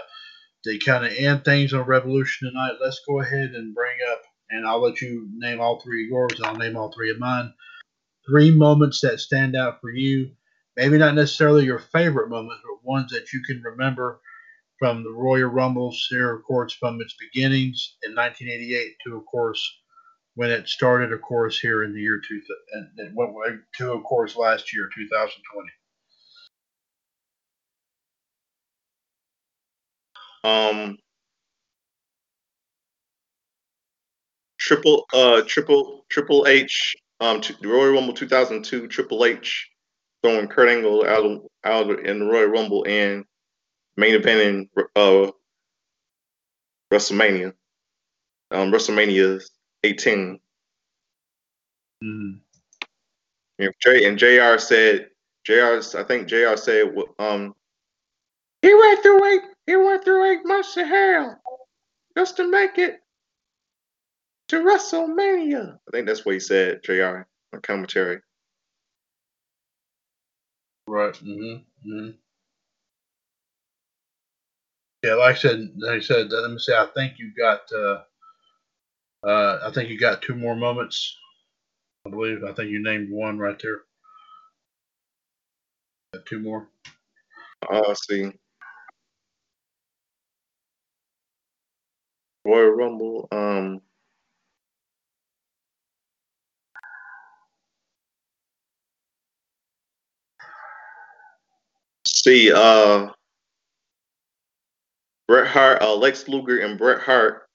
to 0.64 0.78
kind 0.78 1.06
of 1.06 1.12
end 1.16 1.44
things 1.44 1.72
on 1.72 1.86
Revolution 1.86 2.48
tonight. 2.48 2.76
Let's 2.82 3.00
go 3.08 3.20
ahead 3.20 3.50
and 3.54 3.74
bring 3.74 3.96
up, 4.12 4.22
and 4.50 4.66
I'll 4.66 4.82
let 4.82 5.00
you 5.00 5.28
name 5.36 5.60
all 5.60 5.80
three 5.80 6.04
of 6.04 6.10
yours, 6.10 6.32
and 6.36 6.46
I'll 6.46 6.56
name 6.56 6.76
all 6.76 6.92
three 6.92 7.10
of 7.10 7.18
mine. 7.18 7.54
Three 8.28 8.50
moments 8.50 9.00
that 9.00 9.20
stand 9.20 9.56
out 9.56 9.80
for 9.80 9.90
you 9.90 10.30
maybe 10.76 10.98
not 10.98 11.14
necessarily 11.14 11.64
your 11.64 11.78
favorite 11.78 12.28
moments, 12.28 12.62
but 12.64 12.88
ones 12.88 13.12
that 13.12 13.32
you 13.32 13.42
can 13.42 13.62
remember 13.62 14.20
from 14.78 15.02
the 15.02 15.10
Royal 15.10 15.48
Rumbles 15.48 16.06
here, 16.10 16.34
of 16.34 16.42
course, 16.44 16.72
from 16.72 17.00
its 17.00 17.14
beginnings 17.14 17.96
in 18.02 18.14
1988 18.14 18.96
to, 19.06 19.16
of 19.16 19.26
course, 19.26 19.62
when 20.34 20.50
it 20.50 20.68
started, 20.68 21.12
of 21.12 21.22
course, 21.22 21.58
here 21.60 21.84
in 21.84 21.94
the 21.94 22.00
year 22.00 22.20
2000, 22.28 22.46
and 22.72 23.08
it 23.08 23.12
went 23.14 23.60
to, 23.76 23.92
of 23.92 24.02
course, 24.02 24.36
last 24.36 24.74
year, 24.74 24.90
2020. 24.94 25.68
Um, 30.42 30.98
triple, 34.58 35.06
uh, 35.14 35.42
triple, 35.46 36.04
triple 36.10 36.46
H, 36.46 36.94
um, 37.20 37.40
Royal 37.62 37.94
Rumble 37.94 38.12
2002, 38.12 38.88
Triple 38.88 39.24
H 39.24 39.70
throwing 40.24 40.48
Kurt 40.48 40.70
Angle 40.70 41.04
out 41.06 41.26
of, 41.26 41.42
out 41.64 42.00
in 42.00 42.18
the 42.18 42.24
Royal 42.24 42.48
Rumble 42.48 42.86
and 42.88 43.26
main 43.98 44.18
eventing 44.18 44.70
uh, 44.96 45.30
WrestleMania, 46.90 47.52
um, 48.50 48.72
WrestleMania 48.72 49.44
18. 49.82 50.40
Mm. 52.02 52.38
And, 53.58 53.74
J, 53.82 54.08
and 54.08 54.18
Jr. 54.18 54.58
said, 54.58 55.10
Jr. 55.44 55.98
I 55.98 56.04
think 56.04 56.26
Jr. 56.26 56.56
said, 56.56 56.94
um, 57.18 57.54
he 58.62 58.74
went 58.74 59.02
through 59.02 59.24
eight, 59.26 59.42
he 59.66 59.76
went 59.76 60.04
through 60.04 60.24
eight 60.32 60.46
months 60.46 60.74
of 60.78 60.86
hell 60.86 61.38
just 62.16 62.38
to 62.38 62.50
make 62.50 62.78
it 62.78 62.96
to 64.48 64.56
WrestleMania. 64.56 65.74
I 65.74 65.90
think 65.92 66.06
that's 66.06 66.24
what 66.24 66.32
he 66.32 66.40
said, 66.40 66.82
Jr. 66.82 67.24
on 67.52 67.60
commentary. 67.62 68.20
Right. 70.86 71.14
Mm-hmm. 71.14 71.90
Mm-hmm. 71.90 72.10
Yeah, 75.02 75.14
like 75.14 75.36
I 75.36 75.38
said, 75.38 75.70
like 75.76 75.98
I 75.98 76.00
said, 76.00 76.30
let 76.30 76.50
me 76.50 76.58
say, 76.58 76.74
I 76.74 76.86
think 76.94 77.18
you 77.18 77.32
got, 77.36 77.60
uh, 77.72 78.02
uh, 79.26 79.60
I 79.68 79.70
think 79.72 79.90
you 79.90 79.98
got 79.98 80.22
two 80.22 80.34
more 80.34 80.56
moments. 80.56 81.16
I 82.06 82.10
believe. 82.10 82.44
I 82.44 82.52
think 82.52 82.70
you 82.70 82.82
named 82.82 83.10
one 83.10 83.38
right 83.38 83.60
there. 83.62 83.82
Two 86.24 86.38
more. 86.38 86.68
Uh, 87.68 87.94
see. 87.94 88.32
Royal 92.44 92.70
Rumble. 92.70 93.28
Um. 93.32 93.80
See, 102.24 102.50
uh, 102.52 103.08
Bret 105.28 105.46
Hart, 105.46 105.82
uh, 105.82 105.94
Lex 105.94 106.26
Luger, 106.28 106.58
and 106.60 106.78
Bret 106.78 107.00
Hart 107.02 107.46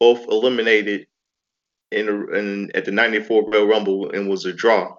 both 0.00 0.26
eliminated 0.28 1.06
in, 1.90 2.08
in 2.34 2.70
at 2.74 2.84
the 2.84 2.92
'94 2.92 3.50
Royal 3.50 3.66
Rumble 3.66 4.10
and 4.12 4.28
was 4.28 4.46
a 4.46 4.52
draw. 4.52 4.96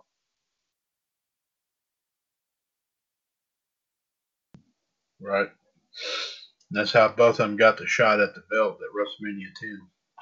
Right. 5.22 5.48
And 5.48 6.80
that's 6.80 6.92
how 6.92 7.08
both 7.10 7.40
of 7.40 7.48
them 7.50 7.56
got 7.58 7.78
the 7.78 7.88
shot 7.88 8.20
at 8.20 8.36
the 8.36 8.44
belt 8.52 8.80
at 8.82 8.96
WrestleMania 8.96 9.48
10. 9.62 9.80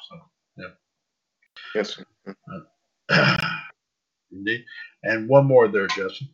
So, 0.09 0.15
Yes. 1.75 1.95
sir. 1.95 2.05
yeah. 3.09 3.37
Indeed. 4.31 4.65
And 5.03 5.27
one 5.29 5.45
more 5.47 5.67
there, 5.67 5.87
Justin. 5.87 6.29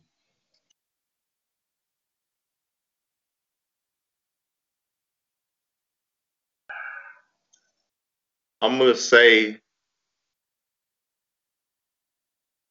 I'm 8.60 8.78
gonna 8.78 8.94
say 8.96 9.58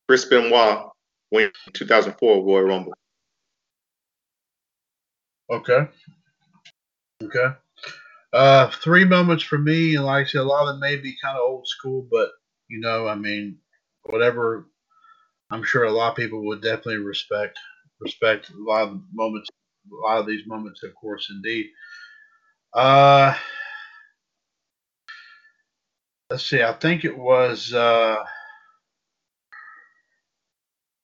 Chris 0.07 0.25
Benoit 0.25 0.89
win 1.31 1.51
2004 1.73 2.43
Royal 2.45 2.63
Rumble. 2.63 2.93
Okay. 5.49 5.87
Okay. 7.23 7.55
Uh, 8.33 8.69
three 8.69 9.05
moments 9.05 9.43
for 9.43 9.57
me, 9.57 9.95
and 9.95 10.05
like 10.05 10.25
I 10.25 10.29
said, 10.29 10.41
a 10.41 10.43
lot 10.43 10.61
of 10.61 10.67
them 10.67 10.79
may 10.79 10.97
be 10.97 11.15
kind 11.23 11.37
of 11.37 11.43
old 11.47 11.67
school, 11.67 12.07
but 12.11 12.29
you 12.69 12.79
know, 12.79 13.07
I 13.07 13.15
mean, 13.15 13.57
whatever. 14.03 14.67
I'm 15.51 15.63
sure 15.63 15.85
a 15.85 15.91
lot 15.91 16.11
of 16.11 16.17
people 16.17 16.45
would 16.47 16.61
definitely 16.61 16.97
respect 16.97 17.57
respect 18.01 18.49
a 18.49 18.53
lot 18.57 18.89
of 18.89 19.01
moments, 19.13 19.49
a 19.91 19.95
lot 20.07 20.19
of 20.19 20.27
these 20.27 20.45
moments, 20.45 20.83
of 20.83 20.93
course, 20.95 21.29
indeed. 21.31 21.67
Uh, 22.73 23.33
let's 26.29 26.49
see. 26.49 26.61
I 26.61 26.73
think 26.73 27.05
it 27.05 27.17
was 27.17 27.73
uh, 27.73 28.17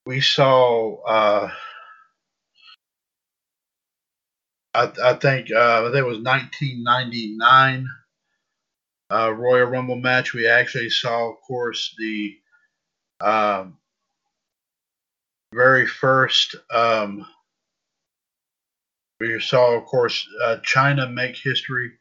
we 0.06 0.22
saw. 0.22 1.02
Uh, 1.04 1.52
I, 4.74 4.92
I 5.04 5.14
think 5.14 5.52
uh, 5.52 5.82
I 5.82 5.84
think 5.86 5.98
it 5.98 6.06
was 6.06 6.20
1999 6.20 7.88
uh, 9.12 9.32
Royal 9.32 9.68
Rumble 9.68 9.96
match. 9.96 10.34
We 10.34 10.48
actually 10.48 10.90
saw, 10.90 11.30
of 11.30 11.38
course, 11.42 11.96
the 11.98 12.36
um, 13.22 13.78
very 15.54 15.88
first. 15.88 16.56
Um, 16.72 17.26
we 19.20 19.40
saw, 19.40 19.78
of 19.78 19.86
course, 19.86 20.28
uh, 20.44 20.58
Chyna 20.66 21.14
make 21.14 21.38
history 21.38 21.92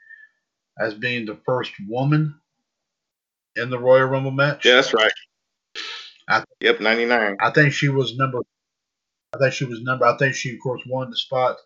as 0.78 0.94
being 0.94 1.24
the 1.24 1.38
first 1.44 1.70
woman 1.86 2.34
in 3.56 3.70
the 3.70 3.78
Royal 3.78 4.06
Rumble 4.06 4.30
match. 4.30 4.64
Yeah, 4.64 4.74
that's 4.74 4.94
right. 4.94 5.12
I- 6.28 6.44
yep, 6.60 6.80
99. 6.80 7.36
I 7.40 7.50
think 7.50 7.72
she 7.72 7.88
was 7.88 8.16
number. 8.16 8.40
I 9.34 9.38
think 9.38 9.52
she 9.54 9.64
was 9.64 9.82
number. 9.82 10.06
I 10.06 10.16
think 10.16 10.34
she, 10.34 10.54
of 10.54 10.60
course, 10.62 10.82
won 10.86 11.10
the 11.10 11.16
spot 11.16 11.56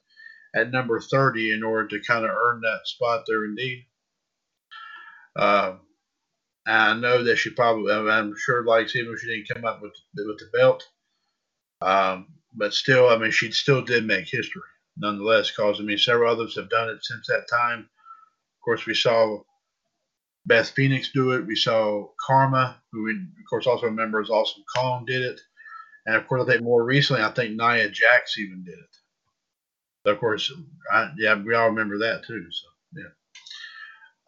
at 0.54 0.70
number 0.70 1.00
30 1.00 1.52
in 1.52 1.62
order 1.62 1.88
to 1.88 2.06
kind 2.06 2.24
of 2.24 2.30
earn 2.30 2.60
that 2.62 2.80
spot 2.84 3.24
there, 3.26 3.44
indeed. 3.44 3.86
Um, 5.36 5.80
I 6.66 6.94
know 6.94 7.22
that 7.24 7.36
she 7.36 7.50
probably, 7.50 7.92
I'm 7.92 8.34
sure, 8.38 8.64
like, 8.64 8.94
even 8.96 9.12
if 9.12 9.20
she 9.20 9.26
didn't 9.28 9.48
come 9.48 9.64
up 9.64 9.82
with 9.82 9.92
with 10.14 10.38
the 10.38 10.50
belt, 10.52 10.84
um, 11.82 12.28
but 12.54 12.72
still, 12.74 13.08
I 13.08 13.18
mean, 13.18 13.30
she 13.30 13.52
still 13.52 13.82
did 13.82 14.06
make 14.06 14.28
history 14.28 14.62
nonetheless. 14.96 15.50
Because 15.50 15.80
I 15.80 15.84
mean, 15.84 15.98
several 15.98 16.32
others 16.32 16.56
have 16.56 16.70
done 16.70 16.88
it 16.88 17.04
since 17.04 17.26
that 17.28 17.48
time. 17.48 17.80
Of 17.80 18.64
course, 18.64 18.86
we 18.86 18.94
saw 18.94 19.42
Beth 20.46 20.70
Phoenix 20.70 21.10
do 21.12 21.32
it. 21.32 21.46
We 21.46 21.56
saw 21.56 22.08
Karma, 22.24 22.80
who 22.92 23.04
we, 23.04 23.12
of 23.12 23.50
course, 23.50 23.66
also 23.66 23.86
remember 23.86 24.20
as 24.20 24.30
Awesome 24.30 24.62
Kong, 24.74 25.04
did 25.04 25.22
it. 25.22 25.40
And 26.06 26.14
of 26.14 26.28
course, 26.28 26.42
I 26.42 26.52
think 26.52 26.62
more 26.62 26.84
recently, 26.84 27.22
I 27.22 27.32
think 27.32 27.56
Nia 27.56 27.90
Jax 27.90 28.38
even 28.38 28.64
did 28.64 28.78
it. 28.78 30.10
Of 30.10 30.20
course, 30.20 30.52
I, 30.92 31.10
yeah, 31.18 31.34
we 31.34 31.54
all 31.54 31.70
remember 31.70 31.98
that 31.98 32.24
too. 32.24 32.46
So 32.50 32.68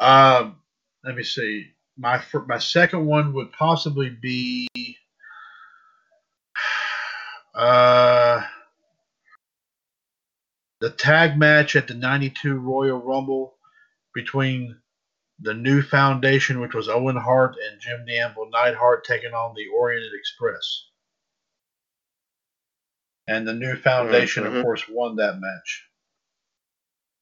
yeah. 0.01 0.39
Um, 0.41 0.57
let 1.05 1.15
me 1.15 1.23
see. 1.23 1.69
My 1.97 2.21
my 2.47 2.59
second 2.59 3.07
one 3.07 3.33
would 3.35 3.53
possibly 3.53 4.11
be 4.11 4.69
uh, 7.55 8.43
the 10.81 10.91
tag 10.91 11.39
match 11.39 11.77
at 11.77 11.87
the 11.87 11.95
'92 11.95 12.59
Royal 12.59 12.99
Rumble 12.99 13.55
between 14.15 14.77
the 15.41 15.55
New 15.55 15.83
Foundation, 15.83 16.61
which 16.61 16.75
was 16.75 16.89
Owen 16.89 17.17
Hart 17.17 17.57
and 17.71 17.81
Jim 17.81 18.05
Anvil 18.09 18.51
Neidhart, 18.51 19.05
taking 19.05 19.35
on 19.35 19.55
the 19.55 19.69
Oriented 19.69 20.13
Express. 20.19 20.87
And 23.29 23.47
the 23.47 23.55
New 23.55 23.77
Foundation, 23.77 24.45
mhm. 24.45 24.57
of 24.57 24.63
course, 24.63 24.89
won 24.89 25.17
that 25.17 25.39
match. 25.39 25.85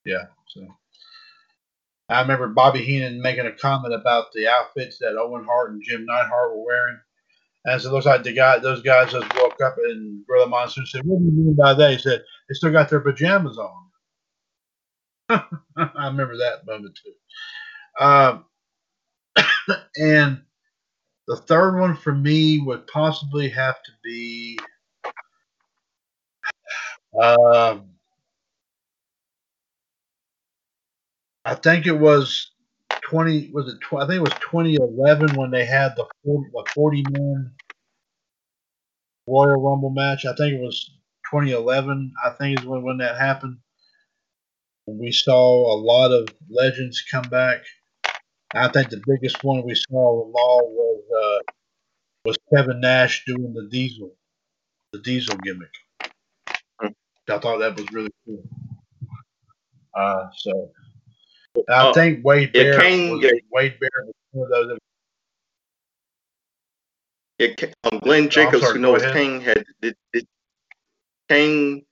Yeah, 0.05 0.27
so 0.49 0.67
I 2.09 2.21
remember 2.21 2.47
Bobby 2.49 2.85
Heenan 2.85 3.21
making 3.21 3.47
a 3.47 3.53
comment 3.53 3.93
about 3.93 4.33
the 4.33 4.49
outfits 4.49 4.99
that 4.99 5.17
Owen 5.17 5.45
Hart 5.45 5.73
and 5.73 5.83
Jim 5.83 6.07
Neidhart 6.07 6.53
were 6.53 6.65
wearing. 6.65 7.01
And 7.65 7.83
so 7.83 7.89
it 7.89 7.93
looks 7.93 8.07
like 8.07 8.23
the 8.23 8.33
guy, 8.33 8.59
those 8.59 8.83
guys 8.83 9.11
just 9.11 9.35
woke 9.35 9.61
up 9.61 9.75
and 9.79 10.25
Brother 10.25 10.49
Monsoon 10.49 10.87
said, 10.87 11.03
"What 11.05 11.19
do 11.19 11.25
you 11.25 11.33
mean 11.33 11.57
by 11.57 11.75
that?" 11.75 11.91
He 11.91 11.99
said, 11.99 12.25
"They 12.49 12.55
still 12.55 12.71
got 12.71 12.89
their 12.89 13.01
pajamas 13.01 13.59
on." 13.59 13.91
I 15.77 16.07
remember 16.07 16.37
that 16.37 16.65
moment 16.65 16.97
too. 17.03 17.13
Um, 18.01 18.45
and 19.97 20.43
the 21.29 21.37
third 21.37 21.79
one 21.79 21.97
for 21.97 22.15
me 22.15 22.61
would 22.61 22.87
possibly 22.87 23.49
have 23.49 23.77
to 23.83 23.93
be. 24.05 24.59
Um, 27.21 27.91
I 31.45 31.55
think 31.55 31.87
it 31.87 31.99
was 31.99 32.51
twenty. 33.03 33.51
Was 33.53 33.73
it? 33.73 33.79
Tw- 33.81 33.95
I 34.01 34.07
think 34.07 34.17
it 34.19 34.21
was 34.21 34.39
twenty 34.41 34.75
eleven 34.75 35.35
when 35.37 35.51
they 35.51 35.65
had 35.65 35.95
the 35.97 36.07
forty, 36.75 37.05
man 37.11 37.53
Royal 39.27 39.61
Rumble 39.63 39.91
match. 39.91 40.27
I 40.27 40.35
think 40.35 40.55
it 40.55 40.61
was 40.61 40.91
twenty 41.31 41.53
eleven. 41.53 42.13
I 42.25 42.31
think 42.31 42.61
is 42.61 42.67
when 42.67 42.83
when 42.83 42.99
that 42.99 43.19
happened. 43.19 43.59
We 44.87 45.11
saw 45.11 45.75
a 45.75 45.79
lot 45.79 46.13
of 46.13 46.29
legends 46.49 47.03
come 47.11 47.29
back. 47.29 47.65
I 48.55 48.69
think 48.69 48.91
the 48.91 49.03
biggest 49.07 49.43
one 49.45 49.63
we 49.65 49.75
saw 49.75 50.25
them 50.25 50.33
all 50.35 50.73
was 50.75 51.03
uh, 51.11 51.53
was 52.25 52.37
Kevin 52.53 52.81
Nash 52.81 53.25
doing 53.27 53.53
the 53.55 53.69
Diesel, 53.69 54.15
the 54.93 55.01
Diesel 55.01 55.37
gimmick. 55.39 55.73
I 56.81 57.39
thought 57.39 57.59
that 57.59 57.77
was 57.77 57.91
really 57.93 58.11
cool. 58.25 58.43
Uh, 59.95 60.27
so 60.37 60.71
I 61.71 61.89
Oh, 61.89 61.93
think 61.93 62.25
Wade 62.25 62.53
Barrett 62.53 63.11
was, 63.11 63.23
yeah. 63.23 63.31
Wade 63.51 63.79
Barrett 63.81 64.07
was 64.07 64.15
one 64.33 64.63
of 64.63 64.69
those. 64.69 64.79
Yeah, 67.39 67.49
um, 67.85 67.99
Glenn 68.01 68.29
Jacobs, 68.31 68.63
sorry, 68.63 68.75
who 68.75 68.81
knows. 68.81 69.03
Kane 69.03 69.41
had 69.41 69.65
did, 69.83 69.97
did 70.13 70.27
Kane 71.29 71.85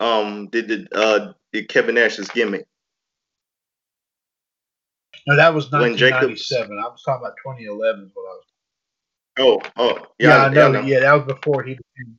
um 0.00 0.48
did 0.48 0.68
the 0.68 0.88
uh 0.94 1.32
did 1.52 1.68
Kevin 1.68 1.94
Nash's 1.96 2.28
gimmick. 2.28 2.66
No, 5.26 5.36
that 5.36 5.54
was 5.54 5.66
Glenn 5.68 5.96
Jacobs. 5.96 6.50
1997. 6.50 6.78
I 6.78 6.82
was 6.88 7.02
talking 7.02 7.24
about 7.24 7.36
2011 7.44 8.04
is 8.04 8.10
what 8.14 8.22
I 8.22 8.34
was. 8.34 8.44
Oh, 9.38 9.60
oh, 9.76 10.06
Yeah, 10.18 10.28
yeah, 10.28 10.44
I 10.44 10.48
know. 10.48 10.80
yeah, 10.80 10.80
Yeah, 10.80 11.00
that 11.00 11.12
was 11.12 11.34
before 11.34 11.62
he 11.62 11.74
became. 11.74 12.18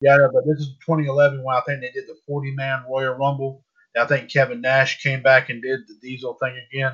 Yeah, 0.00 0.16
know, 0.16 0.30
but 0.32 0.44
this 0.46 0.58
is 0.58 0.76
2011 0.86 1.42
when 1.42 1.56
I 1.56 1.60
think 1.60 1.80
they 1.80 1.90
did 1.90 2.06
the 2.06 2.16
40 2.26 2.52
man 2.52 2.84
Royal 2.88 3.14
Rumble. 3.14 3.64
And 3.94 4.04
I 4.04 4.06
think 4.06 4.30
Kevin 4.30 4.60
Nash 4.60 5.02
came 5.02 5.22
back 5.22 5.50
and 5.50 5.62
did 5.62 5.80
the 5.86 5.94
Diesel 6.02 6.34
thing 6.34 6.60
again. 6.70 6.92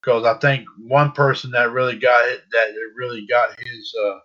Because 0.00 0.24
I 0.24 0.38
think 0.38 0.66
one 0.78 1.12
person 1.12 1.50
that 1.52 1.72
really 1.72 1.98
got 1.98 2.28
it, 2.28 2.42
that 2.52 2.74
really 2.96 3.26
got 3.26 3.58
his, 3.58 3.94
uh, 4.04 4.18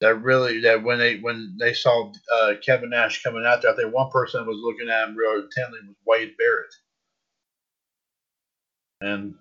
that 0.00 0.22
really 0.22 0.60
that 0.60 0.82
when 0.82 0.98
they 0.98 1.18
when 1.18 1.56
they 1.58 1.72
saw 1.72 2.12
uh, 2.34 2.54
Kevin 2.64 2.90
Nash 2.90 3.22
coming 3.22 3.44
out 3.46 3.62
there, 3.62 3.72
I 3.72 3.76
think 3.76 3.94
one 3.94 4.10
person 4.10 4.40
that 4.40 4.50
was 4.50 4.60
looking 4.60 4.90
at 4.90 5.08
him 5.08 5.16
real 5.16 5.42
intently 5.42 5.78
was 5.86 5.96
Wade 6.06 6.36
Barrett. 6.36 6.74
And 9.02 9.34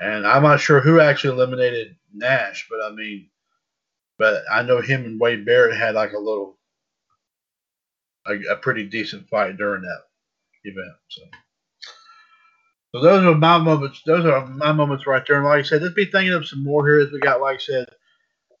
and 0.00 0.26
I'm 0.26 0.42
not 0.42 0.60
sure 0.60 0.80
who 0.80 1.00
actually 1.00 1.34
eliminated 1.34 1.96
Nash, 2.14 2.66
but 2.70 2.80
I 2.84 2.90
mean, 2.94 3.28
but 4.18 4.42
I 4.50 4.62
know 4.62 4.80
him 4.80 5.04
and 5.04 5.20
Wade 5.20 5.44
Barrett 5.44 5.76
had 5.76 5.94
like 5.94 6.12
a 6.12 6.18
little, 6.18 6.56
a, 8.26 8.34
a 8.52 8.56
pretty 8.56 8.84
decent 8.84 9.28
fight 9.28 9.56
during 9.56 9.82
that 9.82 10.02
event. 10.64 10.94
So, 11.08 11.22
so 12.94 13.02
those 13.02 13.24
are 13.24 13.34
my 13.34 13.58
moments. 13.58 14.02
Those 14.06 14.24
are 14.24 14.46
my 14.46 14.72
moments 14.72 15.06
right 15.06 15.24
there. 15.26 15.38
And 15.38 15.46
like 15.46 15.60
I 15.60 15.62
said, 15.62 15.82
let's 15.82 15.94
be 15.94 16.06
thinking 16.06 16.32
of 16.32 16.46
some 16.46 16.62
more 16.64 16.86
here 16.86 17.00
as 17.00 17.12
we 17.12 17.18
got, 17.18 17.40
like 17.40 17.56
I 17.56 17.58
said, 17.58 17.86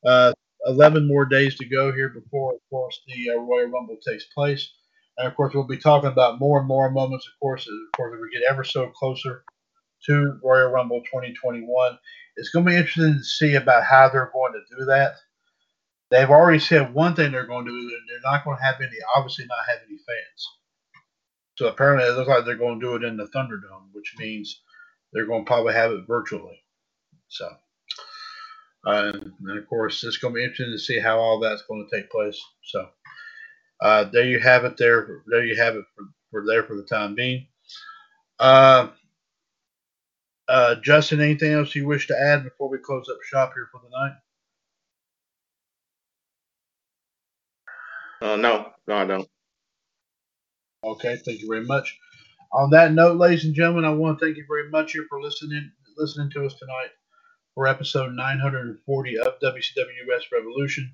uh, 0.04 0.32
11 0.66 1.06
more 1.06 1.24
days 1.24 1.56
to 1.56 1.64
go 1.64 1.92
here 1.92 2.08
before, 2.08 2.54
of 2.54 2.60
course, 2.68 3.00
the 3.06 3.30
uh, 3.30 3.36
Royal 3.36 3.68
Rumble 3.68 3.96
takes 4.06 4.24
place. 4.26 4.72
And 5.16 5.26
of 5.28 5.34
course, 5.36 5.54
we'll 5.54 5.64
be 5.66 5.78
talking 5.78 6.10
about 6.10 6.40
more 6.40 6.58
and 6.58 6.68
more 6.68 6.90
moments. 6.90 7.26
Of 7.26 7.38
course, 7.40 7.66
of 7.66 7.96
course, 7.96 8.16
we 8.20 8.38
get 8.38 8.48
ever 8.50 8.64
so 8.64 8.88
closer 8.88 9.44
to 10.06 10.38
Royal 10.42 10.70
Rumble 10.70 11.00
2021, 11.02 11.98
it's 12.36 12.50
going 12.50 12.64
to 12.64 12.70
be 12.70 12.76
interesting 12.76 13.14
to 13.14 13.24
see 13.24 13.54
about 13.54 13.84
how 13.84 14.08
they're 14.08 14.30
going 14.32 14.52
to 14.52 14.76
do 14.76 14.84
that. 14.86 15.16
They've 16.10 16.30
already 16.30 16.58
said 16.58 16.94
one 16.94 17.14
thing 17.14 17.32
they're 17.32 17.46
going 17.46 17.66
to 17.66 17.70
do, 17.70 17.90
they're 18.08 18.32
not 18.32 18.44
going 18.44 18.56
to 18.56 18.62
have 18.62 18.80
any, 18.80 18.96
obviously, 19.14 19.44
not 19.46 19.58
have 19.68 19.80
any 19.86 19.98
fans. 19.98 20.48
So 21.56 21.66
apparently, 21.66 22.08
it 22.08 22.12
looks 22.12 22.28
like 22.28 22.44
they're 22.44 22.54
going 22.54 22.80
to 22.80 22.86
do 22.86 22.94
it 22.94 23.04
in 23.04 23.16
the 23.16 23.26
Thunderdome, 23.26 23.88
which 23.92 24.14
means 24.18 24.62
they're 25.12 25.26
going 25.26 25.44
to 25.44 25.48
probably 25.48 25.74
have 25.74 25.90
it 25.90 26.06
virtually. 26.06 26.62
So, 27.28 27.48
uh, 28.86 29.12
and 29.12 29.58
of 29.58 29.68
course, 29.68 30.02
it's 30.04 30.18
going 30.18 30.32
to 30.34 30.38
be 30.38 30.44
interesting 30.44 30.72
to 30.72 30.78
see 30.78 31.00
how 31.00 31.18
all 31.18 31.40
that's 31.40 31.62
going 31.62 31.86
to 31.86 31.96
take 31.96 32.10
place. 32.10 32.40
So, 32.62 32.88
uh, 33.82 34.04
there 34.04 34.24
you 34.24 34.38
have 34.40 34.64
it. 34.64 34.76
There, 34.76 35.22
there 35.26 35.44
you 35.44 35.56
have 35.56 35.74
it 35.74 35.84
for, 35.94 36.04
for 36.30 36.46
there 36.46 36.62
for 36.62 36.76
the 36.76 36.84
time 36.84 37.14
being. 37.14 37.46
Uh, 38.38 38.88
uh, 40.48 40.76
Justin, 40.76 41.20
anything 41.20 41.52
else 41.52 41.74
you 41.74 41.86
wish 41.86 42.06
to 42.08 42.20
add 42.20 42.44
before 42.44 42.68
we 42.70 42.78
close 42.78 43.08
up 43.08 43.18
shop 43.22 43.52
here 43.54 43.68
for 43.70 43.80
the 43.82 43.90
night? 43.90 44.12
Uh, 48.20 48.36
no, 48.36 48.72
no, 48.86 48.96
I 48.96 49.04
don't. 49.04 49.28
Okay, 50.84 51.16
thank 51.24 51.40
you 51.40 51.48
very 51.48 51.64
much. 51.64 51.98
On 52.52 52.70
that 52.70 52.92
note, 52.92 53.18
ladies 53.18 53.44
and 53.44 53.54
gentlemen, 53.54 53.84
I 53.84 53.90
want 53.90 54.18
to 54.18 54.24
thank 54.24 54.36
you 54.36 54.44
very 54.48 54.70
much 54.70 54.92
here 54.92 55.06
for 55.08 55.20
listening 55.20 55.70
listening 55.96 56.30
to 56.30 56.46
us 56.46 56.54
tonight 56.54 56.90
for 57.54 57.66
episode 57.66 58.14
940 58.14 59.18
of 59.18 59.34
WCWUS 59.42 60.22
Revolution. 60.32 60.92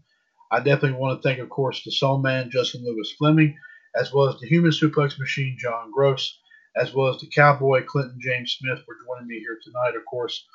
I 0.50 0.58
definitely 0.60 0.98
want 0.98 1.20
to 1.20 1.28
thank, 1.28 1.40
of 1.40 1.50
course, 1.50 1.82
the 1.84 1.90
Soul 1.92 2.18
Man, 2.18 2.50
Justin 2.50 2.84
Lewis 2.84 3.12
Fleming, 3.18 3.56
as 3.94 4.12
well 4.12 4.28
as 4.28 4.40
the 4.40 4.48
Human 4.48 4.70
Suplex 4.70 5.18
Machine, 5.18 5.56
John 5.58 5.90
Gross, 5.92 6.38
as 6.76 6.94
well 6.94 7.08
as 7.14 7.20
the 7.20 7.28
Cowboy, 7.28 7.84
Clinton 7.84 8.18
James 8.22 8.52
Smith, 8.58 8.80
for 8.86 8.96
joining 9.06 9.28
me 9.28 9.40
here 9.40 9.58
tonight. 9.62 9.96
Of 9.96 10.04
course, 10.06 10.46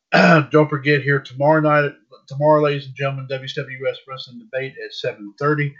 don't 0.12 0.70
forget 0.70 1.02
here 1.02 1.20
tomorrow 1.20 1.60
night, 1.60 1.92
tomorrow, 2.28 2.62
ladies 2.62 2.86
and 2.86 2.96
gentlemen, 2.96 3.28
WWS 3.30 3.96
Wrestling 4.08 4.40
Debate 4.40 4.74
at 4.84 4.92
7:30, 4.92 5.74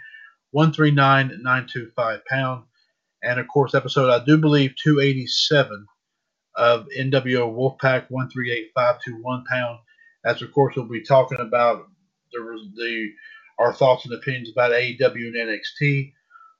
139-925 0.55 2.21
pound, 2.29 2.63
and 3.23 3.39
of 3.39 3.47
course, 3.49 3.75
episode 3.75 4.09
I 4.11 4.23
do 4.25 4.37
believe 4.37 4.75
287 4.83 5.85
of 6.57 6.87
NWO 6.97 7.53
Wolfpack 7.53 8.11
138521 8.11 9.45
pound. 9.45 9.79
As 10.25 10.41
of 10.43 10.53
course, 10.53 10.75
we'll 10.77 10.87
be 10.87 11.03
talking 11.03 11.39
about 11.41 11.87
the 12.33 12.39
the 12.77 13.09
our 13.59 13.73
thoughts 13.73 14.05
and 14.05 14.15
opinions 14.15 14.51
about 14.51 14.73
AEW 14.73 15.01
and 15.29 15.35
NXT. 15.35 16.13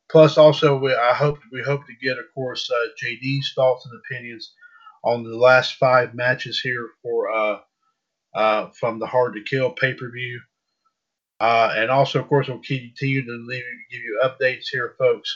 Plus, 0.09 0.37
also, 0.37 0.77
we, 0.77 0.93
I 0.93 1.13
hope 1.13 1.39
we 1.51 1.61
hope 1.61 1.85
to 1.87 1.95
get, 2.01 2.19
of 2.19 2.25
course, 2.33 2.69
uh, 2.69 2.87
JD's 3.03 3.53
thoughts 3.55 3.85
and 3.85 3.99
opinions 3.99 4.53
on 5.03 5.23
the 5.23 5.35
last 5.35 5.75
five 5.75 6.13
matches 6.13 6.59
here 6.59 6.89
for 7.01 7.31
uh, 7.31 7.59
uh, 8.35 8.69
from 8.69 8.99
the 8.99 9.07
Hard 9.07 9.33
to 9.33 9.41
Kill 9.41 9.71
pay 9.71 9.93
per 9.93 10.11
view. 10.11 10.39
Uh, 11.39 11.73
and 11.75 11.89
also, 11.89 12.19
of 12.19 12.27
course, 12.27 12.47
we'll 12.47 12.59
continue 12.59 13.25
to 13.25 13.45
leave, 13.47 13.63
give 13.91 14.01
you 14.01 14.21
updates 14.23 14.65
here, 14.71 14.95
folks, 14.97 15.35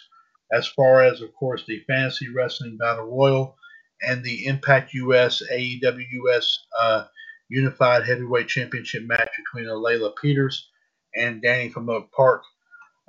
as 0.51 0.67
far 0.67 1.03
as, 1.03 1.21
of 1.21 1.33
course, 1.33 1.63
the 1.67 1.83
Fantasy 1.87 2.29
Wrestling 2.29 2.77
Battle 2.77 3.05
Royal 3.05 3.57
and 4.01 4.23
the 4.23 4.45
Impact 4.45 4.93
US 4.93 5.41
AEW 5.51 6.05
US 6.23 6.59
uh, 6.79 7.05
Unified 7.49 8.05
Heavyweight 8.05 8.47
Championship 8.47 9.03
match 9.03 9.29
between 9.37 9.69
Layla 9.69 10.13
Peters 10.21 10.69
and 11.15 11.41
Danny 11.41 11.69
from 11.69 11.89
Oak 11.89 12.11
Park 12.11 12.43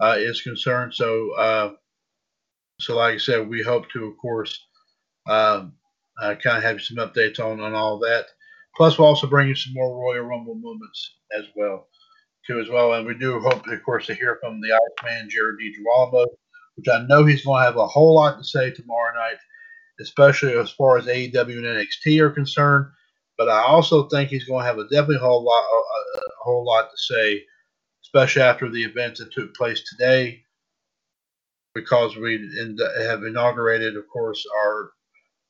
uh, 0.01 0.17
is 0.19 0.43
concerned. 0.43 0.95
So, 0.95 1.33
uh, 1.37 1.73
so 2.81 2.97
like 2.97 3.15
I 3.15 3.19
said, 3.19 3.49
we 3.49 3.63
hope 3.63 3.91
to, 3.91 4.07
of 4.07 4.17
course, 4.17 4.67
um, 5.29 5.75
uh, 6.21 6.35
kind 6.35 6.57
of 6.57 6.63
have 6.63 6.81
some 6.81 6.97
updates 6.97 7.39
on 7.39 7.61
on 7.61 7.75
all 7.75 7.99
that. 8.01 8.27
Plus, 8.77 8.99
we'll 8.99 9.09
also 9.09 9.27
bring 9.27 9.49
you 9.49 9.55
some 9.55 9.75
more 9.75 9.99
Royal 9.99 10.25
Rumble 10.25 10.55
moments 10.55 11.17
as 11.37 11.45
well, 11.57 11.89
too, 12.47 12.61
as 12.61 12.69
well. 12.69 12.95
And 12.95 13.07
we 13.07 13.15
do 13.19 13.41
hope, 13.41 13.67
of 13.67 13.83
course, 13.83 14.07
to 14.07 14.15
hear 14.15 14.39
from 14.41 14.61
the 14.61 14.73
Iceman, 14.73 15.29
Jared 15.29 15.57
DiGirolamo, 15.61 16.27
which 16.77 16.89
I 16.89 17.05
know 17.07 17.25
he's 17.25 17.45
going 17.45 17.61
to 17.61 17.67
have 17.67 17.77
a 17.77 17.87
whole 17.87 18.15
lot 18.15 18.39
to 18.39 18.45
say 18.45 18.71
tomorrow 18.71 19.15
night, 19.15 19.39
especially 20.01 20.57
as 20.57 20.71
far 20.71 20.99
as 20.99 21.07
AEW 21.07 21.59
and 21.59 21.65
NXT 21.65 22.21
are 22.21 22.31
concerned. 22.31 22.87
But 23.37 23.49
I 23.49 23.63
also 23.63 24.09
think 24.09 24.29
he's 24.31 24.45
going 24.45 24.63
to 24.63 24.67
have 24.67 24.79
a 24.79 24.85
definitely 24.85 25.19
whole 25.19 25.43
lot, 25.43 25.63
a, 25.63 26.19
a 26.19 26.23
whole 26.43 26.65
lot 26.65 26.91
to 26.91 26.97
say 26.97 27.45
especially 28.13 28.43
after 28.43 28.69
the 28.69 28.83
events 28.83 29.21
that 29.21 29.33
took 29.33 29.55
place 29.55 29.83
today, 29.89 30.43
because 31.75 32.17
we 32.17 32.51
have 32.99 33.23
inaugurated, 33.23 33.97
of 33.97 34.09
course, 34.09 34.45
our 34.65 34.91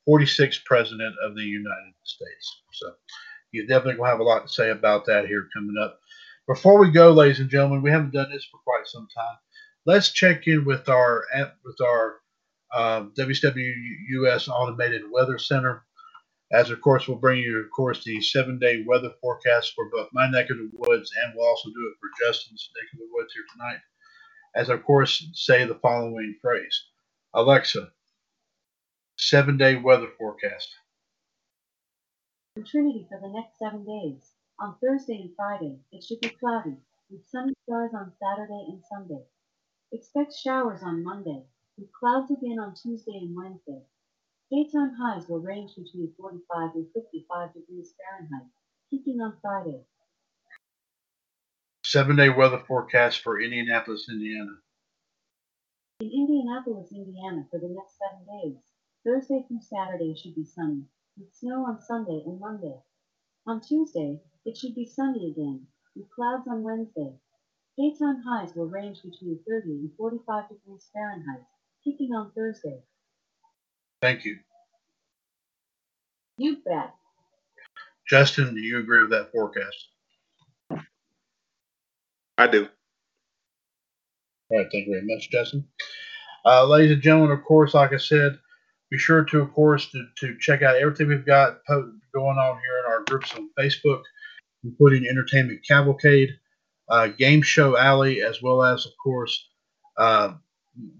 46th 0.07 0.63
president 0.65 1.15
of 1.25 1.35
the 1.35 1.41
United 1.41 1.93
States. 2.03 2.61
So 2.73 2.93
you 3.51 3.65
definitely 3.65 3.99
will 3.99 4.05
have 4.05 4.19
a 4.19 4.23
lot 4.23 4.45
to 4.45 4.53
say 4.53 4.69
about 4.69 5.07
that 5.07 5.25
here 5.25 5.47
coming 5.55 5.75
up. 5.81 5.99
Before 6.47 6.79
we 6.79 6.91
go, 6.91 7.11
ladies 7.11 7.39
and 7.39 7.49
gentlemen, 7.49 7.81
we 7.81 7.89
haven't 7.89 8.13
done 8.13 8.29
this 8.31 8.45
for 8.45 8.59
quite 8.63 8.85
some 8.85 9.07
time. 9.15 9.37
Let's 9.87 10.11
check 10.11 10.47
in 10.47 10.63
with 10.63 10.87
our 10.87 11.25
with 11.65 11.81
our 11.81 12.17
uh, 12.73 13.05
WWUS 13.17 14.47
Automated 14.49 15.01
Weather 15.11 15.39
Center 15.39 15.83
as 16.51 16.69
of 16.69 16.81
course 16.81 17.07
we'll 17.07 17.17
bring 17.17 17.39
you, 17.39 17.59
of 17.59 17.71
course, 17.71 18.03
the 18.03 18.21
seven-day 18.21 18.83
weather 18.85 19.11
forecast 19.21 19.73
for 19.73 19.89
both 19.89 20.09
my 20.13 20.29
neck 20.29 20.49
of 20.49 20.57
the 20.57 20.69
woods, 20.73 21.11
and 21.23 21.33
we'll 21.35 21.47
also 21.47 21.69
do 21.69 21.91
it 21.91 21.97
for 21.99 22.09
Justin's 22.25 22.69
neck 22.75 22.91
of 22.93 22.99
the 22.99 23.09
woods 23.11 23.33
here 23.33 23.45
tonight. 23.53 23.79
As 24.55 24.69
of 24.69 24.83
course 24.83 25.29
say 25.33 25.65
the 25.65 25.75
following 25.75 26.35
phrase: 26.41 26.83
Alexa, 27.33 27.91
seven-day 29.17 29.77
weather 29.77 30.09
forecast. 30.17 30.69
In 32.57 32.65
Trinity 32.65 33.07
for 33.07 33.19
the 33.21 33.29
next 33.29 33.57
seven 33.57 33.85
days. 33.85 34.31
On 34.59 34.75
Thursday 34.79 35.15
and 35.21 35.35
Friday, 35.35 35.79
it 35.91 36.03
should 36.03 36.19
be 36.19 36.29
cloudy, 36.29 36.75
with 37.09 37.25
sunny 37.25 37.53
stars 37.63 37.91
on 37.95 38.11
Saturday 38.21 38.65
and 38.67 38.83
Sunday. 38.87 39.23
Expect 39.91 40.35
showers 40.35 40.83
on 40.83 41.03
Monday, 41.03 41.41
with 41.77 41.91
clouds 41.93 42.29
again 42.29 42.59
on 42.59 42.75
Tuesday 42.75 43.17
and 43.17 43.35
Wednesday. 43.35 43.81
Daytime 44.51 44.91
highs 44.99 45.29
will 45.29 45.39
range 45.39 45.75
between 45.77 46.11
45 46.19 46.75
and 46.75 46.85
55 46.93 47.53
degrees 47.53 47.93
Fahrenheit, 47.95 48.51
peaking 48.89 49.21
on 49.21 49.37
Friday. 49.41 49.79
Seven 51.85 52.17
day 52.17 52.27
weather 52.27 52.59
forecast 52.67 53.21
for 53.21 53.39
Indianapolis, 53.39 54.07
Indiana. 54.11 54.59
In 56.01 56.11
Indianapolis, 56.11 56.91
Indiana, 56.91 57.47
for 57.49 57.61
the 57.61 57.69
next 57.69 57.95
seven 57.95 58.27
days, 58.27 58.59
Thursday 59.05 59.45
through 59.47 59.61
Saturday 59.61 60.13
should 60.15 60.35
be 60.35 60.43
sunny, 60.43 60.83
with 61.17 61.33
snow 61.33 61.63
on 61.63 61.79
Sunday 61.79 62.21
and 62.25 62.37
Monday. 62.37 62.75
On 63.47 63.61
Tuesday, 63.61 64.19
it 64.43 64.57
should 64.57 64.75
be 64.75 64.85
sunny 64.85 65.31
again, 65.31 65.65
with 65.95 66.11
clouds 66.11 66.45
on 66.49 66.61
Wednesday. 66.61 67.15
Daytime 67.77 68.21
highs 68.27 68.53
will 68.53 68.67
range 68.67 69.01
between 69.01 69.39
30 69.47 69.69
and 69.69 69.91
45 69.95 70.49
degrees 70.49 70.89
Fahrenheit, 70.93 71.45
peaking 71.85 72.13
on 72.13 72.33
Thursday. 72.33 72.83
Thank 74.01 74.25
you. 74.25 74.37
You 76.37 76.57
bet. 76.65 76.93
Justin, 78.09 78.55
do 78.55 78.59
you 78.59 78.79
agree 78.79 79.01
with 79.01 79.11
that 79.11 79.31
forecast? 79.31 79.87
I 82.37 82.47
do. 82.47 82.67
All 84.49 84.57
right, 84.57 84.67
thank 84.71 84.87
you 84.87 84.93
very 84.93 85.05
much, 85.05 85.29
Justin. 85.29 85.65
Uh, 86.43 86.65
ladies 86.65 86.91
and 86.91 87.01
gentlemen, 87.01 87.31
of 87.31 87.43
course, 87.43 87.75
like 87.75 87.93
I 87.93 87.97
said, 87.97 88.39
be 88.89 88.97
sure 88.97 89.23
to, 89.23 89.41
of 89.41 89.53
course, 89.53 89.89
to, 89.91 90.05
to 90.17 90.37
check 90.39 90.63
out 90.63 90.75
everything 90.75 91.07
we've 91.07 91.25
got 91.25 91.59
going 91.67 92.37
on 92.37 92.59
here 92.59 92.79
in 92.79 92.91
our 92.91 93.03
groups 93.07 93.33
on 93.35 93.49
Facebook, 93.57 94.01
including 94.63 95.07
Entertainment 95.07 95.61
Cavalcade, 95.65 96.31
uh, 96.89 97.07
Game 97.07 97.41
Show 97.41 97.77
Alley, 97.77 98.21
as 98.21 98.41
well 98.41 98.63
as, 98.63 98.85
of 98.85 98.91
course, 99.01 99.47
uh, 99.97 100.33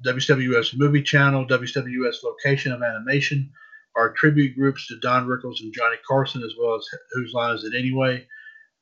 WWS 0.06 0.78
Movie 0.78 1.04
Channel, 1.04 1.48
WWS 1.48 2.24
Location 2.24 2.72
of 2.72 2.82
Animation, 2.82 3.52
our 3.96 4.12
tribute 4.14 4.56
groups 4.56 4.88
to 4.88 5.00
Don 5.00 5.28
Rickles 5.28 5.62
and 5.62 5.74
Johnny 5.74 5.98
Carson, 6.08 6.44
as 6.44 6.54
well 6.60 6.76
as 6.76 6.88
Whose 7.12 7.34
Line 7.34 7.56
Is 7.56 7.64
It 7.64 7.76
Anyway? 7.78 8.28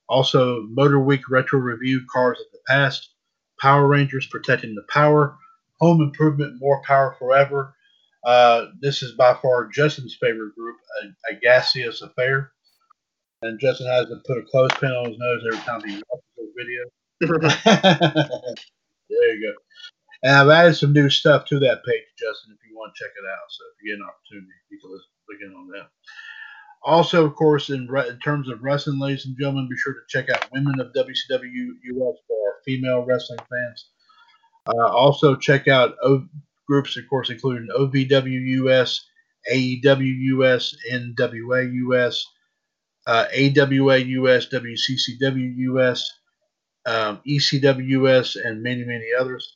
Also, 0.07 0.63
Motor 0.69 0.99
Week 0.99 1.29
Retro 1.29 1.59
Review, 1.59 2.01
Cars 2.11 2.39
of 2.39 2.51
the 2.51 2.59
Past, 2.67 3.13
Power 3.59 3.87
Rangers 3.87 4.27
Protecting 4.27 4.73
the 4.73 4.85
Power, 4.89 5.37
Home 5.79 6.01
Improvement, 6.01 6.59
More 6.59 6.81
Power 6.83 7.15
Forever. 7.19 7.75
Uh, 8.25 8.65
this 8.81 9.03
is 9.03 9.13
by 9.13 9.33
far 9.35 9.67
Justin's 9.67 10.17
favorite 10.19 10.55
group, 10.55 10.77
a, 11.03 11.33
a 11.33 11.39
gaseous 11.39 12.01
affair. 12.01 12.51
And 13.41 13.59
Justin 13.59 13.87
has 13.87 14.07
to 14.07 14.21
put 14.27 14.37
a 14.37 14.43
clothespin 14.43 14.91
on 14.91 15.09
his 15.09 15.19
nose 15.19 15.43
every 15.51 15.65
time 15.65 15.81
he 15.87 16.01
watches 16.09 16.25
those 16.35 16.53
videos. 16.59 16.89
there 19.09 19.35
you 19.35 19.47
go. 19.47 19.53
And 20.23 20.35
I've 20.35 20.49
added 20.49 20.75
some 20.75 20.93
new 20.93 21.09
stuff 21.09 21.45
to 21.45 21.59
that 21.59 21.83
page, 21.85 22.03
Justin, 22.17 22.57
if 22.57 22.69
you 22.69 22.75
want 22.75 22.93
to 22.93 23.03
check 23.03 23.11
it 23.15 23.25
out. 23.25 23.47
So 23.49 23.63
if 23.71 23.83
you 23.83 23.91
get 23.91 24.01
an 24.01 24.09
opportunity, 24.09 24.53
you 24.69 24.79
can 24.79 24.91
look 24.91 25.39
in 25.41 25.55
on 25.55 25.67
that. 25.69 25.89
Also, 26.83 27.25
of 27.25 27.35
course, 27.35 27.69
in, 27.69 27.87
in 28.07 28.19
terms 28.19 28.49
of 28.49 28.61
wrestling, 28.61 28.99
ladies 28.99 29.25
and 29.25 29.37
gentlemen, 29.37 29.67
be 29.69 29.77
sure 29.77 29.93
to 29.93 29.99
check 30.09 30.29
out 30.29 30.51
Women 30.51 30.79
of 30.79 30.93
WCW 30.93 31.67
US 31.83 32.17
for 32.27 32.55
female 32.65 33.05
wrestling 33.05 33.39
fans. 33.39 33.89
Uh, 34.67 34.87
also, 34.87 35.35
check 35.35 35.67
out, 35.67 35.95
of 36.03 36.27
groups, 36.67 36.95
of 36.97 37.03
course, 37.09 37.29
including 37.29 37.67
OVWUS, 37.75 38.99
AEWUS, 39.51 40.75
NWAUS, 40.91 42.21
uh, 43.07 43.25
AWAUS, 43.33 44.49
WCCWUS, 44.51 46.01
um, 46.85 47.21
ECWUS, 47.27 48.35
and 48.45 48.61
many, 48.61 48.83
many 48.83 49.07
others. 49.19 49.55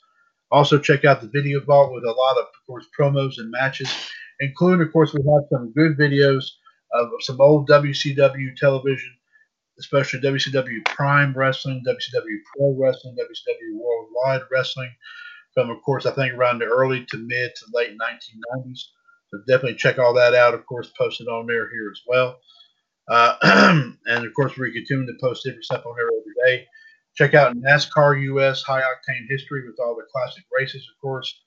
Also, 0.53 0.77
check 0.77 1.03
out 1.03 1.19
the 1.19 1.27
Video 1.33 1.59
Vault 1.61 1.91
with 1.91 2.03
a 2.03 2.11
lot 2.11 2.37
of, 2.37 2.43
of 2.43 2.67
course, 2.67 2.85
promos 2.97 3.39
and 3.39 3.49
matches, 3.49 3.91
including, 4.39 4.85
of 4.85 4.93
course, 4.93 5.11
we 5.11 5.19
have 5.19 5.49
some 5.51 5.73
good 5.75 5.97
videos 5.97 6.45
of 6.93 7.09
some 7.21 7.41
old 7.41 7.67
WCW 7.67 8.55
television, 8.55 9.17
especially 9.79 10.19
WCW 10.19 10.85
Prime 10.85 11.33
Wrestling, 11.35 11.81
WCW 11.87 12.37
Pro 12.55 12.75
Wrestling, 12.79 13.15
WCW 13.15 13.79
Worldwide 13.79 14.43
Wrestling, 14.51 14.91
from, 15.55 15.71
of 15.71 15.81
course, 15.81 16.05
I 16.05 16.11
think 16.11 16.35
around 16.35 16.59
the 16.59 16.65
early 16.65 17.03
to 17.05 17.17
mid 17.17 17.51
to 17.55 17.65
late 17.73 17.97
1990s. 17.97 18.79
So 19.31 19.39
definitely 19.47 19.77
check 19.77 19.97
all 19.97 20.13
that 20.13 20.35
out. 20.35 20.53
Of 20.53 20.67
course, 20.67 20.91
posted 20.95 21.27
on 21.27 21.47
there 21.47 21.67
here 21.71 21.89
as 21.91 22.01
well. 22.05 22.39
Uh, 23.09 23.35
and 24.05 24.23
of 24.23 24.33
course, 24.35 24.55
we 24.55 24.71
continue 24.71 25.07
to 25.07 25.17
post 25.19 25.43
different 25.43 25.65
stuff 25.65 25.83
on 25.87 25.95
there 25.95 26.05
every 26.05 26.57
day. 26.57 26.67
Check 27.15 27.33
out 27.33 27.55
NASCAR 27.55 28.21
US 28.23 28.63
High 28.63 28.81
Octane 28.81 29.27
History 29.29 29.67
with 29.67 29.79
all 29.79 29.95
the 29.95 30.07
classic 30.11 30.43
races, 30.57 30.87
of 30.89 31.01
course, 31.01 31.41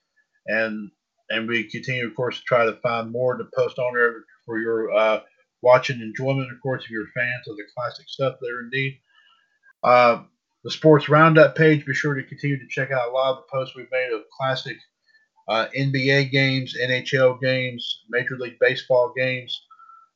and 0.47 0.91
and 1.31 1.49
we 1.49 1.65
continue, 1.65 2.07
of 2.07 2.15
course, 2.15 2.39
to 2.39 2.45
try 2.45 2.65
to 2.65 2.79
find 2.83 3.11
more 3.11 3.37
to 3.37 3.45
post 3.57 3.79
on 3.79 3.95
there 3.95 4.25
for 4.45 4.61
your 4.61 4.93
uh, 4.93 5.21
watching 5.63 6.01
enjoyment, 6.01 6.53
of 6.53 6.61
course, 6.63 6.85
if 6.85 6.91
you're 6.91 7.07
fans 7.17 7.49
of 7.49 7.57
the 7.57 7.65
classic 7.77 8.09
stuff 8.09 8.37
there 8.41 8.61
indeed. 8.63 8.99
Uh, 9.83 10.23
the 10.63 10.71
Sports 10.71 11.09
Roundup 11.09 11.57
page, 11.57 11.87
be 11.87 11.95
sure 11.95 12.15
to 12.15 12.23
continue 12.23 12.59
to 12.59 12.69
check 12.69 12.91
out 12.91 13.09
a 13.09 13.13
lot 13.13 13.31
of 13.31 13.37
the 13.37 13.53
posts 13.53 13.77
we've 13.77 13.91
made 13.91 14.13
of 14.13 14.23
classic 14.37 14.77
uh, 15.49 15.67
NBA 15.77 16.31
games, 16.31 16.75
NHL 16.81 17.41
games, 17.41 18.05
Major 18.09 18.37
League 18.37 18.59
Baseball 18.61 19.13
games, 19.17 19.63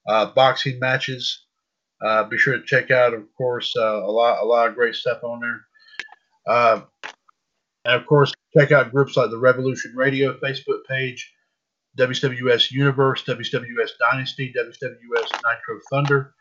uh, 0.08 0.26
boxing 0.26 0.78
matches. 0.78 1.46
Uh, 2.02 2.24
be 2.24 2.38
sure 2.38 2.56
to 2.56 2.64
check 2.64 2.90
out, 2.90 3.12
of 3.12 3.24
course, 3.36 3.74
uh, 3.76 4.02
a 4.02 4.10
lot 4.10 4.42
a 4.42 4.46
lot 4.46 4.68
of 4.68 4.74
great 4.74 4.94
stuff 4.94 5.22
on 5.22 5.40
there. 5.40 5.60
Uh, 6.46 6.80
and 7.84 7.94
of 7.94 8.06
course, 8.06 8.32
check 8.56 8.72
out 8.72 8.90
groups 8.90 9.16
like 9.16 9.30
the 9.30 9.38
Revolution 9.38 9.92
Radio 9.94 10.38
Facebook 10.38 10.84
page, 10.88 11.32
WWS 11.98 12.70
Universe, 12.70 13.22
WWS 13.24 13.90
Dynasty, 13.98 14.52
WWS 14.56 15.30
Nitro 15.44 15.80
Thunder, 15.90 16.34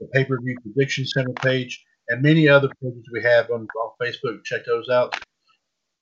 the 0.00 0.06
Pay 0.08 0.24
Per 0.24 0.38
View 0.40 0.56
Prediction 0.62 1.06
Center 1.06 1.32
page, 1.42 1.84
and 2.08 2.22
many 2.22 2.48
other 2.48 2.68
pages 2.82 3.04
we 3.12 3.22
have 3.22 3.50
on, 3.50 3.66
on 3.66 3.90
Facebook. 4.00 4.44
Check 4.44 4.64
those 4.64 4.88
out. 4.88 5.18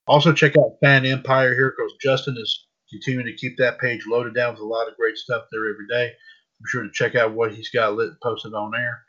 Also, 0.07 0.32
check 0.32 0.57
out 0.57 0.77
Fan 0.82 1.07
Empire 1.07 1.55
here 1.55 1.74
because 1.77 1.93
Justin 2.01 2.37
is 2.39 2.66
continuing 2.91 3.27
to 3.27 3.37
keep 3.37 3.57
that 3.59 3.78
page 3.78 4.05
loaded 4.09 4.35
down 4.35 4.55
with 4.55 4.61
a 4.61 4.66
lot 4.66 4.89
of 4.89 4.97
great 4.97 5.16
stuff 5.16 5.45
there 5.53 5.70
every 5.70 5.87
day. 5.89 6.12
Be 6.61 6.69
sure 6.69 6.82
to 6.82 6.91
check 6.93 7.15
out 7.15 7.32
what 7.32 7.55
he's 7.55 7.70
got 7.70 7.95
lit, 7.95 8.11
posted 8.23 8.55
on 8.55 8.70
there. 8.70 9.03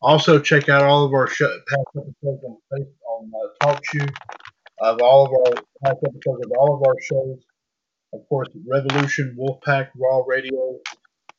Also, 0.00 0.38
check 0.38 0.68
out 0.68 0.82
all 0.82 1.04
of 1.04 1.12
our 1.12 1.26
show, 1.26 1.48
past 1.68 1.86
episodes 1.96 2.44
on, 2.44 2.86
on 3.08 3.32
uh, 3.34 3.66
TalkShoe 3.66 4.08
of 4.80 5.00
all 5.02 5.26
of 5.26 5.32
our 5.32 5.62
past 5.84 5.98
episodes 6.04 6.44
of 6.44 6.52
all 6.58 6.74
of 6.74 6.82
our 6.86 6.94
shows. 7.02 7.38
Of 8.14 8.20
course, 8.28 8.48
Revolution, 8.66 9.36
Wolfpack, 9.38 9.88
Raw 9.96 10.22
Radio, 10.26 10.78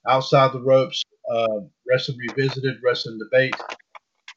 Outside 0.08 0.54
the 0.54 0.62
Ropes, 0.62 1.04
uh, 1.34 1.62
Wrestling 1.90 2.18
Revisited, 2.30 2.78
Wrestling 2.84 3.18
Debate, 3.18 3.56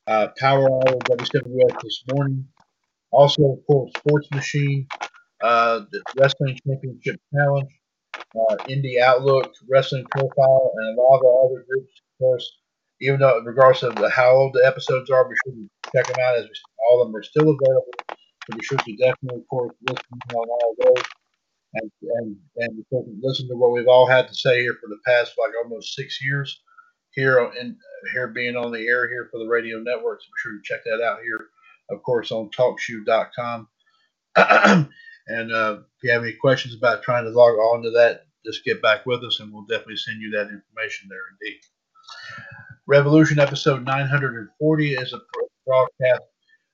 uh, 0.07 0.29
Power 0.39 0.65
Hour, 0.71 0.99
WWF 1.11 1.81
this 1.83 2.05
morning. 2.13 2.47
Also, 3.11 3.43
of 3.43 3.67
course, 3.67 3.91
Sports 3.99 4.29
Machine, 4.31 4.87
uh, 5.43 5.81
the 5.91 6.03
Wrestling 6.17 6.59
Championship 6.67 7.21
Challenge, 7.35 7.71
uh, 8.35 8.57
Indie 8.69 9.01
Outlook, 9.01 9.53
Wrestling 9.69 10.07
Profile, 10.11 10.73
and 10.77 10.99
a 10.99 11.01
lot 11.01 11.21
of 11.21 11.51
other 11.51 11.65
groups, 11.69 11.93
of 11.99 12.19
course. 12.19 12.53
Even 13.01 13.21
though, 13.21 13.41
regardless 13.45 13.83
of 13.83 13.97
the, 13.97 14.09
how 14.11 14.31
old 14.31 14.53
the 14.55 14.65
episodes 14.65 15.11
are, 15.11 15.29
be 15.29 15.35
sure 15.45 15.55
to 15.55 15.69
check 15.95 16.07
them 16.07 16.25
out 16.25 16.39
as 16.39 16.45
we, 16.45 16.51
all 16.89 17.03
of 17.03 17.09
them 17.09 17.17
are 17.17 17.23
still 17.23 17.43
available. 17.43 17.93
So 18.09 18.57
be 18.57 18.65
sure 18.65 18.79
to 18.79 18.97
definitely, 18.97 19.41
of 19.41 19.49
course, 19.49 19.75
listen 19.89 20.19
on 20.35 20.49
all 20.49 20.77
of 20.79 20.87
those 20.87 21.05
and 21.75 21.91
and 22.17 22.37
and 22.57 22.85
listen 23.23 23.49
to 23.49 23.57
what 23.57 23.73
we've 23.73 23.89
all 23.89 24.07
had 24.07 24.29
to 24.29 24.35
say 24.35 24.61
here 24.61 24.75
for 24.75 24.89
the 24.89 24.99
past 25.07 25.35
like 25.39 25.53
almost 25.63 25.95
six 25.95 26.23
years 26.23 26.61
here 27.13 27.51
in 27.61 27.77
here 28.13 28.29
being 28.29 28.57
on 28.57 28.73
the 28.73 28.87
air 28.87 29.09
here 29.09 29.29
for 29.31 29.39
the 29.39 29.49
radio 29.49 29.79
network. 29.79 30.21
So 30.21 30.27
be 30.27 30.41
sure 30.43 30.53
to 30.53 30.61
check 30.65 30.85
that 30.85 31.05
out 31.05 31.21
here, 31.23 31.49
of 31.91 32.03
course, 32.03 32.33
on 32.33 32.51
TalkShoe.com. 32.51 33.69
and 35.29 35.53
uh, 35.53 35.79
if 35.81 36.03
you 36.03 36.11
have 36.11 36.23
any 36.23 36.33
questions 36.33 36.75
about 36.75 37.03
trying 37.03 37.25
to 37.25 37.31
log 37.31 37.55
on 37.55 37.83
to 37.83 37.91
that, 37.91 38.27
just 38.45 38.65
get 38.65 38.83
back 38.83 39.07
with 39.07 39.23
us, 39.23 39.41
and 39.41 39.53
we'll 39.53 39.63
definitely 39.63 39.97
send 39.97 40.21
you 40.21 40.31
that 40.31 40.51
information 40.51 41.09
there. 41.09 41.19
Indeed. 41.41 41.61
Revolution 42.87 43.39
episode 43.39 43.85
940 43.85 44.95
is 44.95 45.13
a 45.13 45.21
broadcast 45.65 46.23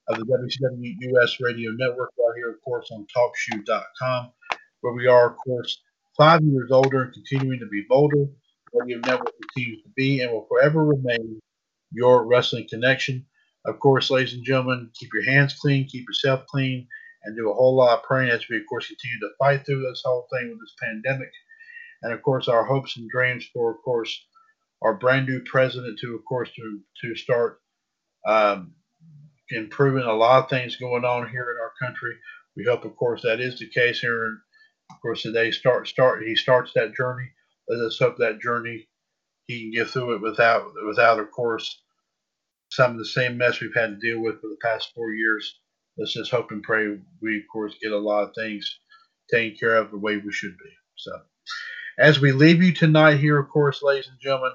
of 0.09 0.19
the 0.19 0.25
WCW 0.25 0.97
US 1.13 1.37
Radio 1.41 1.71
Network 1.73 2.11
right 2.19 2.35
here, 2.37 2.51
of 2.51 2.63
course, 2.63 2.91
on 2.91 3.07
TalkShoe.com 3.15 4.33
where 4.81 4.95
we 4.95 5.07
are, 5.07 5.31
of 5.31 5.37
course, 5.37 5.83
five 6.17 6.41
years 6.43 6.71
older 6.71 7.05
and 7.05 7.13
continuing 7.13 7.59
to 7.61 7.67
be 7.67 7.85
bolder. 7.89 8.27
Radio 8.73 8.99
Network 8.99 9.33
continues 9.43 9.83
to 9.83 9.89
be 9.97 10.21
and 10.21 10.33
will 10.33 10.47
forever 10.47 10.85
remain 10.85 11.41
your 11.93 12.27
wrestling 12.27 12.67
connection. 12.69 13.25
Of 13.65 13.81
course, 13.81 14.11
ladies 14.11 14.35
and 14.35 14.45
gentlemen, 14.45 14.91
keep 14.95 15.11
your 15.13 15.25
hands 15.25 15.55
clean, 15.55 15.87
keep 15.87 16.07
yourself 16.09 16.47
clean, 16.47 16.87
and 17.29 17.37
do 17.37 17.51
a 17.51 17.55
whole 17.55 17.77
lot 17.77 17.99
of 17.99 18.05
praying 18.05 18.31
as 18.31 18.49
we, 18.49 18.57
of 18.57 18.65
course, 18.69 18.89
continue 18.89 19.21
to 19.21 19.31
fight 19.39 19.65
through 19.65 19.83
this 19.83 20.03
whole 20.05 20.27
thing 20.33 20.49
with 20.49 20.59
this 20.61 20.75
pandemic. 20.81 21.31
And 22.03 22.13
of 22.13 22.23
course, 22.23 22.49
our 22.49 22.65
hopes 22.65 22.97
and 22.97 23.09
dreams 23.09 23.47
for, 23.53 23.71
of 23.71 23.83
course, 23.85 24.25
our 24.83 24.95
brand 24.95 25.27
new 25.27 25.41
president 25.43 25.99
to, 26.01 26.15
of 26.15 26.25
course, 26.25 26.51
to 26.57 26.81
to 27.03 27.15
start 27.17 27.61
um, 28.27 28.75
improving 29.51 30.05
a 30.05 30.13
lot 30.15 30.45
of 30.45 30.51
things 30.51 30.77
going 30.77 31.05
on 31.05 31.29
here 31.29 31.51
in 31.51 31.57
our 31.61 31.73
country. 31.81 32.17
We 32.57 32.65
hope, 32.65 32.85
of 32.85 32.97
course, 32.97 33.23
that 33.23 33.41
is 33.41 33.59
the 33.59 33.69
case 33.69 34.01
here 34.01 34.39
of 34.91 35.01
course, 35.03 35.23
today 35.23 35.51
start 35.51 35.89
start 35.89 36.23
he 36.23 36.35
starts 36.35 36.73
that 36.75 36.95
journey. 36.95 37.31
Let 37.69 37.85
us 37.85 37.99
hope 37.99 38.17
that 38.19 38.41
journey 38.41 38.89
he 39.47 39.61
can 39.61 39.71
get 39.71 39.89
through 39.91 40.17
it 40.17 40.23
without 40.23 40.73
without, 40.87 41.19
of 41.21 41.31
course, 41.31 41.83
some 42.71 42.93
of 42.93 42.99
the 42.99 43.05
same 43.05 43.37
mess 43.37 43.61
we've 43.61 43.75
had 43.75 43.91
to 43.91 43.97
deal 43.97 44.21
with 44.21 44.41
for 44.41 44.49
the 44.49 44.59
past 44.63 44.93
four 44.95 45.13
years. 45.13 45.61
Let's 45.99 46.15
just 46.15 46.31
hope 46.31 46.53
and 46.53 46.63
pray 46.63 46.97
we, 47.21 47.39
of 47.39 47.43
course, 47.53 47.75
get 47.83 47.93
a 47.93 47.99
lot 47.99 48.23
of 48.23 48.35
things 48.35 48.79
taken 49.31 49.59
care 49.59 49.77
of 49.77 49.91
the 49.91 49.99
way 49.99 50.17
we 50.17 50.33
should 50.33 50.57
be. 50.57 50.71
So, 50.97 51.11
as 51.99 52.21
we 52.21 52.31
leave 52.31 52.63
you 52.63 52.73
tonight 52.73 53.17
here, 53.19 53.39
of 53.39 53.49
course, 53.49 53.83
ladies 53.83 54.09
and 54.09 54.21
gentlemen, 54.21 54.53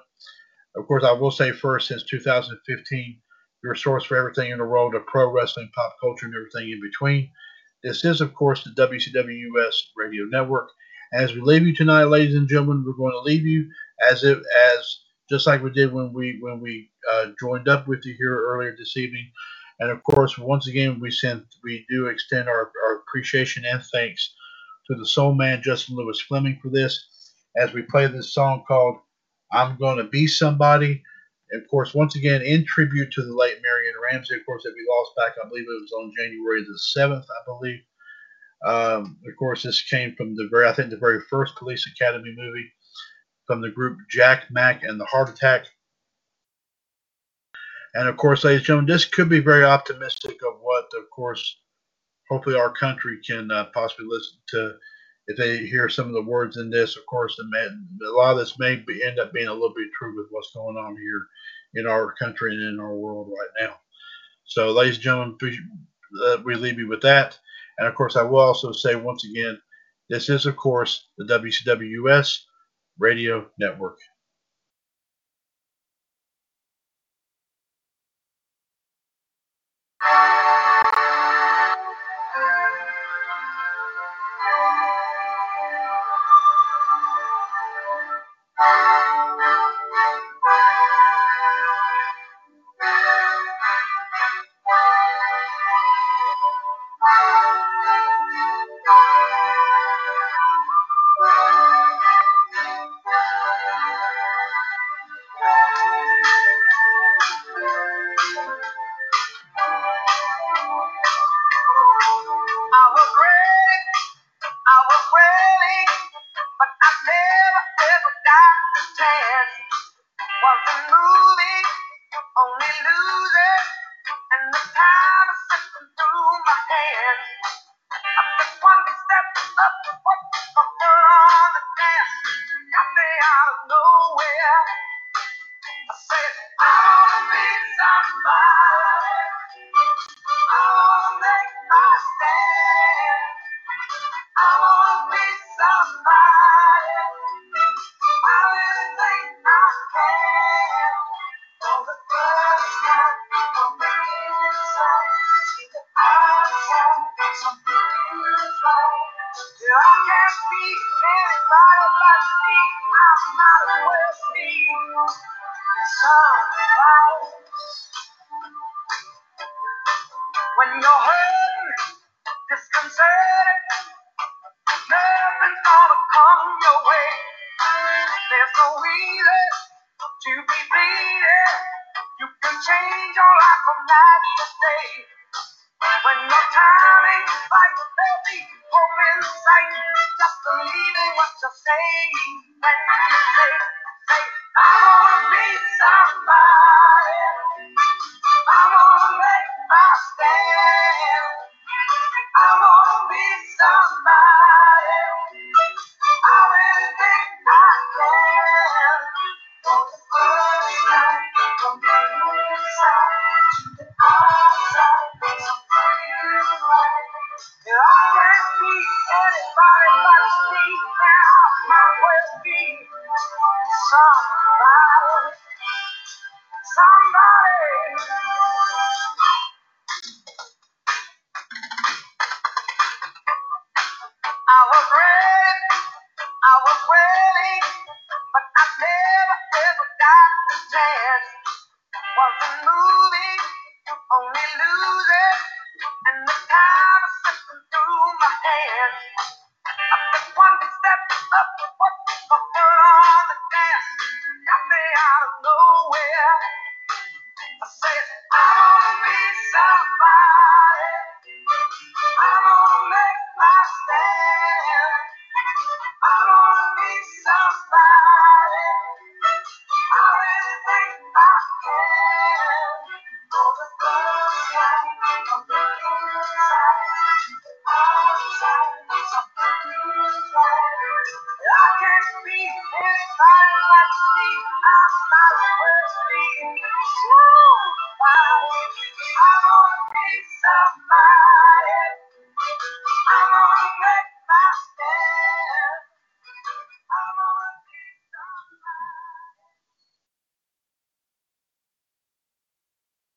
of 0.75 0.87
course, 0.87 1.03
I 1.03 1.11
will 1.11 1.31
say 1.31 1.51
first, 1.51 1.89
since 1.89 2.03
2015, 2.03 3.19
your 3.63 3.75
source 3.75 4.05
for 4.05 4.17
everything 4.17 4.51
in 4.51 4.57
the 4.57 4.65
world 4.65 4.95
of 4.95 5.05
pro 5.05 5.29
wrestling, 5.29 5.69
pop 5.75 5.95
culture, 6.01 6.25
and 6.25 6.35
everything 6.35 6.71
in 6.71 6.81
between. 6.81 7.29
This 7.83 8.05
is, 8.05 8.21
of 8.21 8.33
course, 8.33 8.63
the 8.63 8.71
WCW 8.71 9.55
US 9.55 9.91
Radio 9.97 10.23
Network. 10.25 10.69
As 11.13 11.33
we 11.33 11.41
leave 11.41 11.67
you 11.67 11.75
tonight, 11.75 12.05
ladies 12.05 12.35
and 12.35 12.47
gentlemen, 12.47 12.83
we're 12.85 12.93
going 12.93 13.11
to 13.11 13.19
leave 13.19 13.45
you 13.45 13.69
as 14.09 14.23
if 14.23 14.37
as 14.37 14.99
just 15.29 15.45
like 15.45 15.61
we 15.61 15.71
did 15.71 15.93
when 15.93 16.13
we 16.13 16.37
when 16.41 16.59
we 16.59 16.89
uh, 17.11 17.27
joined 17.39 17.67
up 17.67 17.87
with 17.87 18.05
you 18.05 18.15
here 18.17 18.45
earlier 18.47 18.75
this 18.77 18.97
evening. 18.97 19.31
And 19.83 19.91
of 19.91 20.01
course, 20.03 20.37
once 20.37 20.67
again, 20.69 21.01
we 21.01 21.11
send 21.11 21.43
we 21.61 21.85
do 21.89 22.07
extend 22.07 22.47
our, 22.47 22.71
our 22.85 22.95
appreciation 22.99 23.65
and 23.65 23.83
thanks 23.83 24.33
to 24.87 24.95
the 24.95 25.05
soul 25.05 25.33
man 25.33 25.61
Justin 25.61 25.97
Lewis 25.97 26.21
Fleming 26.21 26.57
for 26.63 26.69
this 26.69 27.05
as 27.57 27.73
we 27.73 27.81
play 27.81 28.07
this 28.07 28.33
song 28.33 28.63
called 28.65 28.95
"I'm 29.51 29.77
Gonna 29.77 30.05
Be 30.05 30.25
Somebody." 30.25 31.03
of 31.53 31.67
course, 31.67 31.93
once 31.93 32.15
again, 32.15 32.41
in 32.41 32.65
tribute 32.65 33.11
to 33.11 33.21
the 33.21 33.35
late 33.35 33.57
Marion 33.61 33.93
Ramsey, 34.01 34.35
of 34.35 34.45
course, 34.45 34.63
that 34.63 34.73
we 34.75 34.87
lost 34.89 35.11
back, 35.15 35.33
I 35.43 35.47
believe 35.47 35.65
it 35.67 35.81
was 35.81 35.91
on 35.91 36.13
January 36.17 36.63
the 36.63 36.79
7th, 36.97 37.25
I 37.25 37.45
believe. 37.45 37.81
Um, 38.65 39.19
of 39.27 39.35
course, 39.37 39.63
this 39.63 39.83
came 39.83 40.15
from 40.15 40.35
the 40.35 40.47
very, 40.49 40.67
I 40.67 40.73
think, 40.73 40.89
the 40.89 40.97
very 40.97 41.21
first 41.29 41.55
Police 41.55 41.85
Academy 41.85 42.33
movie 42.35 42.71
from 43.45 43.61
the 43.61 43.69
group 43.69 43.99
Jack 44.09 44.45
Mack 44.49 44.83
and 44.83 44.99
the 44.99 45.05
Heart 45.05 45.29
Attack. 45.29 45.67
And 47.95 48.09
of 48.09 48.17
course, 48.17 48.43
ladies 48.43 48.61
and 48.61 48.65
gentlemen, 48.67 48.91
this 48.91 49.05
could 49.05 49.29
be 49.29 49.39
very 49.39 49.63
optimistic 49.63 50.37
of 50.47 50.59
what, 50.61 50.85
of 50.97 51.09
course, 51.11 51.59
hopefully 52.29 52.55
our 52.55 52.71
country 52.71 53.19
can 53.25 53.51
uh, 53.51 53.65
possibly 53.73 54.05
listen 54.07 54.39
to 54.49 54.75
if 55.27 55.37
they 55.37 55.65
hear 55.65 55.87
some 55.87 56.07
of 56.07 56.13
the 56.13 56.21
words 56.21 56.57
in 56.57 56.69
this, 56.69 56.97
of 56.97 57.05
course, 57.05 57.37
a 57.39 58.11
lot 58.11 58.31
of 58.31 58.39
this 58.39 58.59
may 58.59 58.75
be, 58.75 59.03
end 59.03 59.19
up 59.19 59.31
being 59.31 59.47
a 59.47 59.53
little 59.53 59.73
bit 59.73 59.87
true 59.97 60.17
with 60.17 60.27
what's 60.31 60.51
going 60.53 60.75
on 60.75 60.97
here 60.97 61.27
in 61.75 61.87
our 61.87 62.13
country 62.13 62.53
and 62.53 62.73
in 62.73 62.79
our 62.79 62.95
world 62.95 63.29
right 63.29 63.67
now. 63.67 63.75
So, 64.45 64.71
ladies 64.71 64.95
and 64.95 65.03
gentlemen, 65.03 65.37
uh, 66.25 66.37
we 66.43 66.55
leave 66.55 66.77
you 66.77 66.89
with 66.89 67.01
that. 67.01 67.37
And 67.77 67.87
of 67.87 67.95
course, 67.95 68.15
I 68.15 68.23
will 68.23 68.39
also 68.39 68.71
say 68.71 68.95
once 68.95 69.25
again, 69.25 69.59
this 70.09 70.29
is, 70.29 70.45
of 70.45 70.57
course, 70.57 71.07
the 71.17 71.25
WCWUS 71.25 72.39
Radio 72.99 73.47
Network. 73.57 73.97